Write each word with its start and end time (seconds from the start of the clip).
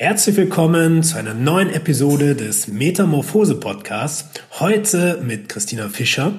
Herzlich 0.00 0.36
willkommen 0.36 1.02
zu 1.02 1.18
einer 1.18 1.34
neuen 1.34 1.70
Episode 1.70 2.36
des 2.36 2.68
Metamorphose 2.68 3.56
Podcasts. 3.56 4.26
Heute 4.60 5.20
mit 5.24 5.48
Christina 5.48 5.88
Fischer. 5.88 6.34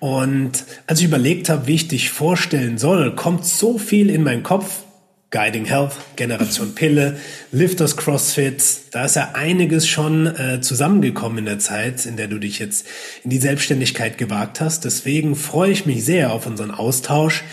Und 0.00 0.64
als 0.88 0.98
ich 0.98 1.06
überlegt 1.06 1.48
habe, 1.48 1.68
wie 1.68 1.76
ich 1.76 1.86
dich 1.86 2.10
vorstellen 2.10 2.78
soll, 2.78 3.14
kommt 3.14 3.44
so 3.44 3.78
viel 3.78 4.10
in 4.10 4.24
meinen 4.24 4.42
Kopf. 4.42 4.82
Guiding 5.30 5.66
Health, 5.66 5.92
Generation 6.16 6.74
Pille, 6.74 7.16
Lifters 7.52 7.96
CrossFit. 7.96 8.62
Da 8.90 9.04
ist 9.04 9.16
ja 9.16 9.32
einiges 9.34 9.86
schon 9.86 10.26
äh, 10.26 10.60
zusammengekommen 10.60 11.38
in 11.38 11.44
der 11.44 11.58
Zeit, 11.58 12.06
in 12.06 12.16
der 12.16 12.26
du 12.26 12.38
dich 12.38 12.58
jetzt 12.58 12.86
in 13.22 13.30
die 13.30 13.38
Selbstständigkeit 13.38 14.18
gewagt 14.18 14.60
hast. 14.60 14.84
Deswegen 14.84 15.36
freue 15.36 15.70
ich 15.70 15.86
mich 15.86 16.04
sehr 16.04 16.32
auf 16.32 16.46
unseren 16.46 16.70
Austausch 16.72 17.44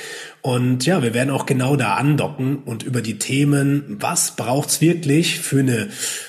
und 0.46 0.86
ja, 0.86 1.02
wir 1.02 1.14
werden 1.14 1.30
auch 1.30 1.46
genau 1.46 1.78
da 1.78 1.94
andocken 1.94 2.58
und 2.66 2.84
über 2.84 3.02
die 3.02 3.18
Themen, 3.18 3.96
was 4.02 4.36
braucht's 4.36 4.82
wirklich 4.82 5.40
für 5.40 5.62
eine 5.62 5.88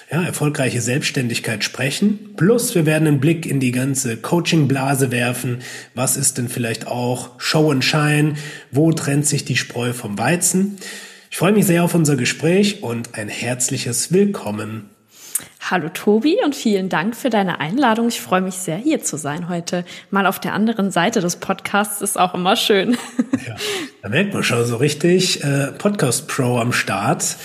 ja, 0.08 0.22
erfolgreiche 0.22 0.80
Selbstständigkeit 0.80 1.64
sprechen. 1.64 2.30
Plus 2.36 2.76
wir 2.76 2.86
werden 2.86 3.08
einen 3.08 3.18
Blick 3.18 3.44
in 3.44 3.58
die 3.58 3.72
ganze 3.72 4.16
Coaching-Blase 4.16 5.10
werfen. 5.10 5.62
Was 5.96 6.16
ist 6.16 6.38
denn 6.38 6.48
vielleicht 6.48 6.86
auch 6.86 7.30
Show 7.38 7.72
and 7.72 7.84
Shine? 7.84 8.34
Wo 8.70 8.92
trennt 8.92 9.26
sich 9.26 9.44
die 9.44 9.56
Spreu 9.56 9.92
vom 9.92 10.16
Weizen? 10.16 10.76
Ich 11.28 11.36
freue 11.36 11.52
mich 11.52 11.66
sehr 11.66 11.82
auf 11.82 11.96
unser 11.96 12.14
Gespräch 12.14 12.84
und 12.84 13.18
ein 13.18 13.28
herzliches 13.28 14.12
Willkommen 14.12 14.93
Hallo 15.70 15.88
Tobi 15.88 16.36
und 16.44 16.54
vielen 16.54 16.90
Dank 16.90 17.16
für 17.16 17.30
deine 17.30 17.58
Einladung. 17.58 18.08
Ich 18.08 18.20
freue 18.20 18.42
mich 18.42 18.56
sehr, 18.56 18.76
hier 18.76 19.00
zu 19.02 19.16
sein 19.16 19.48
heute. 19.48 19.86
Mal 20.10 20.26
auf 20.26 20.38
der 20.38 20.52
anderen 20.52 20.90
Seite 20.90 21.22
des 21.22 21.36
Podcasts 21.36 22.02
ist 22.02 22.20
auch 22.20 22.34
immer 22.34 22.54
schön. 22.54 22.98
Ja, 23.46 23.56
da 24.02 24.10
merkt 24.10 24.34
man 24.34 24.42
schon 24.42 24.62
so 24.66 24.76
richtig 24.76 25.42
äh, 25.42 25.72
Podcast 25.72 26.28
Pro 26.28 26.58
am 26.58 26.72
Start. 26.74 27.36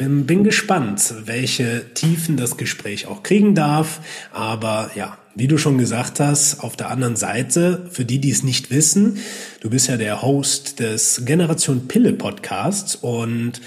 Bin, 0.00 0.24
bin 0.24 0.44
gespannt, 0.44 1.12
welche 1.26 1.92
Tiefen 1.92 2.38
das 2.38 2.56
Gespräch 2.56 3.06
auch 3.06 3.22
kriegen 3.22 3.54
darf. 3.54 4.00
Aber 4.32 4.90
ja, 4.94 5.18
wie 5.34 5.46
du 5.46 5.58
schon 5.58 5.76
gesagt 5.76 6.20
hast, 6.20 6.60
auf 6.64 6.74
der 6.74 6.88
anderen 6.88 7.16
Seite, 7.16 7.86
für 7.90 8.06
die, 8.06 8.18
die 8.18 8.30
es 8.30 8.42
nicht 8.42 8.70
wissen, 8.70 9.18
du 9.60 9.68
bist 9.68 9.88
ja 9.88 9.98
der 9.98 10.22
Host 10.22 10.80
des 10.80 11.26
Generation 11.26 11.86
Pille 11.86 12.14
Podcasts 12.14 12.94
und 12.94 13.60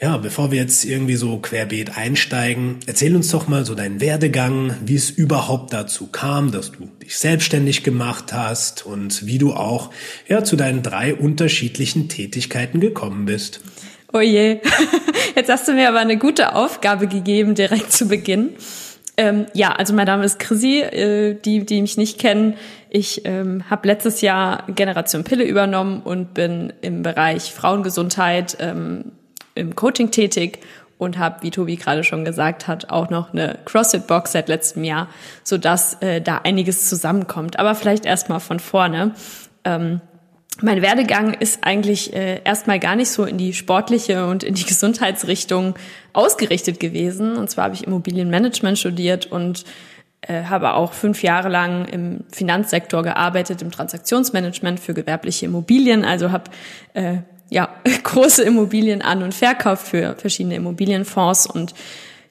ja, 0.00 0.16
bevor 0.16 0.50
wir 0.50 0.58
jetzt 0.58 0.84
irgendwie 0.84 1.14
so 1.14 1.38
querbeet 1.38 1.96
einsteigen, 1.96 2.80
erzähl 2.86 3.14
uns 3.14 3.30
doch 3.30 3.46
mal 3.46 3.64
so 3.64 3.76
deinen 3.76 4.00
Werdegang, 4.00 4.74
wie 4.84 4.96
es 4.96 5.08
überhaupt 5.08 5.72
dazu 5.72 6.08
kam, 6.08 6.50
dass 6.50 6.72
du 6.72 6.88
dich 7.00 7.16
selbstständig 7.16 7.84
gemacht 7.84 8.32
hast 8.32 8.84
und 8.84 9.24
wie 9.24 9.38
du 9.38 9.52
auch 9.52 9.92
ja 10.26 10.42
zu 10.42 10.56
deinen 10.56 10.82
drei 10.82 11.14
unterschiedlichen 11.14 12.08
Tätigkeiten 12.08 12.80
gekommen 12.80 13.24
bist. 13.24 13.60
Oh 14.16 14.20
je, 14.20 14.62
jetzt 15.36 15.50
hast 15.50 15.68
du 15.68 15.74
mir 15.74 15.90
aber 15.90 15.98
eine 15.98 16.16
gute 16.16 16.54
Aufgabe 16.54 17.06
gegeben 17.06 17.54
direkt 17.54 17.92
zu 17.92 18.08
Beginn. 18.08 18.54
Ähm, 19.18 19.44
ja, 19.52 19.72
also 19.72 19.92
mein 19.92 20.06
Name 20.06 20.24
ist 20.24 20.38
Chrissy, 20.38 20.80
äh, 20.80 21.34
die, 21.34 21.66
die 21.66 21.82
mich 21.82 21.98
nicht 21.98 22.18
kennen. 22.18 22.54
Ich 22.88 23.26
ähm, 23.26 23.68
habe 23.68 23.86
letztes 23.86 24.22
Jahr 24.22 24.64
Generation 24.68 25.22
Pille 25.22 25.44
übernommen 25.44 26.00
und 26.00 26.32
bin 26.32 26.72
im 26.80 27.02
Bereich 27.02 27.52
Frauengesundheit 27.52 28.56
ähm, 28.58 29.12
im 29.54 29.76
Coaching 29.76 30.10
tätig 30.10 30.60
und 30.96 31.18
habe, 31.18 31.42
wie 31.42 31.50
Tobi 31.50 31.76
gerade 31.76 32.02
schon 32.02 32.24
gesagt 32.24 32.66
hat, 32.66 32.88
auch 32.88 33.10
noch 33.10 33.34
eine 33.34 33.58
CrossFit-Box 33.66 34.32
seit 34.32 34.48
letztem 34.48 34.82
Jahr, 34.82 35.08
so 35.44 35.58
dass 35.58 36.00
äh, 36.00 36.22
da 36.22 36.40
einiges 36.42 36.88
zusammenkommt. 36.88 37.58
Aber 37.58 37.74
vielleicht 37.74 38.06
erstmal 38.06 38.40
von 38.40 38.60
vorne. 38.60 39.14
Ähm, 39.64 40.00
mein 40.62 40.82
Werdegang 40.82 41.34
ist 41.34 41.64
eigentlich 41.64 42.14
äh, 42.14 42.40
erstmal 42.44 42.78
gar 42.78 42.96
nicht 42.96 43.10
so 43.10 43.24
in 43.24 43.38
die 43.38 43.52
sportliche 43.52 44.26
und 44.26 44.42
in 44.42 44.54
die 44.54 44.64
Gesundheitsrichtung 44.66 45.74
ausgerichtet 46.12 46.80
gewesen. 46.80 47.36
Und 47.36 47.50
zwar 47.50 47.64
habe 47.64 47.74
ich 47.74 47.86
Immobilienmanagement 47.86 48.78
studiert 48.78 49.26
und 49.26 49.64
äh, 50.22 50.44
habe 50.44 50.74
auch 50.74 50.92
fünf 50.92 51.22
Jahre 51.22 51.48
lang 51.48 51.84
im 51.86 52.24
Finanzsektor 52.32 53.02
gearbeitet, 53.02 53.62
im 53.62 53.70
Transaktionsmanagement 53.70 54.80
für 54.80 54.94
gewerbliche 54.94 55.46
Immobilien. 55.46 56.04
Also 56.04 56.32
habe 56.32 56.50
äh, 56.94 57.18
ja, 57.50 57.68
große 58.02 58.42
Immobilien 58.42 59.02
an 59.02 59.22
und 59.22 59.34
verkauft 59.34 59.86
für 59.88 60.16
verschiedene 60.16 60.56
Immobilienfonds 60.56 61.46
und 61.46 61.74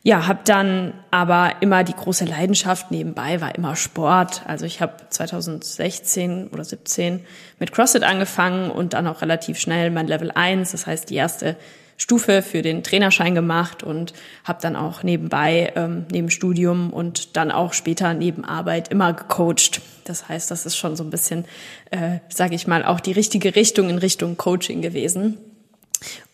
ja, 0.08 0.28
habe 0.28 0.42
dann 0.46 0.94
aber 1.10 1.54
immer 1.62 1.84
die 1.84 1.96
große 1.96 2.26
Leidenschaft 2.26 2.92
nebenbei 2.92 3.42
war 3.42 3.56
immer 3.56 3.76
Sport. 3.76 4.44
Also 4.46 4.64
ich 4.64 4.80
habe 4.80 4.94
2016 5.10 6.50
oder 6.50 6.64
17 6.64 7.22
mit 7.58 7.72
CrossFit 7.72 8.04
angefangen 8.04 8.70
und 8.70 8.94
dann 8.94 9.08
auch 9.08 9.24
relativ 9.24 9.58
schnell 9.58 9.90
mein 9.90 10.06
Level 10.06 10.30
1, 10.30 10.74
das 10.74 10.86
heißt 10.86 11.10
die 11.10 11.16
erste 11.16 11.56
Stufe 11.98 12.44
für 12.44 12.62
den 12.62 12.84
Trainerschein 12.84 13.34
gemacht 13.34 13.82
und 13.82 14.14
habe 14.44 14.60
dann 14.62 14.76
auch 14.76 15.02
nebenbei, 15.02 15.74
ähm, 15.76 16.06
neben 16.12 16.30
Studium 16.30 16.94
und 16.94 17.36
dann 17.36 17.50
auch 17.50 17.74
später 17.74 18.14
neben 18.14 18.46
Arbeit 18.46 18.90
immer 18.90 19.12
gecoacht. 19.12 19.82
Das 20.04 20.30
heißt, 20.30 20.52
das 20.52 20.68
ist 20.68 20.78
schon 20.78 20.96
so 20.96 21.04
ein 21.04 21.10
bisschen, 21.10 21.46
äh, 21.90 22.20
sage 22.30 22.54
ich 22.54 22.68
mal, 22.68 22.86
auch 22.86 23.00
die 23.00 23.14
richtige 23.14 23.56
Richtung 23.56 23.90
in 23.90 23.98
Richtung 23.98 24.38
Coaching 24.38 24.84
gewesen. 24.84 25.40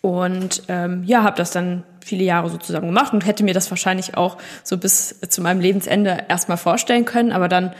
Und 0.01 0.63
ähm, 0.67 1.03
ja, 1.05 1.23
habe 1.23 1.37
das 1.37 1.51
dann 1.51 1.83
viele 2.03 2.23
Jahre 2.23 2.49
sozusagen 2.49 2.87
gemacht 2.87 3.13
und 3.13 3.25
hätte 3.25 3.43
mir 3.43 3.53
das 3.53 3.69
wahrscheinlich 3.69 4.17
auch 4.17 4.37
so 4.63 4.77
bis 4.77 5.19
zu 5.29 5.41
meinem 5.41 5.61
Lebensende 5.61 6.25
erstmal 6.27 6.57
vorstellen 6.57 7.05
können. 7.05 7.31
Aber 7.31 7.47
dann 7.47 7.73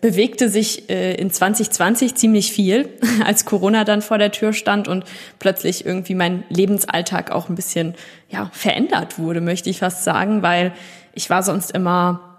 bewegte 0.00 0.48
sich 0.48 0.90
äh, 0.90 1.14
in 1.14 1.30
2020 1.30 2.14
ziemlich 2.14 2.52
viel, 2.52 2.90
als 3.24 3.44
Corona 3.44 3.84
dann 3.84 4.02
vor 4.02 4.18
der 4.18 4.30
Tür 4.30 4.52
stand 4.52 4.88
und 4.88 5.04
plötzlich 5.38 5.86
irgendwie 5.86 6.14
mein 6.14 6.44
Lebensalltag 6.50 7.30
auch 7.30 7.48
ein 7.48 7.54
bisschen 7.54 7.94
ja 8.28 8.50
verändert 8.52 9.18
wurde, 9.18 9.40
möchte 9.40 9.70
ich 9.70 9.78
fast 9.78 10.04
sagen, 10.04 10.42
weil 10.42 10.72
ich 11.14 11.30
war 11.30 11.42
sonst 11.42 11.70
immer 11.70 12.31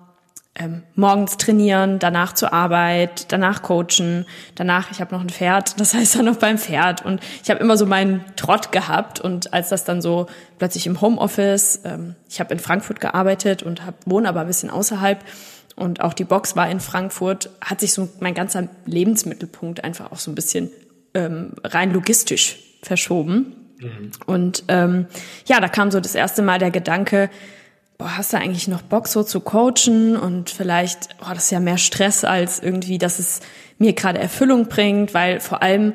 ähm, 0.55 0.83
morgens 0.95 1.37
trainieren, 1.37 1.97
danach 1.97 2.33
zur 2.33 2.53
Arbeit, 2.53 3.31
danach 3.31 3.63
coachen, 3.63 4.25
danach 4.53 4.91
ich 4.91 5.01
habe 5.01 5.13
noch 5.15 5.21
ein 5.21 5.29
Pferd, 5.29 5.79
das 5.79 5.93
heißt 5.95 6.15
dann 6.15 6.25
noch 6.25 6.37
beim 6.37 6.57
Pferd 6.57 7.03
und 7.03 7.21
ich 7.43 7.49
habe 7.49 7.59
immer 7.59 7.75
so 7.75 7.85
meinen 7.85 8.23
Trott 8.35 8.71
gehabt 8.71 9.19
und 9.19 9.53
als 9.53 9.69
das 9.69 9.83
dann 9.83 10.01
so 10.01 10.27
plötzlich 10.59 10.85
im 10.85 11.01
Homeoffice, 11.01 11.81
ähm, 11.85 12.15
ich 12.29 12.39
habe 12.39 12.53
in 12.53 12.59
Frankfurt 12.59 12.99
gearbeitet 12.99 13.63
und 13.63 13.85
hab, 13.85 13.95
wohne 14.05 14.29
aber 14.29 14.41
ein 14.41 14.47
bisschen 14.47 14.69
außerhalb 14.69 15.23
und 15.75 16.01
auch 16.01 16.13
die 16.13 16.23
Box 16.23 16.55
war 16.55 16.69
in 16.69 16.79
Frankfurt, 16.79 17.49
hat 17.61 17.79
sich 17.79 17.93
so 17.93 18.09
mein 18.19 18.35
ganzer 18.35 18.67
Lebensmittelpunkt 18.85 19.83
einfach 19.83 20.11
auch 20.11 20.19
so 20.19 20.29
ein 20.29 20.35
bisschen 20.35 20.69
ähm, 21.13 21.53
rein 21.63 21.91
logistisch 21.91 22.59
verschoben. 22.83 23.55
Mhm. 23.79 24.11
Und 24.25 24.63
ähm, 24.67 25.07
ja, 25.45 25.59
da 25.59 25.67
kam 25.67 25.89
so 25.89 25.99
das 25.99 26.15
erste 26.15 26.41
Mal 26.41 26.59
der 26.59 26.71
Gedanke, 26.71 27.29
boah, 28.03 28.17
hast 28.17 28.33
du 28.33 28.37
eigentlich 28.37 28.67
noch 28.67 28.81
Bock 28.81 29.07
so 29.07 29.23
zu 29.23 29.39
coachen? 29.39 30.17
Und 30.17 30.49
vielleicht, 30.49 31.09
oh, 31.21 31.33
das 31.33 31.45
ist 31.45 31.51
ja 31.51 31.61
mehr 31.61 31.77
Stress 31.77 32.25
als 32.25 32.59
irgendwie, 32.59 32.97
dass 32.97 33.17
es 33.17 33.39
mir 33.77 33.93
gerade 33.93 34.19
Erfüllung 34.19 34.67
bringt, 34.67 35.13
weil 35.13 35.39
vor 35.39 35.63
allem 35.63 35.93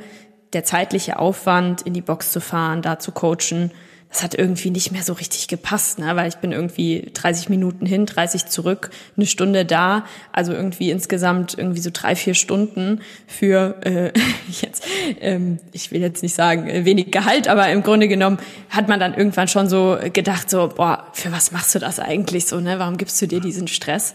der 0.54 0.64
zeitliche 0.64 1.18
Aufwand, 1.18 1.82
in 1.82 1.92
die 1.92 2.00
Box 2.00 2.32
zu 2.32 2.40
fahren, 2.40 2.80
da 2.80 2.98
zu 2.98 3.12
coachen, 3.12 3.72
das 4.10 4.22
hat 4.22 4.34
irgendwie 4.34 4.70
nicht 4.70 4.90
mehr 4.90 5.02
so 5.02 5.12
richtig 5.12 5.48
gepasst, 5.48 5.98
ne? 5.98 6.16
weil 6.16 6.28
ich 6.28 6.36
bin 6.36 6.52
irgendwie 6.52 7.10
30 7.12 7.50
Minuten 7.50 7.84
hin, 7.84 8.06
30 8.06 8.46
zurück, 8.46 8.90
eine 9.16 9.26
Stunde 9.26 9.66
da, 9.66 10.06
also 10.32 10.52
irgendwie 10.52 10.90
insgesamt 10.90 11.56
irgendwie 11.58 11.80
so 11.80 11.90
drei, 11.92 12.16
vier 12.16 12.34
Stunden 12.34 13.02
für 13.26 13.76
äh, 13.84 14.12
jetzt, 14.62 14.84
ähm, 15.20 15.58
ich 15.72 15.92
will 15.92 16.00
jetzt 16.00 16.22
nicht 16.22 16.34
sagen 16.34 16.68
äh, 16.68 16.86
wenig 16.86 17.10
Gehalt, 17.10 17.48
aber 17.48 17.68
im 17.68 17.82
Grunde 17.82 18.08
genommen 18.08 18.38
hat 18.70 18.88
man 18.88 18.98
dann 18.98 19.12
irgendwann 19.12 19.48
schon 19.48 19.68
so 19.68 19.98
gedacht, 20.12 20.48
so, 20.48 20.68
boah, 20.68 21.08
für 21.12 21.30
was 21.30 21.52
machst 21.52 21.74
du 21.74 21.78
das 21.78 22.00
eigentlich 22.00 22.46
so, 22.46 22.60
ne? 22.60 22.78
Warum 22.78 22.96
gibst 22.96 23.20
du 23.20 23.26
dir 23.26 23.40
diesen 23.40 23.68
Stress? 23.68 24.14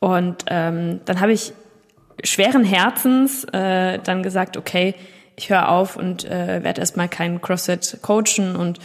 Und 0.00 0.44
ähm, 0.48 1.00
dann 1.04 1.20
habe 1.20 1.32
ich 1.32 1.52
schweren 2.24 2.64
Herzens 2.64 3.44
äh, 3.52 3.98
dann 3.98 4.22
gesagt, 4.22 4.56
okay, 4.56 4.94
ich 5.36 5.50
höre 5.50 5.68
auf 5.68 5.96
und 5.96 6.24
äh, 6.24 6.62
werde 6.62 6.80
erstmal 6.80 7.08
keinen 7.08 7.40
CrossFit 7.40 7.98
coachen 8.02 8.56
und 8.56 8.78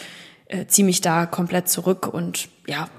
äh, 0.47 0.65
ziehe 0.65 0.86
mich 0.86 1.01
da 1.01 1.25
komplett 1.25 1.69
zurück 1.69 2.07
und 2.07 2.50
ja, 2.68 2.89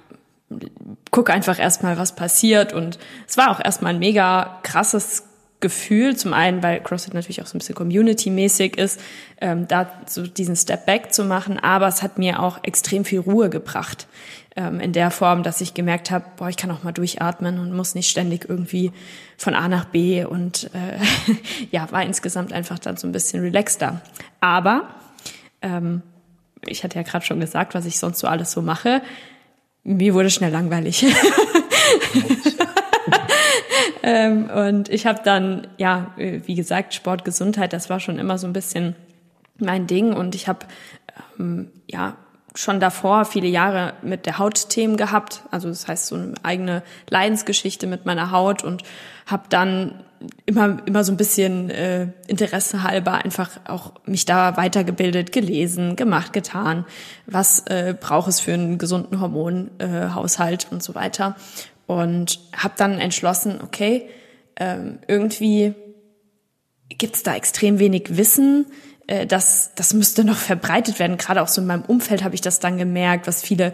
guck 1.10 1.30
einfach 1.30 1.58
erstmal, 1.58 1.98
was 1.98 2.14
passiert. 2.14 2.72
Und 2.72 2.98
es 3.26 3.36
war 3.36 3.50
auch 3.50 3.60
erstmal 3.60 3.94
ein 3.94 3.98
mega 3.98 4.60
krasses 4.62 5.24
Gefühl, 5.60 6.16
zum 6.16 6.34
einen, 6.34 6.62
weil 6.62 6.80
CrossFit 6.80 7.14
natürlich 7.14 7.40
auch 7.40 7.46
so 7.46 7.56
ein 7.56 7.60
bisschen 7.60 7.74
Community-mäßig 7.74 8.76
ist, 8.76 9.00
ähm, 9.40 9.66
da 9.66 9.90
so 10.06 10.26
diesen 10.26 10.54
Step 10.54 10.84
Back 10.84 11.14
zu 11.14 11.24
machen, 11.24 11.58
aber 11.58 11.88
es 11.88 12.02
hat 12.02 12.18
mir 12.18 12.42
auch 12.42 12.62
extrem 12.62 13.06
viel 13.06 13.20
Ruhe 13.20 13.48
gebracht 13.48 14.06
ähm, 14.54 14.80
in 14.80 14.92
der 14.92 15.10
Form, 15.10 15.42
dass 15.42 15.62
ich 15.62 15.72
gemerkt 15.72 16.10
habe, 16.10 16.26
boah, 16.36 16.50
ich 16.50 16.58
kann 16.58 16.70
auch 16.70 16.82
mal 16.82 16.92
durchatmen 16.92 17.58
und 17.58 17.72
muss 17.72 17.94
nicht 17.94 18.10
ständig 18.10 18.46
irgendwie 18.48 18.92
von 19.38 19.54
A 19.54 19.66
nach 19.68 19.86
B 19.86 20.26
und 20.26 20.70
äh, 20.74 20.98
ja, 21.70 21.90
war 21.90 22.02
insgesamt 22.02 22.52
einfach 22.52 22.78
dann 22.78 22.98
so 22.98 23.06
ein 23.08 23.12
bisschen 23.12 23.42
relaxter. 23.42 24.02
Aber 24.40 24.88
ähm, 25.62 26.02
ich 26.68 26.84
hatte 26.84 26.96
ja 26.96 27.02
gerade 27.02 27.24
schon 27.24 27.40
gesagt, 27.40 27.74
was 27.74 27.86
ich 27.86 27.98
sonst 27.98 28.20
so 28.20 28.26
alles 28.26 28.52
so 28.52 28.62
mache. 28.62 29.02
Mir 29.84 30.14
wurde 30.14 30.30
schnell 30.30 30.50
langweilig. 30.50 31.04
ähm, 34.02 34.50
und 34.50 34.88
ich 34.88 35.06
habe 35.06 35.20
dann, 35.24 35.66
ja, 35.76 36.12
wie 36.16 36.54
gesagt, 36.54 36.94
Sport, 36.94 37.24
Gesundheit, 37.24 37.72
das 37.72 37.88
war 37.88 38.00
schon 38.00 38.18
immer 38.18 38.38
so 38.38 38.46
ein 38.46 38.52
bisschen 38.52 38.96
mein 39.58 39.86
Ding. 39.86 40.12
Und 40.12 40.34
ich 40.34 40.48
habe, 40.48 40.66
ähm, 41.38 41.70
ja, 41.86 42.16
schon 42.58 42.80
davor 42.80 43.24
viele 43.24 43.48
Jahre 43.48 43.94
mit 44.02 44.26
der 44.26 44.38
Haut 44.38 44.70
Themen 44.70 44.96
gehabt, 44.96 45.42
also 45.50 45.68
das 45.68 45.86
heißt 45.86 46.06
so 46.06 46.16
eine 46.16 46.34
eigene 46.42 46.82
Leidensgeschichte 47.10 47.86
mit 47.86 48.06
meiner 48.06 48.30
Haut 48.30 48.64
und 48.64 48.82
habe 49.26 49.44
dann 49.50 50.05
immer 50.46 50.78
immer 50.86 51.04
so 51.04 51.12
ein 51.12 51.16
bisschen 51.16 51.70
äh, 51.70 52.08
Interesse 52.26 52.82
halber 52.82 53.24
einfach 53.24 53.60
auch 53.66 53.92
mich 54.06 54.24
da 54.24 54.56
weitergebildet, 54.56 55.32
gelesen, 55.32 55.96
gemacht, 55.96 56.32
getan, 56.32 56.84
was 57.26 57.60
äh, 57.66 57.94
braucht 57.98 58.28
es 58.28 58.40
für 58.40 58.54
einen 58.54 58.78
gesunden 58.78 59.20
Hormonhaushalt 59.20 60.66
äh, 60.70 60.74
und 60.74 60.82
so 60.82 60.94
weiter 60.94 61.36
und 61.86 62.40
habe 62.56 62.74
dann 62.76 62.98
entschlossen, 62.98 63.60
okay, 63.62 64.08
ähm, 64.56 64.98
irgendwie 65.06 65.74
gibt's 66.88 67.22
da 67.22 67.34
extrem 67.34 67.78
wenig 67.78 68.16
Wissen. 68.16 68.66
Äh, 69.06 69.26
das, 69.26 69.72
das 69.74 69.94
müsste 69.94 70.24
noch 70.24 70.36
verbreitet 70.36 70.98
werden. 70.98 71.16
Gerade 71.16 71.42
auch 71.42 71.48
so 71.48 71.60
in 71.60 71.66
meinem 71.66 71.84
Umfeld 71.84 72.24
habe 72.24 72.34
ich 72.34 72.40
das 72.40 72.60
dann 72.60 72.78
gemerkt, 72.78 73.26
was 73.26 73.42
viele 73.42 73.72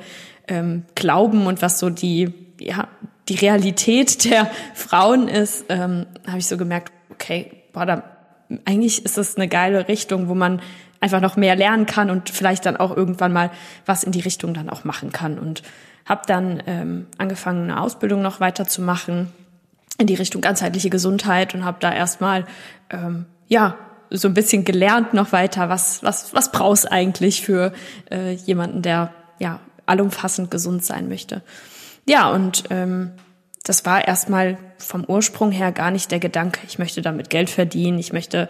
ähm, 0.49 0.85
glauben 0.94 1.47
und 1.47 1.62
was 1.62 1.79
so 1.79 1.91
die, 1.91 2.35
ja, 2.61 2.89
die 3.29 3.37
Realität 3.37 4.25
der 4.25 4.51
Frauen 4.75 5.29
ist, 5.29 5.67
ähm, 5.69 6.07
habe 6.27 6.39
ich 6.39 6.47
so 6.47 6.57
gemerkt, 6.57 6.93
okay, 7.11 7.63
boah, 7.73 7.87
da, 7.87 8.05
eigentlich 8.65 9.05
ist 9.05 9.17
das 9.19 9.37
eine 9.37 9.49
geile 9.49 9.89
Richtung, 9.89 10.29
wo 10.29 10.35
man 10.35 10.61
einfach 11.01 11.21
noch 11.21 11.37
mehr 11.37 11.57
lernen 11.57 11.87
kann 11.87 12.11
und 12.11 12.31
vielleicht 12.31 12.65
dann 12.65 12.77
auch 12.77 12.97
irgendwann 12.97 13.33
mal 13.33 13.51
was 13.87 14.05
in 14.05 14.13
die 14.13 14.21
Richtung 14.21 14.55
dann 14.55 14.71
auch 14.71 14.85
machen 14.85 15.13
kann. 15.13 15.39
Und 15.39 15.63
habe 16.05 16.23
dann 16.27 16.63
ähm, 16.67 17.07
angefangen, 17.19 17.71
eine 17.71 17.81
Ausbildung 17.81 18.23
noch 18.23 18.41
weiterzumachen 18.41 19.33
in 19.99 20.07
die 20.07 20.15
Richtung 20.15 20.41
ganzheitliche 20.41 20.91
Gesundheit 20.91 21.55
und 21.55 21.65
habe 21.65 21.79
da 21.81 21.93
erstmal 21.93 22.47
ähm, 22.91 23.27
ja 23.47 23.77
so 24.11 24.29
ein 24.29 24.35
bisschen 24.35 24.65
gelernt 24.65 25.15
noch 25.15 25.33
weiter, 25.33 25.69
was 25.69 26.03
was 26.03 26.35
was 26.35 26.53
brauchst 26.53 26.91
eigentlich 26.91 27.43
für 27.43 27.73
äh, 28.11 28.33
jemanden, 28.33 28.83
der 28.83 29.13
ja 29.39 29.61
allumfassend 29.87 30.51
gesund 30.51 30.85
sein 30.85 31.09
möchte. 31.09 31.43
Ja 32.07 32.31
und 32.31 32.65
ähm, 32.71 33.13
das 33.65 33.87
war 33.87 34.07
erstmal 34.07 34.59
vom 34.79 35.05
Ursprung 35.05 35.53
her 35.53 35.71
gar 35.73 35.91
nicht 35.91 36.11
der 36.11 36.19
Gedanke, 36.19 36.61
ich 36.67 36.79
möchte 36.79 37.01
damit 37.03 37.31
Geld 37.31 37.49
verdienen, 37.49 37.99
ich 37.99 38.13
möchte 38.13 38.49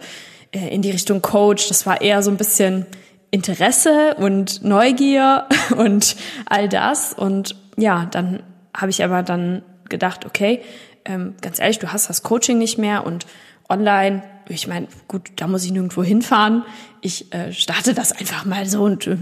äh, 0.53 0.73
in 0.73 0.81
die 0.81 0.91
Richtung 0.91 1.21
Coach. 1.21 1.67
Das 1.67 1.85
war 1.85 2.01
eher 2.01 2.21
so 2.21 2.31
ein 2.31 2.37
bisschen 2.37 2.85
Interesse 3.31 4.15
und 4.15 4.63
Neugier 4.63 5.47
und 5.77 6.15
all 6.45 6.69
das. 6.69 7.13
Und 7.13 7.55
ja, 7.77 8.07
dann 8.11 8.43
habe 8.75 8.91
ich 8.91 9.03
aber 9.03 9.23
dann 9.23 9.63
gedacht, 9.89 10.25
okay, 10.25 10.61
ähm, 11.05 11.35
ganz 11.41 11.59
ehrlich, 11.59 11.79
du 11.79 11.91
hast 11.91 12.09
das 12.09 12.23
Coaching 12.23 12.57
nicht 12.57 12.77
mehr 12.77 13.05
und 13.05 13.25
online, 13.69 14.23
ich 14.49 14.67
meine, 14.67 14.87
gut, 15.07 15.31
da 15.37 15.47
muss 15.47 15.63
ich 15.63 15.71
nirgendwo 15.71 16.03
hinfahren. 16.03 16.63
Ich 17.01 17.33
äh, 17.33 17.51
starte 17.53 17.93
das 17.93 18.11
einfach 18.11 18.45
mal 18.45 18.65
so 18.65 18.83
und 18.83 19.07
äh, 19.07 19.17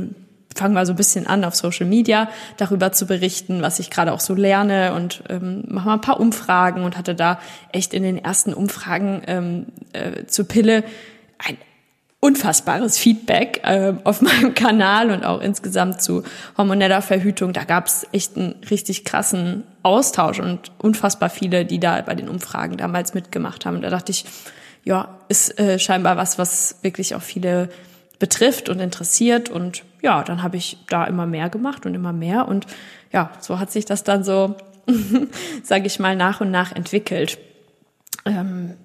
fange 0.55 0.73
mal 0.73 0.85
so 0.85 0.93
ein 0.93 0.97
bisschen 0.97 1.27
an, 1.27 1.43
auf 1.43 1.55
Social 1.55 1.85
Media 1.85 2.29
darüber 2.57 2.91
zu 2.91 3.05
berichten, 3.05 3.61
was 3.61 3.79
ich 3.79 3.89
gerade 3.89 4.13
auch 4.13 4.19
so 4.19 4.33
lerne 4.33 4.93
und 4.93 5.23
ähm, 5.29 5.63
mache 5.67 5.87
mal 5.87 5.93
ein 5.93 6.01
paar 6.01 6.19
Umfragen 6.19 6.83
und 6.83 6.97
hatte 6.97 7.15
da 7.15 7.39
echt 7.71 7.93
in 7.93 8.03
den 8.03 8.17
ersten 8.17 8.53
Umfragen 8.53 9.21
ähm, 9.27 9.65
äh, 9.93 10.25
zur 10.25 10.47
Pille 10.47 10.83
ein 11.37 11.57
unfassbares 12.21 12.97
Feedback 12.97 13.61
äh, 13.63 13.93
auf 14.03 14.21
meinem 14.21 14.53
Kanal 14.53 15.11
und 15.11 15.25
auch 15.25 15.41
insgesamt 15.41 16.01
zu 16.01 16.23
hormoneller 16.57 17.01
Verhütung. 17.01 17.51
Da 17.51 17.65
gab 17.65 17.87
es 17.87 18.07
echt 18.13 18.37
einen 18.37 18.55
richtig 18.69 19.03
krassen 19.03 19.63
Austausch 19.83 20.39
und 20.39 20.71
unfassbar 20.77 21.29
viele, 21.29 21.65
die 21.65 21.79
da 21.79 21.99
bei 22.01 22.15
den 22.15 22.29
Umfragen 22.29 22.77
damals 22.77 23.13
mitgemacht 23.13 23.65
haben. 23.65 23.81
Da 23.81 23.89
dachte 23.89 24.11
ich, 24.11 24.25
ja, 24.83 25.19
ist 25.27 25.59
äh, 25.59 25.79
scheinbar 25.79 26.17
was, 26.17 26.37
was 26.37 26.77
wirklich 26.81 27.15
auch 27.15 27.21
viele 27.21 27.69
betrifft 28.19 28.69
und 28.69 28.79
interessiert. 28.79 29.49
Und 29.49 29.83
ja, 30.01 30.23
dann 30.23 30.43
habe 30.43 30.57
ich 30.57 30.77
da 30.89 31.05
immer 31.05 31.25
mehr 31.25 31.49
gemacht 31.49 31.85
und 31.85 31.95
immer 31.95 32.13
mehr. 32.13 32.47
Und 32.47 32.67
ja, 33.11 33.31
so 33.39 33.59
hat 33.59 33.71
sich 33.71 33.85
das 33.85 34.03
dann 34.03 34.23
so, 34.23 34.55
sage 35.63 35.87
ich 35.87 35.99
mal, 35.99 36.15
nach 36.15 36.41
und 36.41 36.51
nach 36.51 36.71
entwickelt. 36.71 37.37
Ähm, 38.25 38.75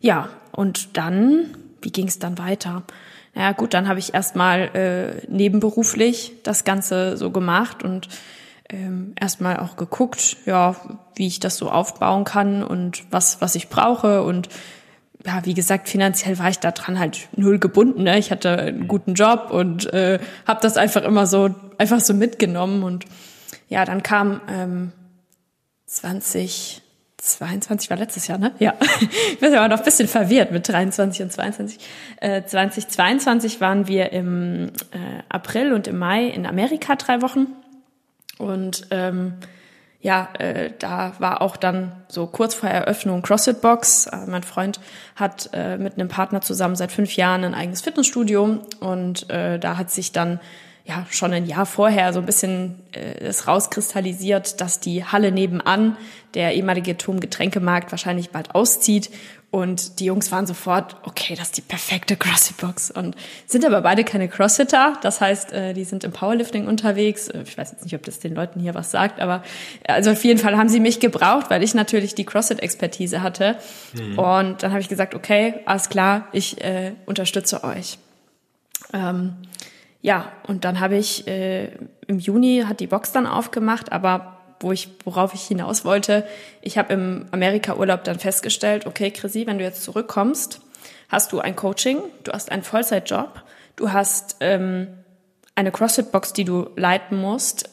ja, 0.00 0.28
und 0.52 0.96
dann 0.96 1.56
wie 1.84 1.92
ging 1.92 2.08
es 2.08 2.18
dann 2.18 2.38
weiter? 2.38 2.82
Naja 3.34 3.52
gut, 3.52 3.74
dann 3.74 3.88
habe 3.88 3.98
ich 3.98 4.14
erstmal 4.14 4.70
äh, 4.74 5.26
nebenberuflich 5.28 6.32
das 6.42 6.64
Ganze 6.64 7.16
so 7.16 7.30
gemacht 7.30 7.82
und 7.82 8.08
ähm, 8.70 9.12
erstmal 9.20 9.58
auch 9.58 9.76
geguckt, 9.76 10.38
ja, 10.46 10.76
wie 11.14 11.26
ich 11.26 11.40
das 11.40 11.58
so 11.58 11.70
aufbauen 11.70 12.24
kann 12.24 12.62
und 12.62 13.04
was, 13.10 13.40
was 13.40 13.54
ich 13.54 13.68
brauche. 13.68 14.22
Und 14.22 14.48
ja, 15.26 15.44
wie 15.44 15.54
gesagt, 15.54 15.88
finanziell 15.88 16.38
war 16.38 16.50
ich 16.50 16.58
da 16.58 16.70
dran 16.70 16.98
halt 16.98 17.28
null 17.36 17.58
gebunden. 17.58 18.02
Ne? 18.02 18.18
Ich 18.18 18.30
hatte 18.30 18.58
einen 18.58 18.88
guten 18.88 19.14
Job 19.14 19.48
und 19.50 19.92
äh, 19.92 20.18
habe 20.46 20.60
das 20.60 20.76
einfach 20.76 21.02
immer 21.02 21.26
so, 21.26 21.54
einfach 21.78 22.00
so 22.00 22.12
mitgenommen. 22.12 22.82
Und 22.82 23.06
ja, 23.68 23.84
dann 23.84 24.02
kam 24.02 24.42
ähm, 24.48 24.92
20, 25.86 26.82
22 27.16 27.88
war 27.88 27.96
letztes 27.96 28.26
Jahr, 28.26 28.38
ne? 28.38 28.52
Ja. 28.58 28.74
Ich 29.32 29.38
bin 29.38 29.54
aber 29.54 29.68
noch 29.68 29.78
ein 29.78 29.84
bisschen 29.84 30.08
verwirrt 30.08 30.52
mit 30.52 30.68
23 30.68 31.22
und 31.22 31.32
22. 31.32 31.78
Äh, 32.20 32.44
2022 32.44 33.60
waren 33.60 33.88
wir 33.88 34.12
im 34.12 34.68
äh, 34.90 35.22
April 35.28 35.72
und 35.72 35.86
im 35.86 35.98
Mai 35.98 36.26
in 36.26 36.46
Amerika 36.46 36.96
drei 36.96 37.22
Wochen. 37.22 37.46
Und 38.38 38.88
ähm, 38.90 39.34
ja, 40.04 40.28
äh, 40.38 40.70
da 40.78 41.14
war 41.18 41.40
auch 41.40 41.56
dann 41.56 41.92
so 42.08 42.26
kurz 42.26 42.54
vor 42.54 42.68
Eröffnung 42.68 43.22
CrossFit 43.22 43.62
Box. 43.62 44.04
Äh, 44.06 44.26
mein 44.26 44.42
Freund 44.42 44.78
hat 45.16 45.48
äh, 45.54 45.78
mit 45.78 45.94
einem 45.94 46.08
Partner 46.08 46.42
zusammen 46.42 46.76
seit 46.76 46.92
fünf 46.92 47.16
Jahren 47.16 47.42
ein 47.42 47.54
eigenes 47.54 47.80
Fitnessstudio 47.80 48.58
und 48.80 49.30
äh, 49.30 49.58
da 49.58 49.78
hat 49.78 49.90
sich 49.90 50.12
dann 50.12 50.40
ja 50.84 51.06
schon 51.08 51.32
ein 51.32 51.46
Jahr 51.46 51.64
vorher 51.64 52.12
so 52.12 52.20
ein 52.20 52.26
bisschen 52.26 52.82
äh, 52.92 53.24
es 53.24 53.48
rauskristallisiert, 53.48 54.60
dass 54.60 54.78
die 54.78 55.06
Halle 55.06 55.32
nebenan, 55.32 55.96
der 56.34 56.54
ehemalige 56.54 56.98
Turmgetränkemarkt, 56.98 57.90
wahrscheinlich 57.90 58.28
bald 58.28 58.54
auszieht. 58.54 59.08
Und 59.54 60.00
die 60.00 60.06
Jungs 60.06 60.32
waren 60.32 60.48
sofort, 60.48 60.96
okay, 61.04 61.36
das 61.36 61.46
ist 61.46 61.56
die 61.58 61.60
perfekte 61.60 62.16
CrossFit-Box. 62.16 62.90
Und 62.90 63.14
sind 63.46 63.64
aber 63.64 63.82
beide 63.82 64.02
keine 64.02 64.26
Crossfitter. 64.26 64.94
Das 65.00 65.20
heißt, 65.20 65.52
äh, 65.52 65.74
die 65.74 65.84
sind 65.84 66.02
im 66.02 66.10
Powerlifting 66.10 66.66
unterwegs. 66.66 67.28
Äh, 67.28 67.42
ich 67.46 67.56
weiß 67.56 67.70
jetzt 67.70 67.84
nicht, 67.84 67.94
ob 67.94 68.02
das 68.02 68.18
den 68.18 68.34
Leuten 68.34 68.58
hier 68.58 68.74
was 68.74 68.90
sagt, 68.90 69.20
aber 69.20 69.44
also 69.86 70.10
auf 70.10 70.24
jeden 70.24 70.40
Fall 70.40 70.56
haben 70.56 70.68
sie 70.68 70.80
mich 70.80 70.98
gebraucht, 70.98 71.50
weil 71.50 71.62
ich 71.62 71.72
natürlich 71.72 72.16
die 72.16 72.24
CrossFit-Expertise 72.24 73.22
hatte. 73.22 73.56
Mhm. 73.92 74.18
Und 74.18 74.64
dann 74.64 74.72
habe 74.72 74.80
ich 74.80 74.88
gesagt, 74.88 75.14
okay, 75.14 75.54
alles 75.66 75.88
klar, 75.88 76.26
ich 76.32 76.60
äh, 76.60 76.94
unterstütze 77.06 77.62
euch. 77.62 77.98
Ähm, 78.92 79.34
ja, 80.02 80.32
und 80.48 80.64
dann 80.64 80.80
habe 80.80 80.96
ich 80.96 81.28
äh, 81.28 81.66
im 82.08 82.18
Juni 82.18 82.64
hat 82.66 82.80
die 82.80 82.88
Box 82.88 83.12
dann 83.12 83.28
aufgemacht, 83.28 83.92
aber 83.92 84.33
wo 84.64 84.72
ich, 84.72 84.88
worauf 85.04 85.34
ich 85.34 85.42
hinaus 85.42 85.84
wollte, 85.84 86.26
ich 86.60 86.76
habe 86.76 86.94
im 86.94 87.26
Amerika-Urlaub 87.30 88.02
dann 88.02 88.18
festgestellt, 88.18 88.86
okay, 88.86 89.10
Chrissy, 89.12 89.46
wenn 89.46 89.58
du 89.58 89.64
jetzt 89.64 89.84
zurückkommst, 89.84 90.60
hast 91.08 91.32
du 91.32 91.38
ein 91.38 91.54
Coaching, 91.54 91.98
du 92.24 92.32
hast 92.32 92.50
einen 92.50 92.64
Vollzeitjob, 92.64 93.42
du 93.76 93.92
hast 93.92 94.36
ähm, 94.40 94.88
eine 95.54 95.70
CrossFit-Box, 95.70 96.32
die 96.32 96.44
du 96.44 96.70
leiten 96.74 97.20
musst, 97.20 97.70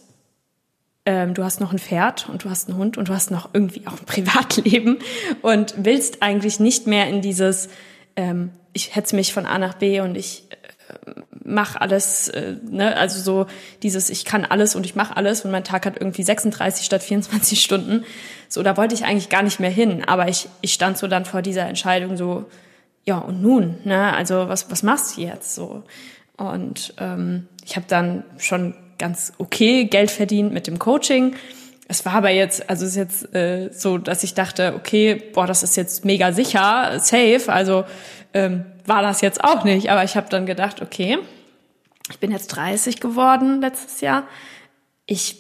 ähm, 1.05 1.33
du 1.33 1.43
hast 1.43 1.59
noch 1.59 1.71
ein 1.71 1.79
Pferd 1.79 2.29
und 2.29 2.43
du 2.43 2.49
hast 2.49 2.69
einen 2.69 2.77
Hund 2.77 2.97
und 2.97 3.07
du 3.09 3.13
hast 3.13 3.31
noch 3.31 3.49
irgendwie 3.53 3.87
auch 3.87 3.93
ein 3.93 4.05
Privatleben 4.05 4.99
und 5.41 5.73
willst 5.77 6.21
eigentlich 6.21 6.59
nicht 6.59 6.85
mehr 6.85 7.07
in 7.07 7.21
dieses, 7.21 7.69
ähm, 8.15 8.51
ich 8.73 8.95
hetze 8.95 9.15
mich 9.15 9.33
von 9.33 9.45
A 9.45 9.57
nach 9.57 9.73
B 9.75 10.01
und 10.01 10.15
ich 10.15 10.43
mach 11.51 11.75
alles, 11.75 12.29
äh, 12.29 12.55
ne, 12.69 12.95
also 12.97 13.21
so 13.21 13.45
dieses, 13.83 14.09
ich 14.09 14.25
kann 14.25 14.45
alles 14.45 14.75
und 14.75 14.85
ich 14.85 14.95
mache 14.95 15.15
alles 15.17 15.45
und 15.45 15.51
mein 15.51 15.63
Tag 15.63 15.85
hat 15.85 15.97
irgendwie 15.99 16.23
36 16.23 16.85
statt 16.85 17.03
24 17.03 17.61
Stunden. 17.63 18.03
So, 18.49 18.63
da 18.63 18.77
wollte 18.77 18.95
ich 18.95 19.05
eigentlich 19.05 19.29
gar 19.29 19.43
nicht 19.43 19.59
mehr 19.59 19.69
hin, 19.69 20.03
aber 20.05 20.27
ich, 20.27 20.47
ich 20.61 20.73
stand 20.73 20.97
so 20.97 21.07
dann 21.07 21.25
vor 21.25 21.41
dieser 21.41 21.67
Entscheidung 21.67 22.17
so, 22.17 22.45
ja 23.05 23.17
und 23.17 23.41
nun, 23.41 23.77
ne, 23.83 24.13
also 24.13 24.47
was, 24.47 24.71
was 24.71 24.83
machst 24.83 25.17
du 25.17 25.21
jetzt 25.21 25.55
so? 25.55 25.83
Und 26.37 26.93
ähm, 26.97 27.47
ich 27.65 27.75
habe 27.75 27.85
dann 27.87 28.23
schon 28.37 28.73
ganz 28.97 29.33
okay 29.37 29.85
Geld 29.85 30.11
verdient 30.11 30.53
mit 30.53 30.67
dem 30.67 30.79
Coaching, 30.79 31.35
es 31.91 32.05
war 32.05 32.13
aber 32.13 32.29
jetzt, 32.29 32.69
also 32.69 32.85
es 32.85 32.91
ist 32.91 32.95
jetzt 32.95 33.35
äh, 33.35 33.69
so, 33.73 33.97
dass 33.97 34.23
ich 34.23 34.33
dachte, 34.33 34.75
okay, 34.77 35.15
boah, 35.33 35.45
das 35.45 35.61
ist 35.61 35.75
jetzt 35.75 36.05
mega 36.05 36.31
sicher, 36.31 36.97
safe, 36.99 37.43
also 37.47 37.83
ähm, 38.33 38.63
war 38.85 39.01
das 39.01 39.19
jetzt 39.19 39.43
auch 39.43 39.65
nicht. 39.65 39.91
Aber 39.91 40.05
ich 40.05 40.15
habe 40.15 40.29
dann 40.29 40.45
gedacht, 40.45 40.81
okay, 40.81 41.17
ich 42.11 42.19
bin 42.19 42.31
jetzt 42.31 42.47
30 42.47 42.99
geworden 42.99 43.61
letztes 43.61 44.01
Jahr. 44.01 44.27
Ich 45.05 45.37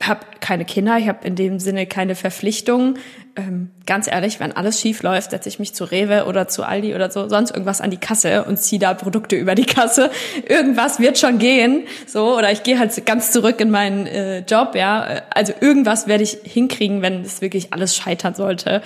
habe 0.00 0.20
keine 0.40 0.64
Kinder, 0.64 0.96
ich 0.98 1.08
habe 1.08 1.26
in 1.26 1.34
dem 1.34 1.58
Sinne 1.58 1.86
keine 1.86 2.14
Verpflichtungen. 2.14 2.98
Ähm, 3.36 3.70
ganz 3.86 4.06
ehrlich, 4.06 4.38
wenn 4.40 4.52
alles 4.52 4.80
schief 4.80 5.02
läuft, 5.02 5.32
setze 5.32 5.48
ich 5.48 5.58
mich 5.58 5.74
zu 5.74 5.84
Rewe 5.84 6.26
oder 6.26 6.48
zu 6.48 6.62
Aldi 6.62 6.94
oder 6.94 7.10
so 7.10 7.28
sonst 7.28 7.50
irgendwas 7.50 7.80
an 7.80 7.90
die 7.90 7.96
Kasse 7.96 8.44
und 8.44 8.58
ziehe 8.58 8.78
da 8.78 8.94
Produkte 8.94 9.36
über 9.36 9.54
die 9.54 9.64
Kasse. 9.64 10.10
Irgendwas 10.48 11.00
wird 11.00 11.18
schon 11.18 11.38
gehen, 11.38 11.84
so 12.06 12.36
oder 12.36 12.52
ich 12.52 12.62
gehe 12.62 12.78
halt 12.78 13.04
ganz 13.06 13.32
zurück 13.32 13.60
in 13.60 13.70
meinen 13.70 14.06
äh, 14.06 14.40
Job, 14.40 14.74
ja. 14.74 15.22
Also 15.30 15.52
irgendwas 15.60 16.06
werde 16.06 16.22
ich 16.22 16.38
hinkriegen, 16.44 17.02
wenn 17.02 17.22
es 17.22 17.40
wirklich 17.40 17.72
alles 17.72 17.96
scheitern 17.96 18.34
sollte. 18.34 18.82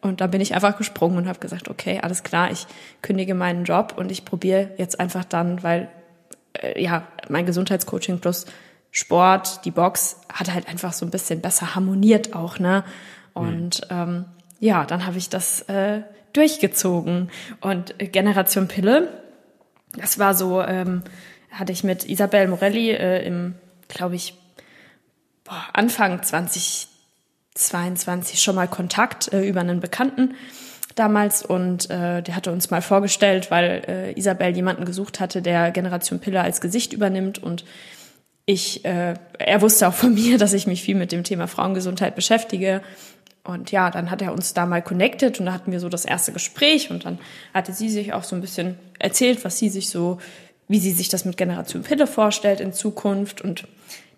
Und 0.00 0.20
da 0.20 0.26
bin 0.26 0.42
ich 0.42 0.54
einfach 0.54 0.76
gesprungen 0.76 1.16
und 1.16 1.28
habe 1.28 1.38
gesagt, 1.38 1.68
okay, 1.68 1.98
alles 2.02 2.22
klar, 2.22 2.50
ich 2.50 2.66
kündige 3.00 3.34
meinen 3.34 3.64
Job 3.64 3.94
und 3.96 4.12
ich 4.12 4.26
probiere 4.26 4.70
jetzt 4.76 5.00
einfach 5.00 5.24
dann, 5.24 5.62
weil 5.62 5.88
äh, 6.60 6.82
ja 6.82 7.06
mein 7.28 7.46
Gesundheitscoaching 7.46 8.18
plus 8.20 8.46
Sport, 8.90 9.64
die 9.64 9.70
Box 9.72 10.20
hat 10.32 10.52
halt 10.52 10.68
einfach 10.68 10.92
so 10.92 11.04
ein 11.04 11.10
bisschen 11.10 11.40
besser 11.40 11.74
harmoniert 11.74 12.32
auch, 12.34 12.60
ne? 12.60 12.84
Und 13.32 13.80
mhm. 13.90 13.96
ähm, 13.96 14.24
ja, 14.60 14.86
dann 14.86 15.04
habe 15.04 15.18
ich 15.18 15.28
das 15.28 15.62
äh, 15.62 16.02
durchgezogen. 16.32 17.28
Und 17.60 17.98
Generation 17.98 18.68
Pille, 18.68 19.08
das 19.96 20.20
war 20.20 20.34
so, 20.34 20.62
ähm, 20.62 21.02
hatte 21.50 21.72
ich 21.72 21.82
mit 21.82 22.08
Isabel 22.08 22.46
Morelli 22.46 22.92
äh, 22.92 23.26
im, 23.26 23.56
glaube 23.88 24.14
ich, 24.14 24.38
boah, 25.42 25.64
Anfang 25.72 26.22
2022 26.22 28.40
schon 28.40 28.54
mal 28.54 28.68
Kontakt 28.68 29.32
äh, 29.32 29.44
über 29.44 29.58
einen 29.60 29.80
Bekannten 29.80 30.36
damals 30.94 31.44
und 31.44 31.90
äh, 31.90 32.22
der 32.22 32.36
hatte 32.36 32.52
uns 32.52 32.70
mal 32.70 32.82
vorgestellt, 32.82 33.50
weil 33.50 33.82
äh, 33.86 34.18
Isabel 34.18 34.54
jemanden 34.54 34.84
gesucht 34.84 35.20
hatte, 35.20 35.42
der 35.42 35.70
Generation 35.70 36.20
Pille 36.20 36.40
als 36.40 36.60
Gesicht 36.60 36.92
übernimmt 36.92 37.42
und 37.42 37.64
ich, 38.46 38.84
äh, 38.84 39.14
er 39.38 39.62
wusste 39.62 39.88
auch 39.88 39.94
von 39.94 40.14
mir, 40.14 40.38
dass 40.38 40.52
ich 40.52 40.66
mich 40.66 40.82
viel 40.82 40.94
mit 40.94 41.12
dem 41.12 41.24
Thema 41.24 41.46
Frauengesundheit 41.46 42.14
beschäftige. 42.14 42.82
Und 43.42 43.70
ja, 43.70 43.90
dann 43.90 44.10
hat 44.10 44.22
er 44.22 44.32
uns 44.32 44.54
da 44.54 44.64
mal 44.64 44.80
connected 44.80 45.38
und 45.38 45.46
da 45.46 45.52
hatten 45.52 45.70
wir 45.70 45.78
so 45.78 45.90
das 45.90 46.06
erste 46.06 46.32
Gespräch 46.32 46.90
und 46.90 47.04
dann 47.04 47.18
hatte 47.52 47.74
sie 47.74 47.90
sich 47.90 48.14
auch 48.14 48.22
so 48.22 48.34
ein 48.34 48.40
bisschen 48.40 48.78
erzählt, 48.98 49.44
was 49.44 49.58
sie 49.58 49.68
sich 49.68 49.90
so, 49.90 50.18
wie 50.66 50.78
sie 50.78 50.92
sich 50.92 51.10
das 51.10 51.26
mit 51.26 51.36
Generation 51.36 51.82
Pille 51.82 52.06
vorstellt 52.06 52.60
in 52.60 52.72
Zukunft 52.72 53.42
und 53.42 53.68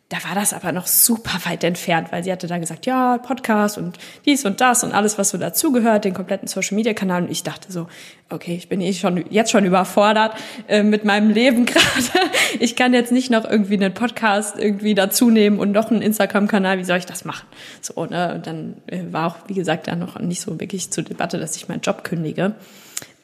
da 0.08 0.18
war 0.22 0.36
das 0.36 0.52
aber 0.52 0.70
noch 0.70 0.86
super 0.86 1.40
weit 1.46 1.64
entfernt, 1.64 2.12
weil 2.12 2.22
sie 2.22 2.30
hatte 2.30 2.46
da 2.46 2.58
gesagt, 2.58 2.86
ja, 2.86 3.18
Podcast 3.18 3.76
und 3.76 3.98
dies 4.24 4.44
und 4.44 4.60
das 4.60 4.84
und 4.84 4.92
alles, 4.92 5.18
was 5.18 5.30
so 5.30 5.38
dazugehört, 5.38 6.04
den 6.04 6.14
kompletten 6.14 6.46
Social 6.46 6.76
Media 6.76 6.94
Kanal. 6.94 7.24
Und 7.24 7.30
ich 7.30 7.42
dachte 7.42 7.72
so, 7.72 7.88
okay, 8.30 8.54
ich 8.54 8.68
bin 8.68 8.80
eh 8.80 8.92
schon 8.92 9.24
jetzt 9.30 9.50
schon 9.50 9.64
überfordert 9.64 10.36
äh, 10.68 10.84
mit 10.84 11.04
meinem 11.04 11.30
Leben 11.30 11.66
gerade. 11.66 12.30
Ich 12.60 12.76
kann 12.76 12.94
jetzt 12.94 13.10
nicht 13.10 13.30
noch 13.30 13.44
irgendwie 13.44 13.74
einen 13.74 13.94
Podcast 13.94 14.56
irgendwie 14.56 14.94
dazu 14.94 15.28
nehmen 15.28 15.58
und 15.58 15.72
noch 15.72 15.90
einen 15.90 16.02
Instagram-Kanal. 16.02 16.78
Wie 16.78 16.84
soll 16.84 16.98
ich 16.98 17.06
das 17.06 17.24
machen? 17.24 17.48
So, 17.80 18.06
ne? 18.06 18.32
Und 18.36 18.46
dann 18.46 18.76
äh, 18.86 19.02
war 19.10 19.26
auch, 19.26 19.36
wie 19.48 19.54
gesagt, 19.54 19.88
da 19.88 19.96
noch 19.96 20.20
nicht 20.20 20.40
so 20.40 20.60
wirklich 20.60 20.92
zur 20.92 21.02
Debatte, 21.02 21.38
dass 21.40 21.56
ich 21.56 21.68
meinen 21.68 21.80
Job 21.80 22.04
kündige. 22.04 22.54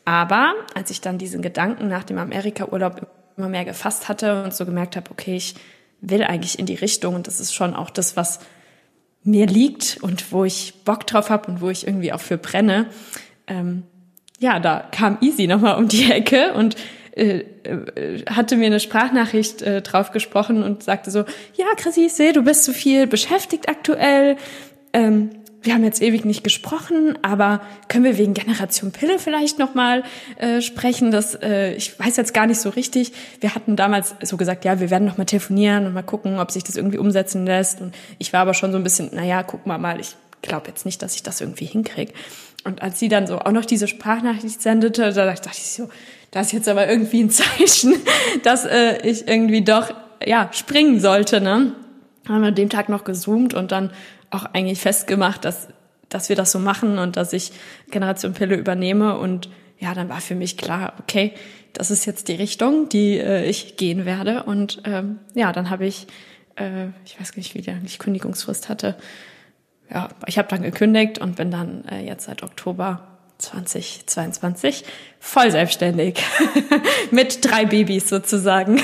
Aber 0.05 0.55
als 0.75 0.91
ich 0.91 1.01
dann 1.01 1.17
diesen 1.17 1.43
Gedanken 1.43 1.87
nach 1.87 2.03
dem 2.03 2.19
Amerika-Urlaub 2.19 3.07
immer 3.37 3.49
mehr 3.49 3.65
gefasst 3.65 4.09
hatte 4.09 4.43
und 4.43 4.53
so 4.53 4.67
gemerkt 4.67 4.97
habe, 4.97 5.13
okay, 5.13 5.37
ich 5.37 5.55
will 6.03 6.23
eigentlich 6.25 6.59
in 6.59 6.67
die 6.67 6.75
Richtung 6.75 7.15
und 7.15 7.27
das 7.27 7.41
ist 7.41 7.55
schon 7.55 7.75
auch 7.75 7.89
das, 7.89 8.17
was 8.17 8.41
mir 9.25 9.47
liegt 9.47 9.99
und 10.03 10.33
wo 10.33 10.45
ich 10.45 10.75
Bock 10.85 11.07
drauf 11.07 11.31
habe 11.31 11.51
und 11.51 11.61
wo 11.61 11.71
ich 11.71 11.87
irgendwie 11.87 12.13
auch 12.13 12.21
für 12.21 12.37
brenne. 12.37 12.87
Ähm, 13.47 13.85
ja, 14.41 14.59
da 14.59 14.81
kam 14.91 15.19
Easy 15.21 15.47
nochmal 15.47 15.79
um 15.79 15.89
die 15.89 16.11
Ecke 16.11 16.53
und 16.55 16.77
äh, 17.15 17.45
äh, 17.63 18.25
hatte 18.29 18.57
mir 18.57 18.67
eine 18.67 18.81
Sprachnachricht 18.81 19.63
äh, 19.63 19.83
drauf 19.83 20.11
gesprochen 20.11 20.63
und 20.65 20.83
sagte 20.83 21.11
so, 21.11 21.21
ja, 21.55 21.67
Chrissy, 21.77 22.07
ich 22.07 22.15
sehe, 22.15 22.33
du 22.33 22.43
bist 22.43 22.65
so 22.65 22.73
viel 22.73 23.07
beschäftigt 23.07 23.69
aktuell. 23.69 24.37
Ähm, 24.93 25.31
wir 25.63 25.75
haben 25.75 25.85
jetzt 25.85 26.03
ewig 26.03 26.25
nicht 26.25 26.43
gesprochen, 26.43 27.19
aber 27.23 27.61
können 27.89 28.05
wir 28.05 28.19
wegen 28.19 28.35
Generation 28.35 28.91
Pille 28.91 29.19
vielleicht 29.19 29.59
nochmal 29.59 30.03
äh, 30.39 30.61
sprechen? 30.61 31.11
Das, 31.11 31.35
äh, 31.35 31.75
ich 31.75 31.99
weiß 31.99 32.17
jetzt 32.17 32.35
gar 32.35 32.47
nicht 32.47 32.61
so 32.61 32.71
richtig. 32.71 33.13
Wir 33.41 33.55
hatten 33.55 33.77
damals 33.77 34.15
so 34.23 34.37
gesagt, 34.37 34.65
ja, 34.65 34.81
wir 34.81 34.91
werden 34.91 35.07
nochmal 35.07 35.27
telefonieren 35.27 35.87
und 35.87 35.95
mal 35.95 36.03
gucken, 36.03 36.39
ob 36.39 36.51
sich 36.51 36.65
das 36.65 36.77
irgendwie 36.77 36.99
umsetzen 36.99 37.47
lässt. 37.47 37.81
Und 37.81 37.95
ich 38.19 38.33
war 38.33 38.41
aber 38.41 38.55
schon 38.55 38.73
so 38.73 38.79
ein 38.79 38.85
bisschen, 38.85 39.11
naja, 39.15 39.43
guck 39.43 39.67
mal 39.67 39.79
mal, 39.79 40.01
ich 40.01 40.17
glaube 40.43 40.69
jetzt 40.69 40.85
nicht, 40.85 41.01
dass 41.03 41.15
ich 41.15 41.23
das 41.23 41.41
irgendwie 41.41 41.67
hinkriege. 41.67 42.13
Und 42.65 42.83
als 42.83 42.99
sie 42.99 43.09
dann 43.09 43.27
so 43.27 43.39
auch 43.39 43.53
noch 43.53 43.65
diese 43.65 43.89
Sprachnachricht 43.89 44.61
sendete, 44.61 45.13
da 45.13 45.27
dachte 45.27 45.51
ich 45.53 45.73
so, 45.73 45.89
das 46.31 46.49
ist 46.49 46.53
jetzt 46.53 46.69
aber 46.69 46.89
irgendwie 46.89 47.23
ein 47.23 47.31
Zeichen, 47.31 47.95
dass 48.43 48.65
äh, 48.65 49.07
ich 49.07 49.29
irgendwie 49.29 49.63
doch 49.63 49.95
ja 50.25 50.51
springen 50.53 51.01
sollte. 51.01 51.41
Ne? 51.41 51.75
Haben 52.29 52.41
wir 52.41 52.49
an 52.49 52.55
dem 52.55 52.69
Tag 52.69 52.89
noch 52.89 53.05
gezoomt 53.05 53.55
und 53.55 53.73
dann 53.73 53.91
auch 54.33 54.45
eigentlich 54.47 54.81
festgemacht, 54.81 55.45
dass, 55.45 55.69
dass 56.09 56.29
wir 56.29 56.37
das 56.37 56.53
so 56.53 56.59
machen 56.59 56.99
und 56.99 57.17
dass 57.17 57.33
ich 57.33 57.53
Generation 57.91 58.33
Pille 58.33 58.57
übernehme. 58.57 59.19
Und 59.19 59.51
ja, 59.79 59.95
dann 59.95 60.09
war 60.09 60.21
für 60.21 60.35
mich 60.35 60.57
klar, 60.57 60.95
okay, 61.01 61.33
das 61.73 61.91
ist 61.91 62.05
jetzt 62.07 62.29
die 62.29 62.35
Richtung, 62.35 62.89
die 62.89 63.19
äh, 63.19 63.45
ich 63.45 63.77
gehen 63.77 64.05
werde. 64.05 64.45
Und 64.45 64.83
ähm, 64.85 65.19
ja, 65.35 65.53
dann 65.53 65.71
habe 65.71 65.87
ich, 65.87 66.07
äh, 66.57 66.89
ich 67.05 67.21
weiß 67.21 67.37
nicht, 67.37 67.55
wie 67.55 67.63
die 67.63 67.99
Kündigungsfrist 67.99 68.69
hatte. 68.69 68.97
Ja, 69.91 70.09
ich 70.27 70.39
habe 70.39 70.49
dann 70.49 70.63
gekündigt 70.63 71.19
und 71.19 71.37
bin 71.37 71.51
dann 71.51 71.85
äh, 71.87 72.05
jetzt 72.05 72.25
seit 72.25 72.43
Oktober 72.43 73.09
2022 73.39 74.85
voll 75.19 75.51
selbstständig 75.51 76.23
mit 77.11 77.45
drei 77.45 77.67
Babys 77.67 78.09
sozusagen. 78.09 78.81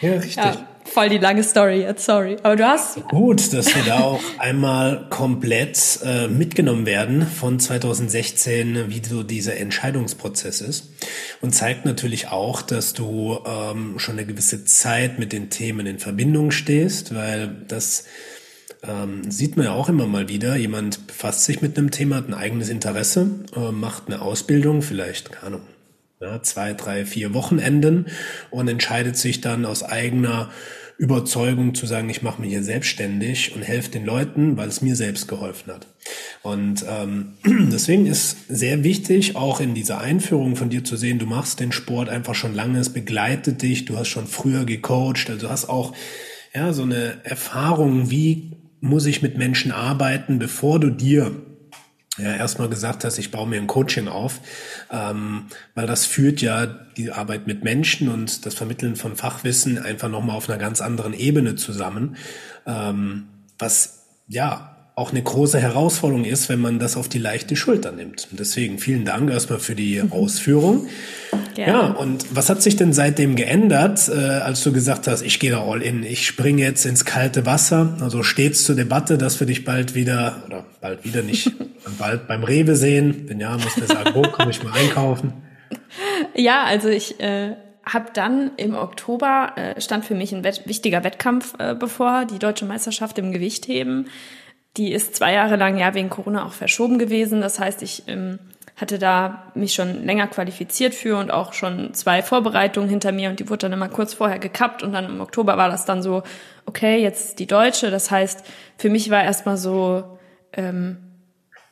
Ja, 0.00 0.12
richtig. 0.12 0.36
Ja 0.36 0.68
voll 0.84 1.08
die 1.08 1.18
lange 1.18 1.42
Story 1.42 1.80
jetzt, 1.80 2.04
sorry. 2.04 2.36
Aber 2.42 2.56
du 2.56 2.64
hast. 2.64 3.02
Gut, 3.08 3.52
dass 3.52 3.74
wir 3.74 3.82
da 3.84 4.00
auch 4.00 4.20
einmal 4.38 5.06
komplett 5.10 6.00
äh, 6.04 6.28
mitgenommen 6.28 6.86
werden 6.86 7.26
von 7.26 7.58
2016, 7.58 8.88
wie 8.88 9.02
so 9.04 9.22
dieser 9.22 9.56
Entscheidungsprozess 9.56 10.60
ist. 10.60 10.90
Und 11.40 11.54
zeigt 11.54 11.84
natürlich 11.84 12.28
auch, 12.28 12.62
dass 12.62 12.92
du 12.92 13.38
ähm, 13.46 13.98
schon 13.98 14.18
eine 14.18 14.26
gewisse 14.26 14.64
Zeit 14.64 15.18
mit 15.18 15.32
den 15.32 15.50
Themen 15.50 15.86
in 15.86 15.98
Verbindung 15.98 16.50
stehst, 16.50 17.14
weil 17.14 17.64
das 17.68 18.04
ähm, 18.82 19.30
sieht 19.30 19.56
man 19.56 19.66
ja 19.66 19.72
auch 19.72 19.88
immer 19.88 20.06
mal 20.06 20.28
wieder. 20.28 20.56
Jemand 20.56 21.06
befasst 21.06 21.44
sich 21.44 21.62
mit 21.62 21.76
einem 21.78 21.90
Thema, 21.90 22.16
hat 22.16 22.28
ein 22.28 22.34
eigenes 22.34 22.68
Interesse, 22.68 23.30
äh, 23.56 23.72
macht 23.72 24.04
eine 24.06 24.22
Ausbildung, 24.22 24.82
vielleicht, 24.82 25.32
keine 25.32 25.46
Ahnung, 25.46 25.60
ja, 26.24 26.42
zwei, 26.42 26.72
drei, 26.72 27.04
vier 27.04 27.34
Wochenenden 27.34 28.06
und 28.50 28.66
entscheidet 28.68 29.16
sich 29.16 29.40
dann 29.42 29.66
aus 29.66 29.82
eigener 29.82 30.50
Überzeugung 30.96 31.74
zu 31.74 31.86
sagen, 31.86 32.08
ich 32.08 32.22
mache 32.22 32.40
mich 32.40 32.50
hier 32.50 32.62
selbstständig 32.62 33.54
und 33.54 33.62
helfe 33.62 33.90
den 33.90 34.06
Leuten, 34.06 34.56
weil 34.56 34.68
es 34.68 34.80
mir 34.80 34.96
selbst 34.96 35.28
geholfen 35.28 35.72
hat. 35.72 35.86
Und 36.42 36.84
ähm, 36.88 37.34
deswegen 37.44 38.06
ist 38.06 38.36
sehr 38.48 38.84
wichtig, 38.84 39.36
auch 39.36 39.60
in 39.60 39.74
dieser 39.74 40.00
Einführung 40.00 40.56
von 40.56 40.70
dir 40.70 40.84
zu 40.84 40.96
sehen, 40.96 41.18
du 41.18 41.26
machst 41.26 41.60
den 41.60 41.72
Sport 41.72 42.08
einfach 42.08 42.34
schon 42.34 42.54
lange, 42.54 42.78
es 42.78 42.90
begleitet 42.90 43.60
dich, 43.60 43.84
du 43.84 43.98
hast 43.98 44.08
schon 44.08 44.26
früher 44.26 44.64
gecoacht, 44.64 45.28
also 45.28 45.50
hast 45.50 45.68
auch 45.68 45.94
ja 46.54 46.72
so 46.72 46.84
eine 46.84 47.18
Erfahrung, 47.24 48.10
wie 48.10 48.52
muss 48.80 49.06
ich 49.06 49.20
mit 49.20 49.36
Menschen 49.36 49.72
arbeiten, 49.72 50.38
bevor 50.38 50.78
du 50.78 50.90
dir 50.90 51.32
ja, 52.18 52.34
erstmal 52.34 52.68
gesagt 52.68 53.04
hast, 53.04 53.18
ich 53.18 53.30
baue 53.30 53.48
mir 53.48 53.60
ein 53.60 53.66
Coaching 53.66 54.08
auf, 54.08 54.40
ähm, 54.90 55.46
weil 55.74 55.86
das 55.86 56.06
führt 56.06 56.40
ja 56.40 56.66
die 56.66 57.10
Arbeit 57.10 57.46
mit 57.46 57.64
Menschen 57.64 58.08
und 58.08 58.46
das 58.46 58.54
Vermitteln 58.54 58.96
von 58.96 59.16
Fachwissen 59.16 59.78
einfach 59.78 60.08
nochmal 60.08 60.36
auf 60.36 60.48
einer 60.48 60.58
ganz 60.58 60.80
anderen 60.80 61.12
Ebene 61.12 61.56
zusammen, 61.56 62.16
ähm, 62.66 63.28
was 63.58 64.06
ja 64.28 64.73
auch 64.96 65.10
eine 65.10 65.22
große 65.22 65.58
Herausforderung 65.58 66.24
ist, 66.24 66.48
wenn 66.48 66.60
man 66.60 66.78
das 66.78 66.96
auf 66.96 67.08
die 67.08 67.18
leichte 67.18 67.56
Schulter 67.56 67.90
nimmt. 67.90 68.28
Und 68.30 68.38
deswegen 68.38 68.78
vielen 68.78 69.04
Dank 69.04 69.28
erstmal 69.28 69.58
für 69.58 69.74
die 69.74 70.00
mhm. 70.00 70.12
Ausführung. 70.12 70.86
Gerne. 71.54 71.72
Ja, 71.72 71.80
und 71.88 72.36
was 72.36 72.48
hat 72.48 72.62
sich 72.62 72.76
denn 72.76 72.92
seitdem 72.92 73.34
geändert, 73.34 74.08
äh, 74.08 74.12
als 74.12 74.62
du 74.62 74.72
gesagt 74.72 75.08
hast, 75.08 75.22
ich 75.22 75.40
gehe 75.40 75.50
da 75.50 75.64
all 75.64 75.82
in, 75.82 76.04
ich 76.04 76.26
springe 76.26 76.62
jetzt 76.62 76.86
ins 76.86 77.04
kalte 77.04 77.44
Wasser? 77.44 77.96
Also 78.00 78.22
steht's 78.22 78.64
zur 78.64 78.76
Debatte, 78.76 79.18
dass 79.18 79.40
wir 79.40 79.48
dich 79.48 79.64
bald 79.64 79.96
wieder, 79.96 80.42
oder 80.46 80.64
bald 80.80 81.04
wieder 81.04 81.22
nicht, 81.22 81.52
bald 81.98 82.28
beim 82.28 82.44
Rewe 82.44 82.76
sehen? 82.76 83.24
Wenn 83.26 83.40
ja, 83.40 83.56
muss 83.58 83.76
mir 83.76 83.86
sagen, 83.86 84.10
wo 84.14 84.22
komme 84.22 84.52
ich 84.52 84.62
mal 84.62 84.72
einkaufen? 84.72 85.32
Ja, 86.36 86.64
also 86.64 86.88
ich 86.88 87.20
äh, 87.20 87.54
habe 87.84 88.06
dann 88.12 88.52
im 88.56 88.74
Oktober, 88.74 89.52
äh, 89.56 89.80
stand 89.80 90.04
für 90.04 90.14
mich 90.14 90.34
ein 90.34 90.42
wett 90.42 90.62
wichtiger 90.66 91.04
Wettkampf 91.04 91.54
äh, 91.58 91.74
bevor, 91.74 92.24
die 92.24 92.38
deutsche 92.38 92.64
Meisterschaft 92.64 93.18
im 93.18 93.30
Gewichtheben. 93.30 94.06
Die 94.76 94.92
ist 94.92 95.14
zwei 95.14 95.32
Jahre 95.32 95.56
lang 95.56 95.78
ja 95.78 95.94
wegen 95.94 96.10
Corona 96.10 96.46
auch 96.46 96.52
verschoben 96.52 96.98
gewesen. 96.98 97.40
Das 97.40 97.60
heißt, 97.60 97.82
ich 97.82 98.08
ähm, 98.08 98.38
hatte 98.76 98.98
da 98.98 99.52
mich 99.54 99.74
schon 99.74 100.04
länger 100.04 100.26
qualifiziert 100.26 100.94
für 100.94 101.16
und 101.16 101.30
auch 101.30 101.52
schon 101.52 101.94
zwei 101.94 102.22
Vorbereitungen 102.22 102.88
hinter 102.88 103.12
mir 103.12 103.30
und 103.30 103.38
die 103.38 103.48
wurde 103.48 103.68
dann 103.68 103.72
immer 103.72 103.88
kurz 103.88 104.14
vorher 104.14 104.40
gekappt 104.40 104.82
und 104.82 104.92
dann 104.92 105.06
im 105.06 105.20
Oktober 105.20 105.56
war 105.56 105.68
das 105.68 105.84
dann 105.84 106.02
so, 106.02 106.24
okay, 106.66 107.00
jetzt 107.00 107.38
die 107.38 107.46
Deutsche. 107.46 107.90
Das 107.90 108.10
heißt, 108.10 108.44
für 108.76 108.90
mich 108.90 109.10
war 109.10 109.22
erstmal 109.22 109.56
so, 109.56 110.18
ähm, 110.52 110.98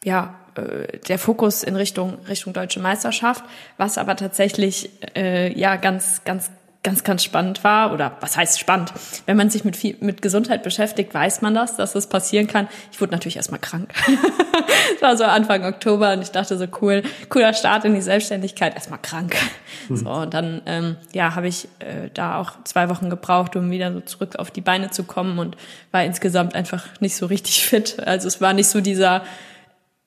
ja, 0.04 0.38
äh, 0.54 0.98
der 1.08 1.18
Fokus 1.18 1.64
in 1.64 1.74
Richtung 1.74 2.18
Richtung 2.28 2.52
deutsche 2.52 2.80
Meisterschaft, 2.80 3.44
was 3.78 3.98
aber 3.98 4.14
tatsächlich 4.14 4.90
äh, 5.16 5.52
ja 5.58 5.76
ganz 5.76 6.22
ganz 6.24 6.50
ganz, 6.82 7.04
ganz 7.04 7.22
spannend 7.22 7.62
war, 7.62 7.92
oder 7.92 8.16
was 8.20 8.36
heißt 8.36 8.58
spannend? 8.58 8.92
Wenn 9.26 9.36
man 9.36 9.50
sich 9.50 9.64
mit, 9.64 9.76
viel, 9.76 9.96
mit 10.00 10.20
Gesundheit 10.20 10.62
beschäftigt, 10.62 11.14
weiß 11.14 11.40
man 11.40 11.54
das, 11.54 11.76
dass 11.76 11.92
das 11.92 12.08
passieren 12.08 12.48
kann. 12.48 12.68
Ich 12.90 13.00
wurde 13.00 13.12
natürlich 13.12 13.36
erstmal 13.36 13.60
krank. 13.60 13.92
Es 14.96 15.02
war 15.02 15.16
so 15.16 15.24
Anfang 15.24 15.64
Oktober 15.64 16.12
und 16.12 16.22
ich 16.22 16.30
dachte 16.30 16.56
so 16.56 16.66
cool, 16.80 17.02
cooler 17.28 17.54
Start 17.54 17.84
in 17.84 17.94
die 17.94 18.00
Selbstständigkeit, 18.00 18.74
erstmal 18.74 19.00
krank. 19.00 19.36
Mhm. 19.88 19.96
So, 19.96 20.10
und 20.10 20.34
dann 20.34 20.62
ähm, 20.66 20.96
ja, 21.12 21.34
habe 21.34 21.48
ich 21.48 21.66
äh, 21.78 22.10
da 22.12 22.38
auch 22.38 22.52
zwei 22.64 22.88
Wochen 22.88 23.10
gebraucht, 23.10 23.56
um 23.56 23.70
wieder 23.70 23.92
so 23.92 24.00
zurück 24.00 24.36
auf 24.36 24.50
die 24.50 24.60
Beine 24.60 24.90
zu 24.90 25.04
kommen 25.04 25.38
und 25.38 25.56
war 25.92 26.04
insgesamt 26.04 26.54
einfach 26.54 26.86
nicht 27.00 27.16
so 27.16 27.26
richtig 27.26 27.64
fit. 27.64 27.98
Also 28.04 28.28
es 28.28 28.40
war 28.40 28.52
nicht 28.52 28.68
so 28.68 28.80
dieser 28.80 29.22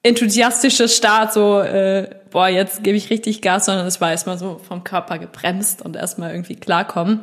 enthusiastische 0.04 0.88
Start, 0.88 1.34
so, 1.34 1.60
äh, 1.60 2.10
boah, 2.36 2.50
jetzt 2.50 2.84
gebe 2.84 2.98
ich 2.98 3.10
richtig 3.10 3.42
Gas, 3.42 3.64
sondern 3.64 3.88
es 3.88 4.02
war 4.02 4.12
erstmal 4.12 4.38
so 4.38 4.58
vom 4.58 4.84
Körper 4.84 5.20
gebremst 5.20 5.82
und 5.82 5.96
erstmal 5.96 6.32
irgendwie 6.32 6.58
klarkommen. 6.58 7.22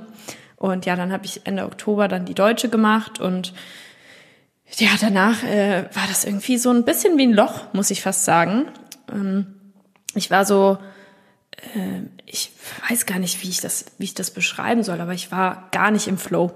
Und 0.56 0.86
ja, 0.86 0.96
dann 0.96 1.12
habe 1.12 1.26
ich 1.26 1.42
Ende 1.44 1.66
Oktober 1.66 2.08
dann 2.08 2.24
die 2.24 2.32
Deutsche 2.32 2.70
gemacht 2.70 3.20
und 3.20 3.52
ja, 4.78 4.88
danach 4.98 5.44
äh, 5.44 5.84
war 5.92 6.06
das 6.08 6.24
irgendwie 6.24 6.56
so 6.56 6.70
ein 6.70 6.86
bisschen 6.86 7.18
wie 7.18 7.26
ein 7.26 7.34
Loch, 7.34 7.74
muss 7.74 7.90
ich 7.90 8.00
fast 8.00 8.24
sagen. 8.24 8.68
Ähm, 9.12 9.48
ich 10.14 10.30
war 10.30 10.46
so, 10.46 10.78
äh, 11.74 12.08
ich 12.24 12.50
weiß 12.88 13.04
gar 13.04 13.18
nicht, 13.18 13.42
wie 13.42 13.50
ich 13.50 13.60
das, 13.60 13.84
wie 13.98 14.04
ich 14.04 14.14
das 14.14 14.30
beschreiben 14.30 14.82
soll, 14.82 14.98
aber 14.98 15.12
ich 15.12 15.30
war 15.30 15.68
gar 15.72 15.90
nicht 15.90 16.08
im 16.08 16.16
Flow. 16.16 16.52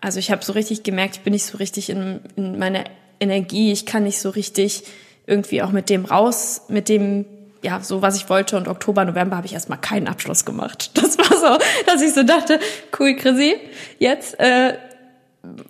Also 0.00 0.20
ich 0.20 0.30
habe 0.30 0.44
so 0.44 0.52
richtig 0.52 0.84
gemerkt, 0.84 1.16
ich 1.16 1.22
bin 1.22 1.32
nicht 1.32 1.46
so 1.46 1.58
richtig 1.58 1.90
in, 1.90 2.20
in 2.36 2.56
meiner 2.56 2.84
Energie, 3.18 3.72
ich 3.72 3.84
kann 3.84 4.04
nicht 4.04 4.20
so 4.20 4.30
richtig 4.30 4.84
irgendwie 5.26 5.60
auch 5.60 5.72
mit 5.72 5.90
dem 5.90 6.04
raus, 6.04 6.66
mit 6.68 6.88
dem 6.88 7.26
ja, 7.62 7.80
so 7.80 8.02
was 8.02 8.16
ich 8.16 8.28
wollte 8.28 8.56
und 8.56 8.68
Oktober, 8.68 9.04
November 9.04 9.36
habe 9.36 9.46
ich 9.46 9.54
erstmal 9.54 9.78
keinen 9.78 10.08
Abschluss 10.08 10.44
gemacht. 10.44 10.90
Das 11.06 11.18
war 11.18 11.58
so, 11.58 11.64
dass 11.86 12.02
ich 12.02 12.12
so 12.12 12.22
dachte, 12.22 12.58
cool, 12.98 13.14
Chrissy, 13.14 13.56
jetzt 13.98 14.38
äh, 14.40 14.74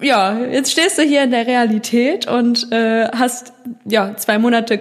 ja, 0.00 0.38
jetzt 0.38 0.72
stehst 0.72 0.98
du 0.98 1.02
hier 1.02 1.22
in 1.22 1.30
der 1.30 1.46
Realität 1.46 2.26
und 2.26 2.72
äh, 2.72 3.08
hast 3.08 3.52
ja 3.84 4.16
zwei 4.16 4.38
Monate 4.38 4.80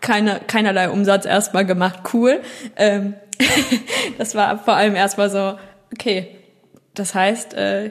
keine, 0.00 0.40
keinerlei 0.46 0.90
Umsatz 0.90 1.24
erstmal 1.24 1.64
gemacht. 1.64 2.00
Cool. 2.12 2.40
Ähm, 2.76 3.14
das 4.18 4.34
war 4.34 4.58
vor 4.58 4.74
allem 4.74 4.94
erstmal 4.94 5.30
so, 5.30 5.58
okay, 5.92 6.36
das 6.94 7.14
heißt, 7.14 7.54
äh, 7.54 7.86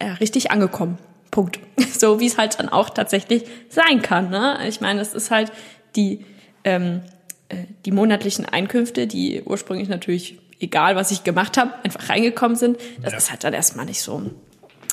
ja, 0.00 0.14
richtig 0.20 0.50
angekommen. 0.50 0.98
Punkt. 1.30 1.58
So 1.94 2.18
wie 2.18 2.26
es 2.26 2.36
halt 2.36 2.58
dann 2.58 2.68
auch 2.68 2.90
tatsächlich 2.90 3.44
sein 3.68 4.02
kann. 4.02 4.28
Ne? 4.28 4.58
Ich 4.66 4.80
meine, 4.80 5.00
es 5.00 5.14
ist 5.14 5.30
halt 5.30 5.52
die, 5.94 6.26
ähm, 6.64 7.02
äh, 7.02 7.23
die 7.84 7.92
monatlichen 7.92 8.46
Einkünfte, 8.46 9.06
die 9.06 9.42
ursprünglich 9.44 9.88
natürlich, 9.88 10.38
egal 10.60 10.96
was 10.96 11.10
ich 11.10 11.24
gemacht 11.24 11.56
habe, 11.56 11.72
einfach 11.84 12.08
reingekommen 12.08 12.56
sind. 12.56 12.78
Das 13.02 13.12
ja. 13.12 13.18
ist 13.18 13.30
halt 13.30 13.44
dann 13.44 13.52
erstmal 13.52 13.86
nicht 13.86 14.00
so. 14.00 14.22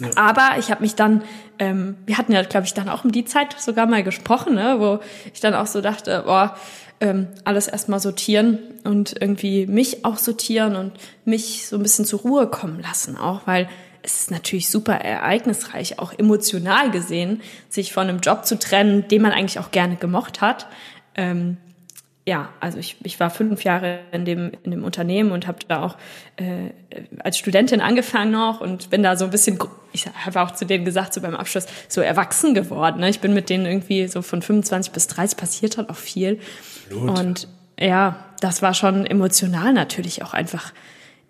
Ja. 0.01 0.09
Aber 0.15 0.57
ich 0.57 0.71
habe 0.71 0.81
mich 0.81 0.95
dann, 0.95 1.23
ähm, 1.59 1.95
wir 2.05 2.17
hatten 2.17 2.31
ja, 2.31 2.41
glaube 2.43 2.65
ich, 2.65 2.73
dann 2.73 2.89
auch 2.89 3.03
um 3.03 3.11
die 3.11 3.25
Zeit 3.25 3.59
sogar 3.59 3.85
mal 3.85 4.03
gesprochen, 4.03 4.55
ne, 4.55 4.75
wo 4.79 4.99
ich 5.33 5.39
dann 5.39 5.53
auch 5.53 5.67
so 5.67 5.81
dachte, 5.81 6.23
boah, 6.25 6.57
ähm, 6.99 7.27
alles 7.43 7.67
erstmal 7.67 7.99
sortieren 7.99 8.59
und 8.83 9.15
irgendwie 9.19 9.67
mich 9.67 10.05
auch 10.05 10.17
sortieren 10.17 10.75
und 10.75 10.93
mich 11.25 11.67
so 11.67 11.75
ein 11.75 11.83
bisschen 11.83 12.05
zur 12.05 12.21
Ruhe 12.21 12.47
kommen 12.47 12.79
lassen, 12.79 13.17
auch 13.17 13.41
weil 13.45 13.69
es 14.03 14.21
ist 14.21 14.31
natürlich 14.31 14.69
super 14.69 14.93
ereignisreich, 14.93 15.99
auch 15.99 16.13
emotional 16.17 16.89
gesehen, 16.89 17.41
sich 17.69 17.93
von 17.93 18.07
einem 18.07 18.19
Job 18.19 18.45
zu 18.45 18.57
trennen, 18.57 19.07
den 19.07 19.21
man 19.21 19.31
eigentlich 19.31 19.59
auch 19.59 19.71
gerne 19.71 19.95
gemocht 19.95 20.41
hat. 20.41 20.67
Ähm, 21.13 21.57
ja, 22.27 22.49
also 22.59 22.77
ich, 22.77 22.97
ich 23.03 23.19
war 23.19 23.31
fünf 23.31 23.63
Jahre 23.63 23.99
in 24.11 24.25
dem, 24.25 24.51
in 24.63 24.71
dem 24.71 24.83
Unternehmen 24.83 25.31
und 25.31 25.47
habe 25.47 25.59
da 25.67 25.81
auch 25.83 25.97
äh, 26.35 26.69
als 27.19 27.37
Studentin 27.37 27.81
angefangen 27.81 28.31
noch 28.31 28.61
und 28.61 28.91
bin 28.91 29.01
da 29.01 29.15
so 29.15 29.25
ein 29.25 29.31
bisschen, 29.31 29.57
ich 29.91 30.05
habe 30.07 30.41
auch 30.41 30.51
zu 30.51 30.65
denen 30.65 30.85
gesagt, 30.85 31.15
so 31.15 31.21
beim 31.21 31.35
Abschluss, 31.35 31.65
so 31.87 31.99
erwachsen 32.01 32.53
geworden. 32.53 32.99
Ne? 32.99 33.09
Ich 33.09 33.21
bin 33.21 33.33
mit 33.33 33.49
denen 33.49 33.65
irgendwie 33.65 34.07
so 34.07 34.21
von 34.21 34.43
25 34.43 34.91
bis 34.91 35.07
30 35.07 35.37
passiert 35.37 35.77
hat 35.77 35.89
auch 35.89 35.95
viel. 35.95 36.39
Absolut. 36.85 37.19
Und 37.19 37.47
ja, 37.79 38.23
das 38.39 38.61
war 38.61 38.75
schon 38.75 39.07
emotional 39.07 39.73
natürlich 39.73 40.23
auch 40.23 40.33
einfach 40.33 40.73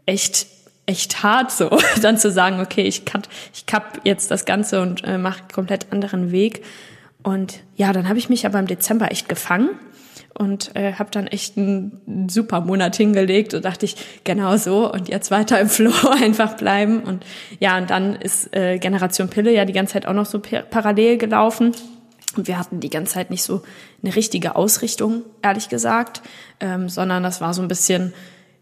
echt 0.06 0.48
echt 0.88 1.24
hart 1.24 1.52
so, 1.52 1.70
dann 2.02 2.18
zu 2.18 2.32
sagen, 2.32 2.60
okay, 2.60 2.82
ich 2.82 3.06
kann, 3.06 3.22
ich 3.54 3.66
kapp 3.66 4.02
jetzt 4.04 4.30
das 4.30 4.44
Ganze 4.44 4.82
und 4.82 5.06
äh, 5.06 5.18
mache 5.18 5.44
komplett 5.54 5.94
anderen 5.94 6.32
Weg. 6.32 6.66
Und 7.24 7.60
ja, 7.78 7.94
dann 7.94 8.10
habe 8.10 8.20
ich 8.20 8.30
mich 8.30 8.46
aber 8.46 8.60
im 8.60 8.68
Dezember 8.68 9.10
echt 9.12 9.30
gefangen 9.30 9.70
und 10.34 10.76
äh, 10.76 10.94
habe 10.94 11.12
dann 11.12 11.28
echt 11.28 11.58
einen 11.58 12.28
super 12.30 12.62
Monat 12.62 12.96
hingelegt 12.96 13.54
und 13.54 13.66
dachte 13.66 13.86
ich, 13.86 13.96
genau 14.24 14.58
so 14.58 14.92
und 14.92 15.10
jetzt 15.10 15.32
weiter 15.32 15.60
im 15.60 15.70
Flow 15.70 16.10
einfach 16.10 16.56
bleiben. 16.56 17.02
Und 17.02 17.26
ja, 17.60 17.78
und 17.78 17.90
dann 17.90 18.16
ist 18.16 18.56
äh, 18.56 18.78
Generation 18.80 19.30
Pille 19.30 19.54
ja 19.54 19.66
die 19.66 19.74
ganze 19.74 19.94
Zeit 19.94 20.06
auch 20.06 20.14
noch 20.14 20.26
so 20.26 20.40
parallel 20.40 21.18
gelaufen. 21.18 21.74
Und 22.38 22.48
wir 22.48 22.58
hatten 22.58 22.80
die 22.80 22.90
ganze 22.90 23.14
Zeit 23.14 23.30
nicht 23.30 23.44
so 23.44 23.62
eine 24.02 24.16
richtige 24.16 24.56
Ausrichtung, 24.56 25.24
ehrlich 25.42 25.68
gesagt, 25.68 26.22
ähm, 26.62 26.88
sondern 26.88 27.24
das 27.24 27.42
war 27.42 27.54
so 27.54 27.62
ein 27.62 27.68
bisschen, 27.68 28.14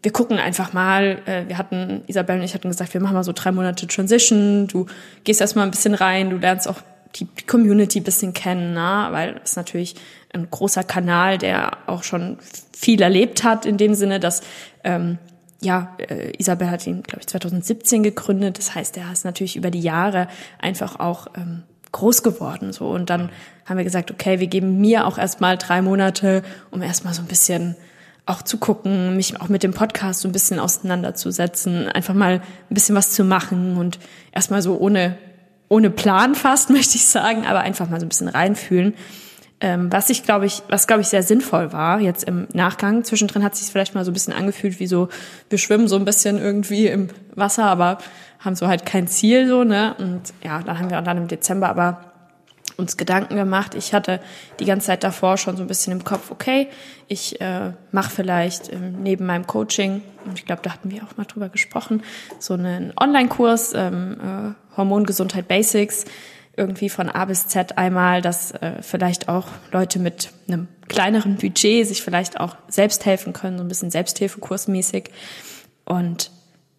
wir 0.01 0.12
gucken 0.12 0.39
einfach 0.39 0.73
mal, 0.73 1.21
äh, 1.27 1.47
wir 1.47 1.60
hatten, 1.60 2.01
Isabel 2.08 2.38
und 2.39 2.43
ich 2.43 2.55
hatten 2.55 2.67
gesagt, 2.67 2.95
wir 2.95 3.01
machen 3.01 3.13
mal 3.13 3.23
so 3.23 3.32
drei 3.32 3.51
Monate 3.51 3.86
Transition, 3.86 4.67
du 4.67 4.88
gehst 5.23 5.39
erstmal 5.39 5.65
ein 5.65 5.71
bisschen 5.71 5.93
rein, 5.93 6.32
du 6.32 6.38
lernst 6.38 6.67
auch 6.67 6.82
die 7.15 7.27
Community 7.45 7.99
bisschen 7.99 8.34
kennen, 8.34 8.73
na? 8.73 9.12
weil 9.12 9.39
es 9.43 9.55
natürlich 9.55 9.95
ein 10.33 10.49
großer 10.49 10.83
Kanal, 10.83 11.37
der 11.37 11.77
auch 11.87 12.03
schon 12.03 12.37
viel 12.75 13.01
erlebt 13.01 13.43
hat, 13.43 13.65
in 13.65 13.77
dem 13.77 13.95
Sinne, 13.95 14.19
dass 14.19 14.41
ähm, 14.83 15.17
ja, 15.61 15.95
äh, 15.97 16.31
Isabel 16.37 16.69
hat 16.69 16.85
ihn, 16.87 17.03
glaube 17.03 17.21
ich, 17.21 17.27
2017 17.27 18.03
gegründet. 18.03 18.57
Das 18.57 18.75
heißt, 18.75 18.95
er 18.97 19.11
ist 19.11 19.25
natürlich 19.25 19.55
über 19.55 19.71
die 19.71 19.81
Jahre 19.81 20.27
einfach 20.59 20.99
auch 20.99 21.27
ähm, 21.35 21.63
groß 21.91 22.23
geworden. 22.23 22.71
So. 22.71 22.87
Und 22.87 23.09
dann 23.09 23.29
haben 23.65 23.77
wir 23.77 23.83
gesagt, 23.83 24.11
okay, 24.11 24.39
wir 24.39 24.47
geben 24.47 24.79
mir 24.79 25.05
auch 25.05 25.17
erstmal 25.17 25.57
drei 25.57 25.81
Monate, 25.81 26.43
um 26.71 26.81
erstmal 26.81 27.13
so 27.13 27.21
ein 27.21 27.27
bisschen 27.27 27.75
auch 28.25 28.43
zu 28.43 28.57
gucken, 28.57 29.15
mich 29.17 29.41
auch 29.41 29.49
mit 29.49 29.63
dem 29.63 29.73
Podcast 29.73 30.21
so 30.21 30.29
ein 30.29 30.31
bisschen 30.31 30.59
auseinanderzusetzen, 30.59 31.87
einfach 31.87 32.13
mal 32.13 32.35
ein 32.35 32.73
bisschen 32.73 32.95
was 32.95 33.11
zu 33.11 33.23
machen 33.23 33.75
und 33.77 33.97
erstmal 34.31 34.61
so 34.61 34.77
ohne, 34.77 35.17
ohne 35.67 35.89
Plan 35.89 36.35
fast, 36.35 36.69
möchte 36.69 36.95
ich 36.95 37.07
sagen, 37.07 37.45
aber 37.45 37.61
einfach 37.61 37.89
mal 37.89 37.99
so 37.99 38.05
ein 38.05 38.09
bisschen 38.09 38.27
reinfühlen. 38.27 38.93
Ähm, 39.61 39.91
was 39.91 40.09
ich 40.09 40.23
glaube 40.23 40.45
ich, 40.45 40.63
was 40.69 40.87
glaube 40.87 41.01
ich 41.01 41.09
sehr 41.09 41.23
sinnvoll 41.23 41.73
war 41.73 41.99
jetzt 41.99 42.23
im 42.23 42.47
Nachgang. 42.53 43.03
Zwischendrin 43.03 43.43
hat 43.43 43.55
sich 43.55 43.67
vielleicht 43.67 43.93
mal 43.93 44.05
so 44.05 44.11
ein 44.11 44.13
bisschen 44.13 44.33
angefühlt, 44.33 44.79
wie 44.79 44.87
so 44.87 45.09
wir 45.49 45.57
schwimmen 45.57 45.87
so 45.87 45.97
ein 45.97 46.05
bisschen 46.05 46.37
irgendwie 46.37 46.87
im 46.87 47.09
Wasser, 47.35 47.65
aber 47.65 47.97
haben 48.39 48.55
so 48.55 48.67
halt 48.67 48.85
kein 48.85 49.07
Ziel 49.07 49.47
so 49.47 49.63
ne. 49.63 49.95
Und 49.99 50.33
ja, 50.43 50.61
dann 50.63 50.79
haben 50.79 50.89
wir 50.89 51.01
dann 51.01 51.17
im 51.17 51.27
Dezember 51.27 51.69
aber 51.69 52.09
uns 52.79 52.97
Gedanken 52.97 53.35
gemacht. 53.35 53.75
Ich 53.75 53.93
hatte 53.93 54.19
die 54.59 54.65
ganze 54.65 54.87
Zeit 54.87 55.03
davor 55.03 55.37
schon 55.37 55.57
so 55.57 55.63
ein 55.63 55.67
bisschen 55.67 55.93
im 55.93 56.03
Kopf, 56.03 56.31
okay, 56.31 56.67
ich 57.07 57.39
äh, 57.41 57.73
mache 57.91 58.09
vielleicht 58.09 58.71
ähm, 58.71 59.03
neben 59.03 59.25
meinem 59.25 59.45
Coaching, 59.45 60.01
und 60.25 60.39
ich 60.39 60.45
glaube, 60.45 60.61
da 60.63 60.71
hatten 60.71 60.89
wir 60.89 61.03
auch 61.03 61.17
mal 61.17 61.25
drüber 61.25 61.49
gesprochen, 61.49 62.01
so 62.39 62.53
einen 62.53 62.93
Online-Kurs, 62.99 63.73
ähm, 63.75 64.17
äh, 64.21 64.77
Hormongesundheit 64.77 65.47
Basics, 65.47 66.05
irgendwie 66.59 66.89
von 66.89 67.09
A 67.09 67.25
bis 67.25 67.47
Z 67.47 67.77
einmal, 67.77 68.21
dass 68.21 68.51
äh, 68.51 68.81
vielleicht 68.81 69.29
auch 69.29 69.47
Leute 69.71 69.97
mit 69.97 70.31
einem 70.47 70.67
kleineren 70.87 71.37
Budget 71.37 71.87
sich 71.87 72.03
vielleicht 72.03 72.39
auch 72.39 72.57
selbst 72.67 73.05
helfen 73.05 73.33
können, 73.33 73.57
so 73.57 73.63
ein 73.63 73.67
bisschen 73.69 73.89
Selbsthilfekursmäßig. 73.89 75.09
Und 75.85 76.31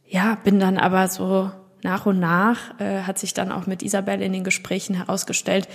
ja, 0.06 0.36
bin 0.44 0.60
dann 0.60 0.78
aber 0.78 1.08
so 1.08 1.50
nach 1.82 2.06
und 2.06 2.20
nach 2.20 2.78
äh, 2.78 3.02
hat 3.02 3.18
sich 3.18 3.32
dann 3.32 3.50
auch 3.50 3.66
mit 3.66 3.82
Isabel 3.82 4.20
in 4.20 4.32
den 4.32 4.44
Gesprächen 4.44 4.94
herausgestellt, 4.94 5.66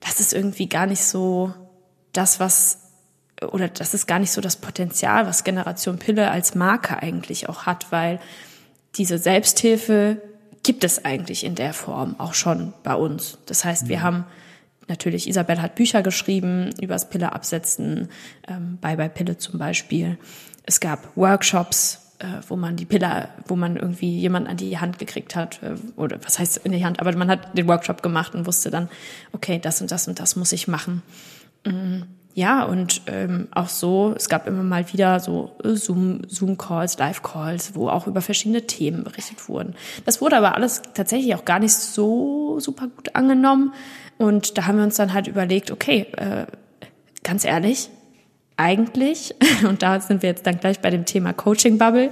das 0.00 0.20
ist 0.20 0.32
irgendwie 0.32 0.68
gar 0.68 0.86
nicht 0.86 1.02
so 1.02 1.52
das, 2.12 2.40
was 2.40 2.90
oder 3.52 3.68
das 3.68 3.94
ist 3.94 4.06
gar 4.06 4.18
nicht 4.18 4.32
so 4.32 4.42
das 4.42 4.56
Potenzial, 4.56 5.26
was 5.26 5.44
Generation 5.44 5.98
Pille 5.98 6.30
als 6.30 6.54
Marke 6.54 7.02
eigentlich 7.02 7.48
auch 7.48 7.64
hat, 7.64 7.90
weil 7.90 8.20
diese 8.96 9.16
Selbsthilfe 9.16 10.20
gibt 10.62 10.84
es 10.84 11.04
eigentlich 11.04 11.44
in 11.44 11.54
der 11.54 11.72
Form 11.72 12.16
auch 12.18 12.34
schon 12.34 12.72
bei 12.82 12.94
uns. 12.94 13.38
Das 13.46 13.64
heißt, 13.64 13.88
wir 13.88 13.98
mhm. 13.98 14.02
haben 14.02 14.24
natürlich, 14.88 15.28
Isabel 15.28 15.62
hat 15.62 15.74
Bücher 15.74 16.02
geschrieben 16.02 16.70
über 16.80 16.94
das 16.94 17.08
Pille 17.08 17.32
absetzen, 17.32 18.08
ähm, 18.48 18.78
bei 18.80 18.96
bei 18.96 19.08
Pille 19.08 19.38
zum 19.38 19.58
Beispiel. 19.58 20.18
Es 20.64 20.80
gab 20.80 21.16
Workshops 21.16 22.10
äh, 22.20 22.42
wo 22.48 22.56
man 22.56 22.76
die 22.76 22.84
Pille, 22.84 23.28
wo 23.46 23.56
man 23.56 23.76
irgendwie 23.76 24.18
jemand 24.18 24.46
an 24.46 24.58
die 24.58 24.78
Hand 24.78 24.98
gekriegt 24.98 25.34
hat, 25.34 25.62
äh, 25.62 25.74
oder 25.96 26.22
was 26.22 26.38
heißt 26.38 26.58
in 26.58 26.72
die 26.72 26.84
Hand, 26.84 27.00
aber 27.00 27.16
man 27.16 27.30
hat 27.30 27.56
den 27.56 27.66
Workshop 27.66 28.02
gemacht 28.02 28.34
und 28.34 28.46
wusste 28.46 28.70
dann, 28.70 28.88
okay, 29.32 29.58
das 29.58 29.80
und 29.80 29.90
das 29.90 30.06
und 30.06 30.20
das 30.20 30.36
muss 30.36 30.52
ich 30.52 30.68
machen. 30.68 31.02
Mm. 31.64 32.02
Ja, 32.34 32.64
und 32.64 33.02
ähm, 33.06 33.48
auch 33.50 33.68
so, 33.68 34.14
es 34.16 34.28
gab 34.28 34.46
immer 34.46 34.62
mal 34.62 34.92
wieder 34.92 35.18
so 35.18 35.50
äh, 35.64 35.74
Zoom, 35.74 36.22
Zoom-Calls, 36.28 36.98
Live-Calls, 36.98 37.74
wo 37.74 37.88
auch 37.88 38.06
über 38.06 38.20
verschiedene 38.20 38.66
Themen 38.66 39.02
berichtet 39.02 39.48
wurden. 39.48 39.74
Das 40.04 40.20
wurde 40.20 40.36
aber 40.36 40.54
alles 40.54 40.82
tatsächlich 40.94 41.34
auch 41.34 41.44
gar 41.44 41.58
nicht 41.58 41.74
so 41.74 42.60
super 42.60 42.86
gut 42.86 43.16
angenommen. 43.16 43.74
Und 44.16 44.58
da 44.58 44.66
haben 44.66 44.78
wir 44.78 44.84
uns 44.84 44.96
dann 44.96 45.12
halt 45.12 45.26
überlegt, 45.26 45.70
okay, 45.70 46.06
äh, 46.16 46.46
ganz 47.24 47.44
ehrlich, 47.44 47.90
eigentlich, 48.56 49.34
und 49.68 49.82
da 49.82 50.00
sind 50.00 50.22
wir 50.22 50.30
jetzt 50.30 50.46
dann 50.46 50.60
gleich 50.60 50.80
bei 50.80 50.90
dem 50.90 51.06
Thema 51.06 51.32
Coaching 51.32 51.78
Bubble, 51.78 52.10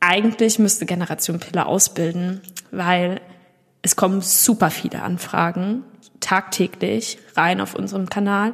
eigentlich 0.00 0.58
müsste 0.58 0.84
Generation 0.84 1.40
Pille 1.40 1.64
ausbilden, 1.64 2.42
weil 2.70 3.22
es 3.80 3.96
kommen 3.96 4.20
super 4.20 4.70
viele 4.70 5.02
Anfragen 5.02 5.82
tagtäglich 6.20 7.18
rein 7.36 7.60
auf 7.60 7.74
unserem 7.74 8.08
Kanal 8.08 8.52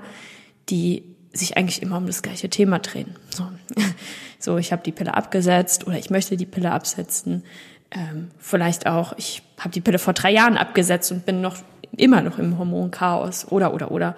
die 0.70 1.04
sich 1.33 1.56
eigentlich 1.56 1.83
immer 1.83 1.96
um 1.96 2.06
das 2.06 2.22
gleiche 2.22 2.48
Thema 2.48 2.78
drehen. 2.78 3.16
So, 3.30 3.46
so 4.38 4.59
ich 4.59 4.72
habe 4.72 4.83
die 4.83 4.92
Pille 4.92 5.14
abgesetzt 5.14 5.87
oder 5.87 5.98
ich 5.98 6.11
möchte 6.11 6.37
die 6.37 6.46
Pille 6.46 6.72
absetzen. 6.72 7.44
Ähm, 7.92 8.30
vielleicht 8.38 8.87
auch, 8.87 9.14
ich 9.16 9.42
habe 9.59 9.70
die 9.70 9.80
Pille 9.80 9.98
vor 9.98 10.12
drei 10.12 10.33
Jahren 10.33 10.56
abgesetzt 10.56 11.11
und 11.12 11.26
bin 11.26 11.40
noch 11.40 11.56
immer 11.96 12.22
noch 12.22 12.38
im 12.38 12.59
Hormonchaos 12.59 13.50
oder 13.50 13.74
oder 13.74 13.90
oder. 13.90 14.16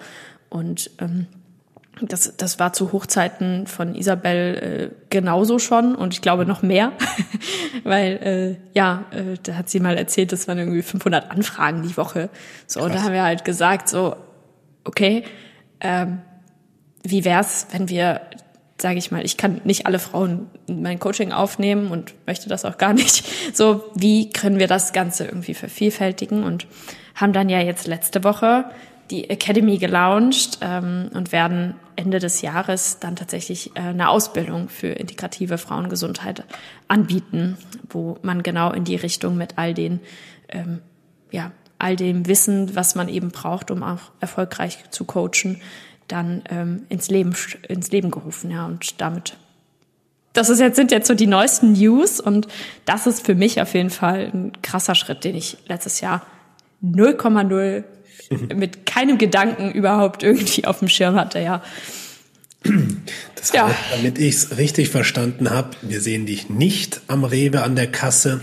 Und 0.49 0.91
ähm, 0.99 1.27
das, 2.01 2.35
das 2.37 2.59
war 2.59 2.73
zu 2.73 2.91
Hochzeiten 2.91 3.67
von 3.67 3.95
Isabel 3.95 4.91
äh, 4.91 4.95
genauso 5.09 5.59
schon 5.59 5.95
und 5.95 6.13
ich 6.13 6.21
glaube 6.21 6.45
noch 6.45 6.61
mehr, 6.61 6.91
weil 7.83 8.59
äh, 8.73 8.77
ja, 8.77 9.05
äh, 9.11 9.37
da 9.41 9.55
hat 9.55 9.69
sie 9.69 9.79
mal 9.79 9.97
erzählt, 9.97 10.31
das 10.31 10.47
waren 10.47 10.57
irgendwie 10.57 10.81
500 10.81 11.29
Anfragen 11.29 11.83
die 11.83 11.95
Woche. 11.95 12.29
So 12.65 12.79
Krass. 12.79 12.87
und 12.87 12.95
da 12.95 13.03
haben 13.03 13.13
wir 13.13 13.23
halt 13.23 13.45
gesagt 13.45 13.89
so, 13.89 14.15
okay, 14.83 15.23
ähm, 15.79 16.21
wie 17.03 17.25
wär's, 17.25 17.67
wenn 17.71 17.89
wir, 17.89 18.21
sage 18.81 18.97
ich 18.97 19.11
mal, 19.11 19.23
ich 19.23 19.37
kann 19.37 19.61
nicht 19.63 19.85
alle 19.85 19.99
Frauen 19.99 20.47
in 20.67 20.81
mein 20.81 20.99
Coaching 20.99 21.31
aufnehmen 21.31 21.91
und 21.91 22.13
möchte 22.25 22.49
das 22.49 22.65
auch 22.65 22.77
gar 22.77 22.93
nicht. 22.93 23.25
So, 23.53 23.83
wie 23.93 24.29
können 24.31 24.57
wir 24.57 24.67
das 24.67 24.93
Ganze 24.93 25.25
irgendwie 25.25 25.53
vervielfältigen 25.53 26.43
und 26.43 26.65
haben 27.13 27.33
dann 27.33 27.49
ja 27.49 27.59
jetzt 27.59 27.85
letzte 27.85 28.23
Woche 28.23 28.65
die 29.11 29.29
Academy 29.29 29.77
gelauncht 29.77 30.59
ähm, 30.61 31.09
und 31.13 31.31
werden 31.31 31.75
Ende 31.95 32.19
des 32.19 32.41
Jahres 32.41 32.99
dann 32.99 33.15
tatsächlich 33.15 33.75
äh, 33.75 33.81
eine 33.81 34.09
Ausbildung 34.09 34.69
für 34.69 34.87
integrative 34.87 35.57
Frauengesundheit 35.57 36.43
anbieten, 36.87 37.57
wo 37.89 38.17
man 38.23 38.41
genau 38.43 38.71
in 38.71 38.85
die 38.85 38.95
Richtung 38.95 39.37
mit 39.37 39.57
all 39.57 39.73
den, 39.73 39.99
ähm, 40.49 40.79
ja, 41.31 41.51
all 41.77 41.95
dem 41.95 42.27
Wissen, 42.27 42.75
was 42.75 42.95
man 42.95 43.09
eben 43.09 43.29
braucht, 43.29 43.69
um 43.69 43.83
auch 43.83 44.11
erfolgreich 44.19 44.89
zu 44.89 45.03
coachen, 45.03 45.61
dann 46.07 46.43
ähm, 46.49 46.83
ins 46.89 47.09
Leben 47.09 47.35
ins 47.67 47.91
Leben 47.91 48.11
gerufen, 48.11 48.51
ja 48.51 48.65
und 48.65 49.01
damit 49.01 49.37
das 50.33 50.49
ist 50.49 50.59
jetzt 50.59 50.75
sind 50.75 50.91
jetzt 50.91 51.07
so 51.07 51.13
die 51.13 51.27
neuesten 51.27 51.73
News 51.73 52.19
und 52.19 52.47
das 52.85 53.05
ist 53.05 53.25
für 53.25 53.35
mich 53.35 53.61
auf 53.61 53.73
jeden 53.75 53.91
Fall 53.91 54.31
ein 54.33 54.51
krasser 54.63 54.95
Schritt, 54.95 55.23
den 55.23 55.35
ich 55.35 55.57
letztes 55.67 56.01
Jahr 56.01 56.25
0,0 56.83 57.83
mit 58.55 58.85
keinem 58.85 59.17
Gedanken 59.17 59.71
überhaupt 59.71 60.23
irgendwie 60.23 60.65
auf 60.65 60.79
dem 60.79 60.89
Schirm 60.89 61.15
hatte, 61.15 61.39
ja. 61.39 61.61
Das 63.35 63.51
heißt, 63.51 63.53
ja. 63.53 63.75
damit 63.91 64.17
ich 64.17 64.35
es 64.35 64.57
richtig 64.57 64.89
verstanden 64.89 65.49
habe, 65.49 65.71
wir 65.81 65.99
sehen 65.99 66.25
dich 66.25 66.49
nicht 66.49 67.01
am 67.07 67.25
Rewe 67.25 67.61
an 67.61 67.75
der 67.75 67.91
Kasse, 67.91 68.39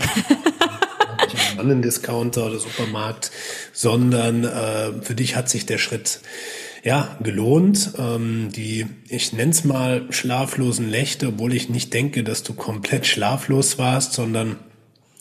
an 1.57 1.59
einem 1.59 1.81
Discounter 1.81 2.45
oder 2.45 2.59
Supermarkt, 2.59 3.31
sondern 3.73 4.43
äh, 4.43 5.01
für 5.01 5.15
dich 5.15 5.35
hat 5.35 5.49
sich 5.49 5.65
der 5.65 5.79
Schritt 5.79 6.19
ja, 6.83 7.17
gelohnt. 7.21 7.93
Ähm, 7.97 8.49
die, 8.51 8.87
ich 9.07 9.33
nenn's 9.33 9.63
mal 9.63 10.05
schlaflosen 10.11 10.89
Nächte, 10.89 11.27
obwohl 11.27 11.53
ich 11.53 11.69
nicht 11.69 11.93
denke, 11.93 12.23
dass 12.23 12.43
du 12.43 12.53
komplett 12.53 13.05
schlaflos 13.05 13.77
warst, 13.77 14.13
sondern 14.13 14.57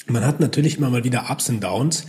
man 0.07 0.25
hat 0.25 0.40
natürlich 0.40 0.79
immer 0.79 0.90
mal 0.90 1.05
wieder 1.05 1.31
Ups 1.31 1.49
und 1.49 1.62
Downs. 1.62 2.05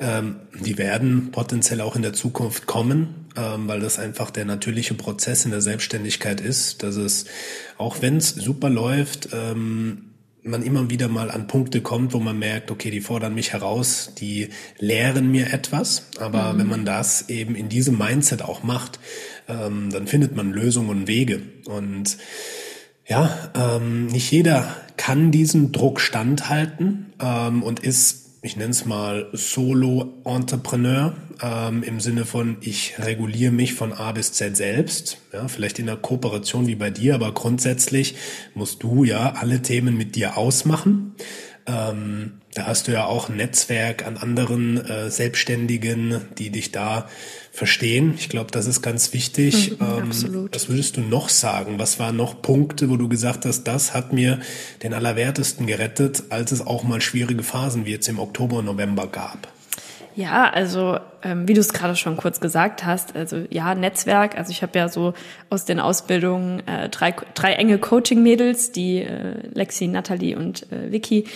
Ähm, 0.00 0.36
die 0.64 0.78
werden 0.78 1.30
potenziell 1.32 1.80
auch 1.80 1.96
in 1.96 2.02
der 2.02 2.12
Zukunft 2.12 2.66
kommen, 2.66 3.26
ähm, 3.36 3.66
weil 3.66 3.80
das 3.80 3.98
einfach 3.98 4.30
der 4.30 4.44
natürliche 4.44 4.94
Prozess 4.94 5.44
in 5.44 5.50
der 5.50 5.60
Selbstständigkeit 5.60 6.40
ist, 6.40 6.82
dass 6.82 6.96
es, 6.96 7.26
auch 7.76 8.02
wenn 8.02 8.18
es 8.18 8.30
super 8.30 8.70
läuft, 8.70 9.30
ähm, 9.32 10.09
man 10.42 10.62
immer 10.62 10.90
wieder 10.90 11.08
mal 11.08 11.30
an 11.30 11.46
Punkte 11.46 11.80
kommt, 11.80 12.12
wo 12.12 12.18
man 12.18 12.38
merkt, 12.38 12.70
okay, 12.70 12.90
die 12.90 13.00
fordern 13.00 13.34
mich 13.34 13.52
heraus, 13.52 14.12
die 14.18 14.48
lehren 14.78 15.30
mir 15.30 15.52
etwas. 15.52 16.06
Aber 16.18 16.52
mhm. 16.52 16.58
wenn 16.58 16.68
man 16.68 16.84
das 16.84 17.28
eben 17.28 17.54
in 17.54 17.68
diesem 17.68 17.98
Mindset 17.98 18.42
auch 18.42 18.62
macht, 18.62 18.98
ähm, 19.48 19.90
dann 19.90 20.06
findet 20.06 20.36
man 20.36 20.52
Lösungen 20.52 20.90
und 20.90 21.08
Wege. 21.08 21.42
Und 21.66 22.16
ja, 23.06 23.50
ähm, 23.54 24.06
nicht 24.06 24.30
jeder 24.30 24.76
kann 24.96 25.30
diesen 25.30 25.72
Druck 25.72 26.00
standhalten 26.00 27.12
ähm, 27.20 27.62
und 27.62 27.80
ist 27.80 28.29
ich 28.42 28.56
nenne 28.56 28.70
es 28.70 28.86
mal 28.86 29.28
Solo-Entrepreneur 29.32 31.14
ähm, 31.42 31.82
im 31.82 32.00
Sinne 32.00 32.24
von, 32.24 32.56
ich 32.60 32.94
reguliere 32.98 33.52
mich 33.52 33.74
von 33.74 33.92
A 33.92 34.12
bis 34.12 34.32
Z 34.32 34.56
selbst, 34.56 35.18
ja, 35.32 35.46
vielleicht 35.48 35.78
in 35.78 35.88
einer 35.88 35.98
Kooperation 35.98 36.66
wie 36.66 36.74
bei 36.74 36.90
dir, 36.90 37.14
aber 37.14 37.32
grundsätzlich 37.32 38.16
musst 38.54 38.82
du 38.82 39.04
ja 39.04 39.34
alle 39.34 39.60
Themen 39.60 39.96
mit 39.96 40.16
dir 40.16 40.38
ausmachen. 40.38 41.14
Ähm, 41.66 42.40
da 42.54 42.66
hast 42.66 42.88
du 42.88 42.92
ja 42.92 43.04
auch 43.04 43.28
ein 43.28 43.36
Netzwerk 43.36 44.06
an 44.06 44.16
anderen 44.16 44.78
äh, 44.84 45.10
Selbstständigen, 45.10 46.22
die 46.38 46.50
dich 46.50 46.72
da 46.72 47.08
verstehen. 47.52 48.14
Ich 48.16 48.28
glaube, 48.28 48.50
das 48.50 48.66
ist 48.66 48.82
ganz 48.82 49.12
wichtig. 49.12 49.72
Mhm, 49.72 49.76
ähm, 49.80 50.04
absolut. 50.04 50.54
Was 50.54 50.68
würdest 50.68 50.96
du 50.96 51.00
noch 51.00 51.28
sagen? 51.28 51.78
Was 51.78 51.98
waren 51.98 52.16
noch 52.16 52.40
Punkte, 52.42 52.88
wo 52.90 52.96
du 52.96 53.08
gesagt 53.08 53.44
hast, 53.44 53.64
das 53.64 53.94
hat 53.94 54.12
mir 54.12 54.40
den 54.82 54.94
Allerwertesten 54.94 55.66
gerettet, 55.66 56.24
als 56.30 56.52
es 56.52 56.66
auch 56.66 56.84
mal 56.84 57.00
schwierige 57.00 57.42
Phasen 57.42 57.86
wie 57.86 57.90
jetzt 57.90 58.08
im 58.08 58.18
Oktober 58.18 58.58
und 58.58 58.66
November 58.66 59.06
gab? 59.06 59.48
Ja, 60.16 60.50
also 60.50 60.98
ähm, 61.22 61.46
wie 61.46 61.54
du 61.54 61.60
es 61.60 61.72
gerade 61.72 61.94
schon 61.94 62.16
kurz 62.16 62.40
gesagt 62.40 62.84
hast, 62.84 63.14
also 63.14 63.44
ja, 63.48 63.74
Netzwerk, 63.74 64.36
also 64.36 64.50
ich 64.50 64.62
habe 64.62 64.76
ja 64.76 64.88
so 64.88 65.14
aus 65.50 65.64
den 65.64 65.78
Ausbildungen 65.78 66.66
äh, 66.66 66.88
drei, 66.88 67.14
drei 67.34 67.52
enge 67.52 67.78
Coaching-Mädels, 67.78 68.72
die 68.72 69.02
äh, 69.02 69.36
Lexi, 69.54 69.86
Natalie 69.86 70.36
und 70.36 70.70
äh, 70.72 70.90
Vicky, 70.90 71.26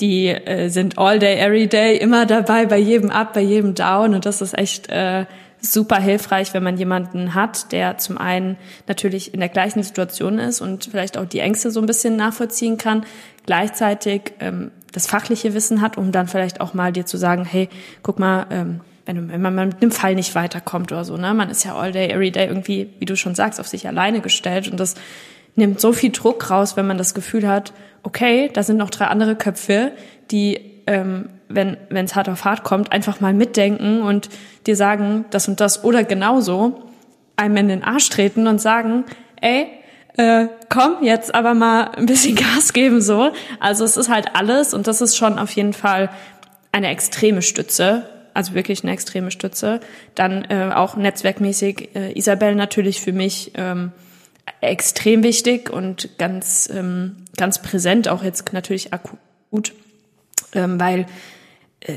die 0.00 0.28
äh, 0.28 0.68
sind 0.68 0.98
all 0.98 1.20
day, 1.20 1.36
every 1.38 1.68
day 1.68 1.96
immer 1.96 2.26
dabei, 2.26 2.66
bei 2.66 2.78
jedem 2.78 3.10
Up, 3.10 3.34
bei 3.34 3.40
jedem 3.40 3.74
Down 3.74 4.14
und 4.14 4.26
das 4.26 4.42
ist 4.42 4.58
echt 4.58 4.88
äh, 4.90 5.26
super 5.72 6.00
hilfreich, 6.00 6.54
wenn 6.54 6.62
man 6.62 6.76
jemanden 6.76 7.34
hat, 7.34 7.72
der 7.72 7.98
zum 7.98 8.18
einen 8.18 8.56
natürlich 8.86 9.34
in 9.34 9.40
der 9.40 9.48
gleichen 9.48 9.82
Situation 9.82 10.38
ist 10.38 10.60
und 10.60 10.84
vielleicht 10.90 11.16
auch 11.16 11.26
die 11.26 11.40
Ängste 11.40 11.70
so 11.70 11.80
ein 11.80 11.86
bisschen 11.86 12.16
nachvollziehen 12.16 12.78
kann, 12.78 13.04
gleichzeitig 13.46 14.32
ähm, 14.40 14.70
das 14.92 15.06
fachliche 15.06 15.54
Wissen 15.54 15.80
hat, 15.80 15.96
um 15.96 16.12
dann 16.12 16.28
vielleicht 16.28 16.60
auch 16.60 16.74
mal 16.74 16.92
dir 16.92 17.06
zu 17.06 17.16
sagen, 17.16 17.44
hey, 17.44 17.68
guck 18.02 18.18
mal, 18.18 18.46
ähm, 18.50 18.80
wenn, 19.06 19.30
wenn 19.30 19.42
man 19.42 19.54
mit 19.54 19.82
einem 19.82 19.90
Fall 19.90 20.14
nicht 20.14 20.34
weiterkommt 20.34 20.92
oder 20.92 21.04
so, 21.04 21.16
ne, 21.16 21.34
man 21.34 21.50
ist 21.50 21.64
ja 21.64 21.74
all 21.74 21.92
day, 21.92 22.08
every 22.08 22.30
day 22.30 22.46
irgendwie, 22.46 22.90
wie 22.98 23.04
du 23.04 23.16
schon 23.16 23.34
sagst, 23.34 23.60
auf 23.60 23.68
sich 23.68 23.86
alleine 23.86 24.20
gestellt 24.20 24.68
und 24.68 24.78
das 24.78 24.94
nimmt 25.56 25.80
so 25.80 25.92
viel 25.92 26.10
Druck 26.10 26.50
raus, 26.50 26.76
wenn 26.76 26.86
man 26.86 26.98
das 26.98 27.14
Gefühl 27.14 27.46
hat, 27.46 27.72
okay, 28.02 28.50
da 28.52 28.62
sind 28.62 28.76
noch 28.76 28.90
drei 28.90 29.06
andere 29.06 29.36
Köpfe, 29.36 29.92
die 30.30 30.58
ähm, 30.86 31.28
wenn 31.48 31.76
es 31.90 32.14
hart 32.14 32.28
auf 32.28 32.44
hart 32.44 32.64
kommt, 32.64 32.92
einfach 32.92 33.20
mal 33.20 33.34
mitdenken 33.34 34.02
und 34.02 34.28
dir 34.66 34.76
sagen, 34.76 35.24
das 35.30 35.48
und 35.48 35.60
das 35.60 35.84
oder 35.84 36.04
genauso 36.04 36.82
einem 37.36 37.56
in 37.56 37.68
den 37.68 37.84
Arsch 37.84 38.08
treten 38.10 38.46
und 38.46 38.60
sagen, 38.60 39.04
ey, 39.40 39.66
äh, 40.16 40.46
komm, 40.68 41.02
jetzt 41.02 41.34
aber 41.34 41.54
mal 41.54 41.90
ein 41.96 42.06
bisschen 42.06 42.36
Gas 42.36 42.72
geben 42.72 43.00
so. 43.00 43.30
Also 43.60 43.84
es 43.84 43.96
ist 43.96 44.08
halt 44.08 44.34
alles 44.34 44.74
und 44.74 44.86
das 44.86 45.00
ist 45.00 45.16
schon 45.16 45.38
auf 45.38 45.50
jeden 45.52 45.72
Fall 45.72 46.10
eine 46.72 46.88
extreme 46.88 47.42
Stütze, 47.42 48.08
also 48.32 48.54
wirklich 48.54 48.82
eine 48.82 48.92
extreme 48.92 49.30
Stütze. 49.30 49.80
Dann 50.14 50.44
äh, 50.44 50.70
auch 50.74 50.96
netzwerkmäßig 50.96 51.90
äh, 51.94 52.16
Isabel 52.18 52.54
natürlich 52.54 53.00
für 53.00 53.12
mich 53.12 53.52
ähm, 53.54 53.92
extrem 54.60 55.22
wichtig 55.22 55.70
und 55.70 56.18
ganz 56.18 56.68
ähm, 56.72 57.16
ganz 57.36 57.60
präsent 57.60 58.08
auch 58.08 58.22
jetzt 58.22 58.52
natürlich 58.52 58.92
akut, 58.92 59.72
ähm, 60.54 60.78
weil 60.78 61.06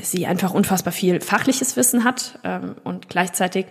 sie 0.02 0.26
einfach 0.26 0.52
unfassbar 0.52 0.92
viel 0.92 1.20
fachliches 1.20 1.76
Wissen 1.76 2.04
hat 2.04 2.38
ähm, 2.44 2.76
und 2.84 3.08
gleichzeitig 3.08 3.66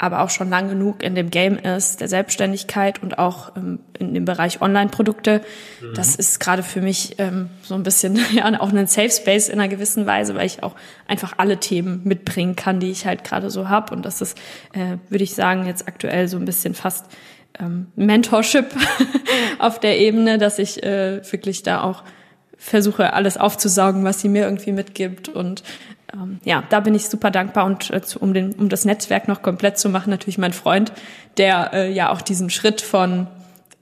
aber 0.00 0.22
auch 0.22 0.30
schon 0.30 0.48
lang 0.48 0.68
genug 0.68 1.02
in 1.02 1.16
dem 1.16 1.28
Game 1.28 1.58
ist, 1.58 2.00
der 2.00 2.06
Selbstständigkeit 2.06 3.02
und 3.02 3.18
auch 3.18 3.56
ähm, 3.56 3.80
in 3.98 4.14
dem 4.14 4.24
Bereich 4.24 4.62
Online-Produkte. 4.62 5.42
Mhm. 5.80 5.94
Das 5.94 6.14
ist 6.14 6.38
gerade 6.38 6.62
für 6.62 6.80
mich 6.80 7.16
ähm, 7.18 7.50
so 7.62 7.74
ein 7.74 7.82
bisschen 7.82 8.16
ja 8.32 8.48
auch 8.60 8.72
ein 8.72 8.86
Safe 8.86 9.10
Space 9.10 9.48
in 9.48 9.58
einer 9.58 9.68
gewissen 9.68 10.06
Weise, 10.06 10.36
weil 10.36 10.46
ich 10.46 10.62
auch 10.62 10.76
einfach 11.08 11.34
alle 11.38 11.58
Themen 11.58 12.02
mitbringen 12.04 12.54
kann, 12.54 12.78
die 12.78 12.92
ich 12.92 13.06
halt 13.06 13.24
gerade 13.24 13.50
so 13.50 13.68
hab. 13.68 13.90
Und 13.90 14.06
das 14.06 14.20
ist, 14.20 14.38
äh, 14.72 14.98
würde 15.08 15.24
ich 15.24 15.34
sagen, 15.34 15.66
jetzt 15.66 15.88
aktuell 15.88 16.28
so 16.28 16.36
ein 16.36 16.44
bisschen 16.44 16.74
fast 16.74 17.06
ähm, 17.58 17.88
Mentorship 17.96 18.66
auf 19.58 19.80
der 19.80 19.98
Ebene, 19.98 20.38
dass 20.38 20.60
ich 20.60 20.80
äh, 20.84 21.20
wirklich 21.32 21.64
da 21.64 21.82
auch 21.82 22.04
versuche 22.58 23.12
alles 23.12 23.36
aufzusaugen, 23.36 24.04
was 24.04 24.20
sie 24.20 24.28
mir 24.28 24.44
irgendwie 24.44 24.72
mitgibt 24.72 25.28
und 25.28 25.62
ähm, 26.12 26.40
ja, 26.44 26.64
da 26.70 26.80
bin 26.80 26.94
ich 26.94 27.08
super 27.08 27.30
dankbar 27.30 27.66
und 27.66 27.90
äh, 27.90 28.00
um, 28.18 28.34
den, 28.34 28.54
um 28.54 28.68
das 28.68 28.84
Netzwerk 28.84 29.28
noch 29.28 29.42
komplett 29.42 29.78
zu 29.78 29.88
machen, 29.88 30.10
natürlich 30.10 30.38
mein 30.38 30.52
Freund, 30.52 30.92
der 31.36 31.70
äh, 31.72 31.92
ja 31.92 32.10
auch 32.10 32.22
diesen 32.22 32.50
Schritt 32.50 32.80
von, 32.80 33.26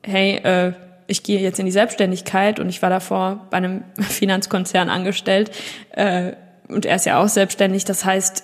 hey, 0.02 0.36
äh, 0.36 0.72
ich 1.06 1.22
gehe 1.22 1.40
jetzt 1.40 1.58
in 1.60 1.66
die 1.66 1.72
Selbstständigkeit 1.72 2.58
und 2.58 2.68
ich 2.68 2.82
war 2.82 2.90
davor 2.90 3.46
bei 3.50 3.58
einem 3.58 3.84
Finanzkonzern 4.00 4.88
angestellt 4.88 5.50
äh, 5.92 6.32
und 6.68 6.84
er 6.84 6.96
ist 6.96 7.06
ja 7.06 7.22
auch 7.22 7.28
selbstständig. 7.28 7.84
Das 7.84 8.04
heißt, 8.04 8.42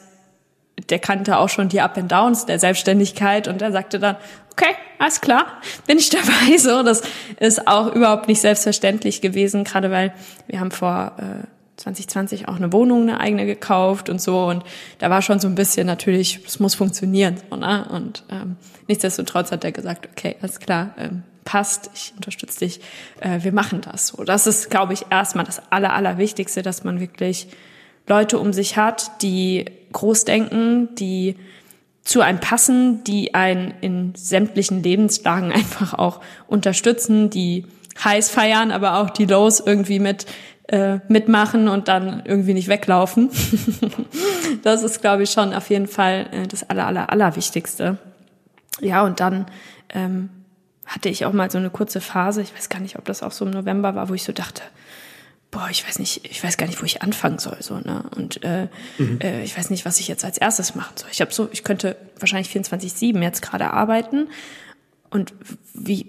der 0.91 0.99
kannte 0.99 1.39
auch 1.39 1.49
schon 1.49 1.69
die 1.69 1.81
Up 1.81 1.97
and 1.97 2.11
Downs 2.11 2.47
der 2.47 2.59
Selbstständigkeit 2.59 3.49
und 3.49 3.63
er 3.63 3.73
sagte 3.73 3.99
dann, 3.99 4.17
okay, 4.53 4.75
alles 4.99 5.21
klar, 5.21 5.47
bin 5.87 5.99
ich 5.99 6.11
dabei. 6.11 6.57
So, 6.59 6.83
das 6.83 7.03
ist 7.41 7.67
auch 7.67 7.95
überhaupt 7.95 8.29
nicht 8.29 8.41
selbstverständlich 8.41 9.21
gewesen, 9.21 9.65
gerade 9.65 9.91
weil 9.91 10.13
wir 10.47 10.61
haben 10.61 10.71
vor 10.71 11.13
äh, 11.19 11.47
2020 11.77 12.49
auch 12.49 12.57
eine 12.57 12.73
Wohnung, 12.73 13.03
eine 13.03 13.21
eigene 13.21 13.47
gekauft 13.47 14.09
und 14.09 14.21
so. 14.21 14.45
Und 14.45 14.63
da 14.99 15.11
war 15.11 15.23
schon 15.23 15.41
so 15.41 15.49
ein 15.49 15.55
bisschen 15.55 15.87
natürlich, 15.87 16.41
es 16.47 16.61
muss 16.61 16.75
funktionieren. 16.75 17.37
So, 17.51 17.57
ne? 17.57 17.89
Und 17.91 18.25
ähm, 18.31 18.57
nichtsdestotrotz 18.89 19.51
hat 19.51 19.65
er 19.65 19.73
gesagt, 19.73 20.09
okay, 20.11 20.37
alles 20.41 20.61
klar, 20.61 20.95
ähm, 20.99 21.23
passt, 21.45 21.91
ich 21.95 22.13
unterstütze 22.15 22.61
dich, 22.61 22.81
äh, 23.21 23.43
wir 23.43 23.53
machen 23.53 23.81
das 23.81 24.09
so. 24.09 24.23
Das 24.23 24.47
ist, 24.47 24.71
glaube 24.71 24.93
ich, 24.93 25.07
erstmal 25.11 25.45
das 25.45 25.63
Aller, 25.71 25.93
Allerwichtigste, 25.93 26.63
dass 26.63 26.85
man 26.85 27.01
wirklich 27.01 27.49
Leute 28.07 28.39
um 28.39 28.53
sich 28.53 28.77
hat, 28.77 29.23
die 29.23 29.67
groß 29.93 30.25
denken, 30.25 30.95
die 30.97 31.37
zu 32.03 32.21
einem 32.21 32.41
passen, 32.41 33.05
die 33.05 33.35
einen 33.35 33.75
in 33.81 34.15
sämtlichen 34.15 34.83
Lebenslagen 34.83 35.53
einfach 35.53 35.95
auch 35.95 36.21
unterstützen, 36.47 37.31
die 37.31 37.67
heiß 38.03 38.31
feiern, 38.31 38.71
aber 38.71 38.99
auch 38.99 39.11
die 39.11 39.27
Lows 39.27 39.61
irgendwie 39.61 39.99
mit 39.99 40.27
äh, 40.69 41.01
mitmachen 41.09 41.69
und 41.69 41.89
dann 41.89 42.23
irgendwie 42.25 42.55
nicht 42.55 42.69
weglaufen. 42.69 43.31
das 44.63 44.83
ist, 44.83 45.03
glaube 45.03 45.25
ich, 45.25 45.31
schon 45.31 45.53
auf 45.53 45.69
jeden 45.71 45.89
Fall 45.89 46.29
äh, 46.33 46.47
das 46.47 46.69
aller, 46.69 46.87
aller, 46.87 47.11
allerwichtigste. 47.11 47.99
Ja, 48.81 49.05
und 49.05 49.21
dann 49.21 49.47
ähm, 49.91 50.31
hatte 50.87 51.09
ich 51.09 51.27
auch 51.27 51.33
mal 51.33 51.51
so 51.51 51.59
eine 51.59 51.71
kurze 51.71 52.01
Phase, 52.01 52.43
ich 52.43 52.55
weiß 52.55 52.69
gar 52.69 52.81
nicht, 52.81 52.97
ob 52.97 53.05
das 53.05 53.23
auch 53.23 53.33
so 53.33 53.45
im 53.45 53.51
November 53.51 53.95
war, 53.95 54.09
wo 54.09 54.15
ich 54.15 54.25
so 54.25 54.33
dachte, 54.33 54.63
boah, 55.53 55.69
ich 55.71 55.87
weiß 55.87 56.01
nicht, 56.01 56.29
ich 56.29 56.43
weiß 56.43 56.57
gar 56.57 56.67
nicht, 56.67 56.81
wo 56.81 56.87
ich 56.87 57.03
anfangen 57.03 57.39
soll, 57.39 57.59
so, 57.61 57.79
ne? 57.79 58.05
Und 58.17 58.43
äh, 58.43 58.69
mhm. 58.99 59.21
äh, 59.21 59.45
ich 59.45 59.57
weiß 59.57 59.71
nicht, 59.71 59.85
was 59.85 60.01
ich 60.01 60.09
jetzt 60.09 60.25
als 60.25 60.39
erstes 60.39 60.75
machen 60.75 60.95
soll. 60.97 61.11
Ich 61.13 61.21
habe 61.21 61.33
so, 61.33 61.49
ich 61.53 61.63
könnte 61.63 61.97
wahrscheinlich 62.19 62.51
24/7 62.51 63.23
jetzt 63.23 63.43
gerade 63.43 63.71
arbeiten. 63.71 64.29
Und 65.11 65.35
wie, 65.75 66.07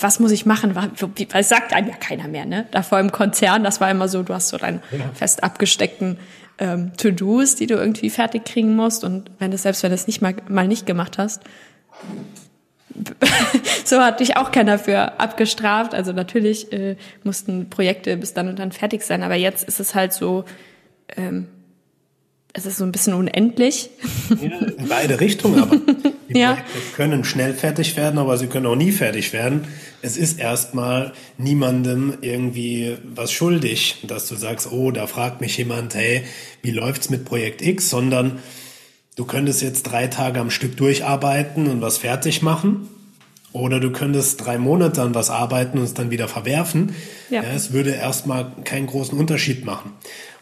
was 0.00 0.18
muss 0.18 0.32
ich 0.32 0.44
machen? 0.44 0.74
Wie, 1.14 1.26
das 1.26 1.48
sagt 1.48 1.72
einem 1.72 1.88
ja 1.88 1.94
keiner 1.94 2.26
mehr, 2.26 2.44
ne? 2.44 2.66
Davor 2.72 2.98
im 2.98 3.12
Konzern, 3.12 3.62
das 3.62 3.80
war 3.80 3.88
immer 3.88 4.08
so, 4.08 4.24
du 4.24 4.34
hast 4.34 4.48
so 4.48 4.58
deinen 4.58 4.82
ja. 4.90 5.08
fest 5.14 5.44
abgesteckten 5.44 6.18
ähm, 6.58 6.90
To-Dos, 6.96 7.54
die 7.54 7.68
du 7.68 7.76
irgendwie 7.76 8.10
fertig 8.10 8.44
kriegen 8.44 8.74
musst. 8.74 9.04
Und 9.04 9.30
wenn 9.38 9.52
du 9.52 9.56
selbst 9.56 9.84
wenn 9.84 9.90
du 9.90 9.94
es 9.94 10.08
nicht 10.08 10.20
mal, 10.20 10.34
mal 10.48 10.66
nicht 10.66 10.84
gemacht 10.84 11.16
hast, 11.16 11.42
so 13.84 14.00
hat 14.00 14.20
dich 14.20 14.36
auch 14.36 14.50
keiner 14.50 14.78
für 14.78 15.18
abgestraft. 15.20 15.94
Also 15.94 16.12
natürlich 16.12 16.72
äh, 16.72 16.96
mussten 17.24 17.70
Projekte 17.70 18.16
bis 18.16 18.34
dann 18.34 18.48
und 18.48 18.58
dann 18.58 18.72
fertig 18.72 19.02
sein, 19.02 19.22
aber 19.22 19.36
jetzt 19.36 19.64
ist 19.64 19.80
es 19.80 19.94
halt 19.94 20.12
so, 20.12 20.44
ähm, 21.16 21.46
es 22.52 22.66
ist 22.66 22.78
so 22.78 22.84
ein 22.84 22.92
bisschen 22.92 23.14
unendlich. 23.14 23.90
Ja, 24.40 24.66
in 24.66 24.88
beide 24.88 25.20
Richtungen, 25.20 25.60
aber 25.60 25.76
die 26.28 26.38
ja. 26.38 26.54
Projekte 26.54 26.78
können 26.96 27.24
schnell 27.24 27.54
fertig 27.54 27.96
werden, 27.96 28.18
aber 28.18 28.36
sie 28.38 28.48
können 28.48 28.66
auch 28.66 28.76
nie 28.76 28.90
fertig 28.90 29.32
werden. 29.32 29.66
Es 30.02 30.16
ist 30.16 30.40
erstmal 30.40 31.12
niemandem 31.38 32.18
irgendwie 32.22 32.96
was 33.04 33.30
schuldig, 33.32 33.98
dass 34.06 34.26
du 34.26 34.34
sagst, 34.34 34.72
oh, 34.72 34.90
da 34.90 35.06
fragt 35.06 35.40
mich 35.40 35.56
jemand, 35.58 35.94
hey, 35.94 36.24
wie 36.62 36.72
läuft's 36.72 37.10
mit 37.10 37.24
Projekt 37.24 37.62
X, 37.62 37.88
sondern 37.90 38.40
Du 39.20 39.26
könntest 39.26 39.60
jetzt 39.60 39.82
drei 39.82 40.06
Tage 40.06 40.40
am 40.40 40.48
Stück 40.48 40.78
durcharbeiten 40.78 41.66
und 41.66 41.82
was 41.82 41.98
fertig 41.98 42.40
machen. 42.40 42.88
Oder 43.52 43.78
du 43.78 43.90
könntest 43.90 44.46
drei 44.46 44.56
Monate 44.56 45.02
an 45.02 45.14
was 45.14 45.28
arbeiten 45.28 45.76
und 45.76 45.84
es 45.84 45.92
dann 45.92 46.10
wieder 46.10 46.26
verwerfen. 46.26 46.94
Ja. 47.28 47.42
ja 47.42 47.50
es 47.50 47.70
würde 47.70 47.90
erstmal 47.90 48.50
keinen 48.64 48.86
großen 48.86 49.18
Unterschied 49.18 49.66
machen. 49.66 49.92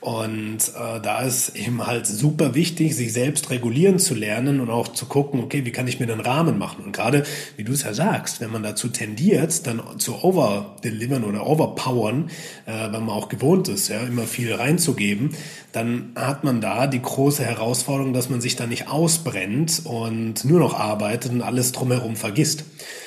Und 0.01 0.59
äh, 0.59 1.01
da 1.01 1.23
ist 1.23 1.57
eben 1.57 1.87
halt 1.87 2.07
super 2.07 2.55
wichtig, 2.55 2.95
sich 2.95 3.13
selbst 3.13 3.51
regulieren 3.51 3.99
zu 3.99 4.15
lernen 4.15 4.61
und 4.61 4.71
auch 4.71 4.89
zu 4.89 5.07
gucken, 5.07 5.41
okay, 5.41 5.65
wie 5.65 5.73
kann 5.73 5.89
ich 5.89 5.99
mir 5.99 6.07
den 6.07 6.21
Rahmen 6.21 6.57
machen? 6.57 6.85
Und 6.85 6.93
gerade, 6.93 7.25
wie 7.57 7.65
du 7.65 7.73
es 7.73 7.83
ja 7.83 7.93
sagst, 7.93 8.41
wenn 8.41 8.53
man 8.53 8.63
dazu 8.63 8.89
tendiert, 8.89 9.67
dann 9.67 9.83
zu 9.99 10.23
overdelivern 10.23 11.25
oder 11.25 11.47
overpowern, 11.47 12.31
äh, 12.67 12.93
wenn 12.93 13.07
man 13.07 13.11
auch 13.11 13.29
gewohnt 13.29 13.67
ist, 13.69 13.89
ja, 13.89 14.01
immer 14.01 14.23
viel 14.23 14.55
reinzugeben, 14.55 15.31
dann 15.73 16.13
hat 16.15 16.45
man 16.45 16.61
da 16.61 16.87
die 16.87 17.03
große 17.03 17.45
Herausforderung, 17.45 18.13
dass 18.13 18.31
man 18.31 18.41
sich 18.41 18.55
da 18.55 18.67
nicht 18.67 18.89
ausbrennt 18.89 19.83
und 19.85 20.45
nur 20.45 20.61
noch 20.61 20.79
arbeitet 20.79 21.33
und 21.33 21.43
alles 21.43 21.73
drumherum 21.73 22.15
vergisst. 22.15 22.65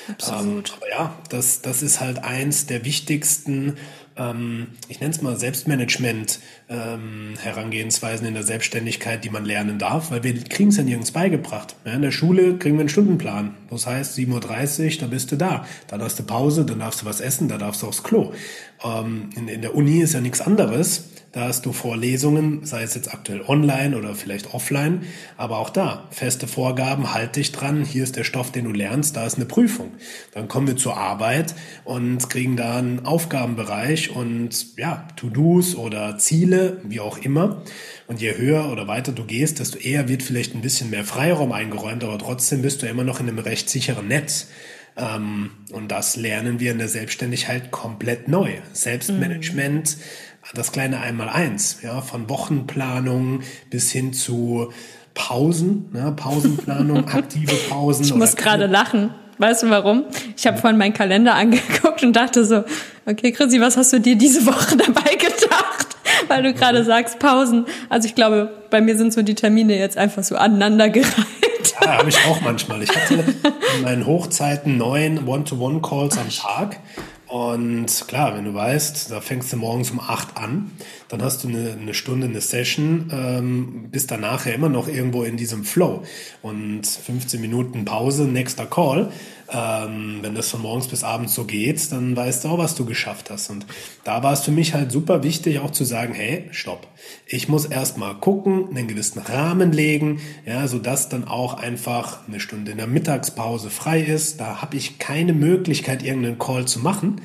Absolut. 0.08 0.68
Ähm, 0.68 0.74
aber 0.76 0.90
ja, 0.90 1.14
das, 1.30 1.62
das 1.62 1.82
ist 1.82 2.00
halt 2.00 2.22
eins 2.22 2.66
der 2.66 2.84
wichtigsten 2.84 3.76
ähm, 4.16 4.68
ich 4.88 5.00
nenne 5.00 5.12
es 5.12 5.22
mal 5.22 5.38
Selbstmanagement 5.38 6.40
ähm, 6.68 7.34
in 7.74 8.34
der 8.34 8.42
Selbstständigkeit, 8.42 9.24
die 9.24 9.30
man 9.30 9.44
lernen 9.44 9.78
darf, 9.78 10.10
weil 10.10 10.22
wir 10.22 10.34
kriegen 10.44 10.70
es 10.70 10.76
ja 10.76 10.82
nirgends 10.82 11.12
beigebracht. 11.12 11.76
Ja, 11.84 11.92
in 11.92 12.02
der 12.02 12.10
Schule 12.10 12.58
kriegen 12.58 12.76
wir 12.76 12.80
einen 12.80 12.88
Stundenplan. 12.88 13.54
Das 13.70 13.86
heißt, 13.86 14.18
7.30 14.18 14.94
Uhr, 14.94 15.00
da 15.00 15.06
bist 15.06 15.32
du 15.32 15.36
da. 15.36 15.66
Dann 15.88 16.02
hast 16.02 16.18
du 16.18 16.22
Pause, 16.22 16.64
dann 16.64 16.80
darfst 16.80 17.02
du 17.02 17.06
was 17.06 17.20
essen, 17.20 17.48
dann 17.48 17.60
darfst 17.60 17.82
du 17.82 17.86
aufs 17.86 18.02
Klo. 18.02 18.32
Ähm, 18.84 19.30
in, 19.36 19.48
in 19.48 19.62
der 19.62 19.74
Uni 19.74 20.00
ist 20.00 20.14
ja 20.14 20.20
nichts 20.20 20.40
anderes. 20.40 21.11
Da 21.32 21.44
hast 21.44 21.64
du 21.64 21.72
Vorlesungen, 21.72 22.66
sei 22.66 22.82
es 22.82 22.94
jetzt 22.94 23.14
aktuell 23.14 23.40
online 23.40 23.96
oder 23.96 24.14
vielleicht 24.14 24.52
offline, 24.52 25.06
aber 25.38 25.60
auch 25.60 25.70
da 25.70 26.06
feste 26.10 26.46
Vorgaben, 26.46 27.14
halt 27.14 27.36
dich 27.36 27.52
dran, 27.52 27.86
hier 27.86 28.04
ist 28.04 28.16
der 28.16 28.24
Stoff, 28.24 28.52
den 28.52 28.66
du 28.66 28.72
lernst, 28.72 29.16
da 29.16 29.24
ist 29.24 29.36
eine 29.36 29.46
Prüfung. 29.46 29.92
Dann 30.32 30.46
kommen 30.46 30.66
wir 30.66 30.76
zur 30.76 30.98
Arbeit 30.98 31.54
und 31.84 32.28
kriegen 32.28 32.58
da 32.58 32.76
einen 32.76 33.06
Aufgabenbereich 33.06 34.14
und 34.14 34.76
ja, 34.76 35.08
To-Dos 35.16 35.74
oder 35.74 36.18
Ziele, 36.18 36.82
wie 36.84 37.00
auch 37.00 37.16
immer. 37.16 37.62
Und 38.08 38.20
je 38.20 38.36
höher 38.36 38.70
oder 38.70 38.86
weiter 38.86 39.12
du 39.12 39.24
gehst, 39.24 39.58
desto 39.58 39.78
eher 39.78 40.10
wird 40.10 40.22
vielleicht 40.22 40.54
ein 40.54 40.60
bisschen 40.60 40.90
mehr 40.90 41.04
Freiraum 41.04 41.52
eingeräumt, 41.52 42.04
aber 42.04 42.18
trotzdem 42.18 42.60
bist 42.60 42.82
du 42.82 42.86
immer 42.86 43.04
noch 43.04 43.20
in 43.20 43.28
einem 43.28 43.38
recht 43.38 43.70
sicheren 43.70 44.06
Netz. 44.06 44.48
Ähm, 44.96 45.50
und 45.72 45.90
das 45.90 46.16
lernen 46.16 46.60
wir 46.60 46.72
in 46.72 46.78
der 46.78 46.88
Selbstständigkeit 46.88 47.70
komplett 47.70 48.28
neu. 48.28 48.50
Selbstmanagement. 48.72 49.96
Mhm 49.96 50.02
das 50.54 50.72
kleine 50.72 51.00
Einmaleins, 51.00 51.78
ja, 51.82 52.00
von 52.00 52.28
Wochenplanung 52.28 53.40
bis 53.70 53.90
hin 53.90 54.12
zu 54.12 54.72
Pausen, 55.14 55.88
ne, 55.92 56.12
Pausenplanung, 56.14 57.08
aktive 57.08 57.54
Pausen. 57.68 58.04
Ich 58.04 58.14
muss 58.14 58.36
gerade 58.36 58.66
lachen. 58.66 59.14
Weißt 59.38 59.62
du 59.62 59.70
warum? 59.70 60.04
Ich 60.36 60.46
habe 60.46 60.58
vorhin 60.58 60.78
meinen 60.78 60.92
Kalender 60.92 61.34
angeguckt 61.36 62.02
und 62.02 62.14
dachte 62.14 62.44
so, 62.44 62.64
okay, 63.06 63.32
Chrissy, 63.32 63.60
was 63.60 63.76
hast 63.76 63.92
du 63.92 64.00
dir 64.00 64.16
diese 64.16 64.44
Woche 64.46 64.76
dabei 64.76 65.14
gedacht? 65.14 65.96
Weil 66.28 66.42
du 66.42 66.52
gerade 66.52 66.84
sagst 66.84 67.18
Pausen. 67.18 67.66
Also 67.88 68.06
ich 68.06 68.14
glaube, 68.14 68.52
bei 68.70 68.80
mir 68.80 68.96
sind 68.96 69.12
so 69.12 69.22
die 69.22 69.34
Termine 69.34 69.78
jetzt 69.78 69.96
einfach 69.96 70.22
so 70.22 70.36
aneinandergereiht. 70.36 71.51
Ja, 71.80 71.98
habe 71.98 72.08
ich 72.08 72.18
auch 72.26 72.40
manchmal. 72.40 72.82
Ich 72.82 72.94
hatte 72.94 73.24
in 73.76 73.82
meinen 73.82 74.06
Hochzeiten 74.06 74.76
neun 74.76 75.26
One-to-One-Calls 75.26 76.18
am 76.18 76.28
Tag 76.28 76.80
und 77.32 77.86
klar, 78.08 78.36
wenn 78.36 78.44
du 78.44 78.52
weißt, 78.52 79.10
da 79.10 79.22
fängst 79.22 79.50
du 79.54 79.56
morgens 79.56 79.90
um 79.90 80.00
acht 80.00 80.36
an, 80.36 80.70
dann 81.08 81.22
hast 81.22 81.42
du 81.42 81.48
eine, 81.48 81.78
eine 81.80 81.94
Stunde, 81.94 82.26
eine 82.26 82.42
Session, 82.42 83.10
ähm, 83.10 83.88
bist 83.90 84.10
dann 84.10 84.20
nachher 84.20 84.54
immer 84.54 84.68
noch 84.68 84.86
irgendwo 84.86 85.22
in 85.22 85.38
diesem 85.38 85.64
Flow. 85.64 86.02
Und 86.42 86.86
15 86.86 87.40
Minuten 87.40 87.86
Pause, 87.86 88.24
nächster 88.24 88.66
Call. 88.66 89.10
Ähm, 89.54 90.18
wenn 90.22 90.34
das 90.34 90.48
von 90.48 90.62
morgens 90.62 90.88
bis 90.88 91.04
abends 91.04 91.34
so 91.34 91.44
geht, 91.44 91.92
dann 91.92 92.16
weißt 92.16 92.44
du 92.44 92.48
auch, 92.48 92.58
was 92.58 92.74
du 92.74 92.86
geschafft 92.86 93.30
hast. 93.30 93.50
Und 93.50 93.66
da 94.04 94.22
war 94.22 94.32
es 94.32 94.40
für 94.40 94.50
mich 94.50 94.72
halt 94.72 94.90
super 94.90 95.22
wichtig, 95.22 95.58
auch 95.58 95.70
zu 95.70 95.84
sagen, 95.84 96.14
hey, 96.14 96.48
stopp. 96.52 96.88
Ich 97.26 97.48
muss 97.48 97.66
erst 97.66 97.98
mal 97.98 98.14
gucken, 98.14 98.68
einen 98.70 98.88
gewissen 98.88 99.20
Rahmen 99.20 99.72
legen, 99.72 100.20
ja, 100.46 100.66
sodass 100.66 101.10
dann 101.10 101.28
auch 101.28 101.54
einfach 101.54 102.26
eine 102.26 102.40
Stunde 102.40 102.72
in 102.72 102.78
der 102.78 102.86
Mittagspause 102.86 103.68
frei 103.68 104.00
ist. 104.00 104.40
Da 104.40 104.62
habe 104.62 104.76
ich 104.76 104.98
keine 104.98 105.34
Möglichkeit, 105.34 106.02
irgendeinen 106.02 106.38
Call 106.38 106.66
zu 106.66 106.80
machen. 106.80 107.20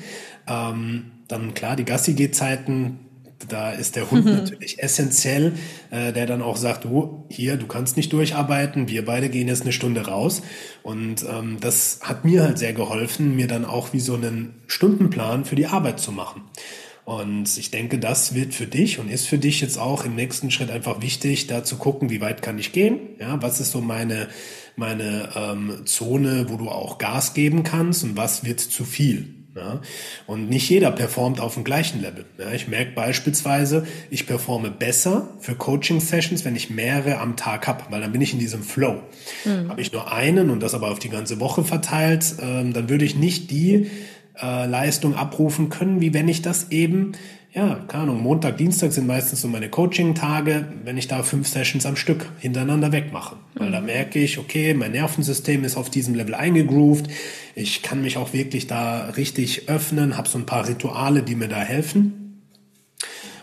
Ähm, 0.46 1.12
dann 1.28 1.54
klar, 1.54 1.76
die 1.76 1.84
Gassi-Gehzeiten, 1.84 2.98
da 3.46 3.70
ist 3.70 3.96
der 3.96 4.10
Hund 4.10 4.24
mhm. 4.24 4.32
natürlich 4.32 4.82
essentiell, 4.82 5.52
äh, 5.90 6.12
der 6.12 6.26
dann 6.26 6.42
auch 6.42 6.56
sagt, 6.56 6.84
du, 6.84 7.24
hier, 7.28 7.56
du 7.56 7.66
kannst 7.66 7.96
nicht 7.96 8.12
durcharbeiten, 8.12 8.88
wir 8.88 9.04
beide 9.04 9.28
gehen 9.28 9.48
jetzt 9.48 9.62
eine 9.62 9.72
Stunde 9.72 10.06
raus. 10.06 10.42
Und 10.82 11.24
ähm, 11.28 11.58
das 11.60 12.00
hat 12.02 12.24
mir 12.24 12.42
halt 12.42 12.58
sehr 12.58 12.72
geholfen, 12.72 13.36
mir 13.36 13.46
dann 13.46 13.64
auch 13.64 13.92
wie 13.92 14.00
so 14.00 14.14
einen 14.14 14.54
Stundenplan 14.66 15.44
für 15.44 15.54
die 15.54 15.66
Arbeit 15.66 16.00
zu 16.00 16.10
machen. 16.10 16.42
Und 17.04 17.56
ich 17.56 17.70
denke, 17.70 17.98
das 17.98 18.34
wird 18.34 18.52
für 18.52 18.66
dich 18.66 18.98
und 18.98 19.08
ist 19.08 19.28
für 19.28 19.38
dich 19.38 19.62
jetzt 19.62 19.78
auch 19.78 20.04
im 20.04 20.14
nächsten 20.14 20.50
Schritt 20.50 20.70
einfach 20.70 21.00
wichtig, 21.00 21.46
da 21.46 21.64
zu 21.64 21.76
gucken, 21.76 22.10
wie 22.10 22.20
weit 22.20 22.42
kann 22.42 22.58
ich 22.58 22.72
gehen? 22.72 23.00
Ja, 23.18 23.40
was 23.40 23.60
ist 23.60 23.70
so 23.70 23.80
meine, 23.80 24.28
meine 24.76 25.30
ähm, 25.34 25.86
Zone, 25.86 26.50
wo 26.50 26.56
du 26.56 26.68
auch 26.68 26.98
Gas 26.98 27.32
geben 27.32 27.62
kannst 27.62 28.04
und 28.04 28.18
was 28.18 28.44
wird 28.44 28.60
zu 28.60 28.84
viel? 28.84 29.37
Ja? 29.58 29.80
Und 30.26 30.48
nicht 30.48 30.68
jeder 30.68 30.90
performt 30.90 31.40
auf 31.40 31.54
dem 31.54 31.64
gleichen 31.64 32.00
Level. 32.00 32.24
Ja? 32.38 32.52
Ich 32.52 32.68
merke 32.68 32.92
beispielsweise, 32.92 33.86
ich 34.10 34.26
performe 34.26 34.70
besser 34.70 35.28
für 35.40 35.54
Coaching-Sessions, 35.54 36.44
wenn 36.44 36.56
ich 36.56 36.70
mehrere 36.70 37.18
am 37.18 37.36
Tag 37.36 37.66
habe, 37.66 37.84
weil 37.90 38.00
dann 38.00 38.12
bin 38.12 38.20
ich 38.20 38.32
in 38.32 38.38
diesem 38.38 38.62
Flow. 38.62 39.02
Mhm. 39.44 39.68
Habe 39.68 39.80
ich 39.80 39.92
nur 39.92 40.12
einen 40.12 40.50
und 40.50 40.62
das 40.62 40.74
aber 40.74 40.90
auf 40.90 40.98
die 40.98 41.10
ganze 41.10 41.40
Woche 41.40 41.64
verteilt, 41.64 42.36
ähm, 42.40 42.72
dann 42.72 42.88
würde 42.88 43.04
ich 43.04 43.16
nicht 43.16 43.50
die 43.50 43.90
äh, 44.40 44.66
Leistung 44.66 45.14
abrufen 45.14 45.68
können, 45.68 46.00
wie 46.00 46.14
wenn 46.14 46.28
ich 46.28 46.42
das 46.42 46.70
eben 46.70 47.12
ja, 47.54 47.76
keine 47.88 48.02
Ahnung, 48.04 48.22
Montag, 48.22 48.58
Dienstag 48.58 48.92
sind 48.92 49.06
meistens 49.06 49.40
so 49.40 49.48
meine 49.48 49.70
Coaching-Tage, 49.70 50.68
wenn 50.84 50.98
ich 50.98 51.08
da 51.08 51.22
fünf 51.22 51.48
Sessions 51.48 51.86
am 51.86 51.96
Stück 51.96 52.26
hintereinander 52.38 52.92
wegmache. 52.92 53.36
Weil 53.54 53.72
da 53.72 53.80
mhm. 53.80 53.86
merke 53.86 54.18
ich, 54.18 54.38
okay, 54.38 54.74
mein 54.74 54.92
Nervensystem 54.92 55.64
ist 55.64 55.76
auf 55.76 55.88
diesem 55.88 56.14
Level 56.14 56.34
eingegroovt. 56.34 57.08
Ich 57.54 57.82
kann 57.82 58.02
mich 58.02 58.18
auch 58.18 58.34
wirklich 58.34 58.66
da 58.66 59.06
richtig 59.16 59.68
öffnen, 59.68 60.18
habe 60.18 60.28
so 60.28 60.38
ein 60.38 60.44
paar 60.44 60.68
Rituale, 60.68 61.22
die 61.22 61.34
mir 61.34 61.48
da 61.48 61.60
helfen. 61.60 62.42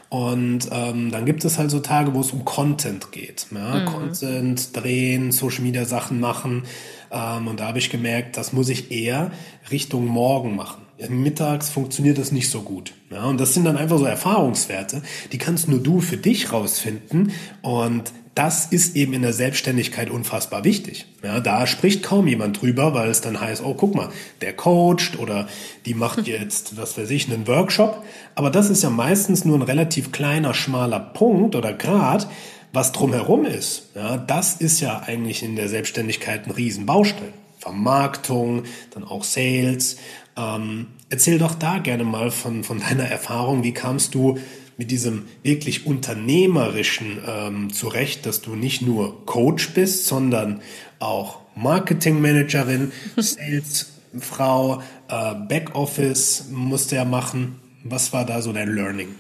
Und 0.10 0.70
ähm, 0.72 1.10
dann 1.12 1.26
gibt 1.26 1.44
es 1.44 1.58
halt 1.58 1.72
so 1.72 1.80
Tage, 1.80 2.14
wo 2.14 2.22
es 2.22 2.32
um 2.32 2.46
Content 2.46 3.12
geht. 3.12 3.48
Ja? 3.52 3.80
Mhm. 3.80 3.86
Content 3.86 4.76
drehen, 4.78 5.32
Social 5.32 5.64
Media 5.64 5.84
Sachen 5.84 6.20
machen. 6.20 6.64
Ähm, 7.12 7.48
und 7.48 7.60
da 7.60 7.68
habe 7.70 7.80
ich 7.80 7.90
gemerkt, 7.90 8.38
das 8.38 8.54
muss 8.54 8.70
ich 8.70 8.92
eher 8.92 9.32
Richtung 9.72 10.06
morgen 10.06 10.56
machen 10.56 10.85
mittags 11.10 11.70
funktioniert 11.70 12.18
das 12.18 12.32
nicht 12.32 12.50
so 12.50 12.62
gut. 12.62 12.94
Ja, 13.10 13.26
und 13.26 13.40
das 13.40 13.54
sind 13.54 13.66
dann 13.66 13.78
einfach 13.78 13.98
so 13.98 14.06
Erfahrungswerte, 14.06 15.02
die 15.32 15.38
kannst 15.38 15.68
nur 15.68 15.80
du 15.80 16.02
für 16.02 16.18
dich 16.18 16.52
rausfinden. 16.52 17.32
Und 17.62 18.12
das 18.36 18.66
ist 18.66 18.98
eben 18.98 19.14
in 19.14 19.22
der 19.22 19.32
Selbstständigkeit 19.32 20.10
unfassbar 20.10 20.66
wichtig. 20.66 21.06
Ja, 21.24 21.40
da 21.40 21.66
spricht 21.68 22.04
kaum 22.04 22.28
jemand 22.28 22.62
drüber, 22.62 22.94
weil 22.94 23.10
es 23.10 23.22
dann 23.22 23.40
heißt, 23.40 23.64
oh, 23.64 23.74
guck 23.74 23.96
mal, 23.96 24.10
der 24.42 24.54
coacht 24.54 25.18
oder 25.18 25.48
die 25.86 25.94
macht 25.94 26.28
jetzt, 26.28 26.76
was 26.78 26.98
weiß 26.98 27.10
ich, 27.12 27.32
einen 27.32 27.48
Workshop. 27.48 28.04
Aber 28.36 28.50
das 28.50 28.70
ist 28.70 28.84
ja 28.84 28.90
meistens 28.90 29.46
nur 29.46 29.58
ein 29.58 29.62
relativ 29.62 30.12
kleiner, 30.12 30.54
schmaler 30.54 31.00
Punkt 31.00 31.56
oder 31.56 31.72
Grad, 31.72 32.28
was 32.74 32.92
drumherum 32.92 33.46
ist. 33.46 33.90
Ja, 33.96 34.18
das 34.18 34.56
ist 34.56 34.82
ja 34.82 35.00
eigentlich 35.00 35.42
in 35.42 35.56
der 35.56 35.70
Selbstständigkeit 35.70 36.46
ein 36.46 36.52
Riesenbaustein. 36.52 37.34
Vermarktung, 37.58 38.64
dann 38.92 39.06
auch 39.06 39.24
Sales 39.24 39.98
ähm, 40.38 40.88
erzähl 41.10 41.38
doch 41.38 41.56
da 41.56 41.80
gerne 41.80 42.04
mal 42.04 42.32
von, 42.32 42.64
von 42.64 42.80
deiner 42.80 43.06
Erfahrung. 43.06 43.64
Wie 43.64 43.74
kamst 43.74 44.16
du 44.16 44.38
mit 44.78 44.92
diesem 44.92 45.28
wirklich 45.44 45.86
unternehmerischen 45.86 47.20
ähm, 47.26 47.74
zurecht, 47.74 48.26
dass 48.26 48.42
du 48.42 48.56
nicht 48.56 48.82
nur 48.82 49.26
Coach 49.26 49.74
bist, 49.74 50.08
sondern 50.08 50.62
auch 51.00 51.40
Marketingmanagerin, 51.56 52.92
Salesfrau, 53.16 54.82
äh, 55.08 55.36
Backoffice 55.48 56.50
musste 56.52 56.98
ja 56.98 57.06
machen. 57.06 57.60
Was 57.84 58.12
war 58.12 58.26
da 58.26 58.42
so 58.42 58.52
dein 58.52 58.74
Learning? 58.74 59.16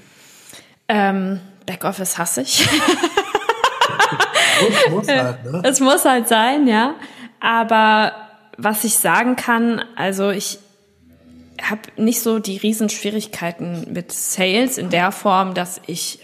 Ähm, 0.88 1.39
Backoffice 1.65 2.17
hasse 2.17 2.41
ich. 2.41 2.67
muss, 4.62 4.89
muss 4.89 5.08
halt, 5.08 5.45
ne? 5.45 5.62
Es 5.63 5.80
muss 5.80 6.04
halt 6.04 6.28
sein, 6.28 6.67
ja. 6.67 6.95
Aber 7.39 8.12
was 8.58 8.84
ich 8.84 8.95
sagen 8.95 9.36
kann, 9.36 9.84
also 9.95 10.32
ich, 10.32 10.60
habe 11.62 11.82
nicht 11.98 12.22
so 12.22 12.39
die 12.39 12.58
Riesenschwierigkeiten 12.58 13.94
mit 13.94 14.12
Sales 14.12 14.78
in 14.78 14.89
der 14.89 15.12
Form, 15.12 15.54
dass 15.54 15.82
ich 15.88 16.20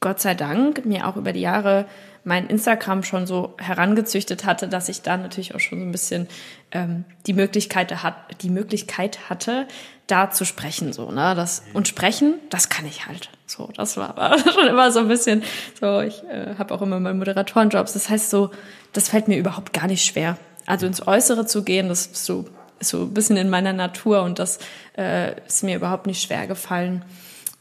Gott 0.00 0.20
sei 0.20 0.34
Dank 0.34 0.84
mir 0.84 1.08
auch 1.08 1.16
über 1.16 1.32
die 1.32 1.40
Jahre 1.40 1.86
mein 2.24 2.46
Instagram 2.46 3.02
schon 3.02 3.26
so 3.26 3.54
herangezüchtet 3.58 4.44
hatte, 4.44 4.66
dass 4.66 4.88
ich 4.88 5.02
da 5.02 5.16
natürlich 5.16 5.54
auch 5.54 5.60
schon 5.60 5.78
so 5.78 5.84
ein 5.84 5.92
bisschen 5.92 6.26
ähm, 6.72 7.04
die 7.26 7.34
Möglichkeit 7.34 8.02
hat, 8.02 8.14
die 8.42 8.48
Möglichkeit 8.48 9.28
hatte, 9.28 9.68
da 10.06 10.30
zu 10.30 10.44
sprechen 10.44 10.92
so 10.92 11.10
ne? 11.10 11.34
Das 11.34 11.62
und 11.74 11.86
sprechen 11.88 12.34
das 12.50 12.68
kann 12.68 12.86
ich 12.86 13.06
halt. 13.06 13.30
So 13.46 13.70
das 13.76 13.96
war 13.96 14.10
aber 14.18 14.38
schon 14.38 14.66
immer 14.66 14.90
so 14.90 15.00
ein 15.00 15.08
bisschen 15.08 15.42
so 15.78 16.00
ich 16.00 16.22
äh, 16.24 16.54
habe 16.58 16.74
auch 16.74 16.82
immer 16.82 16.98
meine 16.98 17.16
Moderatorenjobs. 17.16 17.92
Das 17.92 18.08
heißt 18.08 18.30
so 18.30 18.50
das 18.92 19.08
fällt 19.08 19.28
mir 19.28 19.38
überhaupt 19.38 19.72
gar 19.72 19.86
nicht 19.86 20.04
schwer. 20.04 20.38
Also 20.66 20.86
ins 20.86 21.06
Äußere 21.06 21.44
zu 21.46 21.62
gehen 21.62 21.88
das 21.88 22.06
ist 22.06 22.24
so 22.24 22.46
so 22.88 23.02
ein 23.02 23.14
bisschen 23.14 23.36
in 23.36 23.50
meiner 23.50 23.72
Natur 23.72 24.22
und 24.22 24.38
das 24.38 24.58
äh, 24.96 25.36
ist 25.46 25.62
mir 25.62 25.76
überhaupt 25.76 26.06
nicht 26.06 26.22
schwer 26.22 26.46
gefallen. 26.46 27.04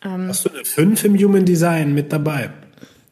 Ähm, 0.03 0.27
Hast 0.29 0.45
du 0.45 0.49
eine 0.49 0.65
5 0.65 1.03
im 1.05 1.17
Human 1.17 1.45
Design 1.45 1.93
mit 1.93 2.11
dabei? 2.11 2.51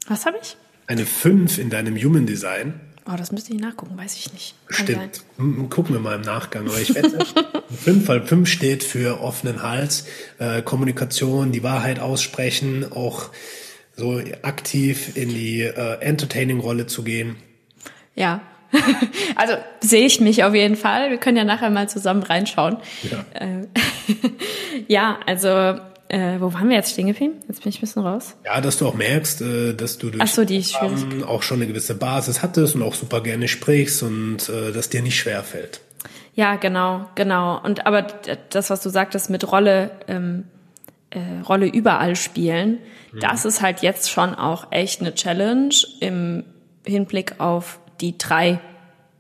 Was 0.08 0.26
habe 0.26 0.38
ich? 0.42 0.58
Eine 0.88 1.06
5 1.06 1.58
in 1.58 1.70
deinem 1.70 1.96
Human 1.96 2.26
Design. 2.26 2.80
Oh, 3.08 3.16
das 3.18 3.32
müsste 3.32 3.54
ich 3.54 3.60
nachgucken, 3.60 3.98
weiß 3.98 4.16
ich 4.16 4.32
nicht. 4.32 4.56
Kann 4.68 4.86
Stimmt. 4.86 5.24
Sein. 5.38 5.70
Gucken 5.70 5.96
wir 5.96 6.00
mal 6.00 6.16
im 6.16 6.22
Nachgang. 6.22 6.68
Aber 6.68 6.80
ich 6.80 6.94
wette, 6.94 7.26
5, 7.84 8.08
weil 8.08 8.22
5 8.22 8.48
steht 8.48 8.84
für 8.84 9.22
offenen 9.22 9.64
Hals, 9.64 10.06
äh, 10.38 10.62
Kommunikation, 10.62 11.52
die 11.52 11.64
Wahrheit 11.64 12.00
aussprechen, 12.00 12.92
auch 12.92 13.30
so 13.96 14.22
aktiv 14.44 15.16
in 15.16 15.30
die 15.30 15.62
äh, 15.62 16.00
Entertaining-Rolle 16.00 16.88
zu 16.88 17.04
gehen. 17.04 17.38
Ja, 18.16 18.42
also 19.36 19.56
sehe 19.82 20.06
ich 20.06 20.20
mich 20.20 20.44
auf 20.44 20.54
jeden 20.54 20.76
Fall. 20.76 21.10
Wir 21.10 21.18
können 21.18 21.38
ja 21.38 21.44
nachher 21.44 21.70
mal 21.70 21.90
zusammen 21.90 22.24
reinschauen. 22.24 22.78
Ja, 23.04 23.26
äh, 23.34 23.68
ja 24.88 25.20
also 25.26 25.80
äh, 26.12 26.42
wo 26.42 26.54
waren 26.54 26.68
wir 26.68 26.76
jetzt 26.76 26.92
stehen 26.92 27.08
geblieben? 27.08 27.36
Jetzt 27.48 27.64
bin 27.64 27.70
ich 27.70 27.78
ein 27.78 27.82
bisschen 27.82 28.04
raus. 28.04 28.36
Ja, 28.46 28.60
dass 28.60 28.78
du 28.78 28.88
auch 28.88 28.96
merkst, 28.96 29.42
äh, 29.42 29.74
dass 29.74 29.98
du 29.98 30.10
durch 30.10 30.30
so, 30.32 30.44
die 30.44 30.64
auch 31.26 31.42
schon 31.42 31.60
eine 31.60 31.68
gewisse 31.68 31.96
Basis 31.96 32.42
hattest 32.42 32.76
und 32.76 32.84
auch 32.84 32.96
super 32.96 33.22
gerne 33.22 33.48
sprichst 33.48 34.04
und 34.04 34.50
äh, 34.50 34.74
dass 34.74 34.90
dir 34.90 35.02
nicht 35.02 35.18
schwer 35.18 35.42
fällt. 35.44 35.80
Ja, 36.34 36.56
genau, 36.56 37.06
genau. 37.16 37.62
Und 37.64 37.86
aber 37.86 38.08
das, 38.50 38.70
was 38.70 38.82
du 38.82 38.90
sagtest 38.90 39.30
mit 39.30 39.50
Rolle, 39.50 39.92
ähm, 40.08 40.46
äh, 41.12 41.20
Rolle 41.48 41.68
überall 41.68 42.18
spielen, 42.18 42.80
mhm. 43.14 43.20
das 43.22 43.46
ist 43.46 43.62
halt 43.62 43.82
jetzt 43.82 44.10
schon 44.12 44.36
auch 44.36 44.72
echt 44.72 45.00
eine 45.00 45.16
Challenge 45.16 45.76
im 46.02 46.44
Hinblick 46.86 47.40
auf 47.40 47.80
die 48.02 48.18
drei 48.18 48.60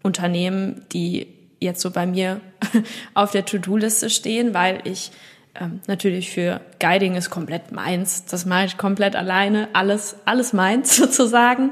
Unternehmen, 0.03 0.85
die 0.91 1.27
jetzt 1.59 1.81
so 1.81 1.91
bei 1.91 2.05
mir 2.05 2.41
auf 3.13 3.31
der 3.31 3.45
To-Do-Liste 3.45 4.09
stehen, 4.09 4.53
weil 4.53 4.81
ich 4.83 5.11
ähm, 5.59 5.81
natürlich 5.87 6.31
für 6.31 6.61
Guiding 6.79 7.15
ist 7.15 7.29
komplett 7.29 7.71
meins. 7.71 8.25
Das 8.25 8.45
mache 8.45 8.65
ich 8.65 8.77
komplett 8.77 9.15
alleine, 9.15 9.69
alles, 9.73 10.15
alles 10.25 10.53
meins 10.53 10.95
sozusagen. 10.97 11.71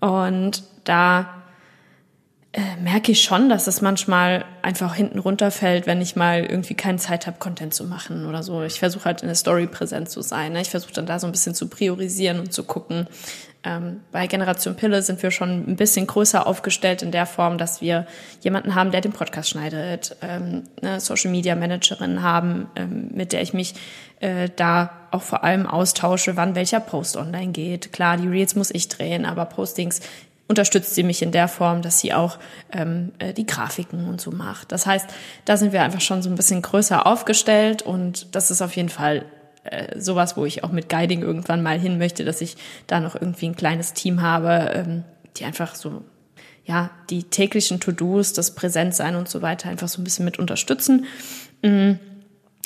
Und 0.00 0.62
da 0.84 1.38
äh, 2.52 2.76
merke 2.82 3.12
ich 3.12 3.22
schon, 3.22 3.48
dass 3.48 3.66
es 3.66 3.80
manchmal 3.80 4.44
einfach 4.62 4.94
hinten 4.94 5.18
runterfällt, 5.18 5.86
wenn 5.86 6.00
ich 6.00 6.16
mal 6.16 6.44
irgendwie 6.44 6.74
keine 6.74 6.98
Zeit 6.98 7.26
habe, 7.26 7.38
Content 7.38 7.74
zu 7.74 7.84
machen 7.84 8.26
oder 8.26 8.42
so. 8.42 8.62
Ich 8.62 8.78
versuche 8.78 9.06
halt 9.06 9.22
in 9.22 9.28
der 9.28 9.34
Story 9.34 9.66
präsent 9.66 10.10
zu 10.10 10.22
sein. 10.22 10.52
Ne? 10.52 10.60
Ich 10.60 10.70
versuche 10.70 10.92
dann 10.92 11.06
da 11.06 11.18
so 11.18 11.26
ein 11.26 11.32
bisschen 11.32 11.54
zu 11.54 11.68
priorisieren 11.68 12.40
und 12.40 12.52
zu 12.52 12.62
gucken, 12.62 13.06
ähm, 13.64 14.00
bei 14.12 14.26
Generation 14.26 14.76
Pille 14.76 15.02
sind 15.02 15.22
wir 15.22 15.30
schon 15.30 15.68
ein 15.68 15.76
bisschen 15.76 16.06
größer 16.06 16.46
aufgestellt 16.46 17.02
in 17.02 17.10
der 17.10 17.26
Form, 17.26 17.58
dass 17.58 17.80
wir 17.80 18.06
jemanden 18.40 18.74
haben, 18.74 18.92
der 18.92 19.00
den 19.00 19.12
Podcast 19.12 19.50
schneidet, 19.50 20.16
ähm, 20.22 20.64
eine 20.80 21.00
Social 21.00 21.30
Media 21.30 21.56
Managerin 21.56 22.22
haben, 22.22 22.68
ähm, 22.76 23.08
mit 23.12 23.32
der 23.32 23.42
ich 23.42 23.52
mich 23.54 23.74
äh, 24.20 24.48
da 24.54 24.90
auch 25.10 25.22
vor 25.22 25.42
allem 25.42 25.66
austausche, 25.66 26.36
wann 26.36 26.54
welcher 26.54 26.80
Post 26.80 27.16
online 27.16 27.52
geht. 27.52 27.92
Klar, 27.92 28.16
die 28.16 28.28
Reels 28.28 28.54
muss 28.54 28.70
ich 28.70 28.88
drehen, 28.88 29.26
aber 29.26 29.44
Postings 29.44 30.00
unterstützt 30.46 30.94
sie 30.94 31.02
mich 31.02 31.20
in 31.20 31.32
der 31.32 31.48
Form, 31.48 31.82
dass 31.82 31.98
sie 32.00 32.14
auch 32.14 32.38
ähm, 32.72 33.12
äh, 33.18 33.34
die 33.34 33.46
Grafiken 33.46 34.08
und 34.08 34.20
so 34.20 34.30
macht. 34.30 34.72
Das 34.72 34.86
heißt, 34.86 35.08
da 35.44 35.56
sind 35.56 35.72
wir 35.72 35.82
einfach 35.82 36.00
schon 36.00 36.22
so 36.22 36.30
ein 36.30 36.36
bisschen 36.36 36.62
größer 36.62 37.06
aufgestellt 37.06 37.82
und 37.82 38.34
das 38.34 38.50
ist 38.50 38.62
auf 38.62 38.74
jeden 38.76 38.88
Fall 38.88 39.24
äh, 39.64 39.98
sowas, 39.98 40.36
wo 40.36 40.44
ich 40.44 40.64
auch 40.64 40.72
mit 40.72 40.88
Guiding 40.88 41.22
irgendwann 41.22 41.62
mal 41.62 41.78
hin 41.78 41.98
möchte, 41.98 42.24
dass 42.24 42.40
ich 42.40 42.56
da 42.86 43.00
noch 43.00 43.14
irgendwie 43.14 43.46
ein 43.46 43.56
kleines 43.56 43.92
Team 43.92 44.22
habe, 44.22 44.70
ähm, 44.74 45.04
die 45.36 45.44
einfach 45.44 45.74
so 45.74 46.02
ja, 46.68 46.90
die 47.08 47.24
täglichen 47.24 47.80
To-Dos, 47.80 48.34
das 48.34 48.54
Präsentsein 48.54 49.16
und 49.16 49.26
so 49.26 49.40
weiter 49.40 49.70
einfach 49.70 49.88
so 49.88 50.02
ein 50.02 50.04
bisschen 50.04 50.26
mit 50.26 50.38
unterstützen. 50.38 51.06
Mhm. 51.62 51.98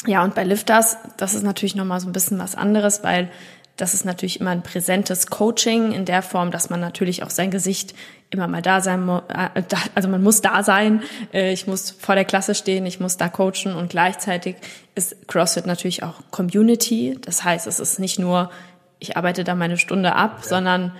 Ja, 0.07 0.25
und 0.25 0.35
bei 0.35 0.43
Lifters, 0.43 0.97
das 1.17 1.35
ist 1.35 1.45
natürlich 1.45 1.77
nochmal 1.77 2.01
so 2.01 2.09
ein 2.09 2.13
bisschen 2.13 2.41
was 2.41 2.57
anderes, 2.57 3.05
weil 3.05 3.31
das 3.77 3.95
ist 3.95 4.05
natürlich 4.05 4.41
immer 4.41 4.51
ein 4.51 4.63
präsentes 4.63 5.29
Coaching 5.29 5.93
in 5.93 6.05
der 6.05 6.23
Form, 6.23 6.51
dass 6.51 6.71
man 6.71 6.81
natürlich 6.81 7.23
auch 7.23 7.31
sein 7.31 7.51
Gesicht 7.51 7.95
immer 8.31 8.47
mal 8.47 8.63
da 8.63 8.81
sein 8.81 9.05
muss. 9.05 9.23
Äh, 9.29 9.63
also 9.95 10.09
man 10.09 10.23
muss 10.23 10.41
da 10.41 10.63
sein. 10.63 11.03
Äh, 11.33 11.53
ich 11.53 11.67
muss 11.67 11.91
vor 11.91 12.15
der 12.15 12.25
Klasse 12.25 12.55
stehen, 12.55 12.85
ich 12.87 13.01
muss 13.01 13.17
da 13.17 13.29
coachen 13.29 13.75
und 13.75 13.91
gleichzeitig 13.91 14.57
ist 14.95 15.29
CrossFit 15.29 15.67
natürlich 15.67 16.03
auch 16.03 16.15
Community. 16.31 17.19
Das 17.21 17.45
heißt, 17.45 17.67
es 17.67 17.81
ist 17.81 17.99
nicht 17.99 18.19
nur, 18.19 18.51
ich 18.99 19.17
arbeite 19.17 19.45
da 19.45 19.55
meine 19.55 19.79
Stunde 19.79 20.15
ab, 20.15 20.41
ja. 20.43 20.49
sondern 20.49 20.93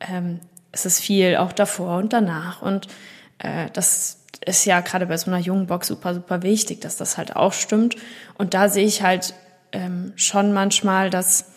ähm, 0.00 0.40
es 0.72 0.86
ist 0.86 1.00
viel 1.00 1.36
auch 1.36 1.52
davor 1.52 1.98
und 1.98 2.12
danach. 2.12 2.62
Und 2.62 2.88
äh, 3.38 3.68
das 3.72 4.20
ist 4.44 4.64
ja 4.64 4.80
gerade 4.80 5.06
bei 5.06 5.16
so 5.16 5.30
einer 5.30 5.40
jungen 5.40 5.66
Box 5.66 5.88
super, 5.88 6.14
super 6.14 6.42
wichtig, 6.42 6.80
dass 6.80 6.96
das 6.96 7.16
halt 7.18 7.36
auch 7.36 7.52
stimmt. 7.52 7.96
Und 8.36 8.54
da 8.54 8.68
sehe 8.68 8.86
ich 8.86 9.02
halt 9.02 9.34
ähm, 9.72 10.12
schon 10.16 10.52
manchmal, 10.52 11.10
dass 11.10 11.53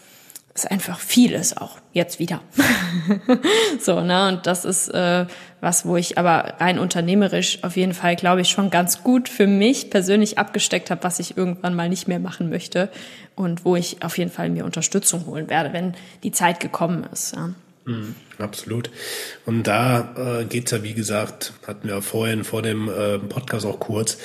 es 0.58 0.66
einfach 0.66 1.00
viel 1.00 1.34
ist 1.34 1.62
auch 1.62 1.78
jetzt 1.94 2.20
wieder. 2.20 2.42
so, 3.80 4.02
ne? 4.02 4.28
Und 4.28 4.48
das 4.48 4.66
ist 4.66 4.90
äh, 4.90 5.26
was, 5.62 5.86
wo 5.86 5.96
ich 5.98 6.18
aber 6.18 6.56
rein 6.60 6.80
unternehmerisch 6.80 7.64
auf 7.64 7.78
jeden 7.78 7.94
Fall, 7.94 8.16
glaube 8.16 8.42
ich, 8.42 8.50
schon 8.50 8.70
ganz 8.70 9.04
gut 9.04 9.30
für 9.30 9.48
mich 9.48 9.90
persönlich 9.90 10.38
abgesteckt 10.38 10.90
habe, 10.90 11.04
was 11.04 11.20
ich 11.20 11.38
irgendwann 11.38 11.76
mal 11.76 11.90
nicht 11.90 12.08
mehr 12.08 12.20
machen 12.20 12.50
möchte 12.50 12.90
und 13.36 13.66
wo 13.66 13.76
ich 13.76 14.04
auf 14.04 14.18
jeden 14.18 14.32
Fall 14.32 14.50
mir 14.50 14.66
Unterstützung 14.66 15.26
holen 15.28 15.50
werde, 15.50 15.74
wenn 15.74 15.94
die 16.24 16.32
Zeit 16.32 16.60
gekommen 16.60 17.06
ist. 17.12 17.36
Ja. 17.36 17.54
Mhm, 17.86 18.16
absolut. 18.40 18.90
Und 19.46 19.68
da 19.68 20.42
äh, 20.42 20.46
geht's 20.46 20.72
ja, 20.72 20.84
wie 20.84 20.94
gesagt, 20.94 21.54
hatten 21.68 21.88
wir 21.88 22.02
vorhin 22.02 22.44
vor 22.44 22.62
dem 22.62 22.90
äh, 22.90 23.20
Podcast 23.20 23.66
auch 23.66 23.80
kurz, 23.80 24.18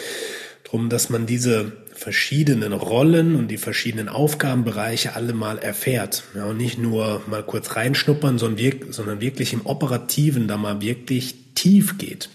drum, 0.64 0.89
dass 0.89 1.11
man 1.11 1.26
diese 1.26 1.72
verschiedenen 2.03 2.72
Rollen 2.72 3.36
und 3.36 3.48
die 3.48 3.59
verschiedenen 3.59 4.09
Aufgabenbereiche 4.09 5.14
alle 5.14 5.32
mal 5.32 5.59
erfährt. 5.59 6.24
Ja, 6.34 6.46
und 6.46 6.57
nicht 6.57 6.78
nur 6.78 7.22
mal 7.28 7.44
kurz 7.44 7.76
reinschnuppern, 7.76 8.38
sondern, 8.38 8.59
wirk 8.59 8.86
sondern 8.90 9.20
wirklich 9.20 9.53
im 9.53 9.64
Operativen 9.64 10.48
da 10.48 10.57
mal 10.57 10.80
wirklich 10.80 11.55
tief 11.55 11.98
geht. 11.98 12.28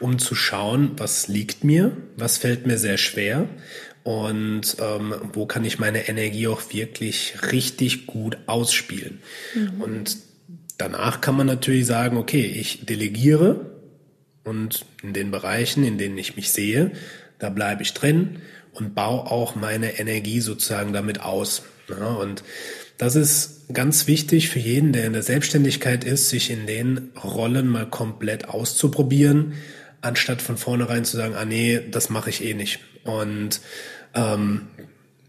Um 0.00 0.18
zu 0.18 0.34
schauen, 0.34 0.92
was 0.96 1.28
liegt 1.28 1.64
mir, 1.64 1.96
was 2.16 2.38
fällt 2.38 2.66
mir 2.66 2.78
sehr 2.78 2.96
schwer 2.96 3.48
und 4.04 4.76
ähm, 4.80 5.14
wo 5.32 5.44
kann 5.44 5.64
ich 5.64 5.78
meine 5.78 6.08
Energie 6.08 6.46
auch 6.46 6.72
wirklich 6.72 7.34
richtig 7.52 8.06
gut 8.06 8.38
ausspielen. 8.46 9.20
Mhm. 9.54 9.80
Und 9.82 10.16
danach 10.78 11.20
kann 11.20 11.36
man 11.36 11.46
natürlich 11.46 11.84
sagen, 11.84 12.16
okay, 12.16 12.44
ich 12.44 12.86
delegiere 12.86 13.72
und 14.44 14.86
in 15.02 15.12
den 15.12 15.30
Bereichen, 15.30 15.84
in 15.84 15.98
denen 15.98 16.16
ich 16.16 16.36
mich 16.36 16.52
sehe, 16.52 16.92
da 17.38 17.50
bleibe 17.50 17.82
ich 17.82 17.94
drin 17.94 18.40
und 18.72 18.94
baue 18.94 19.30
auch 19.30 19.54
meine 19.54 19.98
Energie 19.98 20.40
sozusagen 20.40 20.92
damit 20.92 21.20
aus. 21.20 21.62
Ja, 21.88 22.06
und 22.06 22.42
das 22.98 23.14
ist 23.14 23.64
ganz 23.72 24.06
wichtig 24.06 24.48
für 24.48 24.58
jeden, 24.58 24.92
der 24.92 25.04
in 25.04 25.12
der 25.12 25.22
Selbstständigkeit 25.22 26.04
ist, 26.04 26.28
sich 26.28 26.50
in 26.50 26.66
den 26.66 27.10
Rollen 27.22 27.68
mal 27.68 27.86
komplett 27.86 28.48
auszuprobieren, 28.48 29.54
anstatt 30.00 30.40
von 30.40 30.56
vornherein 30.56 31.04
zu 31.04 31.16
sagen, 31.16 31.34
ah 31.34 31.44
nee, 31.44 31.80
das 31.90 32.10
mache 32.10 32.30
ich 32.30 32.44
eh 32.44 32.54
nicht. 32.54 32.80
Und 33.04 33.60
ähm, 34.14 34.68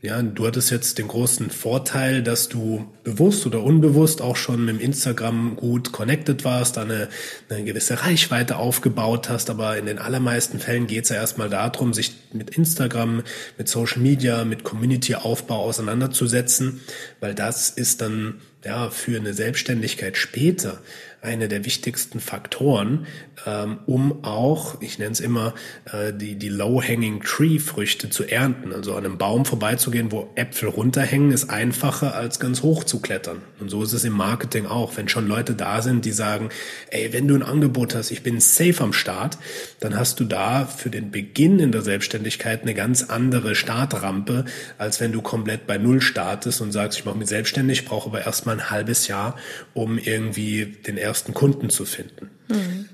ja, 0.02 0.22
du 0.22 0.46
hattest 0.46 0.70
jetzt 0.70 1.00
den 1.00 1.08
großen 1.08 1.50
Vorteil, 1.50 2.22
dass 2.22 2.50
du 2.50 2.86
bewusst 3.04 3.48
oder 3.48 3.64
unbewusst 3.64 4.22
auch 4.22 4.36
schon 4.36 4.64
mit 4.64 4.80
Instagram 4.80 5.56
gut 5.56 5.92
connected 5.92 6.46
warst, 6.46 6.78
eine, 6.78 7.10
eine 7.50 7.64
gewisse 7.64 8.04
Reichweite 8.04 8.58
aufgebaut 8.58 9.28
hast, 9.30 9.50
aber 9.50 9.78
in 9.78 9.88
den 9.88 9.98
allermeisten 9.98 10.60
Fällen 10.60 10.86
geht 10.86 11.06
es 11.06 11.10
ja 11.10 11.16
erstmal 11.16 11.50
darum, 11.50 11.94
sich 11.94 12.16
mit 12.32 12.52
Instagram, 12.52 13.24
mit 13.58 13.70
Social 13.70 14.00
Media, 14.00 14.46
mit 14.46 14.64
Community-Aufbau 14.64 15.64
auseinanderzusetzen, 15.64 16.82
weil 17.20 17.34
das 17.34 17.72
ist 17.72 18.02
dann 18.02 18.36
ja 18.66 18.90
für 18.90 19.18
eine 19.18 19.34
Selbstständigkeit 19.34 20.18
später 20.18 20.82
eine 21.22 21.48
der 21.48 21.66
wichtigsten 21.66 22.20
Faktoren, 22.20 23.08
ähm, 23.46 23.80
um 23.86 24.24
auch, 24.24 24.82
ich 24.82 25.00
nenne 25.00 25.12
es 25.12 25.20
immer, 25.20 25.54
äh, 25.92 26.14
die, 26.14 26.36
die 26.36 26.50
Low-Hanging 26.50 27.22
Tree-Früchte 27.22 28.10
zu 28.10 28.24
ernten. 28.24 28.72
Also 28.72 28.94
an 28.94 29.06
einem 29.06 29.18
Baum 29.18 29.46
vorbeizugehen, 29.46 30.12
wo 30.12 30.30
Äpfel 30.36 30.70
runterhängen, 30.70 31.32
ist 31.32 31.50
einfacher 31.50 32.16
als 32.16 32.40
ganz 32.40 32.62
hoch 32.62 32.84
zu 32.84 33.02
klettern. 33.02 33.42
Und 33.60 33.70
so 33.70 33.84
ist 33.84 33.94
es 33.94 34.04
im 34.04 34.14
Marketing 34.14 34.68
auch. 34.68 34.96
Wenn 34.96 35.10
schon 35.10 35.28
Leute 35.28 35.54
da 35.54 35.82
sind, 35.82 36.06
die 36.06 36.12
sagen, 36.12 36.50
ey, 36.92 37.12
wenn 37.14 37.28
du 37.28 37.36
ein 37.36 37.44
Angebot 37.44 37.96
hast, 37.96 38.12
ich 38.12 38.22
bin 38.22 38.40
safe 38.40 38.84
am 38.84 38.94
Start, 38.94 39.38
dann 39.80 39.98
hast 39.98 40.20
du 40.20 40.24
da 40.24 40.66
für 40.66 40.90
den 40.90 41.12
Beginn 41.12 41.60
in 41.60 41.72
der 41.72 41.82
Selbstständigkeit 41.82 42.62
eine 42.62 42.76
ganz 42.76 43.04
andere 43.04 43.56
Startrampe, 43.56 44.46
als 44.78 45.00
wenn 45.02 45.12
du 45.12 45.22
komplett 45.22 45.68
bei 45.68 45.78
Null 45.78 46.02
startest 46.02 46.62
und 46.62 46.72
sagst, 46.72 47.00
ich 47.00 47.06
mache 47.06 47.18
mich 47.18 47.28
selbstständig, 47.28 47.86
brauche 47.86 48.10
aber 48.10 48.26
erstmal 48.26 48.47
ein 48.54 48.70
halbes 48.70 49.08
Jahr, 49.08 49.36
um 49.74 49.98
irgendwie 49.98 50.66
den 50.66 50.98
ersten 50.98 51.34
Kunden 51.34 51.70
zu 51.70 51.86
finden. 51.86 52.30
Mhm. 52.48 52.90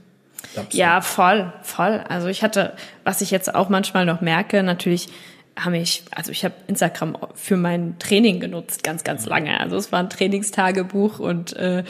Ja, 0.72 1.01
voll, 1.01 1.51
voll. 1.62 2.04
Also 2.08 2.28
ich 2.28 2.43
hatte, 2.43 2.74
was 3.04 3.22
ich 3.22 3.32
jetzt 3.32 3.56
auch 3.56 3.70
manchmal 3.70 4.06
noch 4.06 4.22
merke, 4.22 4.62
natürlich 4.62 5.10
habe 5.58 5.78
ich, 5.78 6.04
also 6.12 6.32
ich 6.32 6.43
habe 6.45 6.56
Instagram 6.68 7.18
für 7.36 7.58
mein 7.58 7.97
Training 7.99 8.39
genutzt, 8.39 8.84
ganz, 8.84 9.04
ganz 9.04 9.26
lange. 9.26 9.60
Also 9.60 9.78
es 9.78 9.91
war 9.91 9.99
ein 9.99 10.10
Trainingstagebuch 10.10 11.20
und 11.20 11.54
äh, 11.54 11.84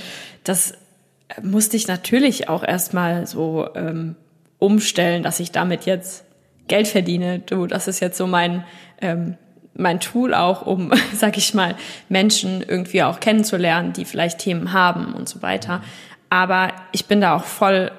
das 0.44 0.74
musste 1.42 1.78
ich 1.78 1.88
natürlich 1.88 2.50
auch 2.50 2.64
erstmal 2.64 3.26
so 3.26 3.68
ähm, 3.76 4.16
umstellen, 4.60 5.24
dass 5.24 5.40
ich 5.40 5.52
damit 5.52 5.86
jetzt 5.86 6.26
Geld 6.68 6.88
verdiene. 6.88 7.40
Du, 7.40 7.68
das 7.68 7.88
ist 7.88 8.00
jetzt 8.00 8.18
so 8.18 8.28
mein 8.28 8.64
ähm, 9.02 9.38
mein 9.76 10.00
Tool 10.00 10.34
auch, 10.34 10.66
um, 10.66 10.92
sag 11.14 11.38
ich 11.38 11.54
mal, 11.54 11.76
Menschen 12.10 12.62
irgendwie 12.62 13.04
auch 13.04 13.20
kennenzulernen, 13.20 13.94
die 13.94 14.06
vielleicht 14.06 14.40
Themen 14.40 14.74
haben 14.74 15.14
und 15.14 15.28
so 15.30 15.42
weiter. 15.42 15.82
Aber 16.30 16.70
ich 16.92 17.06
bin 17.06 17.22
da 17.22 17.36
auch 17.36 17.44
voll, 17.44 17.92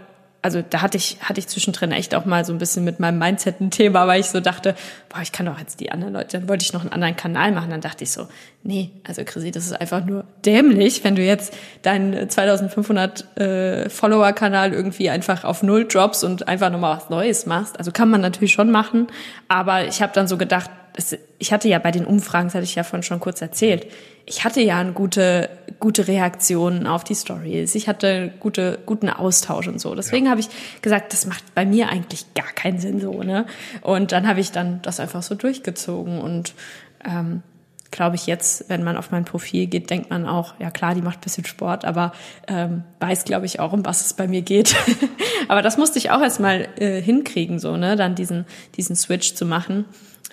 also 0.42 0.62
da 0.68 0.82
hatte 0.82 0.96
ich, 0.96 1.18
hatte 1.20 1.38
ich 1.38 1.46
zwischendrin 1.46 1.92
echt 1.92 2.14
auch 2.14 2.24
mal 2.24 2.44
so 2.44 2.52
ein 2.52 2.58
bisschen 2.58 2.84
mit 2.84 2.98
meinem 2.98 3.18
Mindset 3.18 3.60
ein 3.60 3.70
Thema, 3.70 4.06
weil 4.08 4.20
ich 4.20 4.26
so 4.26 4.40
dachte, 4.40 4.74
boah, 5.08 5.22
ich 5.22 5.30
kann 5.30 5.46
doch 5.46 5.58
jetzt 5.58 5.78
die 5.78 5.92
anderen 5.92 6.12
Leute, 6.14 6.38
dann 6.38 6.48
wollte 6.48 6.64
ich 6.64 6.72
noch 6.72 6.80
einen 6.80 6.92
anderen 6.92 7.16
Kanal 7.16 7.52
machen. 7.52 7.70
Dann 7.70 7.80
dachte 7.80 8.02
ich 8.02 8.10
so, 8.10 8.26
nee, 8.62 8.90
also 9.06 9.22
Chrissy, 9.24 9.52
das 9.52 9.66
ist 9.66 9.80
einfach 9.80 10.04
nur 10.04 10.24
dämlich, 10.44 11.04
wenn 11.04 11.14
du 11.14 11.22
jetzt 11.22 11.54
deinen 11.82 12.28
2500 12.28 13.38
äh, 13.38 13.88
Follower-Kanal 13.88 14.72
irgendwie 14.72 15.10
einfach 15.10 15.44
auf 15.44 15.62
Null 15.62 15.86
drops 15.86 16.24
und 16.24 16.48
einfach 16.48 16.70
nochmal 16.70 16.96
was 16.96 17.10
Neues 17.10 17.46
machst. 17.46 17.78
Also 17.78 17.92
kann 17.92 18.10
man 18.10 18.20
natürlich 18.20 18.52
schon 18.52 18.70
machen, 18.70 19.06
aber 19.48 19.86
ich 19.86 20.02
habe 20.02 20.12
dann 20.12 20.26
so 20.26 20.36
gedacht, 20.36 20.70
es, 20.96 21.16
ich 21.38 21.52
hatte 21.52 21.68
ja 21.68 21.78
bei 21.78 21.90
den 21.90 22.04
Umfragen, 22.04 22.46
das 22.46 22.54
hatte 22.54 22.64
ich 22.64 22.74
ja 22.74 22.84
von 22.84 23.02
schon 23.02 23.20
kurz 23.20 23.42
erzählt, 23.42 23.86
ich 24.26 24.44
hatte 24.44 24.60
ja 24.62 24.78
eine 24.78 24.92
gute, 24.92 25.50
gute 25.80 26.08
Reaktion 26.08 26.86
auf 26.86 27.04
die 27.04 27.14
Stories. 27.14 27.74
Ich 27.74 27.88
hatte 27.88 28.32
gute, 28.40 28.78
guten 28.86 29.10
Austausch 29.10 29.68
und 29.68 29.80
so. 29.80 29.94
Deswegen 29.94 30.26
ja. 30.26 30.30
habe 30.30 30.40
ich 30.40 30.48
gesagt, 30.80 31.12
das 31.12 31.26
macht 31.26 31.54
bei 31.54 31.66
mir 31.66 31.90
eigentlich 31.90 32.32
gar 32.34 32.50
keinen 32.52 32.78
Sinn 32.78 33.00
so, 33.00 33.22
ne? 33.22 33.44
Und 33.82 34.12
dann 34.12 34.26
habe 34.26 34.40
ich 34.40 34.50
dann 34.50 34.80
das 34.82 35.00
einfach 35.00 35.22
so 35.22 35.34
durchgezogen 35.34 36.20
und 36.20 36.54
ähm, 37.04 37.42
glaube 37.90 38.16
ich 38.16 38.26
jetzt, 38.26 38.68
wenn 38.68 38.82
man 38.82 38.96
auf 38.96 39.10
mein 39.10 39.24
Profil 39.24 39.66
geht, 39.66 39.90
denkt 39.90 40.10
man 40.10 40.26
auch, 40.26 40.54
ja 40.58 40.70
klar, 40.70 40.94
die 40.94 41.02
macht 41.02 41.20
bisschen 41.20 41.44
Sport, 41.44 41.84
aber 41.84 42.12
ähm, 42.48 42.82
weiß, 43.00 43.24
glaube 43.24 43.46
ich, 43.46 43.60
auch, 43.60 43.72
um 43.72 43.84
was 43.84 44.04
es 44.04 44.14
bei 44.14 44.26
mir 44.26 44.42
geht. 44.42 44.74
aber 45.48 45.62
das 45.62 45.76
musste 45.76 45.98
ich 45.98 46.10
auch 46.10 46.20
erstmal 46.20 46.68
äh, 46.76 47.00
hinkriegen, 47.00 47.58
so, 47.58 47.76
ne, 47.76 47.94
dann 47.94 48.14
diesen, 48.14 48.46
diesen 48.76 48.96
Switch 48.96 49.34
zu 49.34 49.46
machen. 49.46 49.84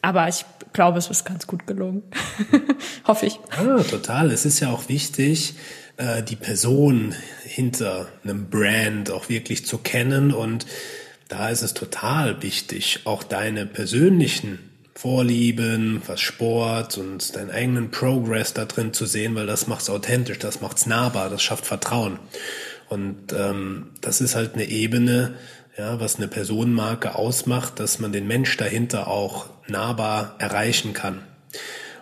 Aber 0.02 0.28
ich 0.28 0.46
glaube, 0.74 1.00
es 1.00 1.10
ist 1.10 1.26
ganz 1.26 1.48
gut 1.48 1.68
gelungen. 1.68 2.04
Hoffe 3.08 3.26
ich. 3.28 3.40
Ah, 3.52 3.84
total. 3.84 4.32
Es 4.32 4.46
ist 4.46 4.60
ja 4.60 4.72
auch 4.72 4.90
wichtig, 4.90 5.56
äh, 5.98 6.24
die 6.24 6.36
Person 6.36 7.14
hinter 7.44 8.08
einem 8.24 8.50
Brand 8.50 9.12
auch 9.12 9.30
wirklich 9.30 9.66
zu 9.66 9.78
kennen. 9.78 10.34
Und 10.34 10.66
da 11.28 11.50
ist 11.50 11.62
es 11.62 11.74
total 11.74 12.42
wichtig, 12.42 13.02
auch 13.06 13.24
deine 13.24 13.66
persönlichen 13.66 14.60
Vorlieben, 14.94 16.02
was 16.06 16.20
Sport 16.20 16.98
und 16.98 17.36
deinen 17.36 17.50
eigenen 17.50 17.90
Progress 17.90 18.54
da 18.54 18.66
drin 18.66 18.94
zu 18.94 19.06
sehen, 19.06 19.34
weil 19.36 19.48
das 19.48 19.66
macht's 19.66 19.90
authentisch, 19.90 20.38
das 20.38 20.62
macht's 20.62 20.86
nahbar, 20.86 21.30
das 21.30 21.42
schafft 21.42 21.66
Vertrauen. 21.66 22.20
Und 22.90 23.34
ähm, 23.34 23.88
das 24.02 24.20
ist 24.20 24.36
halt 24.36 24.54
eine 24.54 24.66
Ebene, 24.66 25.34
ja, 25.78 26.00
was 26.00 26.18
eine 26.18 26.28
Personenmarke 26.28 27.16
ausmacht, 27.16 27.80
dass 27.80 28.00
man 28.00 28.12
den 28.12 28.28
Mensch 28.28 28.56
dahinter 28.58 29.08
auch 29.08 29.50
nahbar 29.68 30.36
erreichen 30.40 30.94
kann. 30.94 31.24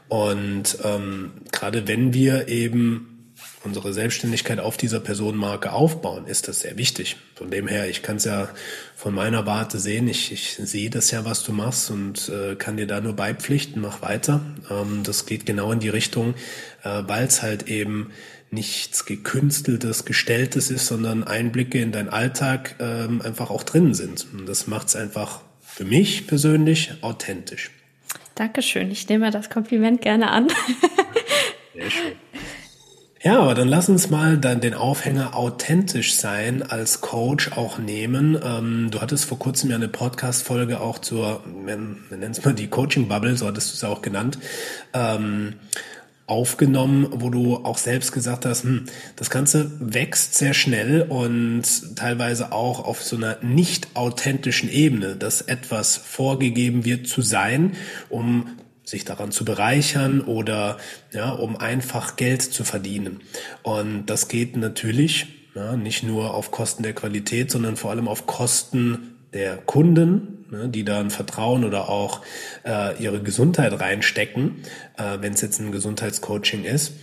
Und 0.07 0.79
ähm, 0.83 1.33
gerade 1.51 1.87
wenn 1.87 2.13
wir 2.13 2.47
eben 2.47 3.33
unsere 3.63 3.93
Selbstständigkeit 3.93 4.59
auf 4.59 4.77
dieser 4.77 4.99
Personenmarke 4.99 5.71
aufbauen, 5.71 6.25
ist 6.25 6.47
das 6.47 6.61
sehr 6.61 6.77
wichtig. 6.77 7.17
Von 7.35 7.51
dem 7.51 7.67
her, 7.67 7.89
ich 7.89 8.01
kann 8.01 8.15
es 8.15 8.25
ja 8.25 8.49
von 8.95 9.13
meiner 9.13 9.45
Warte 9.45 9.79
sehen, 9.79 10.07
ich, 10.07 10.31
ich 10.31 10.55
sehe 10.55 10.89
das 10.89 11.11
ja, 11.11 11.25
was 11.25 11.43
du 11.43 11.51
machst 11.51 11.91
und 11.91 12.29
äh, 12.29 12.55
kann 12.55 12.77
dir 12.77 12.87
da 12.87 13.01
nur 13.01 13.13
beipflichten, 13.13 13.81
mach 13.81 14.01
weiter. 14.01 14.41
Ähm, 14.69 15.03
das 15.03 15.25
geht 15.25 15.45
genau 15.45 15.71
in 15.71 15.79
die 15.79 15.89
Richtung, 15.89 16.35
äh, 16.83 17.03
weil 17.05 17.25
es 17.25 17.41
halt 17.41 17.67
eben 17.67 18.11
nichts 18.51 19.05
gekünsteltes, 19.05 20.05
gestelltes 20.05 20.71
ist, 20.71 20.87
sondern 20.87 21.23
Einblicke 21.23 21.79
in 21.79 21.91
deinen 21.91 22.09
Alltag 22.09 22.75
ähm, 22.79 23.21
einfach 23.21 23.49
auch 23.49 23.63
drin 23.63 23.93
sind. 23.93 24.27
Und 24.33 24.47
das 24.47 24.67
macht 24.67 24.87
es 24.87 24.95
einfach 24.95 25.41
für 25.61 25.85
mich 25.85 26.27
persönlich 26.27 26.93
authentisch. 27.01 27.71
Dankeschön. 28.35 28.89
Ich 28.91 29.07
nehme 29.09 29.31
das 29.31 29.49
Kompliment 29.49 30.01
gerne 30.01 30.31
an. 30.31 30.47
Sehr 31.73 31.91
schön. 31.91 32.13
Ja, 33.21 33.41
aber 33.41 33.53
dann 33.53 33.67
lass 33.67 33.89
uns 33.89 34.09
mal 34.09 34.37
dann 34.37 34.61
den 34.61 34.73
Aufhänger 34.73 35.35
authentisch 35.35 36.15
sein 36.15 36.63
als 36.63 37.01
Coach 37.01 37.51
auch 37.51 37.77
nehmen. 37.77 38.39
Ähm, 38.41 38.87
du 38.91 39.01
hattest 39.01 39.25
vor 39.25 39.37
kurzem 39.37 39.69
ja 39.69 39.75
eine 39.75 39.89
Podcast-Folge 39.89 40.79
auch 40.79 40.99
zur, 40.99 41.43
man, 41.45 41.97
nennt 42.09 42.37
es 42.37 42.45
mal 42.45 42.53
die 42.53 42.67
Coaching-Bubble, 42.67 43.35
so 43.35 43.45
hattest 43.45 43.71
du 43.71 43.75
es 43.75 43.83
auch 43.83 44.01
genannt. 44.01 44.39
Ähm, 44.93 45.55
aufgenommen, 46.29 47.07
wo 47.11 47.29
du 47.29 47.57
auch 47.57 47.77
selbst 47.77 48.11
gesagt 48.11 48.45
hast, 48.45 48.63
hm, 48.63 48.85
das 49.15 49.29
Ganze 49.29 49.71
wächst 49.79 50.35
sehr 50.35 50.53
schnell 50.53 51.01
und 51.01 51.95
teilweise 51.95 52.51
auch 52.51 52.85
auf 52.85 53.03
so 53.03 53.15
einer 53.15 53.37
nicht 53.41 53.95
authentischen 53.95 54.69
Ebene, 54.69 55.15
dass 55.15 55.41
etwas 55.41 55.97
vorgegeben 55.97 56.85
wird 56.85 57.07
zu 57.07 57.21
sein, 57.21 57.73
um 58.09 58.47
sich 58.83 59.05
daran 59.05 59.31
zu 59.31 59.45
bereichern 59.45 60.21
oder 60.21 60.77
ja, 61.13 61.29
um 61.31 61.57
einfach 61.57 62.15
Geld 62.15 62.41
zu 62.41 62.63
verdienen. 62.63 63.21
Und 63.63 64.07
das 64.07 64.27
geht 64.27 64.57
natürlich 64.57 65.27
ja, 65.55 65.75
nicht 65.75 66.03
nur 66.03 66.33
auf 66.33 66.51
Kosten 66.51 66.83
der 66.83 66.93
Qualität, 66.93 67.51
sondern 67.51 67.75
vor 67.75 67.91
allem 67.91 68.07
auf 68.07 68.25
Kosten 68.25 69.15
der 69.33 69.57
Kunden, 69.57 70.38
ne, 70.51 70.69
die 70.69 70.89
ein 70.89 71.09
Vertrauen 71.09 71.63
oder 71.63 71.89
auch 71.89 72.21
äh, 72.65 73.01
ihre 73.01 73.21
Gesundheit 73.21 73.79
reinstecken, 73.79 74.63
äh, 74.97 75.17
wenn 75.21 75.33
es 75.33 75.41
jetzt 75.41 75.59
ein 75.59 75.71
Gesundheitscoaching 75.71 76.63
ist. 76.63 76.93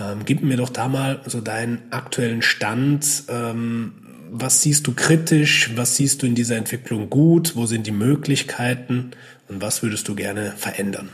Ähm, 0.00 0.20
gib 0.24 0.42
mir 0.42 0.56
doch 0.56 0.70
da 0.70 0.88
mal 0.88 1.20
so 1.26 1.40
deinen 1.40 1.82
aktuellen 1.90 2.42
Stand. 2.42 3.24
Ähm, 3.28 3.94
was 4.30 4.62
siehst 4.62 4.86
du 4.86 4.94
kritisch? 4.94 5.70
Was 5.76 5.96
siehst 5.96 6.22
du 6.22 6.26
in 6.26 6.34
dieser 6.34 6.56
Entwicklung 6.56 7.08
gut? 7.10 7.56
Wo 7.56 7.66
sind 7.66 7.86
die 7.86 7.92
Möglichkeiten? 7.92 9.12
Und 9.48 9.62
was 9.62 9.82
würdest 9.82 10.08
du 10.08 10.14
gerne 10.14 10.54
verändern? 10.56 11.10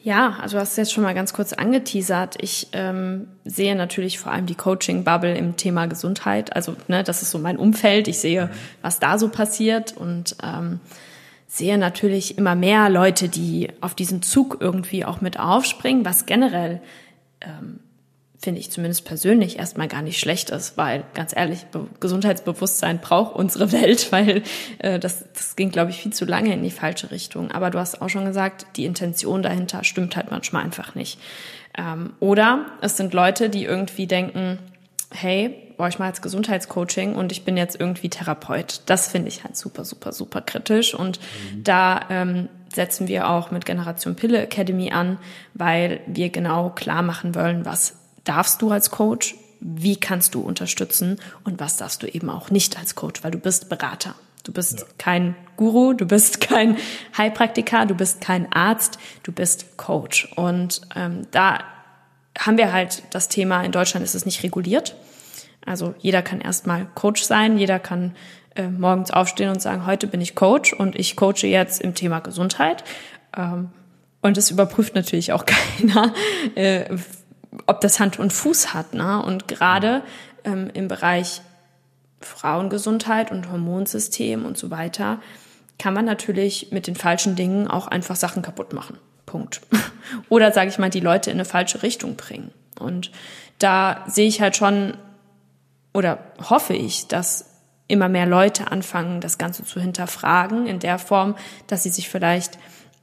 Ja, 0.00 0.36
also 0.40 0.56
du 0.56 0.60
hast 0.60 0.72
es 0.72 0.76
jetzt 0.76 0.92
schon 0.92 1.02
mal 1.02 1.14
ganz 1.14 1.32
kurz 1.32 1.52
angeteasert. 1.52 2.36
Ich 2.40 2.68
ähm, 2.72 3.26
sehe 3.44 3.74
natürlich 3.74 4.18
vor 4.18 4.32
allem 4.32 4.46
die 4.46 4.54
Coaching-Bubble 4.54 5.36
im 5.36 5.56
Thema 5.56 5.86
Gesundheit. 5.86 6.54
Also 6.54 6.76
ne, 6.86 7.02
das 7.02 7.22
ist 7.22 7.32
so 7.32 7.38
mein 7.38 7.56
Umfeld. 7.56 8.06
Ich 8.06 8.20
sehe, 8.20 8.50
was 8.80 9.00
da 9.00 9.18
so 9.18 9.28
passiert 9.28 9.96
und 9.96 10.36
ähm, 10.42 10.78
sehe 11.48 11.78
natürlich 11.78 12.38
immer 12.38 12.54
mehr 12.54 12.88
Leute, 12.90 13.28
die 13.28 13.70
auf 13.80 13.94
diesen 13.94 14.22
Zug 14.22 14.58
irgendwie 14.60 15.04
auch 15.04 15.20
mit 15.20 15.40
aufspringen, 15.40 16.04
was 16.04 16.26
generell 16.26 16.80
ähm, 17.40 17.80
finde 18.40 18.60
ich 18.60 18.70
zumindest 18.70 19.04
persönlich 19.04 19.58
erstmal 19.58 19.88
gar 19.88 20.02
nicht 20.02 20.20
schlecht 20.20 20.50
ist, 20.50 20.76
weil 20.76 21.02
ganz 21.14 21.34
ehrlich, 21.34 21.66
Gesundheitsbewusstsein 21.98 23.00
braucht 23.00 23.34
unsere 23.34 23.72
Welt, 23.72 24.12
weil 24.12 24.42
äh, 24.78 24.98
das, 24.98 25.24
das 25.34 25.56
ging, 25.56 25.70
glaube 25.70 25.90
ich, 25.90 25.98
viel 26.00 26.12
zu 26.12 26.24
lange 26.24 26.52
in 26.52 26.62
die 26.62 26.70
falsche 26.70 27.10
Richtung. 27.10 27.50
Aber 27.50 27.70
du 27.70 27.78
hast 27.78 28.00
auch 28.00 28.08
schon 28.08 28.24
gesagt, 28.24 28.66
die 28.76 28.84
Intention 28.84 29.42
dahinter 29.42 29.82
stimmt 29.82 30.16
halt 30.16 30.30
manchmal 30.30 30.64
einfach 30.64 30.94
nicht. 30.94 31.18
Ähm, 31.76 32.12
oder 32.20 32.66
es 32.80 32.96
sind 32.96 33.12
Leute, 33.12 33.50
die 33.50 33.64
irgendwie 33.64 34.06
denken, 34.06 34.58
hey, 35.10 35.54
boah, 35.76 35.88
ich 35.88 35.98
mache 35.98 36.08
jetzt 36.08 36.22
Gesundheitscoaching 36.22 37.14
und 37.16 37.32
ich 37.32 37.44
bin 37.44 37.56
jetzt 37.56 37.80
irgendwie 37.80 38.08
Therapeut. 38.08 38.82
Das 38.86 39.08
finde 39.08 39.28
ich 39.28 39.42
halt 39.42 39.56
super, 39.56 39.84
super, 39.84 40.12
super 40.12 40.42
kritisch. 40.42 40.94
Und 40.94 41.18
mhm. 41.18 41.64
da 41.64 42.00
ähm, 42.10 42.48
setzen 42.72 43.08
wir 43.08 43.28
auch 43.28 43.50
mit 43.50 43.64
Generation 43.64 44.14
Pille 44.14 44.42
Academy 44.42 44.92
an, 44.92 45.18
weil 45.54 46.00
wir 46.06 46.30
genau 46.30 46.70
klar 46.70 47.02
machen 47.02 47.34
wollen, 47.34 47.64
was 47.64 47.94
darfst 48.28 48.62
du 48.62 48.70
als 48.70 48.90
Coach, 48.90 49.34
wie 49.60 49.96
kannst 49.96 50.34
du 50.34 50.40
unterstützen 50.40 51.18
und 51.44 51.60
was 51.60 51.76
darfst 51.76 52.02
du 52.02 52.06
eben 52.06 52.30
auch 52.30 52.50
nicht 52.50 52.78
als 52.78 52.94
Coach, 52.94 53.24
weil 53.24 53.30
du 53.30 53.38
bist 53.38 53.68
Berater. 53.68 54.14
Du 54.44 54.52
bist 54.52 54.80
ja. 54.80 54.86
kein 54.98 55.34
Guru, 55.56 55.92
du 55.92 56.06
bist 56.06 56.40
kein 56.48 56.76
Heilpraktiker, 57.16 57.86
du 57.86 57.94
bist 57.94 58.20
kein 58.20 58.52
Arzt, 58.52 58.98
du 59.24 59.32
bist 59.32 59.76
Coach. 59.76 60.32
Und 60.36 60.82
ähm, 60.94 61.26
da 61.30 61.60
haben 62.38 62.56
wir 62.56 62.72
halt 62.72 63.02
das 63.10 63.28
Thema, 63.28 63.62
in 63.62 63.72
Deutschland 63.72 64.04
ist 64.04 64.14
es 64.14 64.24
nicht 64.24 64.42
reguliert. 64.42 64.94
Also 65.66 65.94
jeder 65.98 66.22
kann 66.22 66.40
erstmal 66.40 66.86
Coach 66.94 67.22
sein, 67.22 67.58
jeder 67.58 67.78
kann 67.78 68.14
äh, 68.54 68.68
morgens 68.68 69.10
aufstehen 69.10 69.50
und 69.50 69.60
sagen, 69.60 69.86
heute 69.86 70.06
bin 70.06 70.20
ich 70.20 70.34
Coach 70.34 70.72
und 70.72 70.96
ich 70.96 71.16
coache 71.16 71.46
jetzt 71.46 71.80
im 71.80 71.94
Thema 71.94 72.20
Gesundheit. 72.20 72.84
Ähm, 73.36 73.70
und 74.20 74.36
es 74.36 74.50
überprüft 74.50 74.94
natürlich 74.94 75.32
auch 75.32 75.44
keiner, 75.78 76.14
äh, 76.54 76.96
ob 77.66 77.80
das 77.80 78.00
Hand 78.00 78.18
und 78.18 78.32
Fuß 78.32 78.74
hat. 78.74 78.94
Ne? 78.94 79.22
Und 79.22 79.48
gerade 79.48 80.02
ähm, 80.44 80.70
im 80.74 80.88
Bereich 80.88 81.42
Frauengesundheit 82.20 83.30
und 83.30 83.50
Hormonsystem 83.50 84.44
und 84.44 84.58
so 84.58 84.70
weiter 84.70 85.20
kann 85.78 85.94
man 85.94 86.04
natürlich 86.04 86.72
mit 86.72 86.86
den 86.86 86.96
falschen 86.96 87.36
Dingen 87.36 87.68
auch 87.68 87.86
einfach 87.86 88.16
Sachen 88.16 88.42
kaputt 88.42 88.72
machen. 88.72 88.98
Punkt. 89.26 89.60
Oder 90.28 90.52
sage 90.52 90.70
ich 90.70 90.78
mal, 90.78 90.90
die 90.90 91.00
Leute 91.00 91.30
in 91.30 91.36
eine 91.36 91.44
falsche 91.44 91.82
Richtung 91.82 92.16
bringen. 92.16 92.50
Und 92.78 93.12
da 93.58 94.04
sehe 94.06 94.26
ich 94.26 94.40
halt 94.40 94.56
schon 94.56 94.94
oder 95.92 96.18
hoffe 96.48 96.74
ich, 96.74 97.08
dass 97.08 97.46
immer 97.88 98.08
mehr 98.08 98.26
Leute 98.26 98.70
anfangen, 98.70 99.20
das 99.20 99.38
Ganze 99.38 99.64
zu 99.64 99.80
hinterfragen 99.80 100.66
in 100.66 100.78
der 100.78 100.98
Form, 100.98 101.34
dass 101.66 101.82
sie 101.82 101.88
sich 101.88 102.08
vielleicht, 102.08 102.58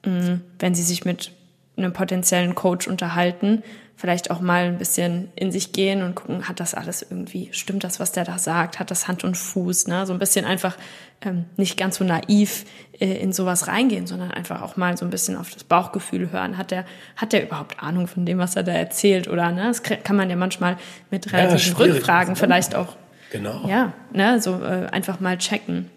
mm, 0.06 0.36
wenn 0.60 0.76
sie 0.76 0.84
sich 0.84 1.04
mit 1.04 1.32
einem 1.76 1.92
potenziellen 1.92 2.56
Coach 2.56 2.88
unterhalten, 2.88 3.64
vielleicht 3.96 4.30
auch 4.30 4.42
mal 4.42 4.66
ein 4.66 4.78
bisschen 4.78 5.30
in 5.36 5.52
sich 5.52 5.72
gehen 5.72 6.02
und 6.04 6.16
gucken, 6.16 6.48
hat 6.48 6.60
das 6.60 6.74
alles 6.74 7.02
irgendwie, 7.02 7.50
stimmt 7.52 7.84
das, 7.84 8.00
was 8.00 8.12
der 8.12 8.26
da 8.26 8.38
sagt, 8.38 8.80
hat 8.80 8.92
das 8.92 9.08
Hand 9.08 9.24
und 9.24 9.36
Fuß, 9.36 9.88
ne? 9.88 10.06
So 10.06 10.14
ein 10.14 10.20
bisschen 10.20 10.46
einfach 10.46 10.76
ähm, 11.22 11.46
nicht 11.56 11.78
ganz 11.78 11.98
so 11.98 12.04
naiv 12.04 12.66
äh, 13.00 13.06
in 13.06 13.32
sowas 13.32 13.68
reingehen, 13.68 14.06
sondern 14.06 14.32
einfach 14.32 14.62
auch 14.62 14.76
mal 14.76 14.98
so 14.98 15.06
ein 15.06 15.12
bisschen 15.12 15.38
auf 15.38 15.50
das 15.50 15.64
Bauchgefühl 15.64 16.32
hören. 16.32 16.58
Hat 16.58 16.72
der, 16.72 16.86
hat 17.16 17.32
der 17.32 17.44
überhaupt 17.44 17.82
Ahnung 17.82 18.08
von 18.08 18.26
dem, 18.26 18.38
was 18.38 18.56
er 18.56 18.64
da 18.64 18.74
erzählt? 18.74 19.30
Oder 19.30 19.52
ne? 19.52 19.68
Das 19.68 19.82
kann 19.82 20.16
man 20.16 20.30
ja 20.30 20.36
manchmal 20.36 20.78
mit 21.10 21.32
relativen 21.32 21.74
ja, 21.74 21.94
Rückfragen 21.94 22.36
vielleicht 22.36 22.76
auch 22.76 22.98
genau. 23.32 23.68
ja, 23.68 23.94
ne, 24.12 24.42
so 24.42 24.62
äh, 24.62 24.88
einfach 24.92 25.20
mal 25.20 25.38
checken. 25.38 25.90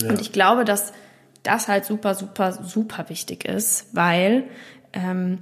Ja. 0.00 0.10
Und 0.10 0.20
ich 0.20 0.32
glaube, 0.32 0.64
dass 0.64 0.92
das 1.42 1.68
halt 1.68 1.84
super, 1.84 2.14
super, 2.14 2.52
super 2.52 3.08
wichtig 3.08 3.44
ist, 3.44 3.86
weil 3.92 4.44
ähm, 4.92 5.38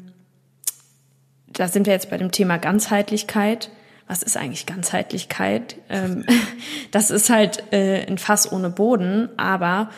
da 1.55 1.69
sind 1.69 1.87
wir 1.87 1.93
jetzt 1.93 2.11
bei 2.11 2.19
dem 2.19 2.31
Thema 2.31 2.59
Ganzheitlichkeit. 2.59 3.71
Was 4.07 4.23
ist 4.23 4.37
eigentlich 4.37 4.67
Ganzheitlichkeit? 4.67 5.77
Ähm, 5.89 6.25
das 6.91 7.11
ist 7.11 7.31
halt 7.31 7.73
äh, 7.73 8.05
ein 8.07 8.19
Fass 8.19 8.51
ohne 8.51 8.71
Boden, 8.71 9.29
aber 9.37 9.91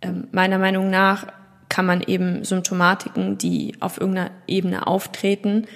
ähm, 0.00 0.28
meiner 0.32 0.58
Meinung 0.58 0.90
nach 0.90 1.26
kann 1.68 1.86
man 1.86 2.02
eben 2.02 2.44
Symptomatiken, 2.44 3.38
die 3.38 3.76
auf 3.80 3.98
irgendeiner 3.98 4.30
Ebene 4.46 4.86
auftreten, 4.86 5.66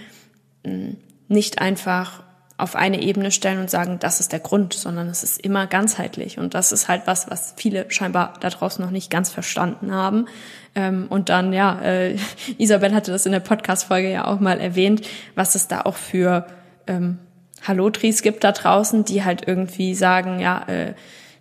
nicht 1.29 1.59
einfach 1.59 2.22
auf 2.59 2.75
eine 2.75 3.03
Ebene 3.03 3.31
stellen 3.31 3.59
und 3.59 3.71
sagen, 3.71 3.99
das 3.99 4.21
ist 4.21 4.33
der 4.33 4.41
Grund, 4.41 4.73
sondern 4.73 5.09
es 5.09 5.23
ist 5.23 5.41
immer 5.41 5.67
ganzheitlich. 5.67 6.39
Und 6.39 6.55
das 6.55 6.73
ist 6.73 6.89
halt 6.89 7.03
was, 7.05 7.31
was 7.31 7.53
viele 7.57 7.91
scheinbar 7.91 8.35
da 8.41 8.49
draußen 8.49 8.83
noch 8.83 8.91
nicht 8.91 9.11
ganz 9.11 9.31
verstanden 9.31 9.93
haben. 9.93 10.27
Ähm, 10.75 11.07
und 11.11 11.29
dann, 11.29 11.53
ja, 11.53 11.81
äh, 11.83 12.17
Isabel 12.59 12.95
hatte 12.95 13.13
das 13.13 13.27
in 13.27 13.33
der 13.33 13.41
Podcast-Folge 13.41 14.11
ja 14.11 14.27
auch 14.27 14.41
mal 14.41 14.59
erwähnt, 14.59 15.07
was 15.35 15.55
es 15.55 15.69
da 15.69 15.83
auch 15.83 15.97
für 15.97 16.47
ähm, 16.87 17.19
Hallotris 17.63 18.23
gibt 18.23 18.43
da 18.43 18.53
draußen, 18.53 19.05
die 19.05 19.23
halt 19.23 19.47
irgendwie 19.47 19.95
sagen, 19.95 20.41
ja, 20.41 20.63
äh, 20.67 20.95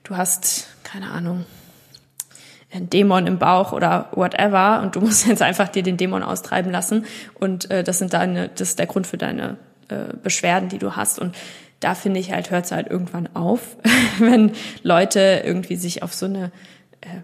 du 0.04 0.18
hast, 0.18 0.68
keine 0.84 1.12
Ahnung, 1.12 1.46
einen 2.74 2.90
Dämon 2.90 3.26
im 3.26 3.40
Bauch 3.40 3.72
oder 3.72 4.10
whatever 4.12 4.82
und 4.82 4.96
du 4.96 5.02
musst 5.02 5.28
jetzt 5.28 5.42
einfach 5.42 5.70
dir 5.70 5.84
den 5.84 5.96
Dämon 5.96 6.24
austreiben 6.24 6.72
lassen 6.72 7.06
und 7.36 7.72
äh, 7.72 7.84
das 7.84 8.00
sind 8.00 8.14
deine, 8.14 8.50
das 8.50 8.70
ist 8.70 8.80
der 8.80 8.88
Grund 8.88 9.08
für 9.08 9.18
deine 9.18 9.58
äh, 9.90 10.16
Beschwerden, 10.22 10.70
die 10.70 10.78
du 10.78 10.96
hast. 10.96 11.20
Und 11.20 11.36
da 11.80 11.96
finde 11.96 12.20
ich 12.20 12.32
halt, 12.32 12.52
hört 12.52 12.66
es 12.66 12.72
halt 12.72 12.88
irgendwann 12.88 13.30
auf, 13.36 13.78
wenn 14.20 14.52
Leute 14.84 15.44
irgendwie 15.46 15.76
sich 15.76 16.04
auf 16.04 16.14
so 16.14 16.26
eine 16.26 16.52
äh, 17.02 17.22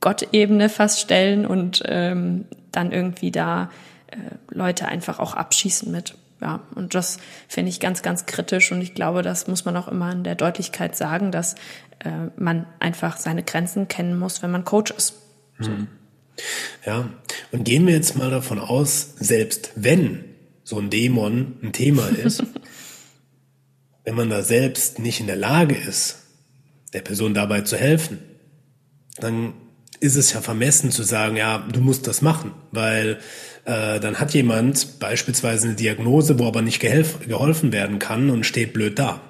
Gottebene 0.00 0.68
fast 0.68 1.00
stellen 1.00 1.46
und 1.46 1.82
ähm, 1.86 2.44
dann 2.72 2.92
irgendwie 2.92 3.30
da 3.30 3.70
äh, 4.08 4.16
Leute 4.50 4.86
einfach 4.86 5.18
auch 5.18 5.34
abschießen 5.34 5.90
mit. 5.90 6.14
Ja, 6.40 6.60
und 6.74 6.94
das 6.94 7.18
finde 7.48 7.70
ich 7.70 7.80
ganz, 7.80 8.02
ganz 8.02 8.26
kritisch 8.26 8.70
und 8.70 8.82
ich 8.82 8.94
glaube, 8.94 9.22
das 9.22 9.46
muss 9.46 9.64
man 9.64 9.76
auch 9.76 9.88
immer 9.88 10.12
in 10.12 10.24
der 10.24 10.34
Deutlichkeit 10.34 10.94
sagen, 10.94 11.30
dass 11.30 11.54
äh, 12.00 12.10
man 12.36 12.66
einfach 12.80 13.16
seine 13.16 13.42
Grenzen 13.42 13.88
kennen 13.88 14.18
muss, 14.18 14.42
wenn 14.42 14.50
man 14.50 14.64
Coach 14.64 14.90
ist. 14.90 15.14
So. 15.58 15.70
Hm. 15.70 15.88
Ja, 16.84 17.08
und 17.52 17.64
gehen 17.64 17.86
wir 17.86 17.94
jetzt 17.94 18.16
mal 18.16 18.30
davon 18.30 18.58
aus, 18.58 19.14
selbst 19.16 19.70
wenn 19.76 20.24
so 20.64 20.78
ein 20.78 20.90
Dämon 20.90 21.56
ein 21.62 21.72
Thema 21.72 22.08
ist, 22.08 22.42
wenn 24.04 24.14
man 24.14 24.30
da 24.30 24.42
selbst 24.42 24.98
nicht 24.98 25.20
in 25.20 25.26
der 25.26 25.36
Lage 25.36 25.76
ist, 25.76 26.18
der 26.92 27.02
Person 27.02 27.34
dabei 27.34 27.60
zu 27.60 27.76
helfen, 27.76 28.18
dann 29.18 29.54
ist 30.00 30.16
es 30.16 30.32
ja 30.32 30.40
vermessen 30.40 30.90
zu 30.90 31.02
sagen, 31.02 31.36
ja, 31.36 31.58
du 31.58 31.80
musst 31.80 32.06
das 32.06 32.20
machen, 32.20 32.52
weil 32.72 33.18
äh, 33.64 34.00
dann 34.00 34.20
hat 34.20 34.34
jemand 34.34 34.98
beispielsweise 34.98 35.68
eine 35.68 35.76
Diagnose, 35.76 36.38
wo 36.38 36.46
aber 36.46 36.62
nicht 36.62 36.80
geholfen 36.80 37.72
werden 37.72 37.98
kann 37.98 38.30
und 38.30 38.44
steht 38.44 38.72
blöd 38.72 38.98
da. 38.98 39.20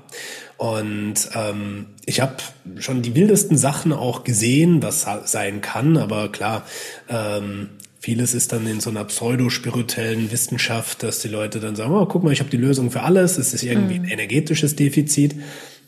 Und 0.57 1.15
ähm, 1.35 1.87
ich 2.07 2.21
habe 2.21 2.37
schon 2.79 3.03
die 3.03 3.15
wildesten 3.15 3.57
Sachen 3.57 3.93
auch 3.93 4.25
gesehen, 4.25 4.83
was 4.83 5.07
sein 5.25 5.61
kann, 5.61 5.97
aber 5.97 6.31
klar, 6.31 6.65
ähm, 7.09 7.71
Vieles 8.05 8.35
ist 8.35 8.53
dann 8.53 8.67
in 8.67 8.81
so 8.81 8.91
einer 8.91 9.07
pseudospirituellen 9.07 10.31
Wissenschaft, 10.31 11.03
dass 11.03 11.21
die 11.21 11.29
Leute 11.29 11.59
dann 11.59 11.75
sagen, 11.75 11.95
oh, 11.95 12.05
guck 12.05 12.23
mal, 12.23 12.35
ich 12.35 12.41
habe 12.41 12.51
die 12.51 12.59
Lösung 12.59 12.91
für 12.91 13.01
alles, 13.01 13.39
es 13.39 13.55
ist 13.55 13.63
irgendwie 13.63 13.95
ein 13.95 14.03
mhm. 14.03 14.09
energetisches 14.09 14.77
Defizit. 14.77 15.35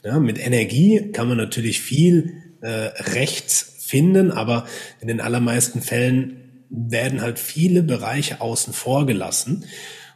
Ja, 0.03 0.19
mit 0.19 0.39
Energie 0.39 1.13
kann 1.13 1.29
man 1.29 1.37
natürlich 1.37 1.83
viel 1.83 2.33
äh, 2.63 2.69
rechts 3.13 3.75
finden, 3.81 4.31
aber 4.31 4.65
in 5.03 5.09
den 5.09 5.21
allermeisten 5.21 5.83
Fällen 5.83 6.65
werden 6.71 7.21
halt 7.21 7.39
viele 7.39 7.83
Bereiche 7.83 8.41
außen 8.41 8.73
vor 8.73 9.05
gelassen. 9.05 9.67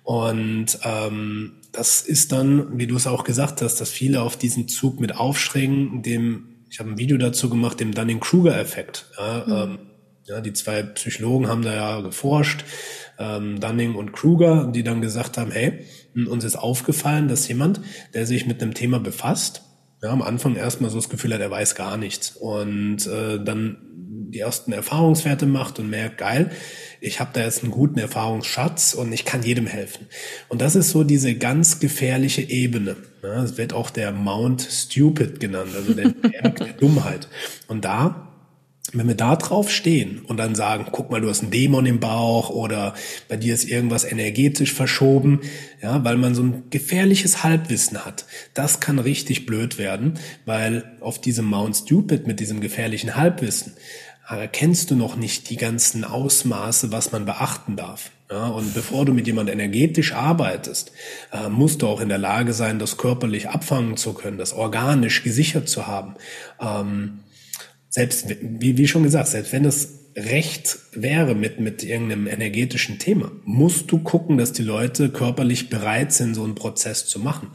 Und 0.02 0.78
ähm, 0.82 1.52
das 1.70 2.00
ist 2.00 2.32
dann, 2.32 2.78
wie 2.78 2.86
du 2.86 2.96
es 2.96 3.06
auch 3.06 3.24
gesagt 3.24 3.60
hast, 3.60 3.78
dass 3.78 3.90
viele 3.90 4.22
auf 4.22 4.38
diesen 4.38 4.68
Zug 4.68 5.00
mit 5.00 5.16
aufschränken, 5.16 6.02
dem, 6.02 6.64
ich 6.70 6.80
habe 6.80 6.92
ein 6.92 6.98
Video 6.98 7.18
dazu 7.18 7.50
gemacht, 7.50 7.78
dem 7.78 7.92
Dunning-Kruger-Effekt. 7.92 9.04
Ja, 9.18 9.44
mhm. 9.46 9.52
ähm, 9.52 9.89
ja, 10.30 10.40
die 10.40 10.52
zwei 10.52 10.82
Psychologen 10.82 11.48
haben 11.48 11.62
da 11.62 11.74
ja 11.74 12.00
geforscht, 12.00 12.64
ähm, 13.18 13.60
Dunning 13.60 13.96
und 13.96 14.12
Kruger, 14.12 14.70
die 14.72 14.84
dann 14.84 15.00
gesagt 15.00 15.36
haben, 15.36 15.50
hey, 15.50 15.84
uns 16.14 16.44
ist 16.44 16.56
aufgefallen, 16.56 17.28
dass 17.28 17.48
jemand, 17.48 17.80
der 18.14 18.26
sich 18.26 18.46
mit 18.46 18.62
einem 18.62 18.74
Thema 18.74 19.00
befasst, 19.00 19.62
ja, 20.02 20.10
am 20.10 20.22
Anfang 20.22 20.56
erstmal 20.56 20.90
so 20.90 20.96
das 20.96 21.10
Gefühl 21.10 21.34
hat, 21.34 21.40
er 21.40 21.50
weiß 21.50 21.74
gar 21.74 21.96
nichts 21.96 22.30
und 22.30 23.06
äh, 23.06 23.42
dann 23.42 23.78
die 24.30 24.38
ersten 24.38 24.72
Erfahrungswerte 24.72 25.46
macht 25.46 25.80
und 25.80 25.90
merkt, 25.90 26.18
geil, 26.18 26.52
ich 27.00 27.18
habe 27.18 27.30
da 27.32 27.42
jetzt 27.42 27.62
einen 27.64 27.72
guten 27.72 27.98
Erfahrungsschatz 27.98 28.94
und 28.94 29.12
ich 29.12 29.24
kann 29.24 29.42
jedem 29.42 29.66
helfen. 29.66 30.06
Und 30.48 30.60
das 30.60 30.76
ist 30.76 30.90
so 30.90 31.02
diese 31.02 31.34
ganz 31.34 31.80
gefährliche 31.80 32.42
Ebene. 32.42 32.96
Das 33.22 33.58
wird 33.58 33.72
auch 33.72 33.90
der 33.90 34.12
Mount 34.12 34.62
Stupid 34.62 35.40
genannt, 35.40 35.70
also 35.74 35.94
der 35.94 36.10
Berg 36.10 36.56
der 36.56 36.72
Dummheit. 36.78 37.28
Und 37.66 37.84
da 37.84 38.29
wenn 38.92 39.08
wir 39.08 39.14
da 39.14 39.36
drauf 39.36 39.70
stehen 39.70 40.22
und 40.26 40.36
dann 40.36 40.54
sagen, 40.54 40.86
guck 40.90 41.10
mal, 41.10 41.20
du 41.20 41.28
hast 41.28 41.42
einen 41.42 41.50
Dämon 41.50 41.86
im 41.86 42.00
Bauch 42.00 42.50
oder 42.50 42.94
bei 43.28 43.36
dir 43.36 43.54
ist 43.54 43.68
irgendwas 43.68 44.04
energetisch 44.04 44.72
verschoben, 44.72 45.40
ja, 45.82 46.04
weil 46.04 46.16
man 46.16 46.34
so 46.34 46.42
ein 46.42 46.64
gefährliches 46.70 47.44
Halbwissen 47.44 48.04
hat, 48.04 48.26
das 48.54 48.80
kann 48.80 48.98
richtig 48.98 49.46
blöd 49.46 49.78
werden, 49.78 50.18
weil 50.44 50.96
auf 51.00 51.20
diesem 51.20 51.46
Mount 51.46 51.76
Stupid 51.76 52.26
mit 52.26 52.40
diesem 52.40 52.60
gefährlichen 52.60 53.16
Halbwissen 53.16 53.74
erkennst 54.28 54.90
du 54.90 54.96
noch 54.96 55.16
nicht 55.16 55.50
die 55.50 55.56
ganzen 55.56 56.04
Ausmaße, 56.04 56.92
was 56.92 57.12
man 57.12 57.24
beachten 57.24 57.76
darf. 57.76 58.10
Ja, 58.30 58.46
und 58.46 58.74
bevor 58.74 59.04
du 59.04 59.12
mit 59.12 59.26
jemand 59.26 59.50
energetisch 59.50 60.12
arbeitest, 60.12 60.92
äh, 61.32 61.48
musst 61.48 61.82
du 61.82 61.88
auch 61.88 62.00
in 62.00 62.08
der 62.08 62.18
Lage 62.18 62.52
sein, 62.52 62.78
das 62.78 62.96
körperlich 62.96 63.48
abfangen 63.48 63.96
zu 63.96 64.12
können, 64.12 64.38
das 64.38 64.52
organisch 64.52 65.24
gesichert 65.24 65.68
zu 65.68 65.88
haben. 65.88 66.14
Ähm, 66.60 67.20
selbst, 67.90 68.26
wie, 68.40 68.78
wie 68.78 68.88
schon 68.88 69.02
gesagt, 69.02 69.28
selbst 69.28 69.52
wenn 69.52 69.64
es 69.66 69.88
recht 70.16 70.78
wäre 70.92 71.34
mit, 71.34 71.60
mit 71.60 71.84
irgendeinem 71.84 72.26
energetischen 72.26 72.98
Thema, 72.98 73.30
musst 73.44 73.92
du 73.92 73.98
gucken, 73.98 74.38
dass 74.38 74.52
die 74.52 74.62
Leute 74.62 75.10
körperlich 75.10 75.70
bereit 75.70 76.12
sind, 76.12 76.34
so 76.34 76.42
einen 76.42 76.54
Prozess 76.54 77.06
zu 77.06 77.20
machen. 77.20 77.52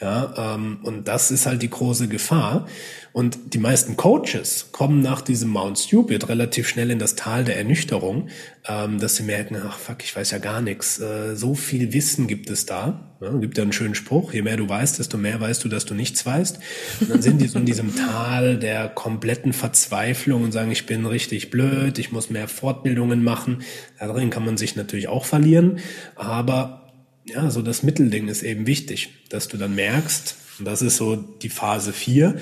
Ja, 0.00 0.54
ähm, 0.54 0.78
und 0.82 1.08
das 1.08 1.30
ist 1.30 1.46
halt 1.46 1.62
die 1.62 1.70
große 1.70 2.08
Gefahr. 2.08 2.66
Und 3.12 3.54
die 3.54 3.58
meisten 3.58 3.96
Coaches 3.96 4.68
kommen 4.70 5.00
nach 5.00 5.22
diesem 5.22 5.48
Mount 5.48 5.78
Stupid 5.78 6.28
relativ 6.28 6.68
schnell 6.68 6.90
in 6.90 7.00
das 7.00 7.16
Tal 7.16 7.44
der 7.44 7.56
Ernüchterung, 7.56 8.28
ähm, 8.68 9.00
dass 9.00 9.16
sie 9.16 9.24
merken, 9.24 9.56
ach 9.66 9.76
fuck, 9.76 10.04
ich 10.04 10.14
weiß 10.14 10.30
ja 10.30 10.38
gar 10.38 10.60
nichts. 10.60 11.00
Äh, 11.00 11.34
so 11.34 11.54
viel 11.54 11.92
Wissen 11.92 12.28
gibt 12.28 12.48
es 12.48 12.64
da. 12.64 13.16
Ja, 13.20 13.32
gibt 13.32 13.56
ja 13.56 13.64
einen 13.64 13.72
schönen 13.72 13.96
Spruch, 13.96 14.32
je 14.32 14.42
mehr 14.42 14.56
du 14.56 14.68
weißt, 14.68 15.00
desto 15.00 15.18
mehr 15.18 15.40
weißt 15.40 15.64
du, 15.64 15.68
dass 15.68 15.84
du 15.84 15.94
nichts 15.94 16.24
weißt. 16.24 16.60
Und 17.00 17.10
dann 17.10 17.20
sind 17.20 17.40
die 17.40 17.48
so 17.48 17.58
in 17.58 17.66
diesem 17.66 17.96
Tal 17.96 18.56
der 18.56 18.88
kompletten 18.88 19.52
Verzweiflung 19.52 20.44
und 20.44 20.52
sagen, 20.52 20.70
ich 20.70 20.86
bin 20.86 21.04
richtig 21.04 21.50
blöd, 21.50 21.98
ich 21.98 22.12
muss 22.12 22.30
mehr 22.30 22.46
Fortbildungen 22.78 23.22
machen. 23.22 23.62
Darin 23.98 24.30
kann 24.30 24.44
man 24.44 24.56
sich 24.56 24.76
natürlich 24.76 25.08
auch 25.08 25.24
verlieren, 25.24 25.78
aber 26.14 26.92
ja, 27.24 27.50
so 27.50 27.60
das 27.60 27.82
Mittelding 27.82 28.28
ist 28.28 28.42
eben 28.42 28.66
wichtig, 28.66 29.10
dass 29.28 29.48
du 29.48 29.56
dann 29.56 29.74
merkst, 29.74 30.36
und 30.58 30.64
das 30.64 30.82
ist 30.82 30.96
so 30.96 31.14
die 31.14 31.50
Phase 31.50 31.92
4. 31.92 32.34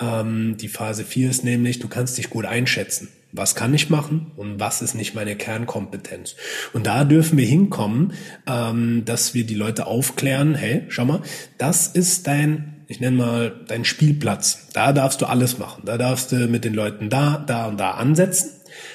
Ähm, 0.00 0.56
die 0.60 0.68
Phase 0.68 1.02
4 1.02 1.30
ist 1.30 1.42
nämlich, 1.42 1.80
du 1.80 1.88
kannst 1.88 2.16
dich 2.18 2.30
gut 2.30 2.44
einschätzen. 2.44 3.08
Was 3.32 3.56
kann 3.56 3.74
ich 3.74 3.90
machen 3.90 4.30
und 4.36 4.60
was 4.60 4.80
ist 4.80 4.94
nicht 4.94 5.16
meine 5.16 5.34
Kernkompetenz? 5.34 6.36
Und 6.72 6.86
da 6.86 7.02
dürfen 7.02 7.36
wir 7.36 7.46
hinkommen, 7.46 8.12
ähm, 8.46 9.04
dass 9.04 9.34
wir 9.34 9.44
die 9.44 9.56
Leute 9.56 9.88
aufklären, 9.88 10.54
hey, 10.54 10.84
schau 10.88 11.04
mal, 11.04 11.22
das 11.58 11.88
ist 11.88 12.28
dein, 12.28 12.84
ich 12.86 13.00
nenne 13.00 13.16
mal, 13.16 13.60
dein 13.66 13.84
Spielplatz. 13.84 14.68
Da 14.72 14.92
darfst 14.92 15.20
du 15.20 15.26
alles 15.26 15.58
machen. 15.58 15.82
Da 15.84 15.98
darfst 15.98 16.30
du 16.30 16.46
mit 16.46 16.64
den 16.64 16.74
Leuten 16.74 17.08
da, 17.08 17.42
da 17.44 17.66
und 17.66 17.80
da 17.80 17.92
ansetzen. 17.92 18.50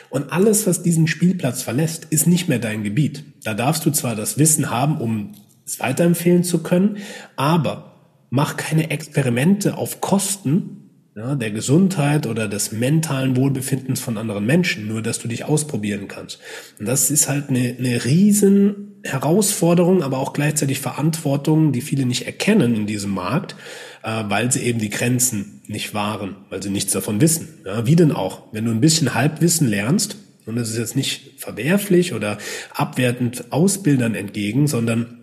Und 0.10 0.32
alles, 0.32 0.66
was 0.66 0.82
diesen 0.82 1.08
Spielplatz 1.08 1.62
verlässt, 1.62 2.08
ist 2.10 2.28
nicht 2.28 2.50
mehr 2.50 2.60
dein 2.60 2.84
Gebiet. 2.84 3.24
Da 3.44 3.54
darfst 3.54 3.86
du 3.86 3.92
zwar 3.92 4.16
das 4.16 4.38
Wissen 4.38 4.70
haben, 4.70 4.98
um 4.98 5.34
es 5.66 5.80
weiterempfehlen 5.80 6.44
zu 6.44 6.64
können, 6.64 6.98
aber 7.36 7.94
mach 8.30 8.58
keine 8.58 8.90
Experimente 8.90 9.78
auf 9.78 10.02
Kosten 10.02 10.80
ja, 11.16 11.36
der 11.36 11.52
Gesundheit 11.52 12.28
oder 12.28 12.48
des 12.48 12.72
mentalen 12.72 13.36
Wohlbefindens 13.36 14.00
von 14.00 14.18
anderen 14.18 14.46
Menschen, 14.46 14.88
nur 14.88 15.02
dass 15.02 15.20
du 15.20 15.28
dich 15.28 15.46
ausprobieren 15.46 16.08
kannst. 16.08 16.40
Und 16.80 16.88
das 16.88 17.12
ist 17.12 17.28
halt 17.28 17.50
eine, 17.50 17.76
eine 17.78 18.06
riesen 18.06 18.89
Herausforderung, 19.04 20.04
aber 20.04 20.18
auch 20.18 20.34
gleichzeitig 20.34 20.80
Verantwortung, 20.80 21.72
die 21.72 21.82
viele 21.82 22.06
nicht 22.06 22.26
erkennen 22.26 22.76
in 22.76 22.86
diesem 22.86 23.12
Markt, 23.12 23.56
äh, 24.04 24.24
weil 24.28 24.52
sie 24.52 24.62
eben 24.62 24.80
die 24.80 24.90
Grenzen 24.90 25.62
nicht 25.68 25.94
wahren, 25.94 26.36
weil 26.50 26.62
sie 26.62 26.70
nichts 26.70 26.92
davon 26.92 27.22
wissen. 27.22 27.60
Ja, 27.66 27.86
wie 27.86 27.96
denn 27.96 28.12
auch? 28.12 28.44
Wenn 28.52 28.66
du 28.66 28.72
ein 28.72 28.82
bisschen 28.82 29.14
Halbwissen 29.14 29.68
lernst, 29.68 30.18
und 30.46 30.56
das 30.56 30.70
ist 30.70 30.78
jetzt 30.78 30.96
nicht 30.96 31.40
verwerflich 31.40 32.14
oder 32.14 32.40
abwertend 32.74 33.52
Ausbildern 33.52 34.16
entgegen, 34.16 34.68
sondern 34.68 35.20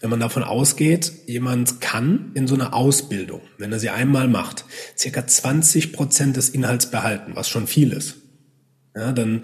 wenn 0.00 0.10
man 0.10 0.20
davon 0.20 0.42
ausgeht, 0.42 1.12
jemand 1.26 1.80
kann 1.80 2.32
in 2.34 2.46
so 2.46 2.54
einer 2.54 2.74
Ausbildung, 2.74 3.40
wenn 3.58 3.72
er 3.72 3.78
sie 3.78 3.90
einmal 3.90 4.28
macht, 4.28 4.64
circa 4.96 5.26
20 5.26 5.92
Prozent 5.92 6.36
des 6.36 6.50
Inhalts 6.50 6.90
behalten, 6.90 7.32
was 7.34 7.48
schon 7.48 7.66
viel 7.66 7.92
ist. 7.92 8.16
Ja, 8.94 9.12
dann 9.12 9.42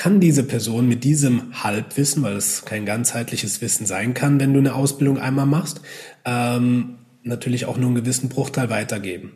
kann 0.00 0.18
diese 0.18 0.44
Person 0.44 0.88
mit 0.88 1.04
diesem 1.04 1.62
Halbwissen, 1.62 2.22
weil 2.22 2.34
es 2.34 2.64
kein 2.64 2.86
ganzheitliches 2.86 3.60
Wissen 3.60 3.84
sein 3.84 4.14
kann, 4.14 4.40
wenn 4.40 4.54
du 4.54 4.58
eine 4.58 4.74
Ausbildung 4.74 5.18
einmal 5.18 5.44
machst, 5.44 5.82
ähm, 6.24 6.96
natürlich 7.22 7.66
auch 7.66 7.76
nur 7.76 7.88
einen 7.88 7.96
gewissen 7.96 8.30
Bruchteil 8.30 8.70
weitergeben. 8.70 9.32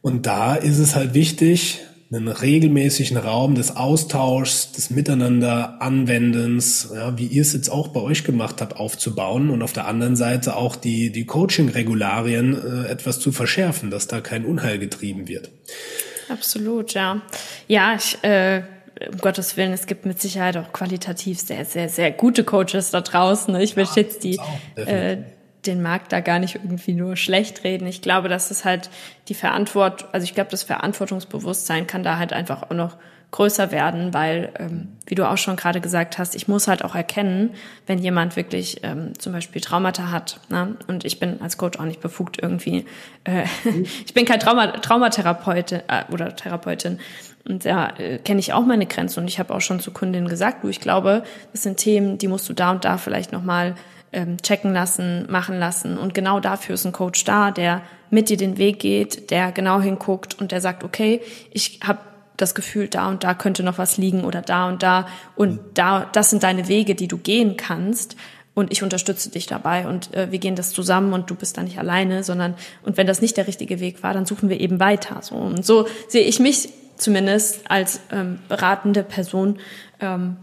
Und 0.00 0.24
da 0.24 0.54
ist 0.54 0.78
es 0.78 0.94
halt 0.94 1.12
wichtig, 1.12 1.80
einen 2.10 2.28
regelmäßigen 2.28 3.18
Raum 3.18 3.54
des 3.54 3.76
Austauschs, 3.76 4.72
des 4.72 4.88
Miteinander 4.88 5.78
ja, 5.78 7.18
wie 7.18 7.26
ihr 7.26 7.42
es 7.42 7.52
jetzt 7.52 7.68
auch 7.68 7.88
bei 7.88 8.00
euch 8.00 8.24
gemacht 8.24 8.62
habt, 8.62 8.76
aufzubauen 8.76 9.50
und 9.50 9.60
auf 9.60 9.74
der 9.74 9.86
anderen 9.86 10.16
Seite 10.16 10.56
auch 10.56 10.74
die, 10.74 11.12
die 11.12 11.26
Coaching-Regularien 11.26 12.54
äh, 12.54 12.88
etwas 12.88 13.20
zu 13.20 13.30
verschärfen, 13.30 13.90
dass 13.90 14.06
da 14.06 14.22
kein 14.22 14.46
Unheil 14.46 14.78
getrieben 14.78 15.28
wird. 15.28 15.50
Absolut, 16.30 16.94
ja. 16.94 17.20
Ja, 17.68 17.94
ich, 17.94 18.16
äh, 18.22 18.62
um 19.10 19.18
Gottes 19.18 19.56
Willen, 19.56 19.72
es 19.72 19.86
gibt 19.86 20.06
mit 20.06 20.20
Sicherheit 20.20 20.56
auch 20.56 20.72
qualitativ 20.72 21.40
sehr, 21.40 21.64
sehr, 21.64 21.88
sehr 21.88 22.10
gute 22.10 22.44
Coaches 22.44 22.90
da 22.90 23.00
draußen. 23.00 23.54
Ich 23.56 23.76
will 23.76 23.84
ja, 23.84 23.90
jetzt 23.96 24.24
die, 24.24 24.38
äh, 24.76 25.18
den 25.66 25.82
Markt 25.82 26.12
da 26.12 26.20
gar 26.20 26.38
nicht 26.38 26.56
irgendwie 26.56 26.92
nur 26.92 27.16
schlecht 27.16 27.64
reden. 27.64 27.86
Ich 27.86 28.02
glaube, 28.02 28.28
dass 28.28 28.50
es 28.50 28.64
halt 28.64 28.90
die 29.28 29.34
Verantwortung, 29.34 30.08
also 30.12 30.24
ich 30.24 30.34
glaube, 30.34 30.50
das 30.50 30.62
Verantwortungsbewusstsein 30.62 31.86
kann 31.86 32.02
da 32.02 32.18
halt 32.18 32.32
einfach 32.32 32.64
auch 32.64 32.74
noch 32.74 32.96
größer 33.34 33.72
werden, 33.72 34.14
weil, 34.14 34.52
ähm, 34.60 34.92
wie 35.06 35.16
du 35.16 35.28
auch 35.28 35.38
schon 35.38 35.56
gerade 35.56 35.80
gesagt 35.80 36.18
hast, 36.18 36.36
ich 36.36 36.46
muss 36.46 36.68
halt 36.68 36.84
auch 36.84 36.94
erkennen, 36.94 37.50
wenn 37.84 37.98
jemand 37.98 38.36
wirklich 38.36 38.84
ähm, 38.84 39.18
zum 39.18 39.32
Beispiel 39.32 39.60
Traumata 39.60 40.12
hat. 40.12 40.38
Ne? 40.50 40.76
Und 40.86 41.04
ich 41.04 41.18
bin 41.18 41.40
als 41.42 41.58
Coach 41.58 41.80
auch 41.80 41.84
nicht 41.84 42.00
befugt 42.00 42.38
irgendwie. 42.40 42.86
Äh, 43.24 43.46
ich 44.06 44.14
bin 44.14 44.24
kein 44.24 44.38
Trauma 44.38 44.68
Traumatherapeutin 44.68 45.80
äh, 45.88 46.04
oder 46.12 46.36
Therapeutin. 46.36 47.00
Und 47.46 47.64
da 47.64 47.90
äh, 47.98 48.18
kenne 48.18 48.40
ich 48.40 48.52
auch 48.52 48.64
meine 48.64 48.86
Grenzen. 48.86 49.20
Und 49.20 49.28
ich 49.28 49.38
habe 49.38 49.54
auch 49.54 49.60
schon 49.60 49.80
zu 49.80 49.90
Kundinnen 49.90 50.28
gesagt, 50.28 50.64
du, 50.64 50.68
ich 50.68 50.80
glaube, 50.80 51.24
das 51.52 51.62
sind 51.62 51.76
Themen, 51.76 52.18
die 52.18 52.28
musst 52.28 52.48
du 52.48 52.52
da 52.52 52.70
und 52.70 52.84
da 52.84 52.96
vielleicht 52.98 53.32
nochmal 53.32 53.72
mal 53.72 53.78
ähm, 54.14 54.40
checken 54.40 54.72
lassen, 54.72 55.26
machen 55.28 55.58
lassen. 55.58 55.98
Und 55.98 56.14
genau 56.14 56.40
dafür 56.40 56.76
ist 56.76 56.86
ein 56.86 56.92
Coach 56.92 57.24
da, 57.24 57.50
der 57.50 57.82
mit 58.10 58.28
dir 58.28 58.36
den 58.36 58.56
Weg 58.56 58.78
geht, 58.78 59.30
der 59.30 59.52
genau 59.52 59.80
hinguckt 59.80 60.40
und 60.40 60.52
der 60.52 60.60
sagt, 60.60 60.84
okay, 60.84 61.20
ich 61.50 61.80
habe 61.84 61.98
das 62.36 62.54
Gefühl, 62.54 62.88
da 62.88 63.08
und 63.08 63.24
da 63.24 63.34
könnte 63.34 63.62
noch 63.62 63.78
was 63.78 63.96
liegen 63.96 64.24
oder 64.24 64.40
da 64.40 64.68
und 64.68 64.82
da 64.82 65.06
und 65.36 65.60
da, 65.74 66.08
das 66.12 66.30
sind 66.30 66.42
deine 66.42 66.68
Wege, 66.68 66.94
die 66.94 67.08
du 67.08 67.16
gehen 67.16 67.56
kannst 67.56 68.16
und 68.54 68.72
ich 68.72 68.82
unterstütze 68.82 69.30
dich 69.30 69.46
dabei 69.46 69.86
und 69.86 70.14
äh, 70.14 70.30
wir 70.32 70.38
gehen 70.38 70.56
das 70.56 70.70
zusammen 70.70 71.12
und 71.12 71.30
du 71.30 71.34
bist 71.34 71.56
da 71.58 71.62
nicht 71.62 71.78
alleine, 71.78 72.24
sondern 72.24 72.54
und 72.82 72.96
wenn 72.96 73.06
das 73.06 73.20
nicht 73.20 73.36
der 73.36 73.46
richtige 73.46 73.78
Weg 73.78 74.02
war, 74.02 74.14
dann 74.14 74.26
suchen 74.26 74.48
wir 74.48 74.60
eben 74.60 74.80
weiter. 74.80 75.20
So 75.22 75.36
und 75.36 75.64
so 75.64 75.86
sehe 76.08 76.24
ich 76.24 76.40
mich 76.40 76.70
zumindest 76.96 77.70
als 77.70 78.00
ähm, 78.10 78.38
beratende 78.48 79.02
Person 79.02 79.58
ähm, 80.00 80.36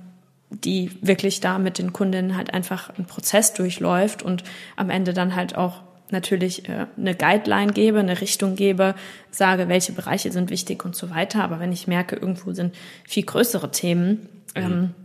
die 0.52 0.92
wirklich 1.02 1.40
da 1.40 1.58
mit 1.58 1.78
den 1.78 1.94
Kundinnen 1.94 2.36
halt 2.36 2.54
einfach 2.54 2.90
einen 2.90 3.08
Prozess 3.08 3.54
durchläuft 3.54 4.22
und 4.22 4.44
am 4.76 4.90
Ende 4.90 5.14
dann 5.14 5.36
halt 5.36 5.56
auch 5.56 5.82
natürlich 6.10 6.68
äh, 6.68 6.88
eine 6.98 7.16
Guideline 7.16 7.72
gebe, 7.72 8.00
eine 8.00 8.20
Richtung 8.20 8.58
gebe, 8.58 8.96
sage, 9.32 9.70
welche 9.70 9.94
Bereiche 9.94 10.32
sind 10.32 10.50
wichtig 10.50 10.84
und 10.84 10.94
so 10.94 11.10
weiter. 11.10 11.42
Aber 11.42 11.62
wenn 11.62 11.72
ich 11.72 11.88
merke, 11.88 12.18
irgendwo 12.18 12.52
sind 12.52 12.76
viel 13.08 13.24
größere 13.24 13.72
Themen, 13.72 14.28
ähm, 14.56 14.70
mhm. 14.70 14.96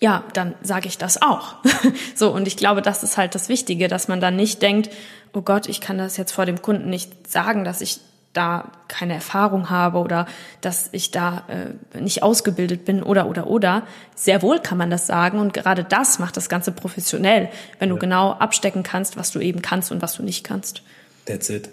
ja, 0.00 0.24
dann 0.32 0.54
sage 0.62 0.88
ich 0.88 0.96
das 0.96 1.20
auch. 1.20 1.56
so, 2.14 2.32
und 2.32 2.48
ich 2.48 2.56
glaube, 2.56 2.80
das 2.80 3.02
ist 3.02 3.18
halt 3.18 3.34
das 3.34 3.50
Wichtige, 3.50 3.88
dass 3.88 4.08
man 4.08 4.22
dann 4.22 4.36
nicht 4.36 4.62
denkt, 4.62 4.88
oh 5.34 5.42
Gott, 5.42 5.68
ich 5.68 5.82
kann 5.82 5.98
das 5.98 6.16
jetzt 6.16 6.32
vor 6.32 6.46
dem 6.46 6.62
Kunden 6.62 6.88
nicht 6.88 7.28
sagen, 7.30 7.64
dass 7.64 7.82
ich 7.82 8.00
da 8.32 8.70
keine 8.88 9.14
Erfahrung 9.14 9.70
habe 9.70 9.98
oder 9.98 10.26
dass 10.60 10.88
ich 10.92 11.10
da 11.10 11.44
äh, 11.48 11.98
nicht 11.98 12.22
ausgebildet 12.22 12.84
bin 12.84 13.02
oder 13.02 13.26
oder 13.28 13.46
oder. 13.48 13.82
Sehr 14.14 14.42
wohl 14.42 14.60
kann 14.60 14.78
man 14.78 14.90
das 14.90 15.06
sagen 15.06 15.38
und 15.38 15.54
gerade 15.54 15.84
das 15.84 16.18
macht 16.18 16.36
das 16.36 16.48
Ganze 16.48 16.72
professionell, 16.72 17.48
wenn 17.78 17.88
du 17.88 17.96
genau 17.96 18.32
abstecken 18.32 18.82
kannst, 18.82 19.16
was 19.16 19.30
du 19.30 19.40
eben 19.40 19.62
kannst 19.62 19.90
und 19.90 20.02
was 20.02 20.14
du 20.14 20.22
nicht 20.22 20.44
kannst. 20.44 20.82
That's 21.26 21.50
it. 21.50 21.68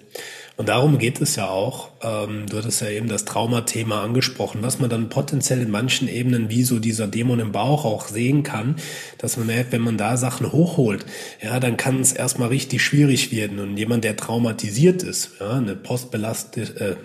Und 0.58 0.70
darum 0.70 0.98
geht 1.00 1.20
es 1.20 1.36
ja 1.36 1.50
auch. 1.50 1.90
Ähm, 2.02 2.46
du 2.48 2.58
hattest 2.58 2.82
ja 2.82 2.90
eben 2.90 3.10
das 3.10 3.26
Traumathema 3.26 4.02
angesprochen, 4.02 4.64
was 4.64 4.80
man 4.80 4.90
dann 4.90 5.10
potenziell 5.10 5.62
in 5.62 5.70
manchen 5.70 6.08
Ebenen 6.08 6.50
wie 6.50 6.64
so 6.64 6.80
dieser 6.80 7.08
Dämon 7.08 7.40
im 7.40 7.52
Bauch 7.52 7.84
auch 7.84 8.08
sehen 8.08 8.44
kann, 8.44 8.78
dass 9.18 9.36
man 9.36 9.48
merkt, 9.48 9.74
wenn 9.74 9.82
man 9.82 9.98
da 9.98 10.16
Sachen 10.16 10.52
hochholt, 10.52 11.06
ja, 11.42 11.60
dann 11.60 11.76
kann 11.76 12.00
es 12.00 12.14
erstmal 12.14 12.50
richtig 12.50 12.84
schwierig 12.84 13.34
werden. 13.34 13.60
Und 13.60 13.76
jemand, 13.76 14.06
der 14.06 14.16
traumatisiert 14.16 15.04
ist, 15.04 15.32
ja, 15.42 15.58
eine 15.58 15.74
äh, 15.74 16.96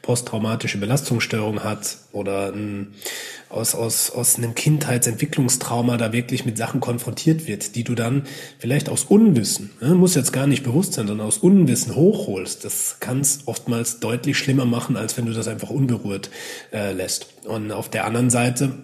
posttraumatische 0.00 0.78
Belastungsstörung 0.78 1.62
hat 1.62 1.98
oder 2.12 2.52
ein 2.52 2.94
aus, 3.54 3.74
aus, 3.74 4.10
aus 4.10 4.36
einem 4.36 4.54
Kindheitsentwicklungstrauma 4.54 5.96
da 5.96 6.12
wirklich 6.12 6.44
mit 6.44 6.58
Sachen 6.58 6.80
konfrontiert 6.80 7.46
wird, 7.46 7.76
die 7.76 7.84
du 7.84 7.94
dann 7.94 8.24
vielleicht 8.58 8.88
aus 8.88 9.04
Unwissen, 9.04 9.70
ne, 9.80 9.94
muss 9.94 10.14
jetzt 10.14 10.32
gar 10.32 10.46
nicht 10.46 10.64
bewusst 10.64 10.94
sein, 10.94 11.06
sondern 11.06 11.26
aus 11.26 11.38
Unwissen 11.38 11.94
hochholst. 11.94 12.64
Das 12.64 12.93
kann 13.00 13.20
es 13.20 13.40
oftmals 13.46 14.00
deutlich 14.00 14.38
schlimmer 14.38 14.64
machen, 14.64 14.96
als 14.96 15.16
wenn 15.16 15.26
du 15.26 15.32
das 15.32 15.48
einfach 15.48 15.70
unberührt 15.70 16.30
äh, 16.72 16.92
lässt. 16.92 17.26
Und 17.44 17.72
auf 17.72 17.88
der 17.88 18.04
anderen 18.04 18.30
Seite 18.30 18.78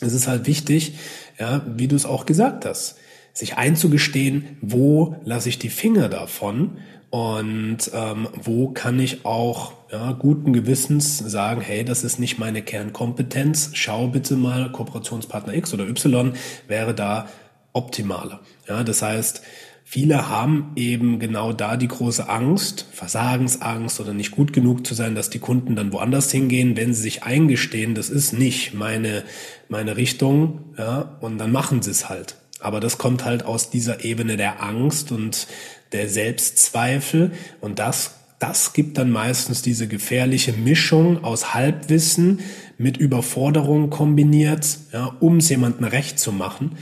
ist 0.00 0.12
es 0.12 0.26
halt 0.26 0.46
wichtig, 0.46 0.94
ja, 1.38 1.62
wie 1.66 1.88
du 1.88 1.96
es 1.96 2.06
auch 2.06 2.26
gesagt 2.26 2.64
hast, 2.64 2.96
sich 3.32 3.56
einzugestehen, 3.56 4.58
wo 4.60 5.16
lasse 5.24 5.48
ich 5.48 5.58
die 5.58 5.68
Finger 5.68 6.08
davon 6.08 6.78
und 7.10 7.90
ähm, 7.92 8.28
wo 8.42 8.70
kann 8.70 8.98
ich 8.98 9.24
auch 9.24 9.72
ja, 9.90 10.12
guten 10.12 10.52
Gewissens 10.52 11.18
sagen, 11.18 11.60
hey, 11.60 11.84
das 11.84 12.02
ist 12.02 12.18
nicht 12.18 12.38
meine 12.38 12.62
Kernkompetenz, 12.62 13.70
schau 13.74 14.08
bitte 14.08 14.34
mal, 14.36 14.72
Kooperationspartner 14.72 15.54
X 15.54 15.72
oder 15.74 15.86
Y 15.88 16.32
wäre 16.66 16.94
da 16.94 17.28
optimaler. 17.72 18.40
Ja, 18.68 18.82
das 18.82 19.02
heißt, 19.02 19.42
viele 19.84 20.28
haben 20.28 20.72
eben 20.74 21.18
genau 21.20 21.52
da 21.52 21.76
die 21.76 21.88
große 21.88 22.28
Angst, 22.28 22.86
Versagensangst 22.92 24.00
oder 24.00 24.12
nicht 24.12 24.32
gut 24.32 24.52
genug 24.52 24.86
zu 24.86 24.94
sein, 24.94 25.14
dass 25.14 25.30
die 25.30 25.38
Kunden 25.38 25.76
dann 25.76 25.92
woanders 25.92 26.32
hingehen, 26.32 26.76
wenn 26.76 26.94
sie 26.94 27.02
sich 27.02 27.22
eingestehen, 27.22 27.94
das 27.94 28.10
ist 28.10 28.32
nicht 28.32 28.74
meine, 28.74 29.22
meine 29.68 29.96
Richtung, 29.96 30.74
ja, 30.76 31.16
und 31.20 31.38
dann 31.38 31.52
machen 31.52 31.82
sie 31.82 31.90
es 31.90 32.08
halt. 32.08 32.36
Aber 32.58 32.80
das 32.80 32.98
kommt 32.98 33.24
halt 33.24 33.44
aus 33.44 33.70
dieser 33.70 34.04
Ebene 34.04 34.36
der 34.36 34.62
Angst 34.62 35.12
und 35.12 35.46
der 35.92 36.08
Selbstzweifel 36.08 37.32
und 37.60 37.78
das 37.78 38.12
das 38.40 38.74
gibt 38.74 38.98
dann 38.98 39.10
meistens 39.10 39.62
diese 39.62 39.88
gefährliche 39.88 40.52
Mischung 40.52 41.24
aus 41.24 41.54
Halbwissen 41.54 42.40
mit 42.76 42.98
Überforderung 42.98 43.88
kombiniert, 43.88 44.78
ja, 44.92 45.16
um 45.20 45.38
es 45.38 45.48
jemandem 45.48 45.84
recht 45.86 46.18
zu 46.18 46.30
machen. 46.30 46.76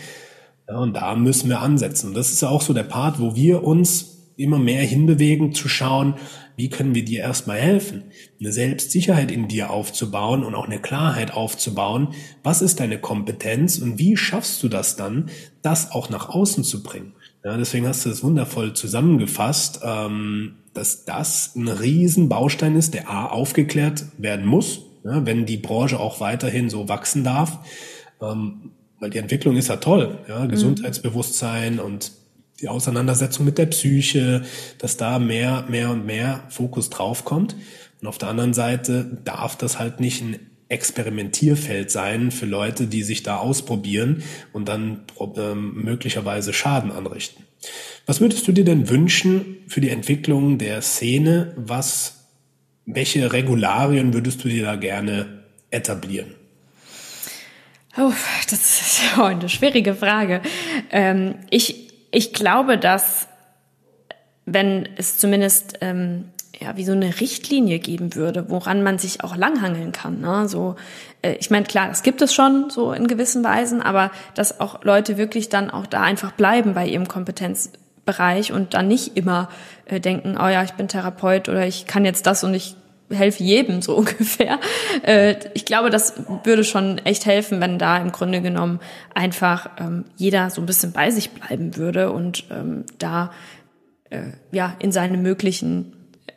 Ja, 0.72 0.78
und 0.78 0.94
da 0.94 1.14
müssen 1.16 1.50
wir 1.50 1.60
ansetzen. 1.60 2.14
Das 2.14 2.32
ist 2.32 2.40
ja 2.40 2.48
auch 2.48 2.62
so 2.62 2.72
der 2.72 2.84
Part, 2.84 3.20
wo 3.20 3.36
wir 3.36 3.62
uns 3.62 4.30
immer 4.36 4.58
mehr 4.58 4.82
hinbewegen, 4.82 5.52
zu 5.52 5.68
schauen, 5.68 6.14
wie 6.56 6.70
können 6.70 6.94
wir 6.94 7.04
dir 7.04 7.20
erstmal 7.20 7.58
helfen, 7.58 8.04
eine 8.40 8.52
Selbstsicherheit 8.52 9.30
in 9.30 9.48
dir 9.48 9.68
aufzubauen 9.68 10.42
und 10.42 10.54
auch 10.54 10.64
eine 10.64 10.80
Klarheit 10.80 11.34
aufzubauen. 11.34 12.14
Was 12.42 12.62
ist 12.62 12.80
deine 12.80 12.98
Kompetenz 12.98 13.80
und 13.80 13.98
wie 13.98 14.16
schaffst 14.16 14.62
du 14.62 14.68
das 14.70 14.96
dann, 14.96 15.28
das 15.60 15.92
auch 15.92 16.08
nach 16.08 16.30
außen 16.30 16.64
zu 16.64 16.82
bringen? 16.82 17.12
Ja, 17.44 17.58
deswegen 17.58 17.86
hast 17.86 18.06
du 18.06 18.08
es 18.08 18.24
wundervoll 18.24 18.72
zusammengefasst, 18.72 19.80
ähm, 19.84 20.54
dass 20.72 21.04
das 21.04 21.54
ein 21.54 21.68
Riesenbaustein 21.68 22.76
ist, 22.76 22.94
der 22.94 23.10
A 23.10 23.26
aufgeklärt 23.26 24.06
werden 24.16 24.46
muss, 24.46 24.80
ja, 25.04 25.26
wenn 25.26 25.44
die 25.44 25.58
Branche 25.58 26.00
auch 26.00 26.20
weiterhin 26.20 26.70
so 26.70 26.88
wachsen 26.88 27.24
darf. 27.24 27.58
Ähm, 28.22 28.72
weil 29.02 29.10
die 29.10 29.18
Entwicklung 29.18 29.56
ist 29.56 29.68
ja 29.68 29.78
toll, 29.78 30.20
ja, 30.28 30.38
mhm. 30.38 30.48
Gesundheitsbewusstsein 30.48 31.80
und 31.80 32.12
die 32.60 32.68
Auseinandersetzung 32.68 33.44
mit 33.44 33.58
der 33.58 33.66
Psyche, 33.66 34.42
dass 34.78 34.96
da 34.96 35.18
mehr, 35.18 35.66
mehr 35.68 35.90
und 35.90 36.06
mehr 36.06 36.44
Fokus 36.50 36.88
draufkommt. 36.88 37.56
Und 38.00 38.06
auf 38.06 38.18
der 38.18 38.28
anderen 38.28 38.54
Seite 38.54 39.18
darf 39.24 39.56
das 39.56 39.80
halt 39.80 39.98
nicht 39.98 40.22
ein 40.22 40.38
Experimentierfeld 40.68 41.90
sein 41.90 42.30
für 42.30 42.46
Leute, 42.46 42.86
die 42.86 43.02
sich 43.02 43.24
da 43.24 43.38
ausprobieren 43.38 44.22
und 44.52 44.68
dann 44.68 45.00
ähm, 45.36 45.82
möglicherweise 45.82 46.52
Schaden 46.52 46.92
anrichten. 46.92 47.42
Was 48.06 48.20
würdest 48.20 48.46
du 48.46 48.52
dir 48.52 48.64
denn 48.64 48.88
wünschen 48.88 49.56
für 49.66 49.80
die 49.80 49.90
Entwicklung 49.90 50.58
der 50.58 50.80
Szene? 50.80 51.54
Was, 51.56 52.28
welche 52.86 53.32
Regularien 53.32 54.14
würdest 54.14 54.44
du 54.44 54.48
dir 54.48 54.62
da 54.62 54.76
gerne 54.76 55.42
etablieren? 55.70 56.36
Oh, 57.98 58.12
das 58.50 58.52
ist 58.52 59.18
eine 59.18 59.48
schwierige 59.48 59.94
Frage. 59.94 60.40
Ähm, 60.90 61.34
ich, 61.50 61.92
ich 62.10 62.32
glaube, 62.32 62.78
dass 62.78 63.28
wenn 64.44 64.88
es 64.96 65.18
zumindest 65.18 65.78
ähm, 65.82 66.32
ja, 66.60 66.76
wie 66.76 66.84
so 66.84 66.92
eine 66.92 67.20
Richtlinie 67.20 67.78
geben 67.78 68.14
würde, 68.14 68.48
woran 68.48 68.82
man 68.82 68.98
sich 68.98 69.24
auch 69.24 69.36
langhangeln 69.36 69.92
kann. 69.92 70.20
Ne? 70.20 70.48
So, 70.48 70.76
äh, 71.22 71.34
ich 71.34 71.50
meine, 71.50 71.66
klar, 71.66 71.88
das 71.88 72.02
gibt 72.02 72.22
es 72.22 72.32
schon 72.32 72.70
so 72.70 72.92
in 72.92 73.08
gewissen 73.08 73.44
Weisen, 73.44 73.82
aber 73.82 74.10
dass 74.34 74.60
auch 74.60 74.84
Leute 74.84 75.18
wirklich 75.18 75.48
dann 75.48 75.70
auch 75.70 75.86
da 75.86 76.02
einfach 76.02 76.32
bleiben 76.32 76.74
bei 76.74 76.86
ihrem 76.86 77.08
Kompetenzbereich 77.08 78.52
und 78.52 78.74
dann 78.74 78.88
nicht 78.88 79.16
immer 79.16 79.48
äh, 79.86 80.00
denken, 80.00 80.36
oh 80.40 80.48
ja, 80.48 80.62
ich 80.62 80.72
bin 80.72 80.88
Therapeut 80.88 81.48
oder 81.48 81.66
ich 81.66 81.86
kann 81.86 82.04
jetzt 82.04 82.26
das 82.26 82.44
und 82.44 82.54
ich 82.54 82.76
helfe 83.12 83.42
jedem 83.42 83.82
so 83.82 83.96
ungefähr. 83.96 84.58
Äh, 85.02 85.36
ich 85.54 85.64
glaube, 85.64 85.90
das 85.90 86.14
würde 86.44 86.64
schon 86.64 86.98
echt 86.98 87.26
helfen, 87.26 87.60
wenn 87.60 87.78
da 87.78 87.98
im 87.98 88.12
Grunde 88.12 88.40
genommen 88.40 88.80
einfach 89.14 89.70
ähm, 89.78 90.04
jeder 90.16 90.50
so 90.50 90.60
ein 90.60 90.66
bisschen 90.66 90.92
bei 90.92 91.10
sich 91.10 91.30
bleiben 91.30 91.76
würde 91.76 92.12
und 92.12 92.44
ähm, 92.50 92.84
da 92.98 93.32
äh, 94.10 94.32
ja 94.50 94.74
in 94.78 94.92
seine 94.92 95.18
möglichen 95.18 95.92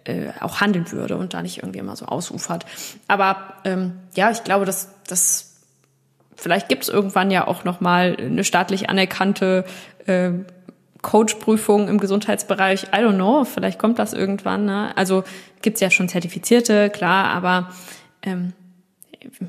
äh, 0.06 0.30
auch 0.40 0.62
handeln 0.62 0.92
würde 0.92 1.18
und 1.18 1.34
da 1.34 1.42
nicht 1.42 1.58
irgendwie 1.58 1.80
immer 1.80 1.96
so 1.96 2.06
ausufert. 2.06 2.66
Aber 3.08 3.56
ähm, 3.64 3.94
ja, 4.16 4.32
ich 4.32 4.44
glaube, 4.44 4.66
dass 4.66 4.90
das 5.08 5.56
vielleicht 6.36 6.70
gibt 6.70 6.84
es 6.84 6.90
irgendwann 6.90 7.32
ja 7.32 7.48
auch 7.48 7.64
noch 7.64 7.82
mal 7.82 8.16
eine 8.18 8.44
staatlich 8.44 8.90
anerkannte 8.90 9.66
Coach-Prüfung 11.06 11.88
im 11.88 12.00
Gesundheitsbereich. 12.00 12.86
I 12.86 12.98
don't 12.98 13.14
know, 13.14 13.44
vielleicht 13.44 13.78
kommt 13.78 14.00
das 14.00 14.14
irgendwann. 14.14 14.66
Ne? 14.66 14.92
Also 14.98 15.24
gibt's 15.62 15.80
ja 15.80 15.92
schon 15.92 16.10
Zertifizierte, 16.10 16.90
klar, 16.90 17.26
aber 17.26 17.70
ähm, 18.24 18.54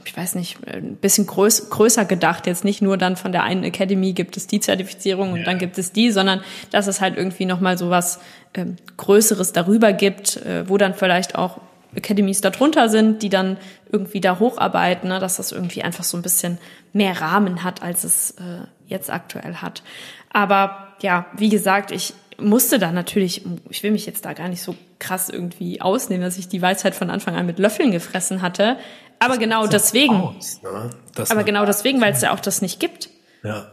ich 0.04 0.14
weiß 0.14 0.34
nicht, 0.34 0.58
ein 0.66 0.96
bisschen 0.96 1.26
größ, 1.26 1.70
größer 1.70 2.04
gedacht. 2.04 2.46
Jetzt 2.46 2.64
nicht 2.64 2.82
nur 2.82 2.98
dann 2.98 3.16
von 3.16 3.32
der 3.32 3.42
einen 3.42 3.64
Academy 3.64 4.12
gibt 4.12 4.36
es 4.36 4.46
die 4.46 4.60
Zertifizierung 4.60 5.32
und 5.32 5.40
ja. 5.40 5.44
dann 5.44 5.58
gibt 5.58 5.78
es 5.78 5.92
die, 5.92 6.10
sondern 6.10 6.42
dass 6.70 6.88
es 6.88 7.00
halt 7.00 7.16
irgendwie 7.16 7.46
nochmal 7.46 7.78
so 7.78 7.88
was 7.88 8.20
ähm, 8.52 8.76
Größeres 8.98 9.52
darüber 9.52 9.94
gibt, 9.94 10.36
äh, 10.36 10.68
wo 10.68 10.76
dann 10.76 10.92
vielleicht 10.92 11.36
auch 11.36 11.60
Academies 11.96 12.42
darunter 12.42 12.90
sind, 12.90 13.22
die 13.22 13.30
dann 13.30 13.56
irgendwie 13.90 14.20
da 14.20 14.38
hocharbeiten, 14.38 15.08
ne, 15.08 15.20
dass 15.20 15.36
das 15.36 15.52
irgendwie 15.52 15.82
einfach 15.82 16.04
so 16.04 16.18
ein 16.18 16.22
bisschen 16.22 16.58
mehr 16.92 17.18
Rahmen 17.18 17.64
hat, 17.64 17.82
als 17.82 18.04
es 18.04 18.32
äh, 18.32 18.66
jetzt 18.86 19.10
aktuell 19.10 19.56
hat. 19.56 19.82
Aber 20.30 20.85
ja, 21.00 21.26
wie 21.36 21.48
gesagt, 21.48 21.90
ich 21.90 22.14
musste 22.38 22.78
da 22.78 22.92
natürlich, 22.92 23.44
ich 23.70 23.82
will 23.82 23.90
mich 23.90 24.06
jetzt 24.06 24.24
da 24.24 24.32
gar 24.32 24.48
nicht 24.48 24.62
so 24.62 24.74
krass 24.98 25.28
irgendwie 25.28 25.80
ausnehmen, 25.80 26.22
dass 26.22 26.38
ich 26.38 26.48
die 26.48 26.60
Weisheit 26.60 26.94
von 26.94 27.10
Anfang 27.10 27.34
an 27.34 27.46
mit 27.46 27.58
Löffeln 27.58 27.90
gefressen 27.90 28.42
hatte. 28.42 28.76
Aber 29.18 29.38
genau 29.38 29.66
deswegen. 29.66 30.14
Aus, 30.14 30.60
ne? 30.62 30.90
aber 31.28 31.44
genau 31.44 31.64
deswegen, 31.64 32.00
weil 32.00 32.12
es 32.12 32.20
ja 32.20 32.34
auch 32.34 32.40
das 32.40 32.60
nicht 32.60 32.80
gibt. 32.80 33.10
Ja. 33.42 33.70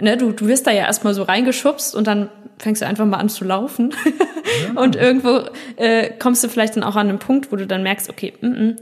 Ne, 0.00 0.16
du, 0.16 0.32
du 0.32 0.46
wirst 0.46 0.66
da 0.66 0.72
ja 0.72 0.86
erstmal 0.86 1.14
so 1.14 1.22
reingeschubst 1.22 1.94
und 1.94 2.06
dann 2.06 2.28
fängst 2.58 2.82
du 2.82 2.86
einfach 2.86 3.06
mal 3.06 3.18
an 3.18 3.28
zu 3.28 3.44
laufen. 3.44 3.92
Ja. 4.64 4.80
und 4.82 4.96
irgendwo 4.96 5.42
äh, 5.76 6.10
kommst 6.10 6.42
du 6.42 6.48
vielleicht 6.48 6.76
dann 6.76 6.82
auch 6.82 6.96
an 6.96 7.08
einen 7.08 7.18
Punkt, 7.18 7.52
wo 7.52 7.56
du 7.56 7.66
dann 7.66 7.82
merkst, 7.82 8.10
okay, 8.10 8.34
mm, 8.40 8.46
mm, 8.46 8.76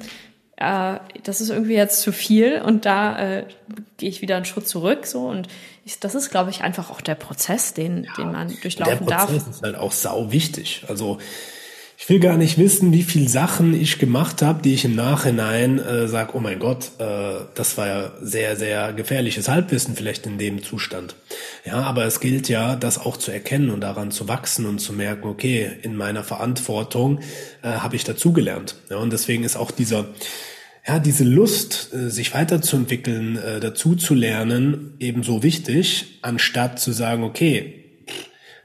äh, 0.56 0.98
das 1.22 1.40
ist 1.40 1.50
irgendwie 1.50 1.74
jetzt 1.74 2.00
zu 2.00 2.12
viel 2.12 2.62
und 2.64 2.86
da 2.86 3.18
äh, 3.18 3.44
gehe 3.98 4.08
ich 4.08 4.22
wieder 4.22 4.36
einen 4.36 4.44
Schritt 4.44 4.68
zurück 4.68 5.06
so 5.06 5.26
und 5.26 5.48
ich, 5.84 5.98
das 6.00 6.14
ist, 6.14 6.30
glaube 6.30 6.50
ich, 6.50 6.62
einfach 6.62 6.90
auch 6.90 7.00
der 7.00 7.14
Prozess, 7.14 7.74
den, 7.74 8.04
ja, 8.04 8.12
den 8.16 8.32
man 8.32 8.54
durchlaufen 8.60 9.06
darf. 9.06 9.26
Der 9.26 9.34
Prozess 9.34 9.44
darf. 9.44 9.54
ist 9.54 9.62
halt 9.62 9.76
auch 9.76 9.92
sau 9.92 10.32
wichtig. 10.32 10.84
Also 10.88 11.18
ich 12.02 12.08
will 12.08 12.18
gar 12.18 12.36
nicht 12.36 12.58
wissen, 12.58 12.92
wie 12.92 13.04
viel 13.04 13.28
Sachen 13.28 13.80
ich 13.80 14.00
gemacht 14.00 14.42
habe, 14.42 14.60
die 14.60 14.74
ich 14.74 14.84
im 14.84 14.96
Nachhinein 14.96 15.78
äh, 15.78 16.08
sage, 16.08 16.32
oh 16.34 16.40
mein 16.40 16.58
Gott, 16.58 16.90
äh, 16.98 17.44
das 17.54 17.78
war 17.78 17.86
ja 17.86 18.12
sehr, 18.20 18.56
sehr 18.56 18.92
gefährliches 18.92 19.48
Halbwissen 19.48 19.94
vielleicht 19.94 20.26
in 20.26 20.36
dem 20.36 20.64
Zustand. 20.64 21.14
Ja, 21.64 21.82
aber 21.82 22.04
es 22.04 22.18
gilt 22.18 22.48
ja, 22.48 22.74
das 22.74 22.98
auch 22.98 23.16
zu 23.16 23.30
erkennen 23.30 23.70
und 23.70 23.82
daran 23.82 24.10
zu 24.10 24.26
wachsen 24.26 24.66
und 24.66 24.80
zu 24.80 24.92
merken, 24.92 25.28
okay, 25.28 25.70
in 25.82 25.94
meiner 25.94 26.24
Verantwortung 26.24 27.20
äh, 27.62 27.68
habe 27.68 27.94
ich 27.94 28.02
dazugelernt. 28.02 28.74
Ja, 28.90 28.96
und 28.96 29.12
deswegen 29.12 29.44
ist 29.44 29.54
auch 29.54 29.70
dieser 29.70 30.06
ja, 30.86 30.98
diese 30.98 31.24
Lust, 31.24 31.90
äh, 31.92 32.10
sich 32.10 32.34
weiterzuentwickeln, 32.34 33.36
äh, 33.36 33.60
dazu 33.60 33.94
zu 33.94 34.14
lernen, 34.14 34.94
ebenso 34.98 35.42
wichtig, 35.42 36.18
anstatt 36.22 36.80
zu 36.80 36.92
sagen, 36.92 37.22
okay, 37.22 37.78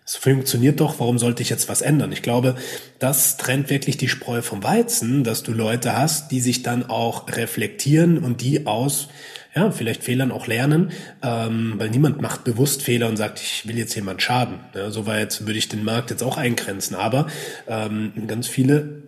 es 0.06 0.16
funktioniert 0.16 0.80
doch, 0.80 1.00
warum 1.00 1.20
sollte 1.20 1.44
ich 1.44 1.50
jetzt 1.50 1.68
was 1.68 1.82
ändern? 1.82 2.14
Ich 2.14 2.22
glaube, 2.22 2.56
das 2.98 3.36
trennt 3.36 3.70
wirklich 3.70 3.98
die 3.98 4.08
Spreu 4.08 4.42
vom 4.42 4.64
Weizen, 4.64 5.26
dass 5.26 5.44
du 5.44 5.52
Leute 5.52 5.98
hast, 5.98 6.32
die 6.32 6.40
sich 6.40 6.64
dann 6.64 6.90
auch 6.90 7.28
reflektieren 7.28 8.18
und 8.18 8.42
die 8.42 8.66
aus 8.68 9.10
ja, 9.54 9.72
vielleicht 9.72 10.04
Fehlern 10.04 10.32
auch 10.32 10.48
lernen, 10.48 10.92
ähm, 11.24 11.74
weil 11.78 11.90
niemand 11.90 12.22
macht 12.22 12.44
bewusst 12.44 12.84
Fehler 12.84 13.10
und 13.10 13.18
sagt, 13.18 13.40
ich 13.40 13.68
will 13.68 13.78
jetzt 13.78 13.96
jemand 13.96 14.22
schaden. 14.22 14.60
Ja, 14.76 14.92
so 14.92 15.08
weit 15.08 15.46
würde 15.46 15.58
ich 15.58 15.68
den 15.68 15.84
Markt 15.84 16.10
jetzt 16.10 16.24
auch 16.24 16.38
eingrenzen. 16.38 16.96
Aber 16.96 17.28
ähm, 17.68 18.14
ganz 18.28 18.48
viele 18.48 19.07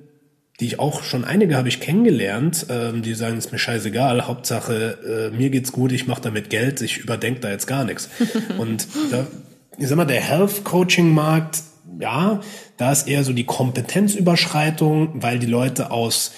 die 0.60 0.66
ich 0.66 0.80
auch 0.80 1.04
schon 1.04 1.24
einige 1.24 1.56
habe 1.56 1.70
ich 1.70 1.80
kennengelernt, 1.80 2.66
ähm, 2.70 3.02
die 3.02 3.14
sagen, 3.14 3.38
ist 3.38 3.52
mir 3.52 3.60
scheißegal, 3.60 4.28
Hauptsache 4.28 5.32
äh, 5.32 5.36
mir 5.36 5.50
geht's 5.50 5.72
gut, 5.72 5.92
ich 5.92 6.08
mache 6.08 6.22
damit 6.22 6.50
Geld, 6.50 6.82
ich 6.82 6.98
überdenke 6.98 7.40
da 7.40 7.50
jetzt 7.50 7.68
gar 7.68 7.86
nichts. 7.86 8.10
Und 8.58 8.88
da, 9.12 9.28
ich 9.78 9.88
sag 9.88 9.96
mal, 9.96 10.06
der 10.06 10.22
Health 10.22 10.64
Coaching 10.66 11.14
Markt, 11.14 11.64
ja, 12.00 12.42
da 12.78 12.92
ist 12.92 13.08
eher 13.08 13.24
so 13.24 13.34
die 13.34 13.46
Kompetenzüberschreitung, 13.46 15.22
weil 15.24 15.40
die 15.40 15.48
Leute 15.48 15.92
aus 15.92 16.34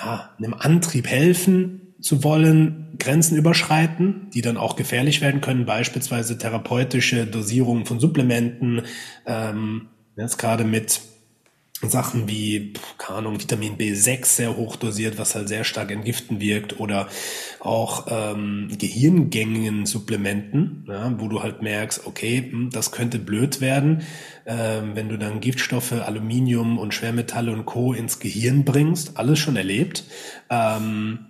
ja, 0.00 0.30
einem 0.38 0.54
Antrieb 0.54 1.06
helfen 1.06 1.94
zu 2.00 2.24
wollen, 2.24 2.96
Grenzen 2.98 3.36
überschreiten, 3.36 4.28
die 4.34 4.42
dann 4.42 4.56
auch 4.56 4.76
gefährlich 4.76 5.20
werden 5.20 5.40
können, 5.40 5.64
beispielsweise 5.64 6.38
therapeutische 6.38 7.26
Dosierungen 7.26 7.86
von 7.86 8.00
Supplementen, 8.00 8.82
ähm, 9.26 9.88
jetzt 10.16 10.38
gerade 10.38 10.64
mit 10.64 11.00
Sachen 11.90 12.28
wie, 12.28 12.72
keine 12.98 13.18
Ahnung, 13.18 13.40
Vitamin 13.40 13.76
B6 13.76 14.24
sehr 14.24 14.56
hoch 14.56 14.76
dosiert, 14.76 15.18
was 15.18 15.34
halt 15.34 15.48
sehr 15.48 15.64
stark 15.64 15.90
entgiften 15.90 16.40
wirkt, 16.40 16.80
oder 16.80 17.08
auch 17.60 18.06
ähm, 18.08 18.68
Gehirngängen 18.78 19.86
Supplementen, 19.86 20.86
ja, 20.88 21.12
wo 21.18 21.28
du 21.28 21.42
halt 21.42 21.62
merkst, 21.62 22.06
okay, 22.06 22.48
hm, 22.50 22.70
das 22.70 22.92
könnte 22.92 23.18
blöd 23.18 23.60
werden, 23.60 24.02
ähm, 24.46 24.92
wenn 24.94 25.08
du 25.08 25.18
dann 25.18 25.40
Giftstoffe, 25.40 25.92
Aluminium 25.92 26.78
und 26.78 26.94
Schwermetalle 26.94 27.52
und 27.52 27.66
Co. 27.66 27.92
ins 27.92 28.18
Gehirn 28.18 28.64
bringst, 28.64 29.16
alles 29.16 29.38
schon 29.38 29.56
erlebt. 29.56 30.04
Ähm, 30.50 31.26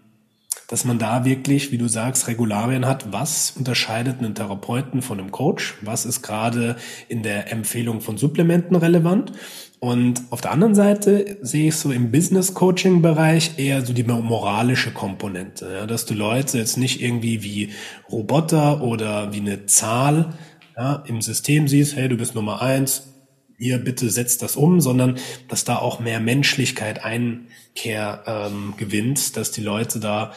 dass 0.74 0.84
man 0.84 0.98
da 0.98 1.24
wirklich, 1.24 1.70
wie 1.70 1.78
du 1.78 1.86
sagst, 1.86 2.26
Regularien 2.26 2.84
hat. 2.84 3.12
Was 3.12 3.52
unterscheidet 3.52 4.18
einen 4.18 4.34
Therapeuten 4.34 5.02
von 5.02 5.20
einem 5.20 5.30
Coach? 5.30 5.76
Was 5.82 6.04
ist 6.04 6.22
gerade 6.22 6.74
in 7.06 7.22
der 7.22 7.52
Empfehlung 7.52 8.00
von 8.00 8.18
Supplementen 8.18 8.74
relevant? 8.74 9.30
Und 9.78 10.22
auf 10.30 10.40
der 10.40 10.50
anderen 10.50 10.74
Seite 10.74 11.36
sehe 11.42 11.68
ich 11.68 11.76
so 11.76 11.92
im 11.92 12.10
Business-Coaching-Bereich 12.10 13.56
eher 13.56 13.86
so 13.86 13.92
die 13.92 14.02
moralische 14.02 14.90
Komponente, 14.90 15.72
ja, 15.72 15.86
dass 15.86 16.06
du 16.06 16.14
Leute 16.14 16.58
jetzt 16.58 16.76
nicht 16.76 17.00
irgendwie 17.00 17.44
wie 17.44 17.70
Roboter 18.10 18.82
oder 18.82 19.32
wie 19.32 19.38
eine 19.38 19.66
Zahl 19.66 20.34
ja, 20.76 21.04
im 21.06 21.22
System 21.22 21.68
siehst, 21.68 21.94
hey, 21.94 22.08
du 22.08 22.16
bist 22.16 22.34
Nummer 22.34 22.60
eins, 22.60 23.14
hier 23.58 23.78
bitte 23.78 24.10
setzt 24.10 24.42
das 24.42 24.56
um, 24.56 24.80
sondern 24.80 25.18
dass 25.46 25.62
da 25.62 25.76
auch 25.76 26.00
mehr 26.00 26.18
Menschlichkeit 26.18 27.04
Einkehr 27.04 28.24
ähm, 28.26 28.74
gewinnt, 28.76 29.36
dass 29.36 29.52
die 29.52 29.62
Leute 29.62 30.00
da 30.00 30.32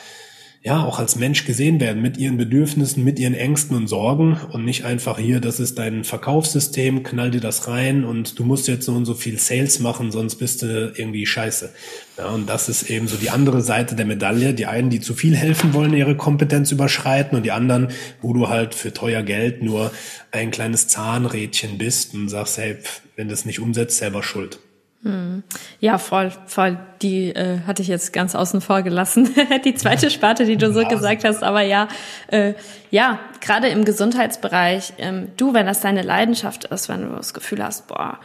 ja 0.68 0.84
auch 0.84 1.00
als 1.00 1.16
Mensch 1.16 1.46
gesehen 1.46 1.80
werden 1.80 2.02
mit 2.02 2.18
ihren 2.18 2.36
Bedürfnissen, 2.36 3.02
mit 3.02 3.20
ihren 3.20 3.34
Ängsten 3.34 3.78
und 3.78 3.88
Sorgen 3.88 4.38
und 4.52 4.66
nicht 4.66 4.84
einfach 4.84 5.18
hier, 5.18 5.40
das 5.40 5.62
ist 5.62 5.80
dein 5.80 6.04
Verkaufssystem, 6.04 7.04
knall 7.04 7.32
dir 7.32 7.40
das 7.40 7.70
rein 7.70 8.04
und 8.04 8.38
du 8.38 8.44
musst 8.44 8.68
jetzt 8.68 8.86
so 8.86 8.92
und 8.92 9.06
so 9.06 9.14
viel 9.14 9.40
Sales 9.40 9.80
machen, 9.80 10.12
sonst 10.12 10.36
bist 10.36 10.64
du 10.64 10.92
irgendwie 10.94 11.26
scheiße. 11.26 11.74
Ja, 12.18 12.32
und 12.32 12.50
das 12.50 12.68
ist 12.68 12.90
eben 12.90 13.08
so 13.08 13.16
die 13.16 13.30
andere 13.30 13.62
Seite 13.62 13.96
der 13.96 14.06
Medaille. 14.06 14.54
Die 14.54 14.66
einen, 14.66 14.90
die 14.90 15.00
zu 15.00 15.14
viel 15.14 15.38
helfen 15.38 15.74
wollen, 15.74 15.94
ihre 15.94 16.18
Kompetenz 16.18 16.70
überschreiten 16.74 17.38
und 17.38 17.44
die 17.44 17.52
anderen, 17.52 17.88
wo 18.22 18.34
du 18.34 18.50
halt 18.50 18.76
für 18.76 18.92
teuer 18.92 19.24
Geld 19.24 19.64
nur 19.64 19.92
ein 20.32 20.52
kleines 20.52 20.90
Zahnrädchen 20.90 21.78
bist 21.78 22.14
und 22.14 22.28
sagst, 22.28 22.58
hey, 22.58 22.76
wenn 23.16 23.30
du 23.30 23.34
es 23.34 23.46
nicht 23.46 23.62
umsetzt, 23.62 24.00
selber 24.00 24.22
schuld. 24.22 24.60
Hm. 25.04 25.44
Ja, 25.80 25.98
voll, 26.00 26.32
voll. 26.48 26.80
Die 27.02 27.30
äh, 27.30 27.60
hatte 27.68 27.82
ich 27.82 27.88
jetzt 27.88 28.14
ganz 28.14 28.34
außen 28.34 28.62
vor 28.62 28.82
gelassen. 28.82 29.34
die 29.66 29.76
zweite 29.76 30.10
Sparte, 30.10 30.46
die 30.46 30.58
du 30.58 30.74
so 30.74 30.82
ja. 30.82 30.88
gesagt 30.88 31.24
hast. 31.24 31.44
Aber 31.44 31.62
ja, 31.62 31.88
äh, 32.28 32.54
ja, 32.90 33.20
gerade 33.40 33.68
im 33.70 33.86
Gesundheitsbereich, 33.86 34.94
ähm, 34.98 35.30
du, 35.38 35.54
wenn 35.54 35.68
das 35.68 35.82
deine 35.82 36.02
Leidenschaft 36.02 36.66
ist, 36.66 36.90
wenn 36.90 37.04
du 37.04 37.16
das 37.16 37.34
Gefühl 37.34 37.64
hast, 37.64 37.88
boah, 37.88 38.20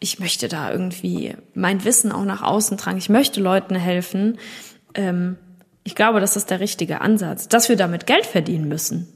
ich 0.00 0.20
möchte 0.20 0.48
da 0.48 0.70
irgendwie 0.70 1.34
mein 1.54 1.84
Wissen 1.84 2.12
auch 2.12 2.24
nach 2.24 2.42
außen 2.42 2.76
tragen, 2.76 2.98
ich 2.98 3.08
möchte 3.08 3.40
Leuten 3.40 3.74
helfen. 3.74 4.38
Ähm, 4.94 5.36
ich 5.82 5.94
glaube, 5.94 6.20
das 6.20 6.36
ist 6.36 6.50
der 6.50 6.60
richtige 6.60 7.00
Ansatz. 7.00 7.48
Dass 7.48 7.68
wir 7.70 7.76
damit 7.76 8.06
Geld 8.06 8.26
verdienen 8.26 8.68
müssen, 8.68 9.08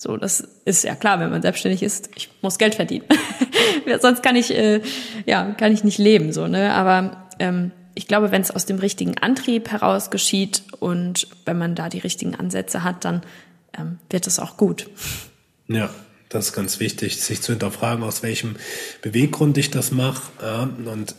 so, 0.00 0.16
das 0.16 0.46
ist 0.64 0.84
ja 0.84 0.94
klar, 0.94 1.18
wenn 1.18 1.30
man 1.30 1.42
selbstständig 1.42 1.82
ist, 1.82 2.08
ich 2.14 2.30
muss 2.40 2.56
Geld 2.58 2.76
verdienen. 2.76 3.04
Sonst 4.00 4.22
kann 4.22 4.36
ich, 4.36 4.56
äh, 4.56 4.80
ja, 5.26 5.50
kann 5.52 5.72
ich 5.72 5.82
nicht 5.82 5.98
leben, 5.98 6.32
so, 6.32 6.46
ne? 6.46 6.72
Aber 6.72 7.26
ähm, 7.40 7.72
ich 7.94 8.06
glaube, 8.06 8.30
wenn 8.30 8.40
es 8.40 8.52
aus 8.52 8.64
dem 8.64 8.78
richtigen 8.78 9.18
Antrieb 9.18 9.72
heraus 9.72 10.10
geschieht 10.10 10.62
und 10.78 11.26
wenn 11.46 11.58
man 11.58 11.74
da 11.74 11.88
die 11.88 11.98
richtigen 11.98 12.36
Ansätze 12.36 12.84
hat, 12.84 13.04
dann 13.04 13.22
ähm, 13.76 13.98
wird 14.08 14.28
es 14.28 14.38
auch 14.38 14.56
gut. 14.56 14.88
Ja, 15.66 15.90
das 16.28 16.46
ist 16.46 16.52
ganz 16.52 16.78
wichtig, 16.78 17.20
sich 17.20 17.42
zu 17.42 17.50
hinterfragen, 17.50 18.04
aus 18.04 18.22
welchem 18.22 18.54
Beweggrund 19.02 19.58
ich 19.58 19.72
das 19.72 19.90
mache. 19.90 20.30
Ja, 20.40 20.62
und 20.62 21.16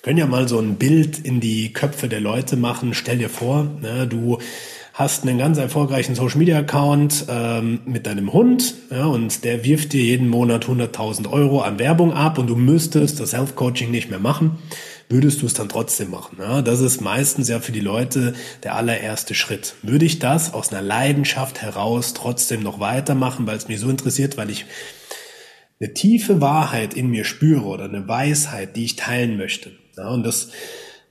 können 0.00 0.18
ja 0.18 0.26
mal 0.26 0.48
so 0.48 0.58
ein 0.58 0.76
Bild 0.76 1.18
in 1.18 1.40
die 1.40 1.74
Köpfe 1.74 2.08
der 2.08 2.20
Leute 2.20 2.56
machen. 2.56 2.94
Stell 2.94 3.18
dir 3.18 3.28
vor, 3.28 3.64
ne, 3.64 4.06
du 4.06 4.38
hast 4.94 5.24
einen 5.24 5.38
ganz 5.38 5.58
erfolgreichen 5.58 6.14
Social 6.14 6.38
Media 6.38 6.56
Account 6.56 7.26
ähm, 7.28 7.80
mit 7.84 8.06
deinem 8.06 8.32
Hund 8.32 8.74
ja, 8.92 9.06
und 9.06 9.42
der 9.42 9.64
wirft 9.64 9.92
dir 9.92 10.00
jeden 10.00 10.28
Monat 10.28 10.66
100.000 10.66 11.28
Euro 11.30 11.62
an 11.62 11.80
Werbung 11.80 12.12
ab 12.12 12.38
und 12.38 12.46
du 12.46 12.54
müsstest 12.54 13.18
das 13.18 13.32
Health 13.32 13.56
Coaching 13.56 13.90
nicht 13.90 14.08
mehr 14.08 14.20
machen, 14.20 14.56
würdest 15.08 15.42
du 15.42 15.46
es 15.46 15.54
dann 15.54 15.68
trotzdem 15.68 16.10
machen. 16.10 16.36
Ja? 16.38 16.62
Das 16.62 16.80
ist 16.80 17.00
meistens 17.00 17.48
ja 17.48 17.58
für 17.58 17.72
die 17.72 17.80
Leute 17.80 18.34
der 18.62 18.76
allererste 18.76 19.34
Schritt. 19.34 19.74
Würde 19.82 20.04
ich 20.04 20.20
das 20.20 20.54
aus 20.54 20.72
einer 20.72 20.80
Leidenschaft 20.82 21.60
heraus 21.60 22.14
trotzdem 22.14 22.62
noch 22.62 22.78
weitermachen, 22.78 23.48
weil 23.48 23.56
es 23.56 23.66
mich 23.66 23.80
so 23.80 23.90
interessiert, 23.90 24.36
weil 24.36 24.48
ich 24.48 24.64
eine 25.80 25.92
tiefe 25.92 26.40
Wahrheit 26.40 26.94
in 26.94 27.08
mir 27.08 27.24
spüre 27.24 27.64
oder 27.64 27.86
eine 27.86 28.06
Weisheit, 28.06 28.76
die 28.76 28.84
ich 28.84 28.94
teilen 28.94 29.38
möchte. 29.38 29.72
Ja, 29.96 30.10
und 30.10 30.22
das 30.22 30.50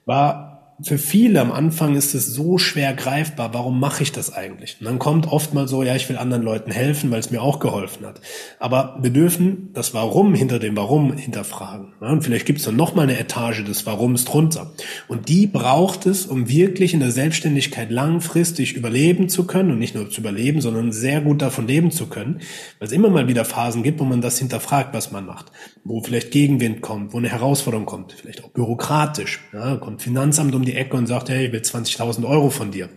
war 0.05 0.52
für 0.83 0.97
viele 0.97 1.39
am 1.39 1.51
Anfang 1.51 1.95
ist 1.95 2.13
es 2.13 2.27
so 2.27 2.57
schwer 2.57 2.93
greifbar, 2.93 3.53
warum 3.53 3.79
mache 3.79 4.03
ich 4.03 4.11
das 4.11 4.33
eigentlich? 4.33 4.77
Und 4.79 4.85
dann 4.85 4.99
kommt 4.99 5.27
oft 5.27 5.53
mal 5.53 5.67
so, 5.67 5.81
ja, 5.83 5.95
ich 5.95 6.09
will 6.09 6.17
anderen 6.17 6.43
Leuten 6.43 6.71
helfen, 6.71 7.09
weil 7.09 7.19
es 7.19 7.31
mir 7.31 7.41
auch 7.41 7.59
geholfen 7.59 8.05
hat. 8.05 8.19
Aber 8.59 8.97
wir 9.01 9.09
dürfen 9.09 9.69
das 9.73 9.93
Warum 9.93 10.33
hinter 10.33 10.59
dem 10.59 10.75
Warum 10.75 11.13
hinterfragen. 11.13 11.93
Und 11.99 12.23
vielleicht 12.23 12.45
gibt 12.45 12.59
es 12.59 12.65
dann 12.65 12.75
nochmal 12.75 13.03
eine 13.03 13.17
Etage 13.17 13.63
des 13.63 13.85
Warums 13.85 14.25
drunter. 14.25 14.73
Und 15.07 15.29
die 15.29 15.47
braucht 15.47 16.05
es, 16.05 16.25
um 16.25 16.49
wirklich 16.49 16.93
in 16.93 16.99
der 16.99 17.11
Selbstständigkeit 17.11 17.89
langfristig 17.89 18.73
überleben 18.73 19.29
zu 19.29 19.45
können 19.45 19.71
und 19.71 19.79
nicht 19.79 19.95
nur 19.95 20.09
zu 20.09 20.19
überleben, 20.19 20.59
sondern 20.59 20.91
sehr 20.91 21.21
gut 21.21 21.41
davon 21.41 21.67
leben 21.67 21.91
zu 21.91 22.07
können, 22.07 22.41
weil 22.79 22.87
es 22.87 22.91
immer 22.91 23.09
mal 23.09 23.27
wieder 23.27 23.45
Phasen 23.45 23.83
gibt, 23.83 23.99
wo 23.99 24.03
man 24.03 24.21
das 24.21 24.37
hinterfragt, 24.37 24.93
was 24.93 25.11
man 25.11 25.25
macht, 25.25 25.51
wo 25.85 26.01
vielleicht 26.01 26.31
Gegenwind 26.31 26.81
kommt, 26.81 27.13
wo 27.13 27.17
eine 27.17 27.29
Herausforderung 27.29 27.85
kommt, 27.85 28.11
vielleicht 28.13 28.43
auch 28.43 28.49
bürokratisch, 28.49 29.39
ja, 29.53 29.77
kommt 29.77 30.01
Finanzamt 30.01 30.53
um 30.55 30.65
die 30.65 30.72
die 30.73 30.79
Ecke 30.79 30.97
und 30.97 31.07
sagt, 31.07 31.29
hey, 31.29 31.45
ich 31.45 31.51
will 31.51 31.61
20.000 31.61 32.27
Euro 32.27 32.49
von 32.49 32.71
dir. 32.71 32.89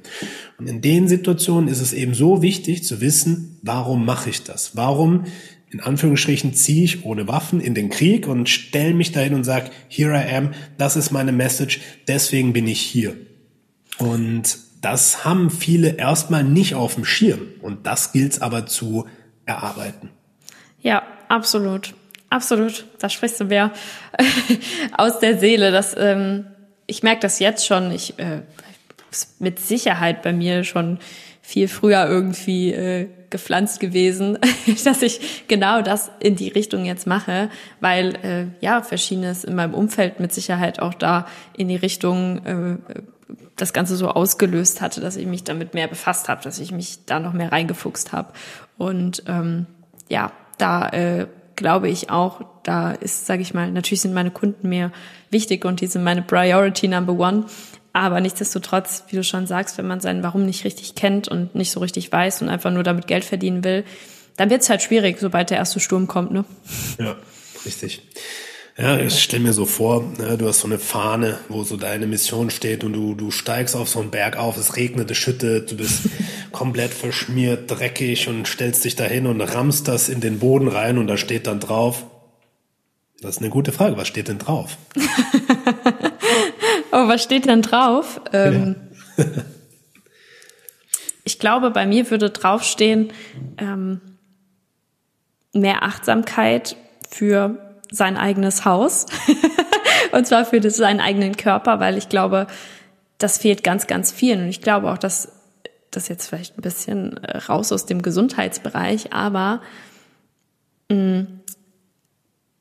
Und 0.58 0.68
in 0.68 0.80
den 0.80 1.08
Situationen 1.08 1.68
ist 1.68 1.80
es 1.80 1.92
eben 1.92 2.14
so 2.14 2.42
wichtig 2.42 2.84
zu 2.84 3.00
wissen, 3.00 3.58
warum 3.62 4.04
mache 4.04 4.30
ich 4.30 4.44
das? 4.44 4.76
Warum, 4.76 5.24
in 5.70 5.80
Anführungsstrichen, 5.80 6.54
ziehe 6.54 6.84
ich 6.84 7.04
ohne 7.04 7.28
Waffen 7.28 7.60
in 7.60 7.74
den 7.74 7.90
Krieg 7.90 8.26
und 8.26 8.48
stelle 8.48 8.94
mich 8.94 9.12
dahin 9.12 9.34
und 9.34 9.44
sage, 9.44 9.70
here 9.88 10.14
I 10.14 10.34
am, 10.34 10.54
das 10.78 10.96
ist 10.96 11.10
meine 11.10 11.32
Message, 11.32 11.80
deswegen 12.08 12.52
bin 12.52 12.66
ich 12.66 12.80
hier. 12.80 13.16
Und 13.98 14.58
das 14.80 15.24
haben 15.24 15.50
viele 15.50 15.96
erstmal 15.96 16.44
nicht 16.44 16.74
auf 16.74 16.94
dem 16.94 17.04
Schirm. 17.04 17.40
Und 17.60 17.86
das 17.86 18.12
gilt 18.12 18.32
es 18.32 18.42
aber 18.42 18.66
zu 18.66 19.06
erarbeiten. 19.44 20.10
Ja, 20.80 21.02
absolut. 21.28 21.94
Absolut. 22.28 22.86
Da 22.98 23.08
sprichst 23.08 23.40
du 23.40 23.44
mir 23.44 23.72
aus 24.96 25.20
der 25.20 25.38
Seele. 25.38 25.70
Das 25.70 25.94
ähm, 25.96 26.46
ich 26.86 27.02
merke 27.02 27.20
das 27.20 27.38
jetzt 27.38 27.66
schon. 27.66 27.90
Ich 27.90 28.18
äh, 28.18 28.42
mit 29.38 29.58
Sicherheit 29.58 30.22
bei 30.22 30.32
mir 30.32 30.64
schon 30.64 30.98
viel 31.42 31.68
früher 31.68 32.06
irgendwie 32.06 32.72
äh, 32.72 33.08
gepflanzt 33.30 33.80
gewesen, 33.80 34.38
dass 34.84 35.02
ich 35.02 35.46
genau 35.48 35.80
das 35.82 36.10
in 36.20 36.36
die 36.36 36.48
Richtung 36.48 36.84
jetzt 36.84 37.06
mache, 37.06 37.50
weil 37.80 38.16
äh, 38.24 38.46
ja 38.64 38.82
verschiedenes 38.82 39.44
in 39.44 39.54
meinem 39.54 39.74
Umfeld 39.74 40.20
mit 40.20 40.32
Sicherheit 40.32 40.80
auch 40.80 40.94
da 40.94 41.26
in 41.56 41.68
die 41.68 41.76
Richtung 41.76 42.44
äh, 42.44 42.94
das 43.56 43.72
Ganze 43.72 43.96
so 43.96 44.08
ausgelöst 44.08 44.80
hatte, 44.80 45.00
dass 45.00 45.16
ich 45.16 45.26
mich 45.26 45.44
damit 45.44 45.72
mehr 45.72 45.88
befasst 45.88 46.28
habe, 46.28 46.42
dass 46.42 46.58
ich 46.58 46.72
mich 46.72 47.04
da 47.06 47.20
noch 47.20 47.32
mehr 47.32 47.52
reingefuchst 47.52 48.12
habe 48.12 48.32
und 48.76 49.22
ähm, 49.28 49.66
ja, 50.08 50.32
da 50.58 50.88
äh, 50.88 51.26
glaube 51.56 51.88
ich 51.88 52.10
auch, 52.10 52.42
da 52.62 52.92
ist, 52.92 53.26
sage 53.26 53.42
ich 53.42 53.54
mal, 53.54 53.70
natürlich 53.70 54.02
sind 54.02 54.14
meine 54.14 54.30
Kunden 54.30 54.68
mir 54.68 54.92
wichtig 55.30 55.64
und 55.64 55.80
die 55.80 55.86
sind 55.86 56.04
meine 56.04 56.22
Priority 56.22 56.88
Number 56.88 57.14
One. 57.14 57.46
Aber 57.92 58.20
nichtsdestotrotz, 58.20 59.04
wie 59.08 59.16
du 59.16 59.24
schon 59.24 59.46
sagst, 59.46 59.78
wenn 59.78 59.86
man 59.86 60.00
sein 60.00 60.22
Warum 60.22 60.44
nicht 60.44 60.64
richtig 60.64 60.94
kennt 60.94 61.28
und 61.28 61.54
nicht 61.54 61.70
so 61.70 61.80
richtig 61.80 62.12
weiß 62.12 62.42
und 62.42 62.50
einfach 62.50 62.70
nur 62.70 62.82
damit 62.82 63.06
Geld 63.06 63.24
verdienen 63.24 63.64
will, 63.64 63.84
dann 64.36 64.50
wird 64.50 64.62
es 64.62 64.68
halt 64.68 64.82
schwierig, 64.82 65.18
sobald 65.18 65.48
der 65.48 65.56
erste 65.56 65.80
Sturm 65.80 66.06
kommt, 66.06 66.30
ne? 66.30 66.44
Ja. 66.98 67.16
Richtig. 67.64 68.02
Ja, 68.78 68.98
ich 68.98 69.22
stell 69.22 69.40
mir 69.40 69.54
so 69.54 69.64
vor, 69.64 70.04
ne, 70.18 70.36
du 70.36 70.46
hast 70.46 70.60
so 70.60 70.66
eine 70.66 70.78
Fahne, 70.78 71.38
wo 71.48 71.64
so 71.64 71.78
deine 71.78 72.06
Mission 72.06 72.50
steht 72.50 72.84
und 72.84 72.92
du, 72.92 73.14
du 73.14 73.30
steigst 73.30 73.74
auf 73.74 73.88
so 73.88 74.00
einen 74.00 74.10
Berg 74.10 74.36
auf, 74.36 74.58
es 74.58 74.76
regnet, 74.76 75.10
es 75.10 75.16
schüttet, 75.16 75.70
du 75.70 75.78
bist 75.78 76.10
komplett 76.52 76.92
verschmiert, 76.92 77.70
dreckig 77.70 78.28
und 78.28 78.46
stellst 78.46 78.84
dich 78.84 78.94
dahin 78.94 79.26
und 79.26 79.40
rammst 79.40 79.88
das 79.88 80.10
in 80.10 80.20
den 80.20 80.38
Boden 80.38 80.68
rein 80.68 80.98
und 80.98 81.06
da 81.06 81.16
steht 81.16 81.46
dann 81.46 81.58
drauf. 81.58 82.04
Das 83.22 83.36
ist 83.36 83.40
eine 83.40 83.48
gute 83.48 83.72
Frage. 83.72 83.96
Was 83.96 84.08
steht 84.08 84.28
denn 84.28 84.38
drauf? 84.38 84.76
oh, 86.92 87.08
was 87.08 87.22
steht 87.22 87.46
denn 87.46 87.62
drauf? 87.62 88.20
Ähm, 88.34 88.76
ja. 89.16 89.24
ich 91.24 91.38
glaube, 91.38 91.70
bei 91.70 91.86
mir 91.86 92.10
würde 92.10 92.28
draufstehen, 92.28 93.10
ähm, 93.56 94.02
mehr 95.54 95.82
Achtsamkeit 95.82 96.76
für 97.08 97.65
sein 97.90 98.16
eigenes 98.16 98.64
Haus. 98.64 99.06
Und 100.12 100.26
zwar 100.26 100.44
für 100.44 100.60
das, 100.60 100.76
seinen 100.76 101.00
eigenen 101.00 101.36
Körper, 101.36 101.80
weil 101.80 101.98
ich 101.98 102.08
glaube, 102.08 102.46
das 103.18 103.38
fehlt 103.38 103.64
ganz, 103.64 103.86
ganz 103.86 104.12
vielen. 104.12 104.42
Und 104.42 104.48
ich 104.48 104.60
glaube 104.60 104.90
auch, 104.90 104.98
dass 104.98 105.32
das 105.90 106.08
jetzt 106.08 106.28
vielleicht 106.28 106.58
ein 106.58 106.62
bisschen 106.62 107.16
äh, 107.24 107.38
raus 107.38 107.72
aus 107.72 107.86
dem 107.86 108.02
Gesundheitsbereich, 108.02 109.12
aber 109.12 109.60
mh, 110.90 110.96
mm, 110.96 111.26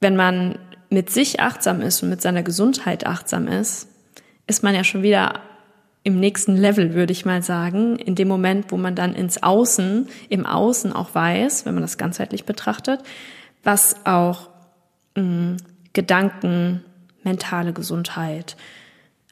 wenn 0.02 0.16
man 0.16 0.60
mit 0.90 1.10
sich 1.10 1.40
achtsam 1.40 1.82
ist 1.82 2.04
und 2.04 2.10
mit 2.10 2.22
seiner 2.22 2.44
Gesundheit 2.44 3.08
achtsam 3.08 3.48
ist, 3.48 3.88
ist 4.46 4.62
man 4.62 4.76
ja 4.76 4.84
schon 4.84 5.02
wieder 5.02 5.42
im 6.04 6.20
nächsten 6.20 6.56
Level, 6.56 6.94
würde 6.94 7.12
ich 7.12 7.26
mal 7.26 7.42
sagen, 7.42 7.96
in 7.96 8.14
dem 8.14 8.28
Moment, 8.28 8.72
wo 8.72 8.78
man 8.78 8.94
dann 8.94 9.16
ins 9.16 9.42
Außen, 9.42 10.08
im 10.30 10.46
Außen 10.46 10.94
auch 10.94 11.16
weiß, 11.16 11.66
wenn 11.66 11.74
man 11.74 11.82
das 11.82 11.98
ganzheitlich 11.98 12.46
betrachtet, 12.46 13.02
was 13.64 14.06
auch 14.06 14.50
mh, 15.16 15.58
Gedanken, 15.94 16.84
mentale 17.24 17.74
Gesundheit, 17.74 18.56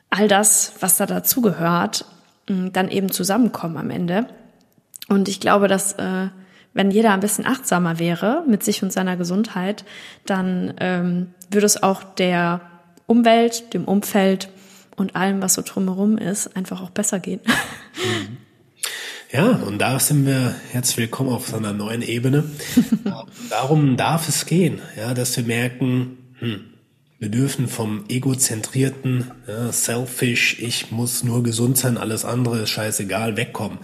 all 0.10 0.28
das, 0.28 0.74
was 0.80 0.98
da 0.98 1.06
dazugehört, 1.06 2.06
dann 2.48 2.90
eben 2.90 3.12
zusammenkommen 3.12 3.78
am 3.78 3.90
Ende. 3.90 4.28
Und 5.10 5.28
ich 5.28 5.40
glaube, 5.40 5.68
dass 5.68 5.94
äh, 5.94 6.28
wenn 6.74 6.92
jeder 6.92 7.14
ein 7.14 7.20
bisschen 7.20 7.46
achtsamer 7.46 8.00
wäre 8.00 8.44
mit 8.48 8.64
sich 8.64 8.84
und 8.84 8.92
seiner 8.92 9.18
Gesundheit, 9.18 9.86
dann 10.26 10.74
ähm, 10.80 11.34
würde 11.50 11.66
es 11.66 11.82
auch 11.82 12.04
der 12.04 12.62
Umwelt, 13.06 13.74
dem 13.74 13.86
Umfeld 13.86 14.50
und 14.96 15.16
allem, 15.16 15.42
was 15.42 15.54
so 15.54 15.62
drumherum 15.62 16.18
ist, 16.18 16.56
einfach 16.56 16.82
auch 16.82 16.90
besser 16.90 17.20
gehen. 17.20 17.42
Ja, 19.34 19.50
und 19.50 19.80
da 19.80 19.98
sind 19.98 20.28
wir 20.28 20.54
jetzt 20.76 20.96
willkommen 20.96 21.32
auf 21.32 21.52
einer 21.56 21.74
neuen 21.74 22.04
Ebene. 22.04 22.44
Darum 23.50 23.98
darf 23.98 24.30
es 24.30 24.46
gehen, 24.46 24.80
ja, 24.96 25.16
dass 25.16 25.36
wir 25.36 25.44
merken, 25.44 26.18
hm, 26.38 26.60
wir 27.24 27.30
dürfen 27.30 27.70
vom 27.70 28.04
egozentrierten, 28.10 29.32
ja, 29.48 29.72
selfish, 29.72 30.60
ich 30.60 30.92
muss 30.92 31.24
nur 31.24 31.42
gesund 31.42 31.78
sein, 31.78 31.98
alles 31.98 32.26
andere 32.26 32.60
ist 32.60 32.72
scheißegal, 32.72 33.38
wegkommen. 33.38 33.78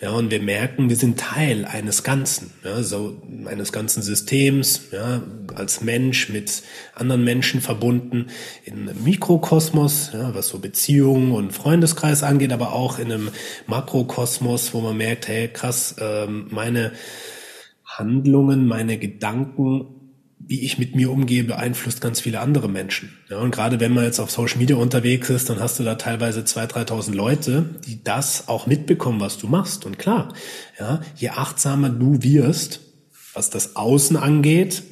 Ja, 0.00 0.10
und 0.10 0.32
wir 0.32 0.42
merken, 0.42 0.88
wir 0.88 0.96
sind 0.96 1.20
Teil 1.20 1.66
eines 1.66 2.02
Ganzen, 2.02 2.50
ja, 2.64 2.82
so 2.82 3.22
eines 3.46 3.70
ganzen 3.70 4.02
Systems, 4.02 4.88
ja, 4.90 5.22
als 5.54 5.82
Mensch 5.82 6.30
mit 6.30 6.64
anderen 6.96 7.22
Menschen 7.22 7.60
verbunden, 7.60 8.26
in 8.64 8.90
Mikrokosmos, 9.04 10.10
ja, 10.12 10.34
was 10.34 10.48
so 10.48 10.58
Beziehungen 10.58 11.30
und 11.30 11.52
Freundeskreis 11.52 12.24
angeht, 12.24 12.50
aber 12.50 12.72
auch 12.72 12.98
in 12.98 13.12
einem 13.12 13.30
Makrokosmos, 13.68 14.74
wo 14.74 14.80
man 14.80 14.96
merkt, 14.96 15.28
hey, 15.28 15.46
krass, 15.46 15.94
ähm, 16.00 16.48
meine 16.50 16.90
Handlungen, 17.84 18.66
meine 18.66 18.98
Gedanken 18.98 19.99
wie 20.50 20.62
ich 20.62 20.78
mit 20.78 20.96
mir 20.96 21.12
umgehe, 21.12 21.44
beeinflusst 21.44 22.00
ganz 22.00 22.18
viele 22.18 22.40
andere 22.40 22.68
Menschen. 22.68 23.16
Ja, 23.28 23.38
und 23.38 23.52
gerade 23.52 23.78
wenn 23.78 23.94
man 23.94 24.02
jetzt 24.02 24.18
auf 24.18 24.32
Social 24.32 24.58
Media 24.58 24.74
unterwegs 24.74 25.30
ist, 25.30 25.48
dann 25.48 25.60
hast 25.60 25.78
du 25.78 25.84
da 25.84 25.94
teilweise 25.94 26.40
2.000, 26.40 26.88
3.000 26.88 27.14
Leute, 27.14 27.66
die 27.86 28.02
das 28.02 28.48
auch 28.48 28.66
mitbekommen, 28.66 29.20
was 29.20 29.38
du 29.38 29.46
machst. 29.46 29.86
Und 29.86 29.96
klar, 30.00 30.34
ja, 30.76 31.02
je 31.14 31.28
achtsamer 31.28 31.88
du 31.88 32.24
wirst, 32.24 32.80
was 33.32 33.50
das 33.50 33.76
Außen 33.76 34.16
angeht, 34.16 34.82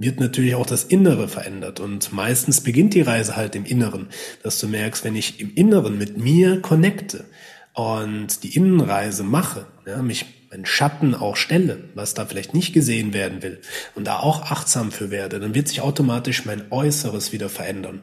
wird 0.00 0.18
natürlich 0.18 0.56
auch 0.56 0.66
das 0.66 0.82
Innere 0.82 1.28
verändert. 1.28 1.78
Und 1.78 2.12
meistens 2.12 2.60
beginnt 2.60 2.94
die 2.94 3.02
Reise 3.02 3.36
halt 3.36 3.54
im 3.54 3.64
Inneren, 3.64 4.08
dass 4.42 4.58
du 4.58 4.66
merkst, 4.66 5.04
wenn 5.04 5.14
ich 5.14 5.38
im 5.38 5.54
Inneren 5.54 5.96
mit 5.96 6.18
mir 6.18 6.60
connecte 6.60 7.26
und 7.74 8.42
die 8.42 8.56
Innenreise 8.56 9.22
mache, 9.22 9.66
ja, 9.86 10.02
mich 10.02 10.26
meinen 10.54 10.66
Schatten 10.66 11.16
auch 11.16 11.36
stelle, 11.36 11.78
was 11.94 12.14
da 12.14 12.26
vielleicht 12.26 12.54
nicht 12.54 12.72
gesehen 12.72 13.12
werden 13.12 13.42
will 13.42 13.60
und 13.96 14.06
da 14.06 14.20
auch 14.20 14.52
achtsam 14.52 14.92
für 14.92 15.10
werde, 15.10 15.40
dann 15.40 15.54
wird 15.54 15.66
sich 15.66 15.80
automatisch 15.80 16.44
mein 16.44 16.70
Äußeres 16.70 17.32
wieder 17.32 17.48
verändern. 17.48 18.02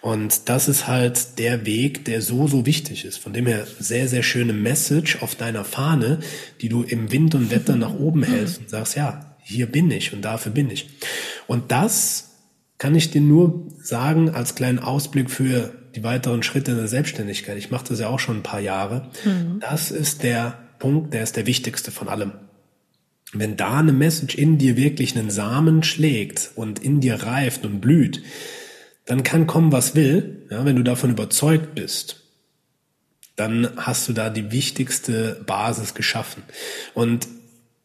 Und 0.00 0.48
das 0.48 0.66
ist 0.66 0.88
halt 0.88 1.38
der 1.38 1.64
Weg, 1.64 2.04
der 2.04 2.20
so, 2.20 2.48
so 2.48 2.66
wichtig 2.66 3.04
ist. 3.04 3.18
Von 3.18 3.32
dem 3.32 3.46
her 3.46 3.66
sehr, 3.78 4.08
sehr 4.08 4.24
schöne 4.24 4.52
Message 4.52 5.22
auf 5.22 5.36
deiner 5.36 5.64
Fahne, 5.64 6.18
die 6.60 6.68
du 6.68 6.82
im 6.82 7.12
Wind 7.12 7.36
und 7.36 7.52
Wetter 7.52 7.76
nach 7.76 7.94
oben 7.94 8.24
hältst 8.24 8.58
und 8.58 8.68
sagst, 8.68 8.96
ja, 8.96 9.36
hier 9.40 9.66
bin 9.66 9.88
ich 9.90 10.12
und 10.12 10.22
dafür 10.22 10.50
bin 10.50 10.70
ich. 10.70 10.90
Und 11.46 11.70
das 11.70 12.30
kann 12.78 12.96
ich 12.96 13.12
dir 13.12 13.20
nur 13.20 13.68
sagen 13.80 14.30
als 14.30 14.56
kleinen 14.56 14.80
Ausblick 14.80 15.30
für 15.30 15.72
die 15.94 16.02
weiteren 16.02 16.42
Schritte 16.42 16.72
in 16.72 16.78
der 16.78 16.88
Selbstständigkeit. 16.88 17.56
Ich 17.58 17.70
mache 17.70 17.86
das 17.88 18.00
ja 18.00 18.08
auch 18.08 18.18
schon 18.18 18.38
ein 18.38 18.42
paar 18.42 18.60
Jahre. 18.60 19.10
Mhm. 19.24 19.60
Das 19.60 19.92
ist 19.92 20.24
der 20.24 20.61
Punkt, 20.82 21.14
der 21.14 21.22
ist 21.22 21.36
der 21.36 21.46
wichtigste 21.46 21.92
von 21.92 22.08
allem. 22.08 22.32
Wenn 23.32 23.56
da 23.56 23.78
eine 23.78 23.92
Message 23.92 24.34
in 24.34 24.58
dir 24.58 24.76
wirklich 24.76 25.16
einen 25.16 25.30
Samen 25.30 25.84
schlägt 25.84 26.50
und 26.56 26.80
in 26.80 27.00
dir 27.00 27.22
reift 27.22 27.64
und 27.64 27.80
blüht, 27.80 28.20
dann 29.06 29.22
kann 29.22 29.46
kommen, 29.46 29.70
was 29.70 29.94
will. 29.94 30.44
Ja, 30.50 30.64
wenn 30.64 30.74
du 30.74 30.82
davon 30.82 31.10
überzeugt 31.10 31.76
bist, 31.76 32.24
dann 33.36 33.70
hast 33.76 34.08
du 34.08 34.12
da 34.12 34.28
die 34.28 34.50
wichtigste 34.50 35.40
Basis 35.46 35.94
geschaffen. 35.94 36.42
Und 36.94 37.28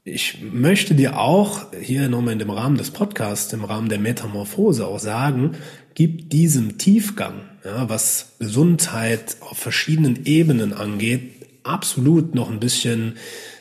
ich 0.04 0.42
möchte 0.42 0.96
dir 0.96 1.20
auch 1.20 1.68
hier 1.80 2.10
nochmal 2.10 2.34
in 2.34 2.40
dem 2.40 2.50
Rahmen 2.50 2.78
des 2.78 2.90
Podcasts, 2.90 3.54
im 3.54 3.64
Rahmen 3.64 3.90
der 3.90 4.00
Metamorphose 4.00 4.88
auch 4.88 5.00
sagen, 5.00 5.52
gib 5.94 6.32
diesem 6.32 6.80
Tiefgang, 6.80 7.42
ja, 7.64 7.90
was 7.90 8.38
Gesundheit 8.40 9.38
auf 9.42 9.60
verschiedenen 9.60 10.26
Ebenen 10.26 10.74
angeht, 10.74 11.37
absolut 11.68 12.36
noch 12.36 12.50
ein 12.50 12.60
bisschen 12.60 13.18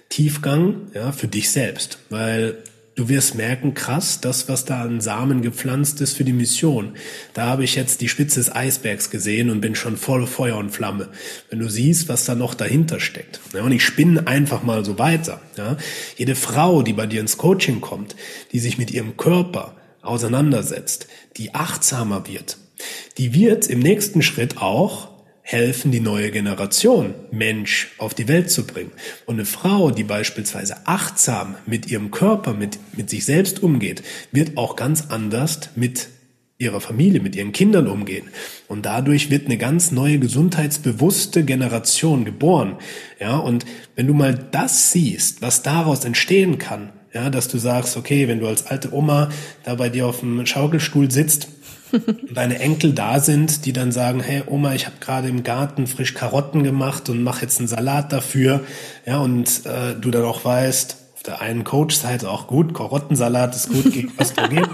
Tiefgang 0.08 0.88
ja, 0.94 1.12
für 1.12 1.28
dich 1.28 1.50
selbst, 1.50 1.98
weil 2.10 2.62
du 2.96 3.08
wirst 3.08 3.34
merken, 3.34 3.74
krass, 3.74 4.20
das, 4.20 4.48
was 4.48 4.64
da 4.64 4.82
an 4.82 5.00
Samen 5.00 5.42
gepflanzt 5.42 6.00
ist 6.00 6.14
für 6.14 6.24
die 6.24 6.32
Mission. 6.32 6.94
Da 7.34 7.46
habe 7.46 7.64
ich 7.64 7.74
jetzt 7.74 8.00
die 8.00 8.08
Spitze 8.08 8.40
des 8.40 8.54
Eisbergs 8.54 9.10
gesehen 9.10 9.50
und 9.50 9.60
bin 9.60 9.74
schon 9.74 9.96
voll 9.96 10.26
Feuer 10.26 10.56
und 10.56 10.70
Flamme. 10.70 11.10
Wenn 11.50 11.58
du 11.58 11.68
siehst, 11.68 12.08
was 12.08 12.24
da 12.24 12.34
noch 12.34 12.54
dahinter 12.54 12.98
steckt. 12.98 13.40
Ja, 13.52 13.62
und 13.62 13.72
ich 13.72 13.84
spinne 13.84 14.26
einfach 14.26 14.62
mal 14.62 14.84
so 14.84 14.98
weiter. 14.98 15.40
Ja. 15.56 15.76
Jede 16.16 16.34
Frau, 16.34 16.82
die 16.82 16.94
bei 16.94 17.06
dir 17.06 17.20
ins 17.20 17.36
Coaching 17.36 17.80
kommt, 17.80 18.16
die 18.52 18.60
sich 18.60 18.78
mit 18.78 18.90
ihrem 18.90 19.16
Körper 19.16 19.76
auseinandersetzt, 20.00 21.06
die 21.36 21.54
achtsamer 21.54 22.26
wird, 22.26 22.56
die 23.18 23.34
wird 23.34 23.66
im 23.66 23.80
nächsten 23.80 24.22
Schritt 24.22 24.58
auch 24.58 25.15
helfen, 25.48 25.92
die 25.92 26.00
neue 26.00 26.32
Generation 26.32 27.14
Mensch 27.30 27.92
auf 27.98 28.14
die 28.14 28.26
Welt 28.26 28.50
zu 28.50 28.66
bringen. 28.66 28.90
Und 29.26 29.36
eine 29.36 29.44
Frau, 29.44 29.92
die 29.92 30.02
beispielsweise 30.02 30.88
achtsam 30.88 31.54
mit 31.66 31.86
ihrem 31.88 32.10
Körper, 32.10 32.52
mit, 32.52 32.80
mit 32.96 33.08
sich 33.08 33.24
selbst 33.24 33.62
umgeht, 33.62 34.02
wird 34.32 34.56
auch 34.56 34.74
ganz 34.74 35.04
anders 35.08 35.60
mit 35.76 36.08
ihrer 36.58 36.80
Familie, 36.80 37.20
mit 37.20 37.36
ihren 37.36 37.52
Kindern 37.52 37.86
umgehen. 37.86 38.28
Und 38.66 38.86
dadurch 38.86 39.30
wird 39.30 39.46
eine 39.46 39.56
ganz 39.56 39.92
neue 39.92 40.18
gesundheitsbewusste 40.18 41.44
Generation 41.44 42.24
geboren. 42.24 42.78
Ja, 43.20 43.36
und 43.36 43.64
wenn 43.94 44.08
du 44.08 44.14
mal 44.14 44.48
das 44.50 44.90
siehst, 44.90 45.42
was 45.42 45.62
daraus 45.62 46.04
entstehen 46.04 46.58
kann, 46.58 46.92
ja, 47.14 47.30
dass 47.30 47.46
du 47.46 47.58
sagst, 47.58 47.96
okay, 47.96 48.26
wenn 48.26 48.40
du 48.40 48.48
als 48.48 48.66
alte 48.66 48.92
Oma 48.92 49.30
da 49.62 49.76
bei 49.76 49.90
dir 49.90 50.08
auf 50.08 50.20
dem 50.20 50.44
Schaukelstuhl 50.44 51.08
sitzt 51.08 51.48
deine 52.34 52.58
Enkel 52.58 52.92
da 52.92 53.20
sind, 53.20 53.64
die 53.64 53.72
dann 53.72 53.92
sagen, 53.92 54.20
hey 54.20 54.42
Oma, 54.46 54.74
ich 54.74 54.86
habe 54.86 54.96
gerade 55.00 55.28
im 55.28 55.42
Garten 55.42 55.86
frisch 55.86 56.14
Karotten 56.14 56.62
gemacht 56.62 57.08
und 57.08 57.22
mache 57.22 57.42
jetzt 57.42 57.58
einen 57.58 57.68
Salat 57.68 58.12
dafür. 58.12 58.60
Ja, 59.04 59.18
und 59.18 59.66
äh, 59.66 59.94
du 60.00 60.10
dann 60.10 60.24
auch 60.24 60.44
weißt, 60.44 60.96
auf 61.14 61.22
der 61.22 61.40
einen 61.40 61.64
Coach-Seite 61.64 62.30
auch 62.30 62.46
gut, 62.46 62.74
Karottensalat 62.74 63.54
ist 63.54 63.68
gut 63.70 63.92
gegen 63.92 64.12
Östrogen. 64.20 64.66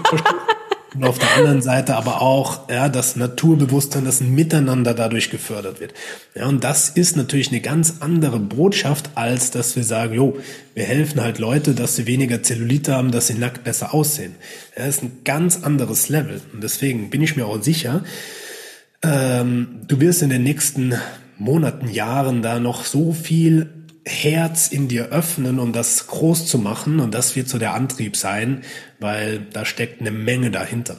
Und 0.95 1.05
auf 1.05 1.17
der 1.17 1.35
anderen 1.37 1.61
Seite 1.61 1.95
aber 1.95 2.21
auch, 2.21 2.69
ja, 2.69 2.87
das 2.87 3.15
Naturbewusstsein, 3.15 4.05
das 4.05 4.21
Miteinander 4.21 4.93
dadurch 4.93 5.29
gefördert 5.29 5.79
wird. 5.79 5.93
Ja, 6.35 6.47
und 6.47 6.63
das 6.63 6.89
ist 6.89 7.17
natürlich 7.17 7.49
eine 7.49 7.61
ganz 7.61 7.95
andere 7.99 8.39
Botschaft, 8.39 9.11
als 9.15 9.51
dass 9.51 9.75
wir 9.75 9.83
sagen, 9.83 10.13
jo, 10.13 10.37
wir 10.75 10.83
helfen 10.83 11.21
halt 11.21 11.39
Leute, 11.39 11.73
dass 11.73 11.95
sie 11.95 12.05
weniger 12.05 12.43
Zellulite 12.43 12.95
haben, 12.95 13.11
dass 13.11 13.27
sie 13.27 13.33
nackt 13.33 13.63
besser 13.63 13.93
aussehen. 13.93 14.35
Ja, 14.77 14.85
das 14.85 14.97
ist 14.97 15.03
ein 15.03 15.21
ganz 15.23 15.63
anderes 15.63 16.09
Level. 16.09 16.41
Und 16.53 16.63
deswegen 16.63 17.09
bin 17.09 17.21
ich 17.21 17.35
mir 17.35 17.47
auch 17.47 17.61
sicher, 17.61 18.03
ähm, 19.01 19.81
du 19.87 19.99
wirst 19.99 20.21
in 20.21 20.29
den 20.29 20.43
nächsten 20.43 20.93
Monaten, 21.37 21.89
Jahren 21.89 22.41
da 22.41 22.59
noch 22.59 22.85
so 22.85 23.13
viel 23.13 23.67
Herz 24.05 24.67
in 24.67 24.87
dir 24.87 25.07
öffnen, 25.07 25.59
um 25.59 25.71
das 25.73 26.07
groß 26.07 26.45
zu 26.47 26.57
machen. 26.57 26.99
Und 26.99 27.13
das 27.13 27.35
wird 27.35 27.47
so 27.47 27.57
der 27.57 27.73
Antrieb 27.73 28.17
sein, 28.17 28.63
weil 28.99 29.39
da 29.39 29.65
steckt 29.65 30.01
eine 30.01 30.11
Menge 30.11 30.51
dahinter. 30.51 30.97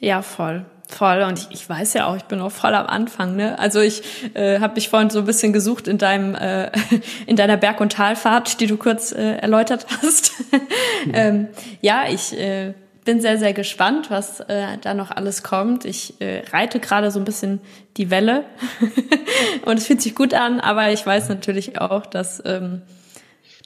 Ja, 0.00 0.22
voll. 0.22 0.64
Voll 0.88 1.22
und 1.22 1.38
ich, 1.38 1.48
ich 1.52 1.68
weiß 1.68 1.94
ja 1.94 2.06
auch, 2.06 2.16
ich 2.16 2.24
bin 2.24 2.40
auch 2.40 2.50
voll 2.50 2.74
am 2.74 2.86
Anfang. 2.86 3.36
Ne? 3.36 3.56
Also 3.58 3.80
ich 3.80 4.02
äh, 4.34 4.58
habe 4.58 4.74
mich 4.74 4.88
vorhin 4.88 5.08
so 5.08 5.20
ein 5.20 5.24
bisschen 5.24 5.52
gesucht 5.52 5.86
in 5.86 5.98
deinem 5.98 6.34
äh, 6.34 6.72
in 7.26 7.36
deiner 7.36 7.56
Berg- 7.56 7.80
und 7.80 7.92
Talfahrt, 7.92 8.60
die 8.60 8.66
du 8.66 8.76
kurz 8.76 9.12
äh, 9.12 9.36
erläutert 9.36 9.86
hast. 10.02 10.32
Ähm, 11.14 11.48
ja, 11.80 12.04
ich 12.10 12.38
äh, 12.38 12.74
bin 13.10 13.20
sehr 13.20 13.38
sehr 13.38 13.52
gespannt, 13.52 14.08
was 14.08 14.38
äh, 14.38 14.78
da 14.80 14.94
noch 14.94 15.10
alles 15.10 15.42
kommt. 15.42 15.84
Ich 15.84 16.20
äh, 16.20 16.44
reite 16.52 16.78
gerade 16.78 17.10
so 17.10 17.18
ein 17.18 17.24
bisschen 17.24 17.60
die 17.96 18.08
Welle 18.08 18.44
und 19.64 19.78
es 19.78 19.88
fühlt 19.88 20.00
sich 20.00 20.14
gut 20.14 20.32
an, 20.32 20.60
aber 20.60 20.92
ich 20.92 21.04
weiß 21.04 21.28
natürlich 21.28 21.80
auch, 21.80 22.06
dass 22.06 22.40
ähm, 22.46 22.82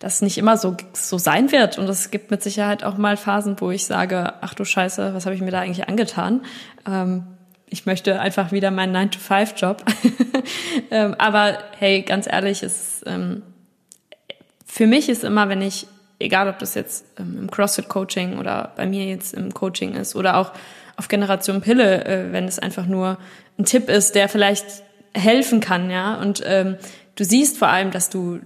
das 0.00 0.22
nicht 0.22 0.38
immer 0.38 0.56
so, 0.56 0.78
so 0.94 1.18
sein 1.18 1.52
wird. 1.52 1.76
Und 1.76 1.90
es 1.90 2.10
gibt 2.10 2.30
mit 2.30 2.42
Sicherheit 2.42 2.84
auch 2.84 2.96
mal 2.96 3.18
Phasen, 3.18 3.56
wo 3.60 3.70
ich 3.70 3.84
sage, 3.84 4.32
ach 4.40 4.54
du 4.54 4.64
Scheiße, 4.64 5.12
was 5.12 5.26
habe 5.26 5.34
ich 5.34 5.42
mir 5.42 5.50
da 5.50 5.60
eigentlich 5.60 5.88
angetan? 5.88 6.40
Ähm, 6.88 7.24
ich 7.68 7.84
möchte 7.84 8.18
einfach 8.20 8.50
wieder 8.50 8.70
meinen 8.70 8.96
9-to-5-Job. 8.96 9.84
ähm, 10.90 11.16
aber 11.18 11.58
hey, 11.78 12.00
ganz 12.00 12.26
ehrlich, 12.26 12.62
es, 12.62 13.02
ähm, 13.04 13.42
für 14.64 14.86
mich 14.86 15.10
ist 15.10 15.22
immer, 15.22 15.50
wenn 15.50 15.60
ich, 15.60 15.86
egal 16.18 16.48
ob 16.48 16.58
das 16.58 16.74
jetzt 16.74 17.04
ähm, 17.18 17.38
im 17.38 17.50
CrossFit-Coaching 17.50 18.38
oder 18.38 18.72
bei 18.76 18.86
mir 18.86 19.04
jetzt 19.06 19.34
im 19.34 19.52
Coaching 19.52 19.94
ist 19.94 20.14
oder 20.16 20.36
auch 20.36 20.52
auf 20.96 21.08
Generation 21.08 21.60
Pille, 21.60 22.04
äh, 22.04 22.32
wenn 22.32 22.44
es 22.44 22.58
einfach 22.58 22.86
nur 22.86 23.18
ein 23.58 23.64
Tipp 23.64 23.88
ist, 23.88 24.14
der 24.14 24.28
vielleicht 24.28 24.66
helfen 25.12 25.60
kann, 25.60 25.90
ja. 25.90 26.14
Und 26.20 26.42
ähm, 26.44 26.76
du 27.16 27.24
siehst 27.24 27.58
vor 27.58 27.68
allem, 27.68 27.90
dass 27.90 28.10
du 28.10 28.40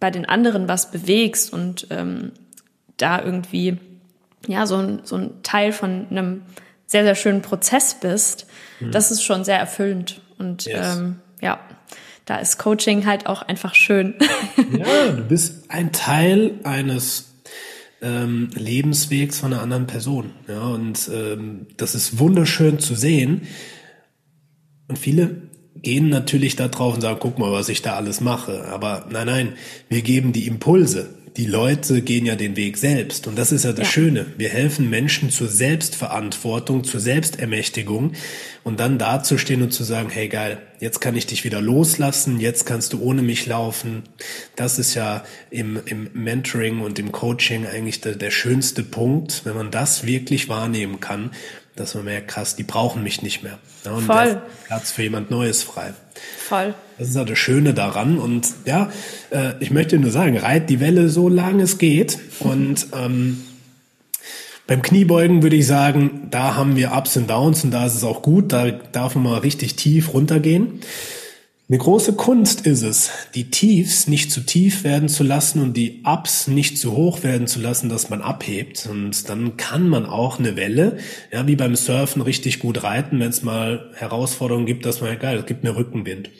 bei 0.00 0.10
den 0.10 0.28
anderen 0.28 0.68
was 0.68 0.90
bewegst 0.90 1.52
und 1.52 1.88
ähm, 1.90 2.32
da 2.96 3.22
irgendwie 3.22 3.78
ja 4.46 4.66
so 4.66 4.76
ein, 4.76 5.00
so 5.04 5.16
ein 5.16 5.42
Teil 5.42 5.72
von 5.72 6.06
einem 6.10 6.42
sehr, 6.86 7.04
sehr 7.04 7.14
schönen 7.14 7.42
Prozess 7.42 7.94
bist, 7.94 8.46
mhm. 8.80 8.92
das 8.92 9.10
ist 9.10 9.22
schon 9.22 9.44
sehr 9.44 9.58
erfüllend. 9.58 10.20
Und 10.38 10.66
yes. 10.66 10.96
ähm, 10.96 11.16
ja, 11.40 11.58
da 12.28 12.36
ist 12.36 12.58
Coaching 12.58 13.06
halt 13.06 13.26
auch 13.26 13.42
einfach 13.42 13.74
schön. 13.74 14.14
Ja, 14.76 15.12
du 15.12 15.22
bist 15.22 15.70
ein 15.70 15.92
Teil 15.92 16.60
eines 16.64 17.32
ähm, 18.02 18.50
Lebenswegs 18.54 19.40
von 19.40 19.52
einer 19.52 19.62
anderen 19.62 19.86
Person. 19.86 20.30
Ja, 20.46 20.60
und 20.60 21.10
ähm, 21.12 21.66
das 21.76 21.94
ist 21.94 22.18
wunderschön 22.18 22.78
zu 22.78 22.94
sehen. 22.94 23.42
Und 24.88 24.98
viele 24.98 25.48
gehen 25.76 26.08
natürlich 26.08 26.56
da 26.56 26.68
drauf 26.68 26.94
und 26.94 27.00
sagen, 27.00 27.18
guck 27.20 27.38
mal, 27.38 27.52
was 27.52 27.68
ich 27.68 27.82
da 27.82 27.94
alles 27.94 28.20
mache. 28.20 28.66
Aber 28.66 29.06
nein, 29.10 29.26
nein, 29.26 29.52
wir 29.88 30.02
geben 30.02 30.32
die 30.32 30.46
Impulse. 30.46 31.17
Die 31.38 31.46
Leute 31.46 32.02
gehen 32.02 32.26
ja 32.26 32.34
den 32.34 32.56
Weg 32.56 32.76
selbst. 32.76 33.28
Und 33.28 33.38
das 33.38 33.52
ist 33.52 33.64
ja 33.64 33.70
das 33.70 33.86
ja. 33.86 33.92
Schöne. 33.92 34.26
Wir 34.36 34.48
helfen 34.48 34.90
Menschen 34.90 35.30
zur 35.30 35.46
Selbstverantwortung, 35.46 36.82
zur 36.82 36.98
Selbstermächtigung 36.98 38.14
und 38.64 38.80
dann 38.80 38.98
dazustehen 38.98 39.62
und 39.62 39.70
zu 39.70 39.84
sagen, 39.84 40.10
hey 40.10 40.26
geil, 40.26 40.58
jetzt 40.80 41.00
kann 41.00 41.14
ich 41.14 41.26
dich 41.26 41.44
wieder 41.44 41.60
loslassen, 41.60 42.40
jetzt 42.40 42.66
kannst 42.66 42.92
du 42.92 43.00
ohne 43.00 43.22
mich 43.22 43.46
laufen. 43.46 44.02
Das 44.56 44.80
ist 44.80 44.94
ja 44.94 45.24
im, 45.48 45.80
im 45.86 46.10
Mentoring 46.12 46.80
und 46.80 46.98
im 46.98 47.12
Coaching 47.12 47.66
eigentlich 47.66 48.00
der, 48.00 48.16
der 48.16 48.32
schönste 48.32 48.82
Punkt, 48.82 49.42
wenn 49.44 49.54
man 49.54 49.70
das 49.70 50.04
wirklich 50.04 50.48
wahrnehmen 50.48 50.98
kann 51.00 51.30
dass 51.76 51.94
man 51.94 52.06
merkt, 52.06 52.26
krass, 52.26 52.56
die 52.56 52.64
brauchen 52.64 53.04
mich 53.04 53.22
nicht 53.22 53.44
mehr. 53.44 53.60
Ja, 53.84 53.92
und 53.92 54.06
Voll. 54.06 54.42
Platz 54.66 54.90
für 54.90 55.04
jemand 55.04 55.30
Neues 55.30 55.62
frei. 55.62 55.94
Voll. 56.36 56.74
Das 56.98 57.08
ist 57.08 57.16
halt 57.16 57.30
das 57.30 57.38
Schöne 57.38 57.74
daran. 57.74 58.18
Und 58.18 58.48
ja, 58.64 58.90
äh, 59.30 59.52
ich 59.60 59.70
möchte 59.70 59.98
nur 59.98 60.10
sagen, 60.10 60.36
reit 60.36 60.68
die 60.68 60.80
Welle 60.80 61.08
so 61.08 61.28
lange 61.28 61.62
es 61.62 61.78
geht. 61.78 62.18
Und 62.40 62.88
ähm, 62.92 63.38
beim 64.66 64.82
Kniebeugen 64.82 65.42
würde 65.42 65.56
ich 65.56 65.66
sagen, 65.66 66.28
da 66.30 66.54
haben 66.54 66.76
wir 66.76 66.92
Ups 66.92 67.16
und 67.16 67.30
Downs 67.30 67.64
und 67.64 67.70
da 67.70 67.86
ist 67.86 67.94
es 67.94 68.04
auch 68.04 68.20
gut. 68.22 68.52
Da 68.52 68.70
darf 68.70 69.14
man 69.14 69.24
mal 69.24 69.38
richtig 69.38 69.76
tief 69.76 70.12
runtergehen. 70.12 70.80
Eine 71.70 71.76
große 71.76 72.14
Kunst 72.14 72.62
ist 72.66 72.80
es, 72.80 73.10
die 73.34 73.50
Tiefs 73.50 74.08
nicht 74.08 74.32
zu 74.32 74.40
tief 74.40 74.84
werden 74.84 75.10
zu 75.10 75.22
lassen 75.22 75.60
und 75.60 75.76
die 75.76 76.00
Ups 76.02 76.48
nicht 76.48 76.78
zu 76.78 76.96
hoch 76.96 77.22
werden 77.22 77.46
zu 77.46 77.60
lassen, 77.60 77.90
dass 77.90 78.08
man 78.08 78.22
abhebt. 78.22 78.88
Und 78.90 79.28
dann 79.28 79.58
kann 79.58 79.86
man 79.86 80.06
auch 80.06 80.38
eine 80.38 80.56
Welle, 80.56 80.96
ja, 81.30 81.46
wie 81.46 81.56
beim 81.56 81.76
Surfen, 81.76 82.22
richtig 82.22 82.60
gut 82.60 82.84
reiten, 82.84 83.20
wenn 83.20 83.28
es 83.28 83.42
mal 83.42 83.90
Herausforderungen 83.96 84.64
gibt, 84.64 84.86
dass 84.86 85.02
man, 85.02 85.18
geil, 85.18 85.36
es 85.40 85.44
gibt 85.44 85.62
mir 85.62 85.76
Rückenwind. 85.76 86.30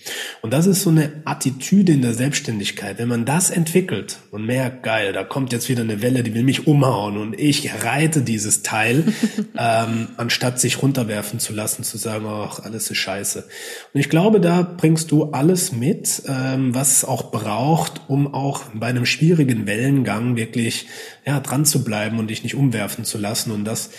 Und 0.41 0.55
das 0.55 0.65
ist 0.65 0.81
so 0.81 0.89
eine 0.89 1.21
Attitüde 1.27 1.93
in 1.93 2.01
der 2.01 2.15
Selbstständigkeit. 2.15 2.97
Wenn 2.99 3.09
man 3.09 3.27
das 3.27 3.51
entwickelt 3.51 4.21
und 4.31 4.47
merkt, 4.47 4.83
geil, 4.83 5.13
da 5.13 5.25
kommt 5.25 5.53
jetzt 5.53 5.69
wieder 5.69 5.83
eine 5.83 6.01
Welle, 6.01 6.23
die 6.23 6.33
will 6.33 6.43
mich 6.43 6.67
umhauen 6.67 7.19
und 7.19 7.39
ich 7.39 7.71
reite 7.85 8.23
dieses 8.23 8.63
Teil, 8.63 9.05
ähm, 9.59 10.09
anstatt 10.17 10.59
sich 10.59 10.81
runterwerfen 10.81 11.39
zu 11.39 11.53
lassen, 11.53 11.83
zu 11.83 11.99
sagen, 11.99 12.25
ach, 12.27 12.61
alles 12.61 12.91
ist 12.91 12.97
scheiße. 12.97 13.45
Und 13.93 14.01
ich 14.01 14.09
glaube, 14.09 14.41
da 14.41 14.63
bringst 14.63 15.11
du 15.11 15.18
alles 15.25 15.73
mit, 15.73 16.23
ähm, 16.27 16.75
was 16.75 16.99
es 16.99 17.05
auch 17.05 17.31
braucht, 17.31 18.03
um 18.09 18.33
auch 18.33 18.65
bei 18.75 18.87
einem 18.87 19.07
schwierigen 19.07 19.67
Wellengang 19.67 20.37
wirklich 20.37 20.87
ja, 21.27 21.41
dran 21.41 21.65
zu 21.65 21.85
bleiben 21.85 22.19
und 22.19 22.29
dich 22.29 22.43
nicht 22.43 22.55
umwerfen 22.55 23.05
zu 23.05 23.19
lassen. 23.19 23.51
Und 23.51 23.65
das 23.65 23.91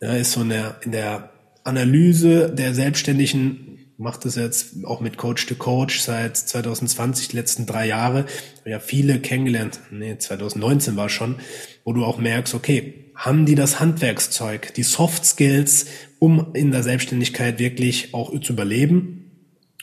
ja, 0.00 0.12
ist 0.14 0.32
so 0.32 0.40
eine, 0.40 0.76
in 0.84 0.92
der 0.92 1.30
Analyse 1.64 2.50
der 2.50 2.74
Selbstständigen, 2.74 3.68
macht 3.98 4.24
es 4.26 4.36
jetzt 4.36 4.84
auch 4.84 5.00
mit 5.00 5.18
Coach 5.18 5.46
to 5.46 5.56
Coach 5.56 6.00
seit 6.00 6.36
2020, 6.36 7.28
die 7.28 7.36
letzten 7.36 7.66
drei 7.66 7.86
Jahre, 7.86 8.26
ja 8.64 8.78
viele 8.78 9.18
kennengelernt, 9.18 9.80
nee, 9.90 10.16
2019 10.16 10.96
war 10.96 11.08
schon, 11.08 11.36
wo 11.84 11.92
du 11.92 12.04
auch 12.04 12.18
merkst, 12.18 12.54
okay, 12.54 13.12
haben 13.16 13.44
die 13.44 13.56
das 13.56 13.80
Handwerkszeug, 13.80 14.72
die 14.74 14.84
Soft 14.84 15.24
Skills, 15.24 15.86
um 16.20 16.52
in 16.54 16.70
der 16.70 16.84
Selbstständigkeit 16.84 17.58
wirklich 17.58 18.14
auch 18.14 18.38
zu 18.40 18.52
überleben 18.52 19.17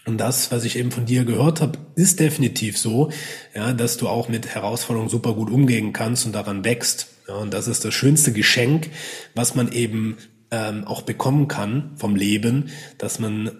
und 0.05 0.17
das, 0.19 0.51
was 0.51 0.63
ich 0.63 0.77
eben 0.77 0.91
von 0.91 1.05
dir 1.05 1.25
gehört 1.25 1.61
habe, 1.61 1.79
ist 1.95 2.19
definitiv 2.19 2.77
so, 2.77 3.09
ja, 3.55 3.73
dass 3.73 3.97
du 3.97 4.07
auch 4.07 4.29
mit 4.29 4.47
Herausforderungen 4.47 5.09
super 5.09 5.33
gut 5.33 5.49
umgehen 5.49 5.93
kannst 5.93 6.25
und 6.25 6.33
daran 6.33 6.63
wächst. 6.63 7.07
Ja, 7.27 7.35
und 7.35 7.53
das 7.53 7.67
ist 7.67 7.83
das 7.83 7.93
schönste 7.93 8.31
Geschenk, 8.31 8.91
was 9.33 9.55
man 9.55 9.71
eben 9.71 10.17
ähm, 10.51 10.85
auch 10.85 11.01
bekommen 11.01 11.47
kann 11.47 11.91
vom 11.95 12.15
Leben, 12.15 12.69
dass 12.99 13.19
man 13.19 13.51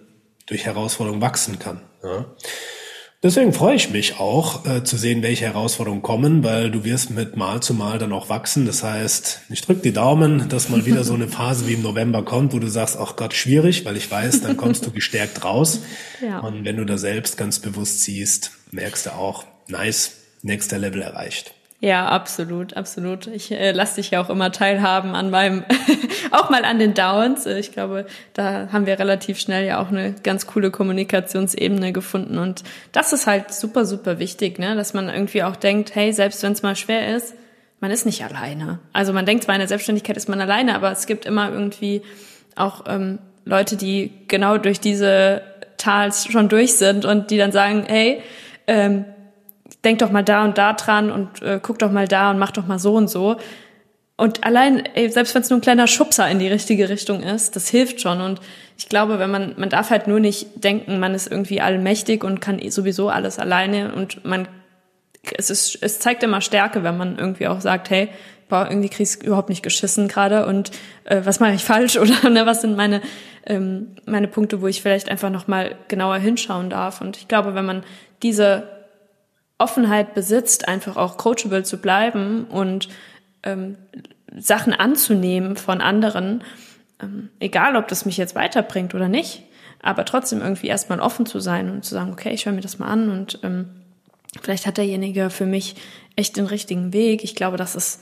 durch 0.46 0.66
Herausforderungen 0.66 1.22
wachsen 1.22 1.58
kann. 1.58 1.82
Ja. 2.04 2.26
Deswegen 3.26 3.54
freue 3.54 3.74
ich 3.74 3.90
mich 3.90 4.20
auch 4.20 4.68
äh, 4.68 4.84
zu 4.84 4.98
sehen, 4.98 5.24
welche 5.24 5.46
Herausforderungen 5.46 6.04
kommen, 6.04 6.44
weil 6.44 6.70
du 6.70 6.84
wirst 6.84 7.10
mit 7.10 7.36
Mal 7.36 7.60
zu 7.60 7.74
Mal 7.74 7.98
dann 7.98 8.14
auch 8.14 8.30
wachsen. 8.30 8.68
Das 8.68 8.84
heißt, 8.84 9.42
ich 9.50 9.62
drücke 9.62 9.82
die 9.82 9.94
Daumen, 9.94 10.48
dass 10.48 10.70
mal 10.70 10.86
wieder 10.86 11.04
so 11.04 11.16
eine 11.16 11.28
Phase 11.28 11.68
wie 11.68 11.74
im 11.74 11.82
November 11.82 12.24
kommt, 12.24 12.54
wo 12.54 12.60
du 12.60 12.68
sagst, 12.68 12.98
ach 13.00 13.16
Gott, 13.16 13.34
schwierig, 13.34 13.84
weil 13.84 13.98
ich 13.98 14.12
weiß, 14.12 14.42
dann 14.42 14.58
kommst 14.58 14.86
du 14.86 14.92
gestärkt 14.92 15.44
raus. 15.44 15.80
Ja. 16.22 16.40
Und 16.40 16.66
wenn 16.66 16.78
du 16.78 16.86
da 16.86 16.98
selbst 16.98 17.36
ganz 17.36 17.60
bewusst 17.60 18.02
siehst, 18.02 18.52
merkst 18.72 19.08
du 19.08 19.14
auch, 19.14 19.44
nice, 19.68 20.14
nächster 20.44 20.78
Level 20.78 21.02
erreicht. 21.02 21.55
Ja, 21.82 22.08
absolut, 22.08 22.76
absolut. 22.78 23.28
Ich 23.28 23.52
äh, 23.52 23.72
lasse 23.72 23.96
dich 23.96 24.12
ja 24.12 24.22
auch 24.22 24.30
immer 24.30 24.52
teilhaben 24.52 25.14
an 25.14 25.30
meinem, 25.30 25.66
auch 26.32 26.50
mal 26.50 26.64
an 26.64 26.80
den 26.80 26.94
Downs. 26.94 27.46
Äh, 27.46 27.60
ich 27.60 27.74
glaube, 27.74 28.06
da 28.34 28.70
haben 28.72 28.86
wir 28.86 28.98
relativ 28.98 29.40
schnell 29.40 29.66
ja 29.66 29.82
auch 29.82 29.90
eine 29.90 30.14
ganz 30.24 30.48
coole 30.48 30.72
Kommunikationsebene 30.72 31.92
gefunden. 31.92 32.38
Und 32.38 32.64
das 32.92 33.12
ist 33.14 33.28
halt 33.28 33.54
super, 33.54 33.86
super 33.86 34.20
wichtig, 34.20 34.58
ne? 34.58 34.76
dass 34.76 34.94
man 34.94 35.10
irgendwie 35.10 35.44
auch 35.44 35.58
denkt, 35.58 35.94
hey, 35.96 36.14
selbst 36.14 36.42
wenn 36.44 36.54
es 36.54 36.64
mal 36.64 36.76
schwer 36.76 37.16
ist, 37.16 37.36
man 37.82 37.92
ist 37.92 38.06
nicht 38.06 38.24
alleine. 38.24 38.80
Also 38.94 39.12
man 39.12 39.26
denkt 39.26 39.44
zwar 39.44 39.56
in 39.56 39.60
der 39.60 39.68
Selbstständigkeit 39.68 40.16
ist 40.16 40.30
man 40.30 40.40
alleine, 40.40 40.76
aber 40.76 40.92
es 40.92 41.06
gibt 41.06 41.26
immer 41.26 41.52
irgendwie 41.52 42.02
auch 42.56 42.86
ähm, 42.88 43.20
Leute, 43.44 43.76
die 43.76 44.12
genau 44.28 44.58
durch 44.58 44.80
diese 44.80 45.42
Tals 45.78 46.26
schon 46.26 46.48
durch 46.48 46.76
sind 46.76 47.06
und 47.06 47.32
die 47.32 47.38
dann 47.38 47.52
sagen, 47.52 47.84
hey, 47.86 48.22
ähm, 48.66 49.06
denk 49.86 50.00
doch 50.00 50.12
mal 50.12 50.24
da 50.24 50.44
und 50.44 50.58
da 50.58 50.74
dran 50.74 51.12
und 51.12 51.42
äh, 51.42 51.60
guck 51.62 51.80
doch 51.80 51.92
mal 51.92 52.08
da 52.08 52.32
und 52.32 52.40
mach 52.40 52.52
doch 52.52 52.66
mal 52.66 52.80
so 52.80 52.96
und 52.96 53.10
so. 53.10 53.38
Und 54.18 54.46
allein, 54.46 54.86
ey, 54.96 55.10
selbst 55.10 55.36
wenn 55.36 55.42
es 55.42 55.50
nur 55.50 55.60
ein 55.60 55.62
kleiner 55.62 55.88
Schubser 55.88 56.30
in 56.30 56.40
die 56.40 56.48
richtige 56.48 56.88
Richtung 56.88 57.22
ist, 57.22 57.56
das 57.56 57.68
hilft 57.68 58.02
schon. 58.02 58.22
Und 58.22 58.40
ich 58.78 58.88
glaube, 58.88 59.20
wenn 59.20 59.30
man, 59.30 59.54
man 59.58 59.70
darf 59.70 59.90
halt 59.90 60.08
nur 60.08 60.20
nicht 60.20 60.64
denken, 60.64 61.00
man 61.00 61.14
ist 61.14 61.30
irgendwie 61.30 61.62
allmächtig 61.62 62.24
und 62.24 62.40
kann 62.40 62.60
sowieso 62.70 63.10
alles 63.10 63.40
alleine 63.40 63.94
und 63.94 64.24
man, 64.24 64.48
es 65.38 65.50
ist, 65.50 65.78
es 65.82 66.00
zeigt 66.00 66.24
immer 66.24 66.40
Stärke, 66.40 66.84
wenn 66.84 66.98
man 66.98 67.18
irgendwie 67.18 67.48
auch 67.48 67.60
sagt, 67.60 67.90
hey, 67.90 68.10
boah, 68.48 68.68
irgendwie 68.70 68.90
krieg 68.90 69.08
ich 69.08 69.24
überhaupt 69.24 69.50
nicht 69.50 69.64
geschissen 69.64 70.08
gerade 70.08 70.46
und 70.46 70.72
äh, 71.06 71.22
was 71.24 71.40
mache 71.40 71.54
ich 71.54 71.64
falsch 71.64 71.98
oder 72.00 72.30
ne, 72.30 72.46
was 72.46 72.62
sind 72.62 72.78
meine 72.78 73.02
ähm, 73.46 73.96
meine 74.06 74.28
Punkte, 74.28 74.62
wo 74.62 74.68
ich 74.68 74.82
vielleicht 74.82 75.10
einfach 75.10 75.30
noch 75.30 75.48
mal 75.48 75.76
genauer 75.88 76.18
hinschauen 76.18 76.70
darf. 76.70 77.02
Und 77.02 77.18
ich 77.18 77.28
glaube, 77.28 77.56
wenn 77.56 77.66
man 77.66 77.84
diese 78.24 78.75
Offenheit 79.58 80.14
besitzt, 80.14 80.68
einfach 80.68 80.98
auch 80.98 81.18
coachable 81.18 81.64
zu 81.64 81.78
bleiben 81.78 82.46
und 82.46 82.90
ähm, 83.44 83.78
Sachen 84.38 84.74
anzunehmen 84.74 85.56
von 85.56 85.82
anderen, 85.82 86.44
ähm, 87.02 87.30
egal 87.40 87.76
ob 87.76 87.88
das 87.88 88.06
mich 88.06 88.18
jetzt 88.18 88.36
weiterbringt 88.36 88.94
oder 88.94 89.08
nicht, 89.08 89.44
aber 89.82 90.04
trotzdem 90.04 90.42
irgendwie 90.42 90.68
erstmal 90.68 91.00
offen 91.00 91.26
zu 91.26 91.40
sein 91.40 91.70
und 91.70 91.86
zu 91.86 91.94
sagen, 91.94 92.12
okay, 92.12 92.34
ich 92.34 92.46
höre 92.46 92.54
mir 92.54 92.62
das 92.62 92.80
mal 92.80 92.88
an 92.88 93.10
und 93.10 93.40
ähm, 93.44 93.70
vielleicht 94.42 94.66
hat 94.66 94.78
derjenige 94.78 95.30
für 95.30 95.46
mich 95.46 95.76
echt 96.16 96.36
den 96.38 96.46
richtigen 96.46 96.92
Weg. 96.92 97.24
Ich 97.24 97.36
glaube, 97.36 97.58
das 97.58 97.76
ist 97.76 98.02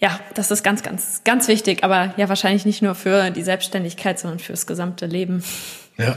ja, 0.00 0.20
das 0.34 0.52
ist 0.52 0.62
ganz, 0.62 0.84
ganz, 0.84 1.22
ganz 1.24 1.48
wichtig, 1.48 1.82
aber 1.82 2.14
ja, 2.16 2.28
wahrscheinlich 2.28 2.64
nicht 2.64 2.82
nur 2.82 2.94
für 2.94 3.30
die 3.30 3.42
Selbstständigkeit, 3.42 4.18
sondern 4.18 4.38
fürs 4.38 4.66
gesamte 4.66 5.06
Leben. 5.06 5.42
Ja. 5.96 6.16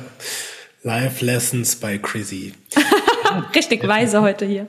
Life 0.83 1.25
Lessons 1.25 1.75
by 1.75 1.97
Chrissy. 1.97 2.53
Richtig 3.55 3.87
weise 3.87 4.21
heute 4.21 4.45
hier. 4.45 4.67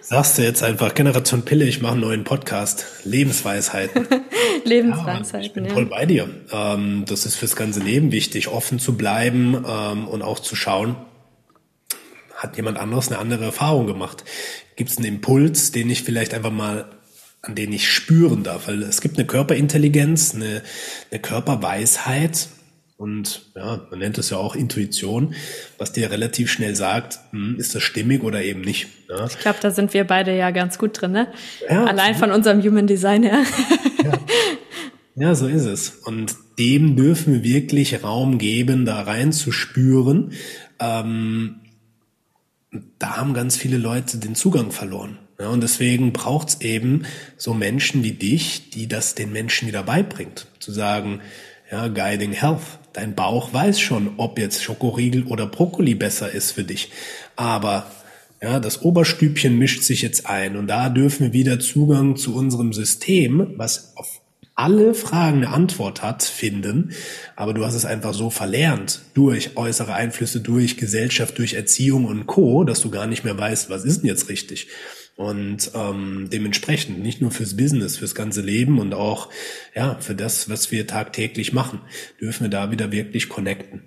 Sagst 0.00 0.38
du 0.38 0.42
jetzt 0.42 0.62
einfach 0.62 0.94
Generation 0.94 1.42
Pille, 1.42 1.64
ich 1.64 1.80
mache 1.80 1.92
einen 1.92 2.02
neuen 2.02 2.24
Podcast. 2.24 2.86
Lebensweisheiten. 3.04 4.06
Lebensweisheiten. 4.64 5.40
Ja, 5.40 5.46
ich 5.46 5.52
bin 5.52 5.64
ja. 5.64 5.72
voll 5.72 5.86
bei 5.86 6.06
dir. 6.06 6.28
Ähm, 6.52 7.04
das 7.06 7.26
ist 7.26 7.36
fürs 7.36 7.56
ganze 7.56 7.80
Leben 7.80 8.12
wichtig, 8.12 8.48
offen 8.48 8.78
zu 8.78 8.96
bleiben 8.96 9.64
ähm, 9.66 10.08
und 10.08 10.22
auch 10.22 10.40
zu 10.40 10.56
schauen, 10.56 10.96
hat 12.34 12.56
jemand 12.56 12.78
anderes 12.78 13.08
eine 13.08 13.18
andere 13.18 13.44
Erfahrung 13.44 13.86
gemacht? 13.86 14.24
Gibt 14.76 14.90
es 14.90 14.98
einen 14.98 15.06
Impuls, 15.06 15.72
den 15.72 15.88
ich 15.88 16.02
vielleicht 16.02 16.34
einfach 16.34 16.50
mal 16.50 16.86
an 17.44 17.54
den 17.54 17.72
ich 17.72 17.90
spüren 17.90 18.42
darf, 18.42 18.68
weil 18.68 18.82
es 18.82 19.02
gibt 19.02 19.18
eine 19.18 19.26
Körperintelligenz, 19.26 20.34
eine, 20.34 20.62
eine 21.10 21.20
Körperweisheit, 21.20 22.48
und 22.96 23.50
ja, 23.56 23.86
man 23.90 23.98
nennt 23.98 24.18
es 24.18 24.30
ja 24.30 24.36
auch 24.36 24.54
Intuition, 24.54 25.34
was 25.78 25.92
dir 25.92 26.10
relativ 26.10 26.50
schnell 26.50 26.76
sagt, 26.76 27.18
hm, 27.30 27.56
ist 27.58 27.74
das 27.74 27.82
stimmig 27.82 28.22
oder 28.22 28.42
eben 28.42 28.60
nicht. 28.60 28.86
Ja? 29.08 29.26
Ich 29.26 29.38
glaube, 29.40 29.58
da 29.60 29.70
sind 29.70 29.92
wir 29.94 30.04
beide 30.04 30.36
ja 30.36 30.50
ganz 30.52 30.78
gut 30.78 31.00
drin, 31.00 31.12
ne? 31.12 31.28
Ja, 31.68 31.84
Allein 31.84 32.14
von 32.14 32.30
unserem 32.30 32.62
Human 32.62 32.86
Design 32.86 33.24
her. 33.24 33.42
Ja. 34.04 34.12
ja, 35.16 35.34
so 35.34 35.48
ist 35.48 35.64
es. 35.64 35.90
Und 36.04 36.36
dem 36.58 36.94
dürfen 36.94 37.34
wir 37.34 37.42
wirklich 37.42 38.04
Raum 38.04 38.38
geben, 38.38 38.84
da 38.84 39.02
reinzuspüren. 39.02 40.32
Ähm, 40.78 41.56
da 42.98 43.16
haben 43.16 43.34
ganz 43.34 43.56
viele 43.56 43.76
Leute 43.76 44.18
den 44.18 44.36
Zugang 44.36 44.70
verloren. 44.70 45.18
Ja, 45.40 45.48
und 45.48 45.62
deswegen 45.62 46.12
braucht's 46.12 46.60
eben 46.60 47.06
so 47.36 47.54
Menschen 47.54 48.04
wie 48.04 48.12
dich, 48.12 48.70
die 48.70 48.86
das 48.86 49.16
den 49.16 49.32
Menschen 49.32 49.66
wieder 49.66 49.82
beibringt. 49.82 50.46
Zu 50.60 50.70
sagen, 50.70 51.20
ja, 51.70 51.88
Guiding 51.88 52.32
Health. 52.32 52.78
Dein 52.92 53.14
Bauch 53.14 53.52
weiß 53.52 53.80
schon, 53.80 54.14
ob 54.18 54.38
jetzt 54.38 54.62
Schokoriegel 54.62 55.24
oder 55.24 55.46
Brokkoli 55.46 55.94
besser 55.94 56.30
ist 56.30 56.52
für 56.52 56.64
dich. 56.64 56.90
Aber 57.36 57.86
ja, 58.42 58.60
das 58.60 58.82
Oberstübchen 58.82 59.58
mischt 59.58 59.82
sich 59.82 60.02
jetzt 60.02 60.26
ein 60.26 60.56
und 60.56 60.66
da 60.66 60.88
dürfen 60.88 61.26
wir 61.26 61.32
wieder 61.32 61.60
Zugang 61.60 62.16
zu 62.16 62.34
unserem 62.34 62.72
System, 62.72 63.54
was 63.56 63.96
auf 63.96 64.20
alle 64.54 64.94
Fragen 64.94 65.38
eine 65.38 65.48
Antwort 65.48 66.02
hat, 66.02 66.22
finden. 66.22 66.92
Aber 67.34 67.54
du 67.54 67.64
hast 67.64 67.74
es 67.74 67.84
einfach 67.84 68.14
so 68.14 68.30
verlernt 68.30 69.00
durch 69.14 69.56
äußere 69.56 69.94
Einflüsse, 69.94 70.40
durch 70.40 70.76
Gesellschaft, 70.76 71.38
durch 71.38 71.54
Erziehung 71.54 72.04
und 72.04 72.26
Co., 72.26 72.64
dass 72.64 72.80
du 72.80 72.90
gar 72.90 73.06
nicht 73.06 73.24
mehr 73.24 73.36
weißt, 73.36 73.70
was 73.70 73.84
ist 73.84 74.02
denn 74.02 74.08
jetzt 74.08 74.28
richtig. 74.28 74.68
Und 75.16 75.70
ähm, 75.74 76.28
dementsprechend 76.32 77.00
nicht 77.00 77.20
nur 77.20 77.30
fürs 77.30 77.56
Business, 77.56 77.98
fürs 77.98 78.16
ganze 78.16 78.40
Leben 78.40 78.80
und 78.80 78.94
auch 78.94 79.28
ja 79.74 79.96
für 80.00 80.14
das, 80.14 80.50
was 80.50 80.72
wir 80.72 80.88
tagtäglich 80.88 81.52
machen, 81.52 81.80
dürfen 82.20 82.44
wir 82.44 82.50
da 82.50 82.72
wieder 82.72 82.90
wirklich 82.90 83.28
connecten. 83.28 83.84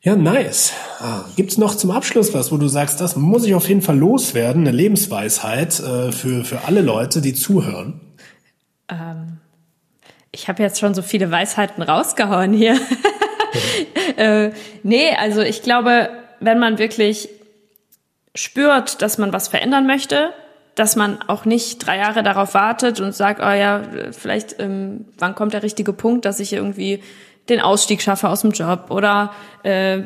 Ja, 0.00 0.16
nice. 0.16 0.72
Ah, 0.98 1.24
gibt's 1.36 1.58
noch 1.58 1.76
zum 1.76 1.92
Abschluss 1.92 2.34
was, 2.34 2.50
wo 2.50 2.56
du 2.56 2.66
sagst, 2.66 3.00
das 3.00 3.14
muss 3.14 3.44
ich 3.44 3.54
auf 3.54 3.68
jeden 3.68 3.82
Fall 3.82 3.98
loswerden, 3.98 4.66
eine 4.66 4.76
Lebensweisheit 4.76 5.78
äh, 5.78 6.10
für, 6.10 6.44
für 6.44 6.64
alle 6.64 6.82
Leute, 6.82 7.20
die 7.20 7.34
zuhören? 7.34 8.00
Ähm, 8.88 9.38
ich 10.32 10.48
habe 10.48 10.62
jetzt 10.62 10.80
schon 10.80 10.94
so 10.94 11.02
viele 11.02 11.30
Weisheiten 11.30 11.82
rausgehauen 11.82 12.52
hier. 12.52 12.80
äh, 14.16 14.50
nee, 14.82 15.10
also 15.16 15.40
ich 15.40 15.62
glaube, 15.62 16.10
wenn 16.40 16.58
man 16.58 16.78
wirklich 16.78 17.28
spürt, 18.34 19.02
dass 19.02 19.18
man 19.18 19.32
was 19.32 19.48
verändern 19.48 19.86
möchte, 19.86 20.30
dass 20.74 20.96
man 20.96 21.20
auch 21.22 21.44
nicht 21.44 21.86
drei 21.86 21.98
Jahre 21.98 22.22
darauf 22.22 22.54
wartet 22.54 23.00
und 23.00 23.14
sagt, 23.14 23.40
oh 23.40 23.52
ja, 23.52 23.82
vielleicht, 24.12 24.58
ähm, 24.58 25.06
wann 25.18 25.34
kommt 25.34 25.52
der 25.52 25.62
richtige 25.62 25.92
Punkt, 25.92 26.24
dass 26.24 26.40
ich 26.40 26.52
irgendwie 26.52 27.02
den 27.48 27.60
Ausstieg 27.60 28.00
schaffe 28.00 28.28
aus 28.28 28.40
dem 28.42 28.52
Job 28.52 28.86
oder 28.90 29.32
äh, 29.64 30.02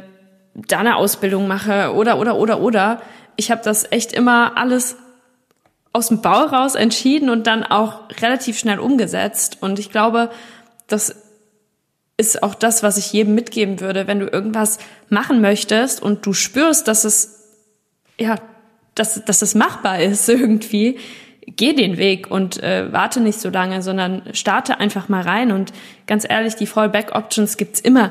da 0.54 0.78
eine 0.78 0.96
Ausbildung 0.96 1.46
mache 1.46 1.92
oder 1.94 2.18
oder 2.18 2.36
oder 2.36 2.60
oder. 2.60 3.00
Ich 3.36 3.50
habe 3.50 3.60
das 3.62 3.90
echt 3.92 4.12
immer 4.12 4.56
alles 4.56 4.96
aus 5.92 6.08
dem 6.08 6.20
Bau 6.20 6.46
raus 6.46 6.74
entschieden 6.74 7.30
und 7.30 7.46
dann 7.46 7.62
auch 7.62 8.00
relativ 8.20 8.58
schnell 8.58 8.78
umgesetzt. 8.78 9.58
Und 9.60 9.78
ich 9.78 9.90
glaube, 9.90 10.30
das 10.88 11.14
ist 12.16 12.42
auch 12.42 12.54
das, 12.54 12.82
was 12.82 12.96
ich 12.96 13.12
jedem 13.12 13.34
mitgeben 13.34 13.80
würde, 13.80 14.06
wenn 14.06 14.20
du 14.20 14.26
irgendwas 14.26 14.78
machen 15.10 15.40
möchtest 15.40 16.02
und 16.02 16.24
du 16.24 16.32
spürst, 16.32 16.88
dass 16.88 17.04
es 17.04 17.35
ja, 18.18 18.36
dass, 18.94 19.24
dass 19.24 19.42
es 19.42 19.54
machbar 19.54 20.00
ist 20.00 20.28
irgendwie, 20.28 20.98
geh 21.46 21.72
den 21.72 21.96
Weg 21.96 22.30
und 22.30 22.62
äh, 22.62 22.92
warte 22.92 23.20
nicht 23.20 23.40
so 23.40 23.48
lange, 23.48 23.82
sondern 23.82 24.22
starte 24.32 24.80
einfach 24.80 25.08
mal 25.08 25.22
rein. 25.22 25.52
Und 25.52 25.72
ganz 26.06 26.26
ehrlich, 26.28 26.56
die 26.56 26.66
Fallback-Options 26.66 27.56
gibt's 27.56 27.80
immer. 27.80 28.10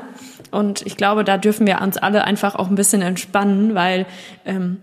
Und 0.50 0.86
ich 0.86 0.96
glaube, 0.96 1.24
da 1.24 1.36
dürfen 1.36 1.66
wir 1.66 1.80
uns 1.82 1.98
alle 1.98 2.24
einfach 2.24 2.54
auch 2.54 2.68
ein 2.68 2.76
bisschen 2.76 3.02
entspannen, 3.02 3.74
weil 3.74 4.06
ähm, 4.46 4.78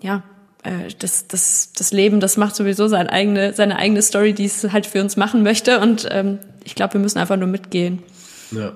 ja, 0.00 0.22
äh, 0.62 0.92
das, 0.98 1.26
das, 1.26 1.72
das 1.72 1.92
Leben, 1.92 2.20
das 2.20 2.36
macht 2.36 2.54
sowieso 2.54 2.88
seine 2.88 3.10
eigene, 3.10 3.54
seine 3.54 3.76
eigene 3.76 4.02
Story, 4.02 4.34
die 4.34 4.44
es 4.44 4.72
halt 4.72 4.86
für 4.86 5.00
uns 5.00 5.16
machen 5.16 5.42
möchte. 5.42 5.80
Und 5.80 6.06
ähm, 6.10 6.38
ich 6.64 6.74
glaube, 6.74 6.94
wir 6.94 7.00
müssen 7.00 7.18
einfach 7.18 7.36
nur 7.36 7.48
mitgehen. 7.48 8.02
Ja. 8.50 8.72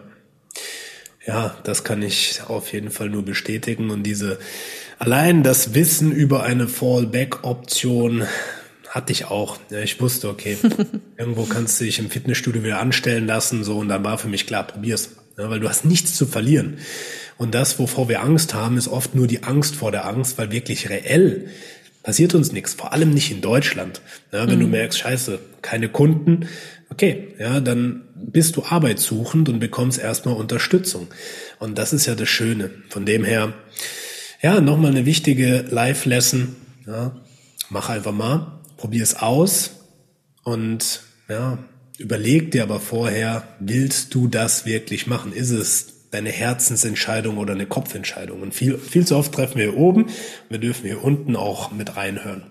Ja, 1.26 1.56
das 1.64 1.84
kann 1.84 2.02
ich 2.02 2.42
auf 2.48 2.72
jeden 2.72 2.90
Fall 2.90 3.08
nur 3.08 3.24
bestätigen. 3.24 3.90
Und 3.90 4.02
diese 4.02 4.38
Allein 5.04 5.42
das 5.42 5.74
Wissen 5.74 6.12
über 6.12 6.44
eine 6.44 6.66
Fallback-Option 6.66 8.24
hatte 8.88 9.12
ich 9.12 9.26
auch. 9.26 9.58
Ja, 9.68 9.80
ich 9.80 10.00
wusste, 10.00 10.30
okay, 10.30 10.56
irgendwo 11.18 11.44
kannst 11.44 11.78
du 11.78 11.84
dich 11.84 11.98
im 11.98 12.08
Fitnessstudio 12.08 12.64
wieder 12.64 12.80
anstellen 12.80 13.26
lassen, 13.26 13.64
so, 13.64 13.76
und 13.76 13.90
dann 13.90 14.02
war 14.02 14.16
für 14.16 14.28
mich 14.28 14.46
klar, 14.46 14.66
probier's. 14.66 15.10
Ja, 15.36 15.50
weil 15.50 15.60
du 15.60 15.68
hast 15.68 15.84
nichts 15.84 16.14
zu 16.14 16.24
verlieren. 16.24 16.78
Und 17.36 17.54
das, 17.54 17.78
wovor 17.78 18.08
wir 18.08 18.22
Angst 18.22 18.54
haben, 18.54 18.78
ist 18.78 18.88
oft 18.88 19.14
nur 19.14 19.26
die 19.26 19.42
Angst 19.42 19.76
vor 19.76 19.92
der 19.92 20.06
Angst, 20.06 20.38
weil 20.38 20.50
wirklich 20.50 20.88
reell 20.88 21.48
passiert 22.02 22.34
uns 22.34 22.52
nichts, 22.52 22.72
vor 22.72 22.94
allem 22.94 23.10
nicht 23.10 23.30
in 23.30 23.42
Deutschland. 23.42 24.00
Ja, 24.32 24.48
wenn 24.48 24.56
mhm. 24.56 24.62
du 24.62 24.66
merkst, 24.68 25.00
scheiße, 25.00 25.38
keine 25.60 25.90
Kunden, 25.90 26.48
okay, 26.88 27.34
ja, 27.38 27.60
dann 27.60 28.04
bist 28.16 28.56
du 28.56 28.64
arbeitssuchend 28.64 29.50
und 29.50 29.58
bekommst 29.58 29.98
erstmal 29.98 30.36
Unterstützung. 30.36 31.08
Und 31.58 31.76
das 31.76 31.92
ist 31.92 32.06
ja 32.06 32.14
das 32.14 32.30
Schöne. 32.30 32.70
Von 32.88 33.04
dem 33.04 33.22
her, 33.22 33.52
ja, 34.44 34.60
nochmal 34.60 34.90
eine 34.90 35.06
wichtige 35.06 35.64
Live-Lesson. 35.70 36.54
Ja, 36.86 37.12
mach 37.70 37.88
einfach 37.88 38.12
mal, 38.12 38.60
probier 38.76 39.02
es 39.02 39.16
aus 39.16 39.70
und 40.42 41.00
ja, 41.30 41.56
überleg 41.96 42.50
dir 42.50 42.64
aber 42.64 42.78
vorher, 42.78 43.44
willst 43.58 44.14
du 44.14 44.28
das 44.28 44.66
wirklich 44.66 45.06
machen? 45.06 45.32
Ist 45.32 45.48
es 45.48 46.10
deine 46.10 46.28
Herzensentscheidung 46.28 47.38
oder 47.38 47.54
eine 47.54 47.64
Kopfentscheidung? 47.64 48.42
Und 48.42 48.52
viel, 48.52 48.76
viel 48.76 49.06
zu 49.06 49.16
oft 49.16 49.32
treffen 49.32 49.56
wir 49.56 49.70
hier 49.70 49.78
oben, 49.78 50.08
wir 50.50 50.58
dürfen 50.58 50.84
hier 50.84 51.02
unten 51.02 51.36
auch 51.36 51.72
mit 51.72 51.96
reinhören. 51.96 52.42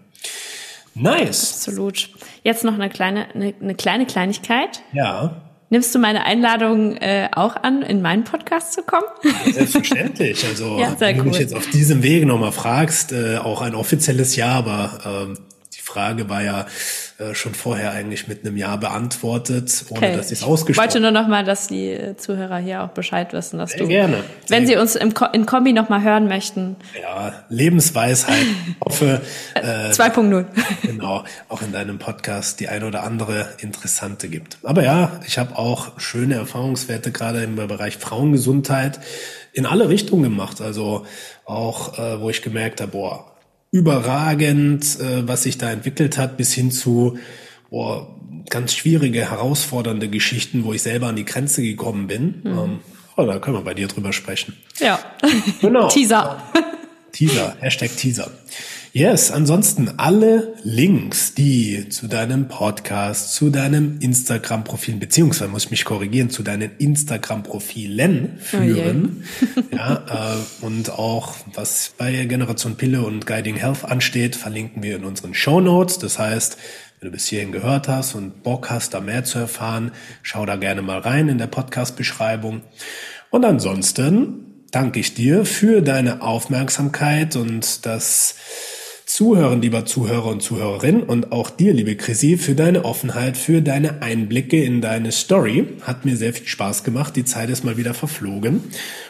Nice. 0.96 1.54
Absolut. 1.54 2.10
Jetzt 2.42 2.64
noch 2.64 2.74
eine 2.74 2.90
kleine, 2.90 3.28
eine, 3.36 3.54
eine 3.62 3.76
kleine 3.76 4.08
Kleinigkeit. 4.08 4.82
Ja. 4.94 5.53
Nimmst 5.74 5.96
du 5.96 5.98
meine 5.98 6.24
Einladung 6.24 6.98
äh, 6.98 7.30
auch 7.32 7.56
an, 7.56 7.82
in 7.82 8.04
meinen 8.04 8.26
Podcast 8.26 8.74
zu 8.74 8.84
kommen? 8.84 9.08
Selbstverständlich. 9.52 10.46
Also 10.46 10.78
ja, 10.78 10.96
wenn 11.00 11.18
du 11.18 11.24
mich 11.24 11.40
jetzt 11.40 11.56
auf 11.56 11.68
diesem 11.72 12.04
Weg 12.04 12.28
nochmal 12.28 12.52
fragst, 12.52 13.12
äh, 13.12 13.38
auch 13.38 13.64
ein 13.64 13.74
offizielles 13.74 14.36
Ja, 14.36 14.52
aber 14.52 15.00
ähm, 15.04 15.40
die 15.76 15.82
Frage 15.82 16.30
war 16.30 16.44
ja 16.44 16.68
äh, 17.24 17.36
schon 17.36 17.54
vorher 17.54 17.92
eigentlich 17.92 18.28
mit 18.28 18.46
einem 18.46 18.58
Ja 18.58 18.76
beantwortet, 18.76 19.86
ohne 19.90 20.00
okay. 20.00 20.16
dass 20.18 20.32
ich 20.32 20.40
es 20.40 20.44
ausgesprochen. 20.44 20.72
Ich 20.72 20.94
wollte 20.94 21.00
nur 21.00 21.12
nochmal, 21.12 21.44
dass 21.44 21.68
die 21.68 21.90
äh, 21.90 22.18
Zuhörer 22.18 22.58
hier 22.58 22.84
auch 22.84 22.90
Bescheid 22.90 23.34
wissen, 23.34 23.60
dass 23.60 23.72
Sehr 23.72 23.80
du, 23.80 23.88
gerne. 23.88 24.24
wenn 24.50 24.68
sie 24.68 24.76
uns 24.76 24.96
im 24.96 25.14
Ko 25.14 25.26
in 25.32 25.46
Kombi 25.46 25.74
nochmal 25.74 26.04
hören 26.04 26.28
möchten. 26.28 26.76
Ja, 27.02 27.34
Lebensweisheit. 27.50 28.46
Hoffe. 28.86 29.22
Äh, 29.56 29.92
2.0. 29.92 30.46
Genau, 30.84 31.24
auch 31.50 31.62
in 31.62 31.72
deinem 31.72 32.00
Podcast 32.00 32.60
die 32.60 32.68
ein 32.68 32.84
oder 32.84 33.04
andere 33.04 33.48
interessante 33.60 34.30
gibt. 34.30 34.58
Aber 34.64 34.84
ja, 34.84 35.20
ich 35.26 35.38
habe 35.38 35.58
auch 35.58 36.00
schöne 36.00 36.36
Erfahrungswerte 36.36 37.12
gerade 37.12 37.44
im 37.44 37.56
Bereich 37.56 37.98
Frauengesundheit 37.98 39.00
in 39.54 39.66
alle 39.66 39.90
Richtungen 39.90 40.24
gemacht. 40.24 40.62
Also 40.62 41.06
auch, 41.46 41.98
äh, 41.98 42.20
wo 42.20 42.30
ich 42.30 42.42
gemerkt 42.42 42.82
habe, 42.82 42.92
boah, 42.92 43.33
überragend, 43.74 45.00
äh, 45.00 45.28
was 45.28 45.44
sich 45.44 45.58
da 45.58 45.72
entwickelt 45.72 46.18
hat, 46.20 46.38
bis 46.38 46.54
hin 46.54 46.72
zu 46.72 47.18
boah, 47.72 48.08
ganz 48.50 48.76
schwierige, 48.76 49.32
herausfordernde 49.32 50.10
Geschichten, 50.10 50.64
wo 50.64 50.74
ich 50.74 50.84
selber 50.84 51.08
an 51.08 51.16
die 51.16 51.26
Grenze 51.26 51.64
gekommen 51.64 52.06
bin. 52.06 52.42
Mhm. 52.44 52.60
Ähm, 52.60 52.80
oh, 53.18 53.26
da 53.26 53.40
können 53.40 53.58
wir 53.58 53.64
bei 53.64 53.74
dir 53.74 53.88
drüber 53.88 54.14
sprechen. 54.14 54.56
Ja, 54.80 55.00
genau. 55.60 55.88
Teaser. 55.90 56.44
Teaser, 57.12 57.58
Hashtag 57.62 57.98
Teaser. 57.98 58.30
Yes, 58.96 59.32
ansonsten 59.32 59.96
alle 59.98 60.54
Links, 60.64 61.34
die 61.34 61.90
zu 61.90 62.08
deinem 62.08 62.48
Podcast, 62.48 63.34
zu 63.34 63.50
deinem 63.50 63.98
Instagram-Profil, 64.00 64.98
beziehungsweise 64.98 65.50
muss 65.50 65.66
ich 65.66 65.72
mich 65.72 65.84
korrigieren, 65.84 66.30
zu 66.30 66.44
deinen 66.44 66.70
Instagram-Profilen 66.78 68.38
führen. 68.38 69.24
Oh 69.56 69.62
ja, 69.76 70.36
äh, 70.36 70.64
und 70.64 70.92
auch 70.92 71.34
was 71.56 71.96
bei 71.98 72.26
Generation 72.26 72.76
Pille 72.76 73.02
und 73.02 73.26
Guiding 73.26 73.56
Health 73.56 73.84
ansteht, 73.84 74.36
verlinken 74.36 74.84
wir 74.84 74.98
in 74.98 75.06
unseren 75.06 75.34
Show 75.34 75.60
Notes. 75.60 75.98
Das 75.98 76.20
heißt, 76.20 76.58
Wenn 77.00 77.08
du 77.10 77.14
bis 77.14 77.26
hierhin 77.26 77.52
gehört 77.52 77.88
hast 77.88 78.14
und 78.14 78.44
Bock 78.44 78.70
hast, 78.70 78.94
da 78.94 79.02
mehr 79.02 79.24
zu 79.24 79.40
erfahren, 79.40 79.92
schau 80.22 80.46
da 80.46 80.56
gerne 80.56 80.84
mal 80.84 81.00
rein 81.00 81.30
in 81.30 81.40
der 81.40 81.48
Podcast-Beschreibung. 81.48 82.62
Und 83.32 83.44
ansonsten 83.44 84.68
danke 84.70 85.00
ich 85.00 85.16
dir 85.16 85.46
für 85.46 85.82
deine 85.82 86.22
Aufmerksamkeit 86.22 87.36
und 87.36 87.88
das 87.88 88.36
Zuhören, 89.14 89.62
lieber 89.62 89.86
Zuhörer 89.86 90.26
und 90.26 90.42
Zuhörerin 90.42 91.04
und 91.04 91.32
auch 91.32 91.52
dir, 91.52 91.72
liebe 91.72 91.96
Chrissy, 91.96 92.36
für 92.36 92.56
deine 92.56 92.84
Offenheit, 92.84 93.38
für 93.38 93.62
deine 93.62 94.02
Einblicke 94.02 94.64
in 94.64 94.82
deine 94.82 95.12
Story. 95.12 95.68
Hat 95.84 96.04
mir 96.04 96.18
sehr 96.18 96.34
viel 96.34 96.48
Spaß 96.48 96.84
gemacht. 96.84 97.16
Die 97.16 97.24
Zeit 97.24 97.52
ist 97.52 97.64
mal 97.64 97.78
wieder 97.78 97.94
verflogen. 97.94 98.64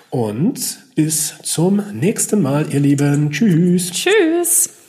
Und 0.10 0.80
bis 0.96 1.36
zum 1.44 1.82
nächsten 1.94 2.42
Mal, 2.42 2.66
ihr 2.74 2.82
Lieben. 2.82 3.32
Tschüss. 3.32 3.92
Tschüss. 3.92 4.83